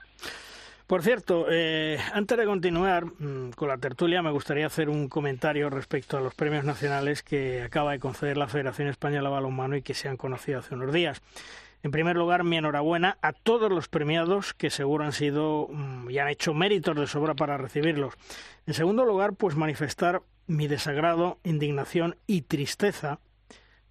Por 0.91 1.03
cierto, 1.03 1.45
eh, 1.49 1.97
antes 2.11 2.37
de 2.37 2.43
continuar 2.43 3.05
mm, 3.05 3.51
con 3.55 3.69
la 3.69 3.77
tertulia, 3.77 4.21
me 4.21 4.29
gustaría 4.29 4.65
hacer 4.65 4.89
un 4.89 5.07
comentario 5.07 5.69
respecto 5.69 6.17
a 6.17 6.19
los 6.21 6.35
premios 6.35 6.65
nacionales 6.65 7.23
que 7.23 7.61
acaba 7.61 7.93
de 7.93 7.99
conceder 7.99 8.35
la 8.35 8.49
Federación 8.49 8.89
Española 8.89 9.29
de 9.29 9.35
Balonmano 9.35 9.77
y 9.77 9.83
que 9.83 9.93
se 9.93 10.09
han 10.09 10.17
conocido 10.17 10.59
hace 10.59 10.75
unos 10.75 10.91
días. 10.91 11.21
En 11.81 11.91
primer 11.91 12.17
lugar, 12.17 12.43
mi 12.43 12.57
enhorabuena 12.57 13.17
a 13.21 13.31
todos 13.31 13.71
los 13.71 13.87
premiados 13.87 14.53
que 14.53 14.69
seguro 14.69 15.05
han 15.05 15.13
sido 15.13 15.69
mm, 15.71 16.09
y 16.09 16.19
han 16.19 16.27
hecho 16.27 16.53
méritos 16.53 16.97
de 16.97 17.07
sobra 17.07 17.35
para 17.35 17.55
recibirlos. 17.55 18.15
En 18.67 18.73
segundo 18.73 19.05
lugar, 19.05 19.33
pues 19.35 19.55
manifestar 19.55 20.21
mi 20.45 20.67
desagrado, 20.67 21.39
indignación 21.45 22.17
y 22.27 22.41
tristeza 22.41 23.21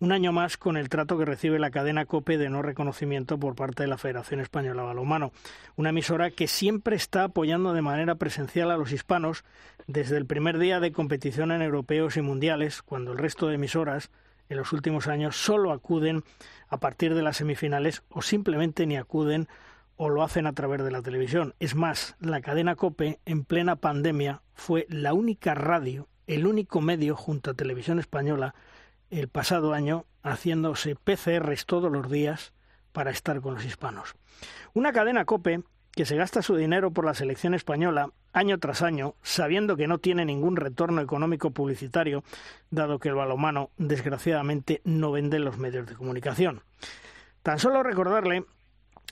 un 0.00 0.12
año 0.12 0.32
más 0.32 0.56
con 0.56 0.78
el 0.78 0.88
trato 0.88 1.18
que 1.18 1.26
recibe 1.26 1.58
la 1.58 1.70
cadena 1.70 2.06
COPE 2.06 2.38
de 2.38 2.48
no 2.48 2.62
reconocimiento 2.62 3.38
por 3.38 3.54
parte 3.54 3.82
de 3.82 3.88
la 3.88 3.98
Federación 3.98 4.40
Española 4.40 4.80
de 4.80 4.88
Balonmano, 4.88 5.32
una 5.76 5.90
emisora 5.90 6.30
que 6.30 6.48
siempre 6.48 6.96
está 6.96 7.24
apoyando 7.24 7.74
de 7.74 7.82
manera 7.82 8.14
presencial 8.14 8.70
a 8.70 8.78
los 8.78 8.92
hispanos 8.92 9.44
desde 9.86 10.16
el 10.16 10.24
primer 10.24 10.58
día 10.58 10.80
de 10.80 10.92
competición 10.92 11.52
en 11.52 11.60
europeos 11.60 12.16
y 12.16 12.22
mundiales, 12.22 12.80
cuando 12.80 13.12
el 13.12 13.18
resto 13.18 13.46
de 13.46 13.56
emisoras 13.56 14.10
en 14.48 14.56
los 14.56 14.72
últimos 14.72 15.06
años 15.06 15.36
solo 15.36 15.70
acuden 15.70 16.24
a 16.68 16.78
partir 16.78 17.14
de 17.14 17.22
las 17.22 17.36
semifinales 17.36 18.02
o 18.08 18.22
simplemente 18.22 18.86
ni 18.86 18.96
acuden 18.96 19.48
o 19.96 20.08
lo 20.08 20.22
hacen 20.22 20.46
a 20.46 20.54
través 20.54 20.82
de 20.82 20.90
la 20.90 21.02
televisión. 21.02 21.54
Es 21.60 21.74
más, 21.74 22.16
la 22.20 22.40
cadena 22.40 22.74
COPE 22.74 23.20
en 23.26 23.44
plena 23.44 23.76
pandemia 23.76 24.40
fue 24.54 24.86
la 24.88 25.12
única 25.12 25.54
radio, 25.54 26.08
el 26.26 26.46
único 26.46 26.80
medio 26.80 27.16
junto 27.16 27.50
a 27.50 27.54
Televisión 27.54 27.98
Española 27.98 28.54
el 29.10 29.28
pasado 29.28 29.72
año 29.74 30.06
haciéndose 30.22 30.96
PCRs 30.96 31.66
todos 31.66 31.90
los 31.90 32.10
días 32.10 32.52
para 32.92 33.10
estar 33.10 33.40
con 33.40 33.54
los 33.54 33.64
hispanos. 33.64 34.14
Una 34.72 34.92
cadena 34.92 35.24
COPE 35.24 35.62
que 35.92 36.04
se 36.06 36.16
gasta 36.16 36.42
su 36.42 36.56
dinero 36.56 36.92
por 36.92 37.04
la 37.04 37.14
selección 37.14 37.54
española 37.54 38.10
año 38.32 38.58
tras 38.58 38.82
año, 38.82 39.14
sabiendo 39.22 39.76
que 39.76 39.88
no 39.88 39.98
tiene 39.98 40.24
ningún 40.24 40.56
retorno 40.56 41.00
económico 41.00 41.50
publicitario, 41.50 42.22
dado 42.70 43.00
que 43.00 43.08
el 43.08 43.16
balomano, 43.16 43.70
desgraciadamente, 43.76 44.80
no 44.84 45.10
vende 45.10 45.38
en 45.38 45.44
los 45.44 45.58
medios 45.58 45.86
de 45.86 45.96
comunicación. 45.96 46.62
Tan 47.42 47.58
solo 47.58 47.82
recordarle 47.82 48.44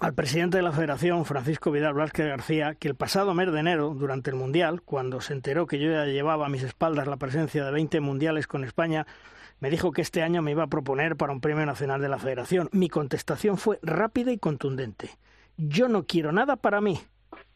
al 0.00 0.14
presidente 0.14 0.58
de 0.58 0.62
la 0.62 0.70
Federación, 0.70 1.24
Francisco 1.24 1.72
Vidal 1.72 1.94
Blasquez 1.94 2.26
García, 2.26 2.76
que 2.76 2.86
el 2.86 2.94
pasado 2.94 3.34
mes 3.34 3.50
de 3.50 3.58
enero, 3.58 3.94
durante 3.94 4.30
el 4.30 4.36
Mundial, 4.36 4.82
cuando 4.82 5.20
se 5.20 5.32
enteró 5.32 5.66
que 5.66 5.80
yo 5.80 5.90
ya 5.90 6.04
llevaba 6.04 6.46
a 6.46 6.48
mis 6.48 6.62
espaldas 6.62 7.08
la 7.08 7.16
presencia 7.16 7.64
de 7.64 7.72
20 7.72 8.00
mundiales 8.00 8.46
con 8.46 8.62
España, 8.62 9.06
me 9.60 9.70
dijo 9.70 9.92
que 9.92 10.02
este 10.02 10.22
año 10.22 10.42
me 10.42 10.52
iba 10.52 10.64
a 10.64 10.68
proponer 10.68 11.16
para 11.16 11.32
un 11.32 11.40
premio 11.40 11.66
nacional 11.66 12.00
de 12.00 12.08
la 12.08 12.18
Federación. 12.18 12.68
Mi 12.72 12.88
contestación 12.88 13.58
fue 13.58 13.78
rápida 13.82 14.32
y 14.32 14.38
contundente. 14.38 15.10
Yo 15.56 15.88
no 15.88 16.04
quiero 16.04 16.32
nada 16.32 16.56
para 16.56 16.80
mí. 16.80 17.00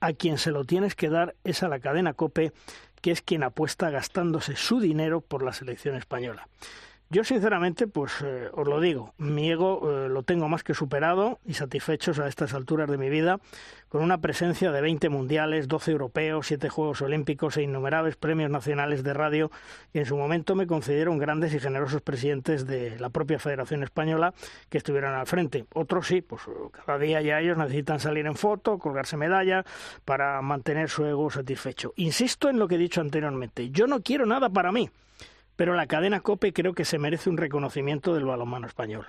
A 0.01 0.13
quien 0.13 0.39
se 0.39 0.51
lo 0.51 0.65
tienes 0.65 0.95
que 0.95 1.09
dar 1.09 1.35
es 1.45 1.63
a 1.63 1.69
la 1.69 1.79
cadena 1.79 2.15
Cope, 2.15 2.53
que 3.01 3.11
es 3.11 3.23
quien 3.23 3.43
apuesta 3.43 3.91
gastándose 3.91 4.57
su 4.57 4.81
dinero 4.81 5.21
por 5.21 5.43
la 5.43 5.53
selección 5.53 5.97
española. 5.97 6.49
Yo 7.13 7.25
sinceramente, 7.25 7.87
pues 7.89 8.23
eh, 8.25 8.49
os 8.55 8.67
lo 8.67 8.81
digo, 8.81 9.13
mi 9.19 9.51
ego 9.51 9.83
eh, 9.85 10.09
lo 10.09 10.23
tengo 10.23 10.49
más 10.49 10.65
que 10.65 10.73
superado 10.73 11.41
y 11.45 11.53
satisfechos 11.53 12.19
a 12.19 12.27
estas 12.27 12.55
alturas 12.55 12.89
de 12.89 12.97
mi 12.97 13.11
vida, 13.11 13.39
con 13.91 14.03
una 14.03 14.23
presencia 14.23 14.73
de 14.73 14.81
20 14.81 15.11
mundiales, 15.11 15.69
12 15.69 15.91
europeos, 15.91 16.47
7 16.47 16.71
Juegos 16.71 17.03
Olímpicos 17.03 17.59
e 17.59 17.65
innumerables 17.65 18.17
premios 18.17 18.51
nacionales 18.51 19.03
de 19.03 19.13
radio, 19.13 19.51
y 19.93 19.99
en 19.99 20.07
su 20.07 20.17
momento 20.17 20.55
me 20.55 20.67
concedieron 20.67 21.19
grandes 21.19 21.53
y 21.53 21.61
generosos 21.61 22.01
presidentes 22.01 22.67
de 22.67 22.99
la 22.99 23.11
propia 23.11 23.39
Federación 23.39 23.83
Española 23.83 24.33
que 24.71 24.79
estuvieran 24.79 25.13
al 25.13 25.27
frente. 25.27 25.67
Otros 25.75 26.07
sí, 26.07 26.23
pues 26.23 26.41
cada 26.87 26.99
día 26.99 27.21
ya 27.21 27.41
ellos 27.41 27.59
necesitan 27.59 28.01
salir 28.01 28.25
en 28.25 28.37
foto, 28.37 28.79
colgarse 28.79 29.19
medalla 29.19 29.67
para 30.07 30.41
mantener 30.41 30.89
su 30.89 31.05
ego 31.05 31.31
satisfecho. 31.31 31.93
Insisto 31.97 32.49
en 32.49 32.59
lo 32.59 32.67
que 32.69 32.77
he 32.77 32.79
dicho 32.79 33.03
anteriormente, 33.03 33.69
yo 33.69 33.87
no 33.87 34.01
quiero 34.01 34.25
nada 34.25 34.49
para 34.49 34.73
mí 34.73 34.89
pero 35.57 35.75
la 35.75 35.87
cadena 35.87 36.21
COPE 36.21 36.53
creo 36.53 36.75
que 36.75 36.85
se 36.85 36.99
merece 36.99 37.31
un 37.31 37.37
reconocimiento 37.37 38.15
del 38.15 38.25
balonmano 38.25 38.67
español. 38.67 39.07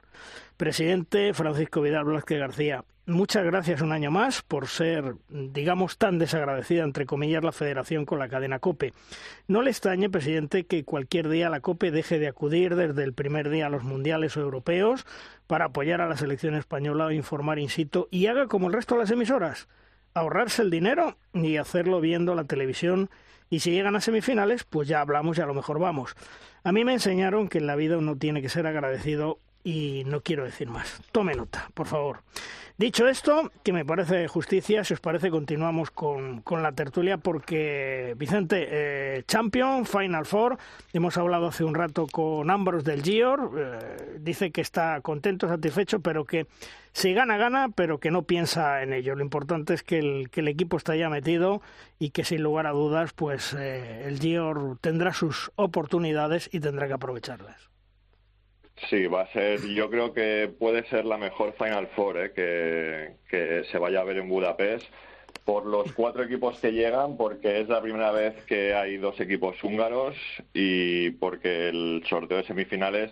Presidente 0.58 1.34
Francisco 1.34 1.82
Vidal 1.82 2.06
Blázquez 2.06 2.40
García, 2.40 2.84
muchas 3.06 3.44
gracias 3.44 3.82
un 3.82 3.92
año 3.92 4.12
más 4.12 4.42
por 4.42 4.68
ser, 4.68 5.16
digamos, 5.30 5.98
tan 5.98 6.20
desagradecida, 6.20 6.84
entre 6.84 7.06
comillas, 7.06 7.44
la 7.44 7.52
federación 7.52 8.06
con 8.06 8.20
la 8.20 8.30
cadena 8.30 8.60
COPE. 8.60 8.94
No 9.48 9.62
le 9.62 9.72
extrañe, 9.72 10.10
presidente, 10.10 10.66
que 10.66 10.84
cualquier 10.84 11.30
día 11.30 11.50
la 11.50 11.62
COPE 11.62 11.92
deje 11.92 12.20
de 12.20 12.28
acudir 12.28 12.76
desde 12.76 13.04
el 13.04 13.14
primer 13.14 13.50
día 13.50 13.68
a 13.68 13.70
los 13.70 13.84
mundiales 13.84 14.38
o 14.38 14.42
europeos 14.42 15.06
para 15.48 15.66
apoyar 15.66 16.02
a 16.02 16.08
la 16.08 16.18
selección 16.18 16.56
española 16.56 17.08
o 17.08 17.12
informar 17.12 17.60
in 17.60 17.70
situ 17.70 18.08
y 18.12 18.28
haga 18.28 18.48
como 18.48 18.68
el 18.68 18.74
resto 18.74 18.96
de 18.96 19.02
las 19.02 19.12
emisoras, 19.12 19.68
ahorrarse 20.14 20.62
el 20.62 20.70
dinero 20.70 21.18
y 21.34 21.58
hacerlo 21.58 22.00
viendo 22.00 22.36
la 22.36 22.44
televisión 22.46 23.10
y 23.54 23.60
si 23.60 23.70
llegan 23.70 23.96
a 23.96 24.02
semifinales, 24.02 24.64
pues 24.64 24.88
ya 24.88 25.00
hablamos 25.00 25.38
y 25.38 25.42
a 25.42 25.46
lo 25.46 25.54
mejor 25.54 25.78
vamos. 25.78 26.16
A 26.64 26.72
mí 26.72 26.84
me 26.84 26.94
enseñaron 26.94 27.50
que 27.50 27.60
en 27.60 27.68
la 27.68 27.76
vida 27.76 28.00
uno 28.00 28.18
tiene 28.18 28.42
que 28.42 28.50
ser 28.50 28.66
agradecido 28.66 29.38
y 29.64 30.02
no 30.08 30.22
quiero 30.22 30.44
decir 30.44 30.70
más. 30.70 31.00
Tome 31.12 31.36
nota, 31.36 31.70
por 31.76 31.86
favor. 31.86 32.24
Dicho 32.84 33.08
esto, 33.08 33.50
que 33.64 33.72
me 33.72 33.86
parece 33.86 34.28
justicia, 34.28 34.84
si 34.84 34.94
os 34.94 35.00
parece, 35.00 35.32
continuamos 35.32 35.90
con, 35.90 36.42
con 36.42 36.62
la 36.62 36.74
tertulia 36.74 37.18
porque, 37.18 38.14
Vicente, 38.18 38.68
eh, 38.70 39.24
Champion, 39.26 39.86
Final 39.86 40.26
Four, 40.26 40.58
hemos 40.92 41.16
hablado 41.16 41.48
hace 41.48 41.64
un 41.64 41.76
rato 41.76 42.08
con 42.08 42.52
Ambrose 42.52 42.92
del 42.92 43.02
Gior, 43.02 43.52
eh, 43.58 44.18
dice 44.20 44.52
que 44.52 44.60
está 44.60 45.00
contento, 45.00 45.48
satisfecho, 45.48 46.02
pero 46.02 46.26
que 46.26 46.46
si 46.92 47.14
gana, 47.14 47.38
gana, 47.38 47.70
pero 47.70 48.02
que 48.02 48.12
no 48.12 48.24
piensa 48.24 48.84
en 48.84 48.92
ello. 48.92 49.16
Lo 49.16 49.24
importante 49.24 49.74
es 49.74 49.82
que 49.82 50.00
el, 50.00 50.30
que 50.30 50.42
el 50.42 50.50
equipo 50.50 50.76
está 50.76 50.94
ya 50.98 51.08
metido 51.08 51.62
y 52.00 52.10
que 52.10 52.26
sin 52.26 52.44
lugar 52.44 52.68
a 52.68 52.72
dudas, 52.72 53.14
pues 53.14 53.56
eh, 53.58 54.10
el 54.10 54.20
Gior 54.20 54.78
tendrá 54.82 55.14
sus 55.14 55.54
oportunidades 55.56 56.50
y 56.52 56.60
tendrá 56.60 56.88
que 56.88 56.94
aprovecharlas. 56.96 57.73
Sí, 58.90 59.08
va 59.08 59.22
a 59.22 59.32
ser, 59.32 59.62
yo 59.68 59.90
creo 59.90 60.14
que 60.14 60.52
puede 60.60 60.84
ser 60.90 61.06
la 61.06 61.18
mejor 61.18 61.54
Final 61.54 61.88
Four 61.96 62.18
¿eh? 62.18 62.32
que, 62.34 63.16
que 63.30 63.64
se 63.72 63.78
vaya 63.78 64.02
a 64.02 64.04
ver 64.04 64.18
en 64.18 64.30
Budapest 64.30 64.86
por 65.46 65.66
los 65.66 65.92
cuatro 65.94 66.24
equipos 66.24 66.60
que 66.60 66.72
llegan, 66.72 67.18
porque 67.18 67.60
es 67.62 67.70
la 67.70 67.82
primera 67.82 68.12
vez 68.12 68.34
que 68.46 68.74
hay 68.74 68.98
dos 68.98 69.20
equipos 69.20 69.62
húngaros 69.64 70.16
y 70.54 71.12
porque 71.12 71.70
el 71.70 72.04
sorteo 72.10 72.38
de 72.38 72.46
semifinales 72.46 73.12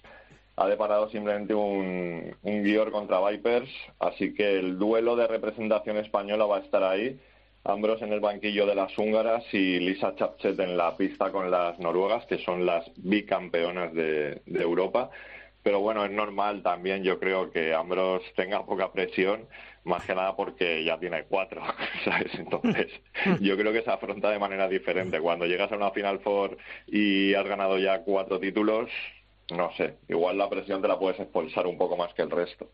ha 0.55 0.67
deparado 0.67 1.09
simplemente 1.09 1.53
un, 1.53 2.35
un 2.41 2.91
contra 2.91 3.29
Vipers, 3.29 3.69
así 3.99 4.33
que 4.33 4.59
el 4.59 4.77
duelo 4.77 5.15
de 5.15 5.27
representación 5.27 5.97
española 5.97 6.45
va 6.45 6.57
a 6.57 6.61
estar 6.61 6.83
ahí. 6.83 7.19
Ambros 7.63 8.01
en 8.01 8.11
el 8.11 8.19
banquillo 8.19 8.65
de 8.65 8.73
las 8.73 8.97
húngaras 8.97 9.43
y 9.53 9.79
Lisa 9.79 10.15
Chapchet 10.15 10.59
en 10.59 10.77
la 10.77 10.97
pista 10.97 11.31
con 11.31 11.51
las 11.51 11.77
noruegas, 11.79 12.25
que 12.25 12.39
son 12.39 12.65
las 12.65 12.89
bicampeonas 12.97 13.93
de, 13.93 14.41
de 14.45 14.61
Europa 14.61 15.11
pero 15.63 15.79
bueno, 15.79 16.03
es 16.05 16.11
normal 16.11 16.63
también, 16.63 17.03
yo 17.03 17.19
creo 17.19 17.51
que 17.51 17.73
Ambros 17.73 18.23
tenga 18.35 18.65
poca 18.65 18.91
presión, 18.91 19.47
más 19.83 20.03
que 20.05 20.15
nada 20.15 20.35
porque 20.35 20.83
ya 20.83 20.99
tiene 20.99 21.23
cuatro, 21.23 21.61
¿sabes? 22.05 22.33
Entonces, 22.35 22.87
yo 23.39 23.57
creo 23.57 23.71
que 23.71 23.83
se 23.83 23.91
afronta 23.91 24.29
de 24.29 24.39
manera 24.39 24.67
diferente. 24.67 25.19
Cuando 25.19 25.45
llegas 25.45 25.71
a 25.71 25.75
una 25.75 25.91
Final 25.91 26.19
Four 26.19 26.57
y 26.87 27.33
has 27.33 27.45
ganado 27.45 27.77
ya 27.77 28.01
cuatro 28.01 28.39
títulos, 28.39 28.89
no 29.55 29.71
sé, 29.75 29.97
igual 30.07 30.37
la 30.37 30.49
presión 30.49 30.81
te 30.81 30.87
la 30.87 30.97
puedes 30.97 31.19
expulsar 31.19 31.67
un 31.67 31.77
poco 31.77 31.97
más 31.97 32.13
que 32.13 32.21
el 32.21 32.31
resto. 32.31 32.69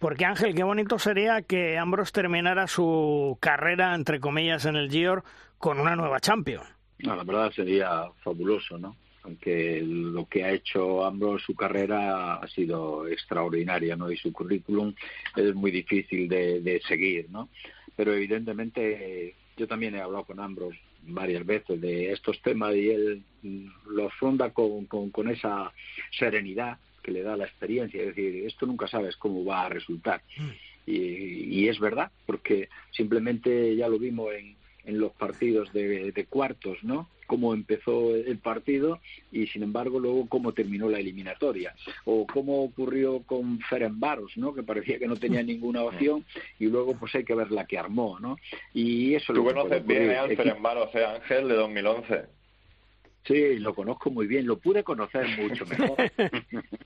Porque 0.00 0.24
Ángel, 0.24 0.54
qué 0.54 0.64
bonito 0.64 0.98
sería 0.98 1.42
que 1.42 1.78
Ambros 1.78 2.12
terminara 2.12 2.66
su 2.66 3.38
carrera, 3.40 3.94
entre 3.94 4.20
comillas, 4.20 4.66
en 4.66 4.76
el 4.76 4.90
Gior 4.90 5.24
con 5.58 5.78
una 5.78 5.96
nueva 5.96 6.20
Champion. 6.20 6.64
No, 6.98 7.14
la 7.14 7.24
verdad 7.24 7.50
sería 7.52 8.10
fabuloso, 8.22 8.78
¿no? 8.78 8.96
Aunque 9.26 9.82
lo 9.82 10.26
que 10.26 10.44
ha 10.44 10.52
hecho 10.52 11.04
Ambros 11.04 11.42
su 11.42 11.54
carrera 11.54 12.36
ha 12.36 12.48
sido 12.48 13.08
extraordinaria, 13.08 13.96
¿no? 13.96 14.10
Y 14.10 14.16
su 14.16 14.32
currículum 14.32 14.94
es 15.34 15.54
muy 15.54 15.72
difícil 15.72 16.28
de, 16.28 16.80
seguir, 16.86 17.28
¿no? 17.30 17.48
Pero 17.96 18.14
evidentemente 18.14 19.34
yo 19.56 19.66
también 19.66 19.96
he 19.96 20.00
hablado 20.00 20.24
con 20.24 20.38
Ambros 20.38 20.76
varias 21.02 21.44
veces 21.44 21.80
de 21.80 22.12
estos 22.12 22.40
temas 22.42 22.74
y 22.74 22.90
él 22.90 23.22
lo 23.88 24.06
afronta 24.06 24.50
con, 24.50 24.86
con, 24.86 25.28
esa 25.28 25.72
serenidad 26.16 26.78
que 27.02 27.10
le 27.10 27.22
da 27.22 27.36
la 27.36 27.46
experiencia, 27.46 28.00
es 28.00 28.08
decir, 28.08 28.46
esto 28.46 28.66
nunca 28.66 28.86
sabes 28.86 29.16
cómo 29.16 29.44
va 29.44 29.66
a 29.66 29.68
resultar. 29.68 30.22
Mm. 30.36 30.50
Y, 30.88 31.62
y, 31.62 31.68
es 31.68 31.80
verdad, 31.80 32.12
porque 32.26 32.68
simplemente 32.92 33.74
ya 33.74 33.88
lo 33.88 33.98
vimos 33.98 34.32
en, 34.34 34.56
en 34.86 34.98
los 34.98 35.12
partidos 35.12 35.72
de, 35.72 36.12
de 36.12 36.24
cuartos, 36.26 36.78
¿no? 36.82 37.08
cómo 37.26 37.52
empezó 37.54 38.14
el 38.14 38.38
partido 38.38 39.00
y 39.32 39.46
sin 39.48 39.62
embargo 39.62 39.98
luego 39.98 40.26
cómo 40.28 40.52
terminó 40.52 40.88
la 40.88 40.98
eliminatoria 40.98 41.74
o 42.04 42.26
cómo 42.26 42.62
ocurrió 42.62 43.22
con 43.22 43.58
Ferenbaros 43.60 44.36
no 44.36 44.54
que 44.54 44.62
parecía 44.62 44.98
que 44.98 45.08
no 45.08 45.16
tenía 45.16 45.42
ninguna 45.42 45.82
opción 45.82 46.24
y 46.58 46.66
luego 46.66 46.96
pues 46.96 47.14
hay 47.14 47.24
que 47.24 47.34
ver 47.34 47.50
la 47.50 47.66
que 47.66 47.78
armó 47.78 48.18
no 48.20 48.38
y 48.72 49.14
eso 49.14 49.32
tú 49.32 49.44
conoces 49.44 49.84
bien 49.84 50.10
¿eh? 50.10 50.16
al 50.16 50.36
Ferenbaros 50.36 50.94
eh, 50.94 51.04
Ángel 51.04 51.48
de 51.48 51.54
2011 51.54 52.35
Sí, 53.26 53.58
lo 53.58 53.74
conozco 53.74 54.10
muy 54.10 54.28
bien, 54.28 54.46
lo 54.46 54.56
pude 54.56 54.84
conocer 54.84 55.26
mucho 55.36 55.66
mejor. 55.66 55.96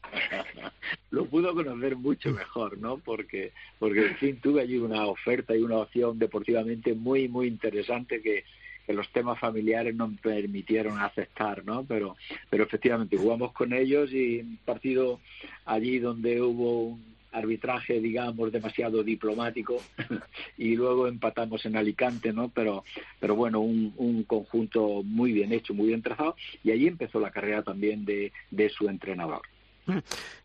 lo 1.11 1.27
pude 1.27 1.53
conocer 1.53 1.97
mucho 1.97 2.31
mejor, 2.31 2.79
¿no? 2.79 2.97
Porque, 2.97 3.53
porque 3.79 4.07
en 4.07 4.17
fin, 4.17 4.41
tuve 4.41 4.63
allí 4.63 4.79
una 4.79 5.05
oferta 5.07 5.55
y 5.55 5.61
una 5.61 5.79
opción 5.79 6.19
deportivamente 6.19 6.95
muy, 6.95 7.29
muy 7.29 7.47
interesante 7.47 8.23
que, 8.23 8.45
que 8.87 8.95
los 8.95 9.11
temas 9.13 9.39
familiares 9.39 9.95
no 9.95 10.11
permitieron 10.23 10.99
aceptar, 10.99 11.63
¿no? 11.67 11.85
Pero, 11.85 12.17
pero 12.49 12.65
efectivamente 12.65 13.19
jugamos 13.19 13.53
con 13.53 13.75
ellos 13.75 14.11
y 14.11 14.41
un 14.41 14.59
partido 14.65 15.21
allí 15.67 15.99
donde 15.99 16.41
hubo 16.41 16.85
un 16.85 17.11
arbitraje, 17.33 18.01
digamos, 18.01 18.53
demasiado 18.53 19.03
diplomático 19.03 19.77
y 20.59 20.77
luego 20.77 21.07
empatamos 21.07 21.65
en 21.67 21.77
Alicante, 21.77 22.33
¿no? 22.33 22.49
Pero, 22.49 22.85
pero 23.19 23.35
bueno, 23.35 23.61
un, 23.61 23.93
un 23.97 24.25
conjunto 24.25 25.03
muy 25.05 25.33
bien 25.33 25.53
hecho, 25.53 25.75
muy 25.75 25.89
bien 25.89 26.03
trazado 26.03 26.37
y 26.65 26.71
allí 26.71 26.87
empezó 26.87 27.21
la 27.21 27.31
carrera 27.31 27.63
también 27.63 28.05
de, 28.05 28.33
de 28.51 28.69
su 28.69 28.89
entrenador. 28.89 29.43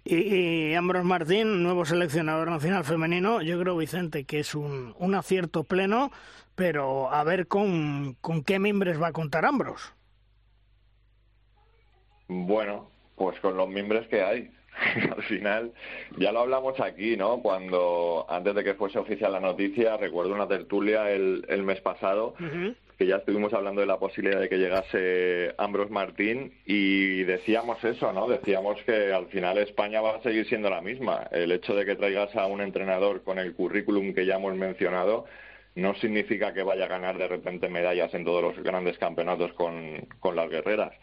Y, 0.03 0.16
y 0.16 0.74
Ambros 0.74 1.03
Martín, 1.03 1.62
nuevo 1.62 1.86
seleccionador 1.86 2.49
nacional 2.49 2.84
femenino, 2.84 3.41
yo 3.41 3.60
creo, 3.60 3.78
Vicente, 3.78 4.24
que 4.24 4.40
es 4.40 4.56
un, 4.56 4.95
un 4.98 5.16
acierto 5.16 5.64
pleno, 5.64 6.12
pero 6.56 7.12
a 7.12 7.24
ver 7.24 7.48
con, 7.48 8.16
con 8.22 8.44
qué 8.44 8.60
miembros 8.60 9.02
va 9.02 9.07
a 9.07 9.14
contar 9.14 9.45
Ambros. 9.45 9.94
Bueno, 12.28 12.90
pues 13.16 13.40
con 13.40 13.56
los 13.56 13.70
miembros 13.70 14.07
que 14.07 14.24
hay. 14.24 14.52
Al 15.15 15.23
final, 15.23 15.72
ya 16.18 16.31
lo 16.31 16.41
hablamos 16.41 16.80
aquí, 16.80 17.15
¿no? 17.15 17.41
Cuando, 17.41 18.26
antes 18.30 18.56
de 18.56 18.64
que 18.64 18.73
fuese 18.73 18.99
oficial 18.99 19.31
la 19.31 19.39
noticia, 19.39 19.97
recuerdo 19.97 20.34
una 20.34 20.47
tertulia 20.47 21.11
el, 21.11 21.45
el 21.47 21.64
mes 21.64 21.80
pasado, 21.81 22.35
que 22.97 23.07
ya 23.07 23.18
estuvimos 23.18 23.53
hablando 23.53 23.81
de 23.81 23.88
la 23.88 23.99
posibilidad 23.99 24.39
de 24.39 24.49
que 24.49 24.57
llegase 24.57 25.53
Ambros 25.57 25.89
Martín 25.91 26.53
y 26.65 27.23
decíamos 27.23 27.84
eso, 27.84 28.11
¿no? 28.14 28.27
Decíamos 28.27 28.81
que 28.84 29.14
al 29.14 29.27
final 29.27 29.57
España 29.57 30.02
va 30.02 30.18
a 30.18 30.22
seguir 30.22 30.47
siendo 30.47 30.69
la 30.69 30.81
misma. 30.81 31.27
El 31.31 31.52
hecho 31.52 31.76
de 31.76 31.85
que 31.85 31.95
traigas 31.95 32.35
a 32.35 32.45
un 32.45 32.61
entrenador 32.61 33.23
con 33.23 33.39
el 33.39 33.53
currículum 33.53 34.14
que 34.14 34.26
ya 34.26 34.35
hemos 34.35 34.56
mencionado 34.56 35.26
no 35.76 35.93
significa 35.95 36.53
que 36.53 36.64
vaya 36.64 36.85
a 36.85 36.89
ganar 36.89 37.18
de 37.18 37.27
repente 37.27 37.68
medallas 37.68 38.14
en 38.14 38.23
todos 38.23 38.41
los 38.41 38.64
grandes 38.64 38.97
campeonatos 38.97 39.52
con, 39.53 40.07
con 40.19 40.35
las 40.35 40.49
guerreras. 40.49 40.93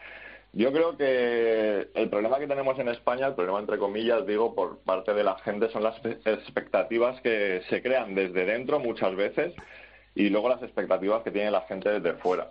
Yo 0.55 0.71
creo 0.71 0.95
que 0.95 1.89
el 1.95 2.09
problema 2.09 2.37
que 2.37 2.47
tenemos 2.47 2.77
en 2.77 2.87
España, 2.87 3.25
el 3.25 3.33
problema 3.33 3.59
entre 3.59 3.79
comillas, 3.79 4.25
digo, 4.27 4.53
por 4.53 4.79
parte 4.79 5.13
de 5.13 5.23
la 5.23 5.35
gente, 5.39 5.69
son 5.69 5.81
las 5.81 5.95
expectativas 6.05 7.19
que 7.21 7.63
se 7.69 7.81
crean 7.81 8.13
desde 8.13 8.45
dentro 8.45 8.79
muchas 8.79 9.15
veces 9.15 9.53
y 10.13 10.29
luego 10.29 10.49
las 10.49 10.61
expectativas 10.61 11.23
que 11.23 11.31
tiene 11.31 11.49
la 11.49 11.61
gente 11.61 11.99
desde 11.99 12.19
fuera. 12.19 12.49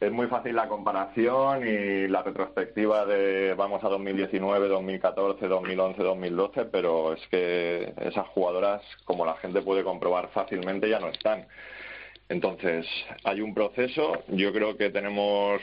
Es 0.00 0.10
muy 0.10 0.26
fácil 0.28 0.56
la 0.56 0.66
comparación 0.66 1.68
y 1.68 2.08
la 2.08 2.22
retrospectiva 2.22 3.06
de 3.06 3.54
vamos 3.54 3.84
a 3.84 3.88
2019, 3.88 4.66
2014, 4.68 5.46
2011, 5.46 6.02
2012, 6.02 6.64
pero 6.64 7.12
es 7.12 7.24
que 7.28 7.92
esas 8.00 8.26
jugadoras, 8.28 8.82
como 9.04 9.24
la 9.24 9.36
gente 9.36 9.62
puede 9.62 9.84
comprobar 9.84 10.30
fácilmente, 10.30 10.88
ya 10.88 10.98
no 10.98 11.08
están. 11.08 11.46
Entonces, 12.28 12.86
hay 13.24 13.42
un 13.42 13.54
proceso. 13.54 14.24
Yo 14.28 14.52
creo 14.52 14.76
que 14.76 14.90
tenemos, 14.90 15.60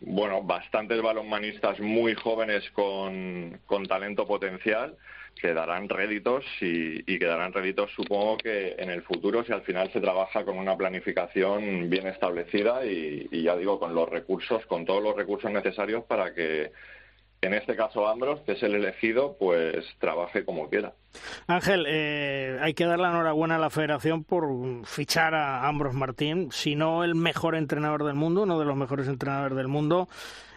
bueno, 0.00 0.42
bastantes 0.42 1.00
balonmanistas 1.00 1.80
muy 1.80 2.14
jóvenes 2.14 2.70
con, 2.72 3.60
con 3.66 3.86
talento 3.86 4.26
potencial 4.26 4.96
que 5.40 5.52
darán 5.52 5.88
réditos 5.88 6.44
y, 6.60 7.00
y, 7.12 7.18
que 7.18 7.26
darán 7.26 7.52
réditos 7.52 7.90
supongo 7.94 8.38
que 8.38 8.74
en 8.78 8.88
el 8.88 9.02
futuro 9.02 9.44
si 9.44 9.52
al 9.52 9.62
final 9.62 9.90
se 9.92 10.00
trabaja 10.00 10.44
con 10.44 10.58
una 10.58 10.76
planificación 10.76 11.90
bien 11.90 12.06
establecida 12.06 12.86
y, 12.86 13.28
y, 13.30 13.42
ya 13.42 13.54
digo 13.56 13.78
con 13.78 13.94
los 13.94 14.08
recursos, 14.08 14.64
con 14.66 14.86
todos 14.86 15.02
los 15.02 15.14
recursos 15.14 15.50
necesarios 15.50 16.04
para 16.04 16.32
que 16.32 16.72
en 17.46 17.54
este 17.54 17.76
caso 17.76 18.06
Ambros, 18.06 18.40
que 18.40 18.52
es 18.52 18.62
el 18.62 18.74
elegido, 18.74 19.36
pues 19.38 19.86
trabaje 19.98 20.44
como 20.44 20.68
quiera. 20.68 20.94
Ángel, 21.46 21.86
eh, 21.88 22.58
hay 22.60 22.74
que 22.74 22.84
dar 22.84 22.98
la 22.98 23.08
enhorabuena 23.08 23.56
a 23.56 23.58
la 23.58 23.70
federación 23.70 24.24
por 24.24 24.46
fichar 24.84 25.34
a 25.34 25.66
Ambros 25.66 25.94
Martín, 25.94 26.50
si 26.52 26.74
no 26.74 27.04
el 27.04 27.14
mejor 27.14 27.54
entrenador 27.54 28.04
del 28.04 28.14
mundo, 28.14 28.42
uno 28.42 28.58
de 28.58 28.64
los 28.64 28.76
mejores 28.76 29.08
entrenadores 29.08 29.56
del 29.56 29.68
mundo 29.68 30.08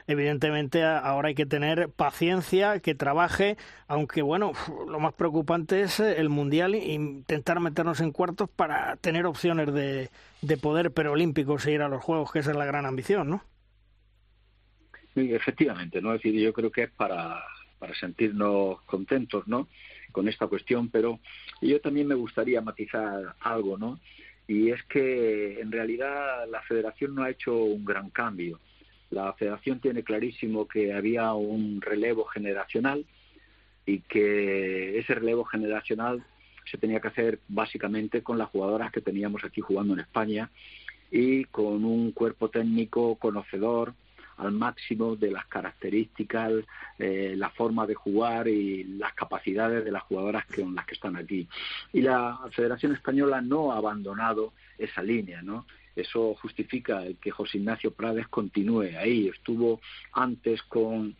evidentemente 0.09 0.83
ahora 0.83 1.27
hay 1.27 1.35
que 1.35 1.45
tener 1.45 1.89
paciencia, 1.89 2.79
que 2.79 2.95
trabaje, 2.95 3.57
aunque 3.87 4.23
bueno, 4.23 4.53
lo 4.87 4.99
más 4.99 5.13
preocupante 5.13 5.81
es 5.81 5.99
el 5.99 6.29
Mundial 6.29 6.73
e 6.73 6.93
intentar 6.93 7.59
meternos 7.59 8.01
en 8.01 8.11
cuartos 8.11 8.49
para 8.49 8.95
tener 8.95 9.27
opciones 9.27 9.71
de, 9.71 10.09
de 10.41 10.57
poder 10.57 10.91
preolímpicos 10.91 11.63
e 11.67 11.73
ir 11.73 11.83
a 11.83 11.89
los 11.89 12.03
Juegos, 12.03 12.31
que 12.31 12.39
esa 12.39 12.49
es 12.49 12.57
la 12.57 12.65
gran 12.65 12.87
ambición, 12.87 13.29
¿no? 13.29 13.43
Efectivamente, 15.15 16.01
¿no? 16.01 16.13
Es 16.13 16.21
decir, 16.21 16.39
yo 16.39 16.53
creo 16.53 16.71
que 16.71 16.83
es 16.83 16.91
para, 16.91 17.43
para 17.77 17.95
sentirnos 17.95 18.81
contentos, 18.83 19.47
¿no? 19.47 19.67
Con 20.11 20.27
esta 20.27 20.47
cuestión, 20.47 20.89
pero 20.89 21.19
yo 21.61 21.79
también 21.81 22.07
me 22.07 22.15
gustaría 22.15 22.61
matizar 22.61 23.35
algo, 23.39 23.77
¿no? 23.77 23.99
Y 24.47 24.71
es 24.71 24.83
que 24.85 25.59
en 25.59 25.71
realidad 25.71 26.47
la 26.49 26.61
federación 26.63 27.15
no 27.15 27.23
ha 27.23 27.29
hecho 27.29 27.55
un 27.55 27.85
gran 27.85 28.09
cambio. 28.09 28.59
La 29.11 29.33
federación 29.33 29.79
tiene 29.79 30.03
clarísimo 30.03 30.67
que 30.67 30.93
había 30.93 31.33
un 31.33 31.81
relevo 31.81 32.25
generacional 32.25 33.05
y 33.85 33.99
que 34.01 34.99
ese 34.99 35.15
relevo 35.15 35.45
generacional 35.45 36.23
se 36.69 36.77
tenía 36.77 36.99
que 36.99 37.07
hacer 37.07 37.39
básicamente 37.47 38.21
con 38.21 38.37
las 38.37 38.49
jugadoras 38.49 38.91
que 38.91 39.01
teníamos 39.01 39.43
aquí 39.43 39.61
jugando 39.61 39.93
en 39.93 40.01
España 40.01 40.51
y 41.11 41.45
con 41.45 41.83
un 41.85 42.11
cuerpo 42.11 42.49
técnico 42.49 43.15
conocedor 43.15 43.95
al 44.39 44.51
máximo 44.51 45.15
de 45.15 45.31
las 45.31 45.45
características, 45.45 46.53
eh, 46.97 47.33
la 47.37 47.49
forma 47.49 47.85
de 47.85 47.93
jugar 47.93 48.47
y 48.47 48.83
las 48.83 49.13
capacidades 49.13 49.85
de 49.85 49.91
las 49.91 50.03
jugadoras 50.03 50.45
con 50.45 50.73
las 50.73 50.85
que 50.85 50.95
están 50.95 51.15
aquí. 51.15 51.47
Y 51.93 52.01
la 52.01 52.39
Federación 52.51 52.93
Española 52.93 53.41
no 53.41 53.71
ha 53.71 53.77
abandonado 53.77 54.53
esa 54.77 55.03
línea, 55.03 55.41
¿no? 55.41 55.65
Eso 55.95 56.35
justifica 56.41 57.05
el 57.05 57.17
que 57.17 57.31
José 57.31 57.57
Ignacio 57.57 57.91
Prades 57.91 58.27
continúe 58.29 58.97
ahí. 58.97 59.27
Estuvo 59.27 59.81
antes 60.13 60.61
con 60.63 61.15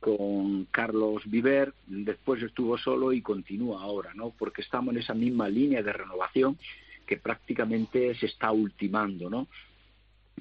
con 0.00 0.64
Carlos 0.70 1.22
Viver, 1.26 1.74
después 1.86 2.42
estuvo 2.42 2.78
solo 2.78 3.12
y 3.12 3.20
continúa 3.20 3.82
ahora, 3.82 4.14
¿no? 4.14 4.30
Porque 4.30 4.62
estamos 4.62 4.94
en 4.94 5.02
esa 5.02 5.12
misma 5.12 5.46
línea 5.48 5.82
de 5.82 5.92
renovación 5.92 6.58
que 7.06 7.18
prácticamente 7.18 8.14
se 8.14 8.26
está 8.26 8.50
ultimando, 8.50 9.28
¿no? 9.28 9.46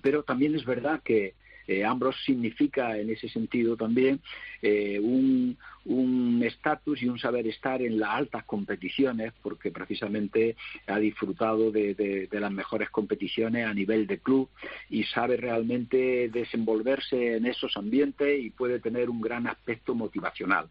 Pero 0.01 0.23
también 0.23 0.55
es 0.55 0.63
verdad 0.63 1.01
que 1.03 1.35
Ambros 1.85 2.15
significa 2.25 2.97
en 2.97 3.09
ese 3.09 3.29
sentido 3.29 3.77
también 3.77 4.19
eh, 4.61 4.99
un 4.99 5.57
estatus 6.43 7.01
y 7.01 7.07
un 7.07 7.19
saber 7.19 7.47
estar 7.47 7.81
en 7.81 7.99
las 7.99 8.09
altas 8.09 8.43
competiciones, 8.43 9.33
porque 9.41 9.71
precisamente 9.71 10.55
ha 10.87 10.99
disfrutado 10.99 11.71
de, 11.71 12.27
las 12.31 12.51
mejores 12.51 12.89
competiciones 12.89 13.65
a 13.65 13.73
nivel 13.73 14.07
de 14.07 14.19
club 14.19 14.49
y 14.89 15.03
sabe 15.03 15.37
realmente 15.37 16.29
desenvolverse 16.29 17.37
en 17.37 17.45
esos 17.45 17.75
ambientes 17.77 18.39
y 18.43 18.49
puede 18.49 18.79
tener 18.79 19.09
un 19.09 19.21
gran 19.21 19.47
aspecto 19.47 19.95
motivacional. 19.95 20.67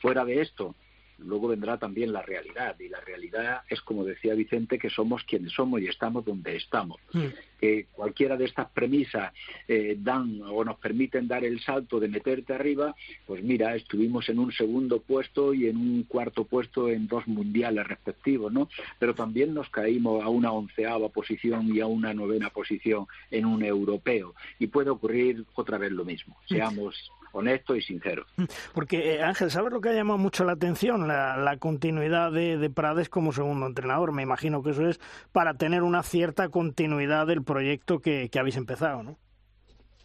Fuera 0.00 0.24
de 0.24 0.40
esto, 0.40 0.74
luego 1.18 1.48
vendrá 1.48 1.78
también 1.78 2.12
la 2.12 2.22
realidad 2.22 2.78
y 2.78 2.88
la 2.88 3.00
realidad 3.00 3.62
es 3.68 3.80
como 3.80 4.04
decía 4.04 4.34
Vicente 4.34 4.78
que 4.78 4.90
somos 4.90 5.24
quienes 5.24 5.52
somos 5.52 5.80
y 5.80 5.86
estamos 5.86 6.24
donde 6.24 6.56
estamos 6.56 6.98
mm. 7.12 7.26
que 7.60 7.86
cualquiera 7.92 8.36
de 8.36 8.44
estas 8.44 8.70
premisas 8.70 9.32
eh, 9.66 9.96
dan 9.98 10.40
o 10.42 10.64
nos 10.64 10.78
permiten 10.78 11.26
dar 11.26 11.44
el 11.44 11.60
salto 11.60 11.98
de 11.98 12.08
meterte 12.08 12.54
arriba 12.54 12.94
pues 13.26 13.42
mira 13.42 13.74
estuvimos 13.74 14.28
en 14.28 14.38
un 14.38 14.52
segundo 14.52 15.00
puesto 15.00 15.54
y 15.54 15.66
en 15.66 15.76
un 15.76 16.02
cuarto 16.04 16.44
puesto 16.44 16.88
en 16.88 17.08
dos 17.08 17.26
mundiales 17.26 17.86
respectivos 17.86 18.52
no 18.52 18.68
pero 18.98 19.14
también 19.14 19.54
nos 19.54 19.68
caímos 19.70 20.22
a 20.22 20.28
una 20.28 20.52
onceava 20.52 21.08
posición 21.08 21.74
y 21.74 21.80
a 21.80 21.86
una 21.86 22.14
novena 22.14 22.50
posición 22.50 23.06
en 23.30 23.44
un 23.44 23.64
europeo 23.64 24.34
y 24.58 24.68
puede 24.68 24.90
ocurrir 24.90 25.44
otra 25.54 25.78
vez 25.78 25.90
lo 25.90 26.04
mismo 26.04 26.36
mm. 26.48 26.54
seamos 26.54 27.10
honesto 27.32 27.76
y 27.76 27.82
sincero. 27.82 28.26
Porque, 28.74 29.14
eh, 29.14 29.22
Ángel, 29.22 29.50
¿sabes 29.50 29.72
lo 29.72 29.80
que 29.80 29.90
ha 29.90 29.92
llamado 29.92 30.18
mucho 30.18 30.44
la 30.44 30.52
atención? 30.52 31.08
La, 31.08 31.56
continuidad 31.58 32.32
de, 32.32 32.70
Prades 32.70 33.08
como 33.08 33.32
segundo 33.32 33.66
entrenador. 33.66 34.12
Me 34.12 34.22
imagino 34.22 34.62
que 34.62 34.70
eso 34.70 34.88
es 34.88 35.00
para 35.32 35.54
tener 35.54 35.82
una 35.82 36.02
cierta 36.02 36.48
continuidad 36.48 37.26
del 37.26 37.42
proyecto 37.42 38.00
que, 38.00 38.30
habéis 38.38 38.56
empezado, 38.56 39.02
¿no? 39.02 39.18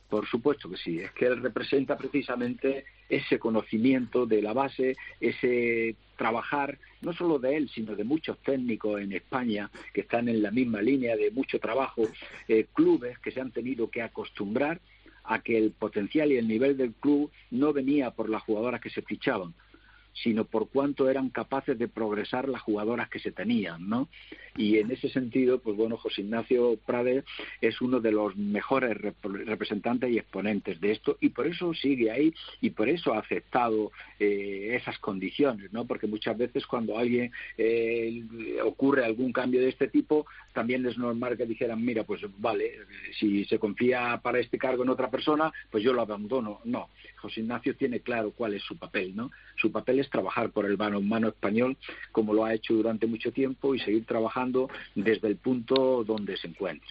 Por 0.10 0.28
supuesto 0.28 0.70
que 0.70 0.78
sí, 0.78 1.00
es 1.00 1.12
que 1.12 1.26
él 1.26 1.42
representa 1.42 1.98
precisamente 1.98 2.86
ese 3.10 3.40
conocimiento 3.40 4.28
de 4.28 4.42
la 4.44 4.54
base, 4.54 4.96
ese 5.20 5.96
trabajar, 6.16 6.78
no 7.02 7.14
solo 7.14 7.40
de 7.40 7.58
él, 7.58 7.70
sino 7.70 7.96
de 7.96 8.04
muchos 8.04 8.38
técnicos 8.40 9.02
en 9.02 9.12
España 9.14 9.72
que 9.92 10.02
están 10.02 10.30
en 10.30 10.42
la 10.42 10.52
misma 10.52 10.82
línea 10.82 11.16
de 11.16 11.32
mucho 11.32 11.60
trabajo, 11.60 12.04
eh, 12.48 12.68
clubes 12.74 13.18
que 13.20 13.32
se 13.32 13.42
han 13.42 13.52
tenido 13.52 13.90
que 13.90 14.02
acostumbrar 14.02 14.80
a 15.24 15.42
que 15.42 15.58
el 15.58 15.72
potencial 15.72 16.32
y 16.32 16.38
el 16.38 16.48
nivel 16.48 16.78
del 16.78 16.94
club 16.94 17.32
no 17.52 17.74
venía 17.74 18.12
por 18.12 18.30
las 18.30 18.44
jugadoras 18.44 18.82
que 18.82 18.90
se 18.90 19.02
fichaban, 19.02 19.54
sino 20.14 20.46
por 20.46 20.70
cuánto 20.70 21.10
eran 21.10 21.30
capaces 21.30 21.78
de 21.78 21.88
progresar 21.88 22.48
las 22.48 22.62
jugadoras 22.62 23.10
que 23.10 23.20
se 23.20 23.32
tenían, 23.32 23.90
¿no? 23.90 24.10
Y 24.56 24.78
en 24.78 24.92
ese 24.92 25.10
sentido, 25.10 25.60
pues 25.60 25.76
bueno, 25.76 25.98
José 25.98 26.22
Ignacio 26.22 26.78
Prade 26.86 27.24
es 27.62 27.82
uno 27.82 28.00
de 28.00 28.12
los 28.12 28.36
mejores 28.36 28.96
representantes 29.24 30.12
y 30.12 30.18
exponentes 30.18 30.80
de 30.80 30.92
esto 30.92 31.18
y 31.20 31.30
por 31.30 31.48
eso 31.48 31.74
sigue 31.74 32.12
ahí 32.12 32.34
y 32.62 32.70
por 32.70 32.88
eso 32.88 33.14
ha 33.14 33.20
aceptado 33.20 33.92
eh, 34.20 34.78
esas 34.80 35.00
condiciones, 35.00 35.74
¿no? 35.74 35.86
Porque 35.86 36.08
muchas 36.08 36.38
veces 36.38 36.68
cuando 36.68 36.98
alguien 36.98 37.32
eh, 37.58 38.24
ocurre 38.64 39.06
algún 39.06 39.32
cambio 39.32 39.62
de 39.62 39.70
este 39.70 39.88
tipo, 39.88 40.26
también 40.54 40.86
es 40.86 40.98
normal 40.98 41.36
que 41.36 41.46
dijeran, 41.46 41.84
mira, 41.84 42.04
pues 42.04 42.22
vale, 42.38 42.74
si 43.20 43.46
se 43.46 43.58
confía 43.58 44.20
para 44.22 44.40
este 44.40 44.58
cargo 44.58 44.84
en 44.84 44.90
otra 44.90 45.10
persona, 45.10 45.52
pues 45.72 45.84
yo 45.84 45.94
lo 45.94 46.02
abandono. 46.02 46.60
No, 46.66 46.90
José 47.18 47.42
Ignacio 47.42 47.76
tiene 47.76 48.02
claro 48.02 48.32
cuál 48.32 48.54
es 48.54 48.62
su 48.64 48.78
papel, 48.78 49.16
¿no? 49.16 49.32
Su 49.56 49.72
papel 49.72 50.00
es 50.00 50.03
trabajar 50.10 50.50
por 50.50 50.66
el 50.66 50.78
balonmano 50.78 51.30
español 51.30 51.78
como 52.12 52.34
lo 52.34 52.46
ha 52.46 52.54
hecho 52.54 52.74
durante 52.74 53.08
mucho 53.08 53.32
tiempo 53.32 53.76
y 53.76 53.80
seguir 53.80 54.06
trabajando 54.06 54.70
desde 54.96 55.28
el 55.28 55.38
punto 55.38 56.04
donde 56.04 56.38
se 56.38 56.48
encuentre. 56.48 56.90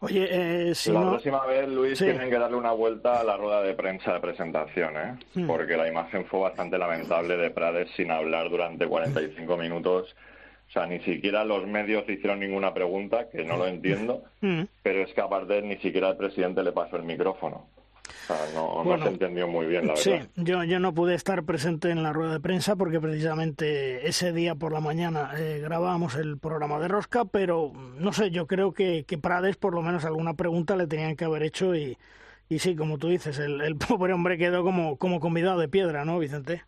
Oye, 0.00 0.26
eh, 0.70 0.74
si 0.74 0.90
la 0.90 1.02
próxima 1.02 1.46
vez, 1.46 1.68
Luis, 1.68 1.98
tienen 1.98 2.28
que 2.28 2.38
darle 2.38 2.56
una 2.56 2.72
vuelta 2.72 3.20
a 3.20 3.24
la 3.24 3.36
rueda 3.36 3.62
de 3.62 3.74
prensa 3.74 4.14
de 4.14 4.20
presentación, 4.20 4.96
¿eh? 4.96 5.14
Hmm. 5.34 5.46
porque 5.46 5.76
la 5.76 5.88
imagen 5.88 6.24
fue 6.26 6.40
bastante 6.40 6.76
lamentable 6.76 7.36
de 7.36 7.50
Prades 7.50 7.88
sin 7.96 8.10
hablar 8.10 8.50
durante 8.50 8.86
45 8.86 9.56
minutos. 9.56 10.14
O 10.68 10.72
sea, 10.72 10.86
ni 10.86 10.98
siquiera 11.00 11.44
los 11.44 11.68
medios 11.68 12.08
hicieron 12.08 12.40
ninguna 12.40 12.74
pregunta, 12.74 13.28
que 13.30 13.44
no 13.44 13.56
lo 13.56 13.68
entiendo, 13.68 14.24
hmm. 14.40 14.62
pero 14.82 15.02
es 15.02 15.12
que 15.14 15.20
aparte 15.20 15.62
ni 15.62 15.76
siquiera 15.76 16.08
el 16.08 16.16
presidente 16.16 16.64
le 16.64 16.72
pasó 16.72 16.96
el 16.96 17.04
micrófono 17.04 17.68
no, 18.54 18.98
se 19.02 19.08
entendió 19.08 19.48
muy 19.48 19.66
bien, 19.66 19.86
la 19.86 19.94
verdad. 19.94 20.02
Sí, 20.02 20.28
yo, 20.36 20.64
yo 20.64 20.78
no 20.78 20.94
pude 20.94 21.14
estar 21.14 21.44
presente 21.44 21.90
en 21.90 22.02
la 22.02 22.12
rueda 22.12 22.32
de 22.34 22.40
prensa 22.40 22.76
porque 22.76 23.00
precisamente 23.00 24.08
ese 24.08 24.32
día 24.32 24.54
por 24.54 24.72
la 24.72 24.80
mañana 24.80 25.32
eh, 25.36 25.60
grabábamos 25.62 26.14
el 26.16 26.38
programa 26.38 26.78
de 26.78 26.88
Rosca, 26.88 27.24
pero 27.24 27.72
no 27.74 28.12
sé, 28.12 28.30
yo 28.30 28.46
creo 28.46 28.72
que, 28.72 29.04
que 29.06 29.18
Prades 29.18 29.56
por 29.56 29.74
lo 29.74 29.82
menos 29.82 30.04
alguna 30.04 30.34
pregunta 30.34 30.76
le 30.76 30.86
tenían 30.86 31.16
que 31.16 31.24
haber 31.24 31.42
hecho 31.42 31.74
y, 31.74 31.98
y 32.48 32.58
sí, 32.58 32.76
como 32.76 32.98
tú 32.98 33.08
dices, 33.08 33.38
el, 33.38 33.60
el 33.60 33.76
pobre 33.88 34.12
hombre 34.12 34.38
quedó 34.38 34.62
como, 34.62 34.96
como 34.96 35.20
convidado 35.20 35.58
de 35.58 35.68
piedra, 35.68 36.04
¿no, 36.04 36.18
Vicente? 36.18 36.62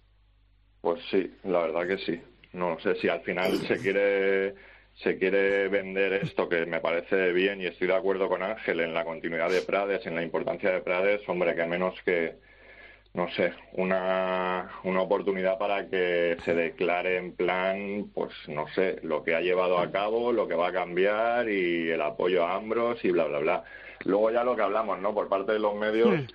Pues 0.80 1.02
sí, 1.10 1.30
la 1.44 1.60
verdad 1.60 1.86
que 1.86 1.98
sí. 1.98 2.20
No 2.52 2.78
sé 2.80 2.94
si 2.96 3.08
al 3.08 3.20
final 3.20 3.52
se 3.66 3.76
quiere 3.78 4.54
se 4.96 5.18
quiere 5.18 5.68
vender 5.68 6.14
esto 6.14 6.48
que 6.48 6.64
me 6.66 6.80
parece 6.80 7.32
bien 7.32 7.60
y 7.60 7.66
estoy 7.66 7.88
de 7.88 7.94
acuerdo 7.94 8.28
con 8.28 8.42
Ángel 8.42 8.80
en 8.80 8.94
la 8.94 9.04
continuidad 9.04 9.50
de 9.50 9.62
Prades, 9.62 10.06
en 10.06 10.14
la 10.14 10.22
importancia 10.22 10.70
de 10.70 10.80
Prades, 10.80 11.20
hombre, 11.28 11.54
que 11.54 11.66
menos 11.66 11.94
que, 12.02 12.36
no 13.12 13.28
sé, 13.32 13.52
una, 13.72 14.70
una 14.84 15.02
oportunidad 15.02 15.58
para 15.58 15.88
que 15.88 16.38
se 16.44 16.54
declare 16.54 17.18
en 17.18 17.32
plan, 17.32 18.10
pues 18.14 18.32
no 18.48 18.66
sé, 18.68 18.98
lo 19.02 19.22
que 19.22 19.34
ha 19.34 19.40
llevado 19.40 19.78
a 19.78 19.90
cabo, 19.90 20.32
lo 20.32 20.48
que 20.48 20.54
va 20.54 20.68
a 20.68 20.72
cambiar 20.72 21.48
y 21.48 21.90
el 21.90 22.00
apoyo 22.00 22.46
a 22.46 22.54
Ambros 22.54 23.04
y 23.04 23.10
bla, 23.10 23.24
bla, 23.24 23.38
bla. 23.40 23.64
Luego 24.04 24.30
ya 24.30 24.44
lo 24.44 24.56
que 24.56 24.62
hablamos, 24.62 24.98
¿no? 25.00 25.12
Por 25.12 25.28
parte 25.28 25.52
de 25.52 25.58
los 25.58 25.74
medios. 25.74 26.08
Hmm. 26.08 26.26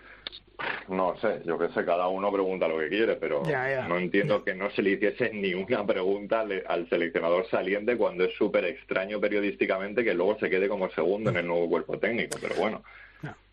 No 0.90 1.16
sé, 1.18 1.42
yo 1.46 1.58
qué 1.58 1.70
sé, 1.70 1.86
cada 1.86 2.08
uno 2.08 2.32
pregunta 2.32 2.68
lo 2.68 2.78
que 2.80 2.90
quiere, 2.90 3.16
pero 3.16 3.42
no 3.88 3.98
entiendo 3.98 4.44
que 4.44 4.54
no 4.54 4.70
se 4.72 4.82
le 4.82 4.92
hiciese 4.92 5.32
ni 5.34 5.54
una 5.54 5.86
pregunta 5.86 6.42
al, 6.42 6.88
seleccionador 6.90 7.48
saliente 7.50 7.98
cuando 7.98 8.26
es 8.26 8.36
súper 8.36 8.66
extraño 8.66 9.20
periodísticamente 9.20 10.04
que 10.04 10.14
luego 10.14 10.38
se 10.40 10.50
quede 10.50 10.68
como 10.68 10.90
segundo 10.92 11.30
en 11.30 11.38
el 11.38 11.48
nuevo 11.48 11.70
cuerpo 11.70 11.98
técnico, 11.98 12.38
pero 12.42 12.56
bueno. 12.56 12.84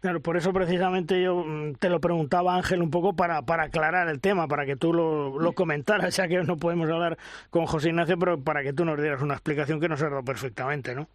Claro, 0.00 0.20
por 0.20 0.36
eso 0.36 0.52
precisamente 0.52 1.20
yo 1.20 1.44
mm, 1.44 1.74
te 1.74 1.90
lo 1.90 2.00
preguntaba 2.00 2.54
Ángel 2.54 2.82
un 2.82 2.90
poco 2.90 3.14
para, 3.14 3.42
para 3.42 3.64
aclarar 3.64 4.08
el 4.08 4.20
tema, 4.20 4.46
para 4.46 4.64
que 4.64 4.76
tú 4.76 4.94
lo, 4.94 5.38
lo 5.38 5.52
comentaras, 5.52 6.16
ya 6.16 6.28
que 6.28 6.42
no 6.42 6.56
podemos 6.56 6.88
hablar 6.88 7.18
con 7.50 7.66
José 7.66 7.88
Ignacio, 7.88 8.18
pero 8.18 8.40
para 8.40 8.62
que 8.62 8.72
tú 8.72 8.84
nos 8.84 9.00
dieras 9.00 9.22
una 9.22 9.34
explicación 9.34 9.80
que 9.80 9.88
nos 9.88 10.00
ha 10.02 10.08
dado 10.08 10.24
perfectamente, 10.24 10.94
¿no? 10.94 11.08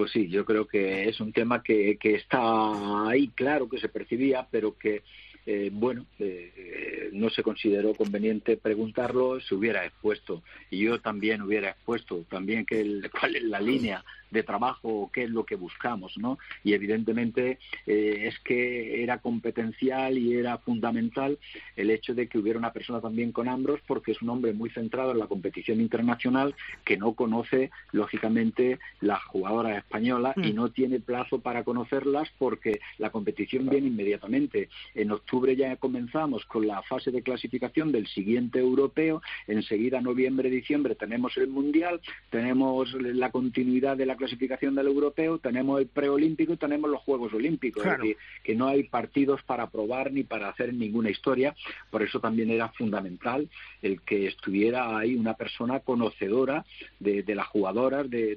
Pues 0.00 0.12
sí, 0.12 0.28
yo 0.28 0.46
creo 0.46 0.66
que 0.66 1.10
es 1.10 1.20
un 1.20 1.30
tema 1.30 1.62
que, 1.62 1.98
que 2.00 2.14
está 2.14 3.06
ahí, 3.06 3.28
claro 3.34 3.68
que 3.68 3.78
se 3.78 3.90
percibía, 3.90 4.46
pero 4.50 4.74
que 4.78 5.02
eh, 5.44 5.68
bueno, 5.70 6.06
eh, 6.18 7.10
no 7.12 7.28
se 7.28 7.42
consideró 7.42 7.92
conveniente 7.94 8.56
preguntarlo, 8.56 9.38
se 9.42 9.54
hubiera 9.54 9.84
expuesto 9.84 10.42
y 10.70 10.78
yo 10.78 11.02
también 11.02 11.42
hubiera 11.42 11.68
expuesto 11.68 12.24
también 12.30 12.64
que 12.64 13.02
cuál 13.20 13.36
es 13.36 13.42
la 13.42 13.60
línea 13.60 14.02
de 14.30 14.42
trabajo 14.42 14.88
o 14.88 15.10
qué 15.10 15.24
es 15.24 15.30
lo 15.30 15.44
que 15.44 15.56
buscamos, 15.56 16.16
¿no? 16.18 16.38
Y 16.64 16.72
evidentemente 16.72 17.58
eh, 17.86 18.24
es 18.26 18.38
que 18.40 19.02
era 19.02 19.18
competencial 19.18 20.18
y 20.18 20.34
era 20.34 20.58
fundamental 20.58 21.38
el 21.76 21.90
hecho 21.90 22.14
de 22.14 22.28
que 22.28 22.38
hubiera 22.38 22.58
una 22.58 22.72
persona 22.72 23.00
también 23.00 23.32
con 23.32 23.48
Ambros 23.48 23.80
porque 23.86 24.12
es 24.12 24.22
un 24.22 24.30
hombre 24.30 24.52
muy 24.52 24.70
centrado 24.70 25.12
en 25.12 25.18
la 25.18 25.26
competición 25.26 25.80
internacional 25.80 26.54
que 26.84 26.96
no 26.96 27.14
conoce 27.14 27.70
lógicamente 27.92 28.78
las 29.00 29.22
jugadoras 29.24 29.78
españolas 29.78 30.36
y 30.36 30.52
mm. 30.52 30.54
no 30.54 30.70
tiene 30.70 31.00
plazo 31.00 31.40
para 31.40 31.64
conocerlas 31.64 32.28
porque 32.38 32.80
la 32.98 33.10
competición 33.10 33.68
viene 33.68 33.88
inmediatamente. 33.88 34.68
En 34.94 35.10
octubre 35.10 35.56
ya 35.56 35.76
comenzamos 35.76 36.44
con 36.46 36.66
la 36.66 36.82
fase 36.82 37.10
de 37.10 37.22
clasificación 37.22 37.92
del 37.92 38.06
siguiente 38.06 38.58
europeo, 38.58 39.22
enseguida 39.46 40.00
noviembre, 40.00 40.50
diciembre 40.50 40.94
tenemos 40.94 41.36
el 41.36 41.48
mundial, 41.48 42.00
tenemos 42.30 42.92
la 42.94 43.30
continuidad 43.30 43.96
de 43.96 44.06
la 44.06 44.16
clasificación 44.20 44.76
del 44.76 44.86
europeo, 44.86 45.38
tenemos 45.38 45.80
el 45.80 45.88
preolímpico 45.88 46.52
y 46.52 46.56
tenemos 46.56 46.88
los 46.88 47.00
Juegos 47.00 47.34
Olímpicos. 47.34 47.84
Es 47.84 47.98
decir, 47.98 48.16
que 48.44 48.54
no 48.54 48.68
hay 48.68 48.84
partidos 48.84 49.42
para 49.42 49.68
probar 49.68 50.12
ni 50.12 50.22
para 50.22 50.48
hacer 50.48 50.72
ninguna 50.72 51.10
historia. 51.10 51.54
Por 51.90 52.02
eso 52.02 52.20
también 52.20 52.50
era 52.50 52.68
fundamental 52.68 53.48
el 53.82 54.02
que 54.02 54.26
estuviera 54.28 54.96
ahí 54.96 55.16
una 55.16 55.34
persona 55.34 55.80
conocedora 55.80 56.64
de, 57.00 57.24
las 57.34 57.48
jugadoras, 57.48 58.08
de, 58.08 58.36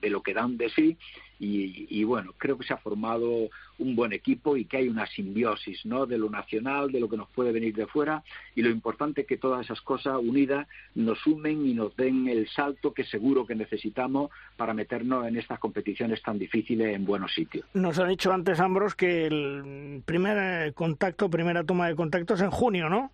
de 0.00 0.10
lo 0.10 0.22
que 0.22 0.34
dan 0.34 0.56
de 0.56 0.70
sí 0.70 0.96
y, 1.42 2.04
bueno, 2.04 2.34
creo 2.36 2.58
que 2.58 2.66
se 2.66 2.74
ha 2.74 2.76
formado 2.76 3.48
un 3.78 3.96
buen 3.96 4.12
equipo 4.12 4.58
y 4.58 4.66
que 4.66 4.76
hay 4.76 4.88
una 4.88 5.06
simbiosis, 5.06 5.86
¿no? 5.86 6.04
De 6.04 6.18
lo 6.18 6.28
nacional, 6.28 6.92
de 6.92 7.00
lo 7.00 7.08
que 7.08 7.16
nos 7.16 7.30
puede 7.30 7.50
venir 7.50 7.74
de 7.74 7.86
fuera 7.86 8.22
y 8.54 8.60
lo 8.60 8.68
importante 8.68 9.22
es 9.22 9.26
que 9.26 9.38
todas 9.38 9.64
esas 9.64 9.80
cosas 9.80 10.18
unidas 10.20 10.68
nos 10.94 11.18
sumen 11.20 11.66
y 11.66 11.72
nos 11.72 11.96
den 11.96 12.28
el 12.28 12.46
salto 12.48 12.92
que 12.92 13.04
seguro 13.04 13.46
que 13.46 13.54
necesitamos 13.54 14.30
para 14.56 14.74
meternos 14.74 15.26
en 15.26 15.38
estas 15.38 15.58
competiciones 15.58 16.22
tan 16.22 16.38
difíciles 16.38 16.94
en 16.94 17.06
buenos 17.06 17.32
sitios. 17.32 17.64
Nos 17.72 17.98
ha 17.98 18.06
dicho 18.06 18.32
antes 18.32 18.60
Ambros 18.60 18.94
que 18.94 19.26
el 19.26 20.02
primer 20.04 20.74
contacto, 20.74 21.30
primera 21.30 21.64
toma 21.64 21.88
de 21.88 21.96
contacto 21.96 22.34
es 22.34 22.42
en 22.42 22.50
junio, 22.50 22.90
¿no? 22.90 23.12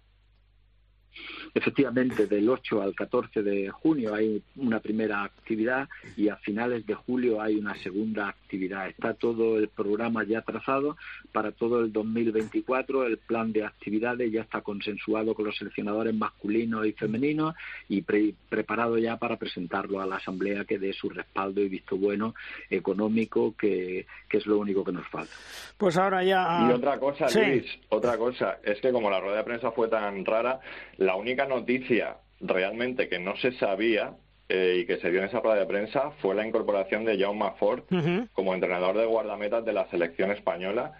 Efectivamente, 1.55 2.26
del 2.26 2.48
8 2.48 2.82
al 2.82 2.94
14 2.94 3.43
de 3.43 3.70
junio 3.70 4.14
hay 4.14 4.43
una 4.56 4.80
primera 4.80 5.24
actividad 5.24 5.88
y 6.16 6.28
a 6.28 6.36
finales 6.36 6.86
de 6.86 6.94
julio 6.94 7.40
hay 7.40 7.56
una 7.56 7.74
segunda 7.76 8.28
actividad. 8.28 8.88
Está 8.88 9.14
todo 9.14 9.59
el 9.59 9.68
programa 9.68 10.24
ya 10.24 10.43
trazado 10.43 10.97
para 11.32 11.52
todo 11.52 11.80
el 11.80 11.93
2024. 11.93 13.06
El 13.06 13.18
plan 13.18 13.52
de 13.52 13.64
actividades 13.64 14.30
ya 14.30 14.43
está 14.43 14.60
consensuado 14.60 15.34
con 15.34 15.47
los 15.47 15.56
seleccionadores 15.56 16.14
masculinos 16.14 16.86
y 16.86 16.93
femeninos 16.93 17.55
y 17.88 18.02
preparado 18.02 18.98
ya 18.98 19.16
para 19.16 19.36
presentarlo 19.36 20.01
a 20.01 20.06
la 20.06 20.16
Asamblea 20.16 20.64
que 20.64 20.78
dé 20.78 20.93
su 20.93 21.09
respaldo 21.09 21.60
y 21.60 21.68
visto 21.68 21.97
bueno 21.97 22.34
económico, 22.70 23.55
que, 23.56 24.06
es 24.30 24.47
lo 24.47 24.59
único 24.59 24.84
que 24.84 24.93
nos 24.93 25.09
falta. 25.09 25.32
Pues 25.78 25.97
ahora 25.97 26.22
ya. 26.22 26.68
Y 26.68 26.72
otra 26.72 26.98
cosa, 26.98 27.26
Luis, 27.34 27.64
otra 27.88 28.18
cosa, 28.18 28.59
es 28.62 28.78
que 28.82 28.93
como 28.93 29.10
la 29.10 29.18
rueda 29.18 29.38
de 29.38 29.44
prensa 29.44 29.70
fue 29.70 29.88
tan 29.88 30.26
rara, 30.26 30.60
la 31.06 31.14
única 31.14 31.46
noticia 31.46 32.16
realmente 32.40 33.08
que 33.08 33.18
no 33.18 33.36
se 33.36 33.52
sabía 33.52 34.16
eh, 34.48 34.78
y 34.80 34.86
que 34.86 34.98
se 34.98 35.10
dio 35.10 35.20
en 35.20 35.26
esa 35.26 35.40
rueda 35.40 35.56
de 35.56 35.66
prensa 35.66 36.10
fue 36.20 36.34
la 36.34 36.46
incorporación 36.46 37.04
de 37.04 37.18
Jaume 37.18 37.52
Ford 37.58 37.84
como 38.32 38.54
entrenador 38.54 38.98
de 38.98 39.06
guardametas 39.06 39.64
de 39.64 39.72
la 39.72 39.88
selección 39.88 40.30
española. 40.32 40.92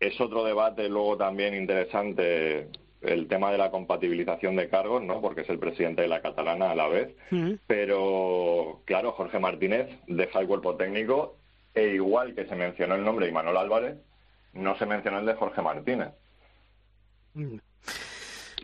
Es 0.00 0.20
otro 0.20 0.44
debate 0.44 0.88
luego 0.88 1.16
también 1.16 1.54
interesante 1.54 2.68
el 3.02 3.28
tema 3.28 3.52
de 3.52 3.58
la 3.58 3.70
compatibilización 3.70 4.56
de 4.56 4.68
cargos, 4.68 5.02
¿no? 5.02 5.20
Porque 5.20 5.42
es 5.42 5.48
el 5.50 5.58
presidente 5.58 6.02
de 6.02 6.08
la 6.08 6.22
catalana 6.22 6.70
a 6.70 6.74
la 6.74 6.88
vez. 6.88 7.14
Pero, 7.66 8.80
claro, 8.84 9.12
Jorge 9.12 9.38
Martínez 9.38 9.88
deja 10.06 10.40
el 10.40 10.46
cuerpo 10.46 10.76
técnico 10.76 11.36
e 11.74 11.88
igual 11.88 12.34
que 12.34 12.46
se 12.46 12.56
mencionó 12.56 12.94
el 12.94 13.04
nombre 13.04 13.26
de 13.26 13.32
Manuel 13.32 13.58
Álvarez, 13.58 13.98
no 14.54 14.76
se 14.78 14.86
mencionó 14.86 15.18
el 15.20 15.26
de 15.26 15.34
Jorge 15.34 15.60
Martínez. 15.62 16.08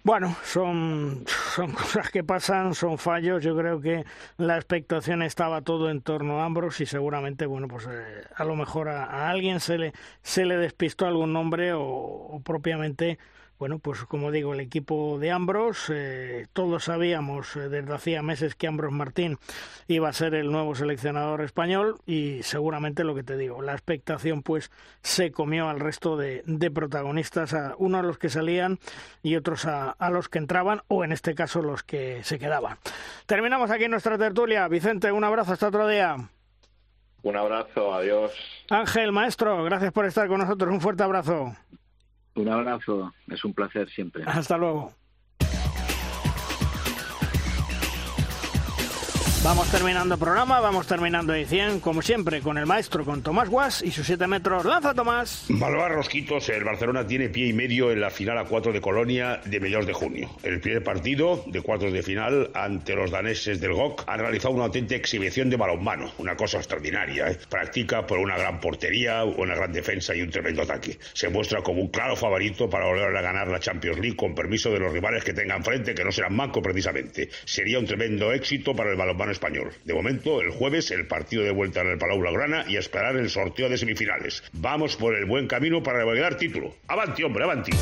Bueno, 0.05 0.35
son, 0.43 1.25
son 1.55 1.71
cosas 1.73 2.11
que 2.11 2.25
pasan, 2.25 2.75
son 2.75 2.99
fallos. 2.99 3.43
Yo 3.43 3.57
creo 3.57 3.81
que 3.81 4.05
la 4.37 4.57
expectación 4.57 5.23
estaba 5.23 5.63
todo 5.63 5.91
en 5.91 6.03
torno 6.03 6.41
a 6.41 6.45
Ambros 6.45 6.81
y 6.81 6.87
seguramente, 6.87 7.47
bueno, 7.47 7.69
pues 7.69 7.87
eh, 7.89 8.25
a 8.35 8.45
lo 8.45 8.57
mejor 8.57 8.89
a, 8.89 9.31
alguien 9.31 9.61
se 9.61 9.79
le, 9.79 9.93
se 10.23 10.45
le 10.45 10.57
despistó 10.57 11.07
algún 11.07 11.33
nombre 11.33 11.73
o 11.75 12.41
propiamente 12.45 13.19
bueno, 13.63 13.79
pues 13.79 14.03
como 14.07 14.33
digo, 14.33 14.55
el 14.55 14.59
equipo 14.59 15.21
de 15.21 15.31
Ambros, 15.31 15.89
eh, 15.89 16.49
todos 16.53 16.83
sabíamos 16.83 17.55
eh, 17.55 17.69
desde 17.69 17.95
hacía 17.95 18.21
meses 18.21 18.57
que 18.57 18.67
Ambros 18.67 18.91
Martín 18.91 19.39
iba 19.87 20.09
a 20.09 20.13
ser 20.13 20.35
el 20.35 20.51
nuevo 20.51 20.75
seleccionador 20.75 21.43
español 21.43 22.01
y 22.05 22.43
seguramente 22.43 23.05
lo 23.05 23.15
que 23.15 23.23
te 23.23 23.37
digo, 23.37 23.63
la 23.63 23.71
expectación 23.71 24.43
pues 24.43 24.73
se 25.03 25.31
comió 25.31 25.69
al 25.69 25.79
resto 25.79 26.17
de, 26.17 26.43
protagonistas, 26.75 27.55
a 27.55 27.77
uno 27.79 27.99
a 27.99 28.03
los 28.03 28.19
que 28.19 28.31
salían 28.31 28.81
y 29.23 29.37
otros 29.37 29.65
a, 29.67 29.91
a, 29.91 30.11
los 30.11 30.29
que 30.29 30.39
entraban 30.39 30.83
o 30.89 31.05
en 31.05 31.13
este 31.13 31.37
caso 31.37 31.63
los 31.63 31.85
que 31.85 32.25
se 32.25 32.41
quedaban. 32.41 32.79
Terminamos 33.27 33.71
aquí 33.71 33.87
nuestra 33.87 34.19
tertulia. 34.19 34.67
Vicente, 34.67 35.13
un 35.13 35.23
abrazo 35.23 35.53
hasta 35.53 35.69
otro 35.69 35.87
día. 35.87 36.17
Un 37.23 37.37
abrazo, 37.37 37.95
adiós. 37.95 38.33
Ángel, 38.71 39.13
maestro, 39.13 39.63
gracias 39.63 39.93
por 39.93 40.05
estar 40.05 40.27
con 40.27 40.41
nosotros. 40.41 40.69
Un 40.69 40.81
fuerte 40.81 41.05
abrazo. 41.05 41.55
Un 42.35 42.49
abrazo, 42.49 43.13
es 43.29 43.45
un 43.45 43.53
placer 43.53 43.89
siempre. 43.91 44.25
Hasta 44.27 44.57
luego. 44.57 44.93
Vamos 49.45 49.69
terminando 49.73 50.17
programa, 50.19 50.61
vamos 50.61 50.87
terminando 50.87 51.35
edición, 51.35 51.81
como 51.81 52.01
siempre, 52.01 52.41
con 52.41 52.59
el 52.59 52.67
maestro, 52.67 53.05
con 53.05 53.23
Tomás 53.23 53.49
Guas 53.49 53.83
y 53.83 53.91
sus 53.91 54.07
7 54.07 54.29
metros. 54.29 54.65
¡Lanza, 54.65 54.95
Tomás! 54.95 55.47
Malvar 55.49 55.91
Rosquitos, 55.91 56.49
el 56.49 56.63
Barcelona 56.63 57.05
tiene 57.05 57.29
pie 57.29 57.49
y 57.49 57.53
medio 57.53 57.91
en 57.91 58.01
la 58.01 58.11
final 58.11 58.39
a 58.39 58.45
4 58.45 58.73
de 58.73 58.81
Colonia 58.81 59.41
de 59.45 59.59
mediados 59.59 59.87
de 59.89 59.95
junio. 59.95 60.31
El 60.45 60.61
primer 60.61 60.85
partido 60.85 61.43
de 61.47 61.61
cuartos 61.61 61.93
de 61.93 62.05
final 62.05 62.53
ante 62.55 62.95
los 62.95 63.11
daneses 63.11 63.61
del 63.61 63.73
GOC 63.73 64.05
han 64.07 64.21
realizado 64.21 64.55
una 64.55 64.67
auténtica 64.67 64.95
exhibición 64.95 65.51
de 65.51 65.57
balonmano, 65.57 66.13
una 66.19 66.37
cosa 66.37 66.59
extraordinaria. 66.59 67.29
¿eh? 67.33 67.39
Practica 67.49 68.07
por 68.07 68.19
una 68.19 68.39
gran 68.39 68.61
portería, 68.61 69.25
una 69.25 69.57
gran 69.57 69.73
defensa 69.73 70.15
y 70.15 70.23
un 70.23 70.31
tremendo 70.31 70.63
ataque. 70.63 71.01
Se 71.15 71.29
muestra 71.29 71.63
como 71.63 71.81
un 71.81 71.89
claro 71.89 72.15
favorito 72.15 72.71
para 72.71 72.87
volver 72.87 73.17
a 73.17 73.23
ganar 73.23 73.49
la 73.49 73.59
Champions 73.59 73.99
League 73.99 74.17
con 74.17 74.37
permiso 74.37 74.71
de 74.71 74.79
los 74.79 74.93
rivales 74.93 75.25
que 75.25 75.35
tengan 75.35 75.65
frente, 75.65 75.97
que 75.97 76.05
no 76.05 76.13
serán 76.13 76.37
manco 76.37 76.63
precisamente. 76.63 77.29
Sería 77.45 77.81
un 77.81 77.87
tremendo 77.87 78.33
éxito 78.33 78.77
para 78.77 78.93
el 78.93 78.97
balonmano 78.97 79.32
español. 79.33 79.73
De 79.85 79.95
momento, 79.95 80.41
el 80.41 80.51
jueves, 80.51 80.91
el 80.91 81.07
partido 81.07 81.43
de 81.43 81.51
vuelta 81.51 81.81
en 81.81 81.89
el 81.89 81.99
Palau 81.99 82.19
Blaugrana 82.19 82.65
y 82.69 82.77
esperar 82.77 83.17
el 83.17 83.29
sorteo 83.31 83.69
de 83.69 83.77
semifinales. 83.77 84.43
Vamos 84.53 84.97
por 84.97 85.15
el 85.15 85.25
buen 85.25 85.47
camino 85.47 85.83
para 85.83 85.99
revalidar 85.99 86.37
título. 86.37 86.75
Avanti, 86.89 87.23
hombre, 87.23 87.45
avanti. 87.45 87.73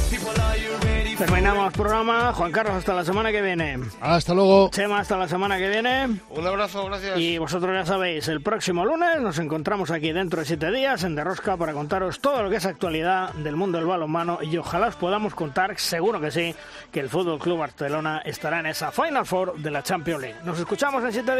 Terminamos 1.18 1.74
programa. 1.74 2.32
Juan 2.32 2.50
Carlos, 2.50 2.74
hasta 2.76 2.94
la 2.94 3.04
semana 3.04 3.30
que 3.30 3.42
viene. 3.42 3.78
Hasta 4.00 4.32
luego. 4.32 4.70
Chema, 4.70 5.00
hasta 5.00 5.18
la 5.18 5.28
semana 5.28 5.58
que 5.58 5.68
viene. 5.68 6.08
Un 6.30 6.46
abrazo, 6.46 6.86
gracias. 6.86 7.18
Y 7.18 7.36
vosotros 7.36 7.74
ya 7.74 7.84
sabéis, 7.84 8.28
el 8.28 8.40
próximo 8.40 8.86
lunes 8.86 9.20
nos 9.20 9.38
encontramos 9.38 9.90
aquí 9.90 10.12
dentro 10.12 10.40
de 10.40 10.46
siete 10.46 10.70
días 10.70 11.04
en 11.04 11.14
Derrosca 11.14 11.56
para 11.56 11.74
contaros 11.74 12.20
todo 12.20 12.42
lo 12.42 12.48
que 12.48 12.56
es 12.56 12.64
actualidad 12.64 13.34
del 13.34 13.56
mundo 13.56 13.76
del 13.76 13.86
balonmano 13.86 14.38
y 14.42 14.56
ojalá 14.56 14.88
os 14.88 14.96
podamos 14.96 15.34
contar, 15.34 15.78
seguro 15.78 16.20
que 16.20 16.30
sí, 16.30 16.54
que 16.90 17.00
el 17.00 17.08
Fútbol 17.08 17.38
Club 17.38 17.58
Barcelona 17.58 18.22
estará 18.24 18.60
en 18.60 18.66
esa 18.66 18.90
Final 18.90 19.26
Four 19.26 19.58
de 19.58 19.70
la 19.70 19.82
Champions 19.82 20.22
League. 20.22 20.36
Nos 20.44 20.58
escuchamos 20.58 21.04
en 21.04 21.12
siete 21.12 21.36
días 21.36 21.39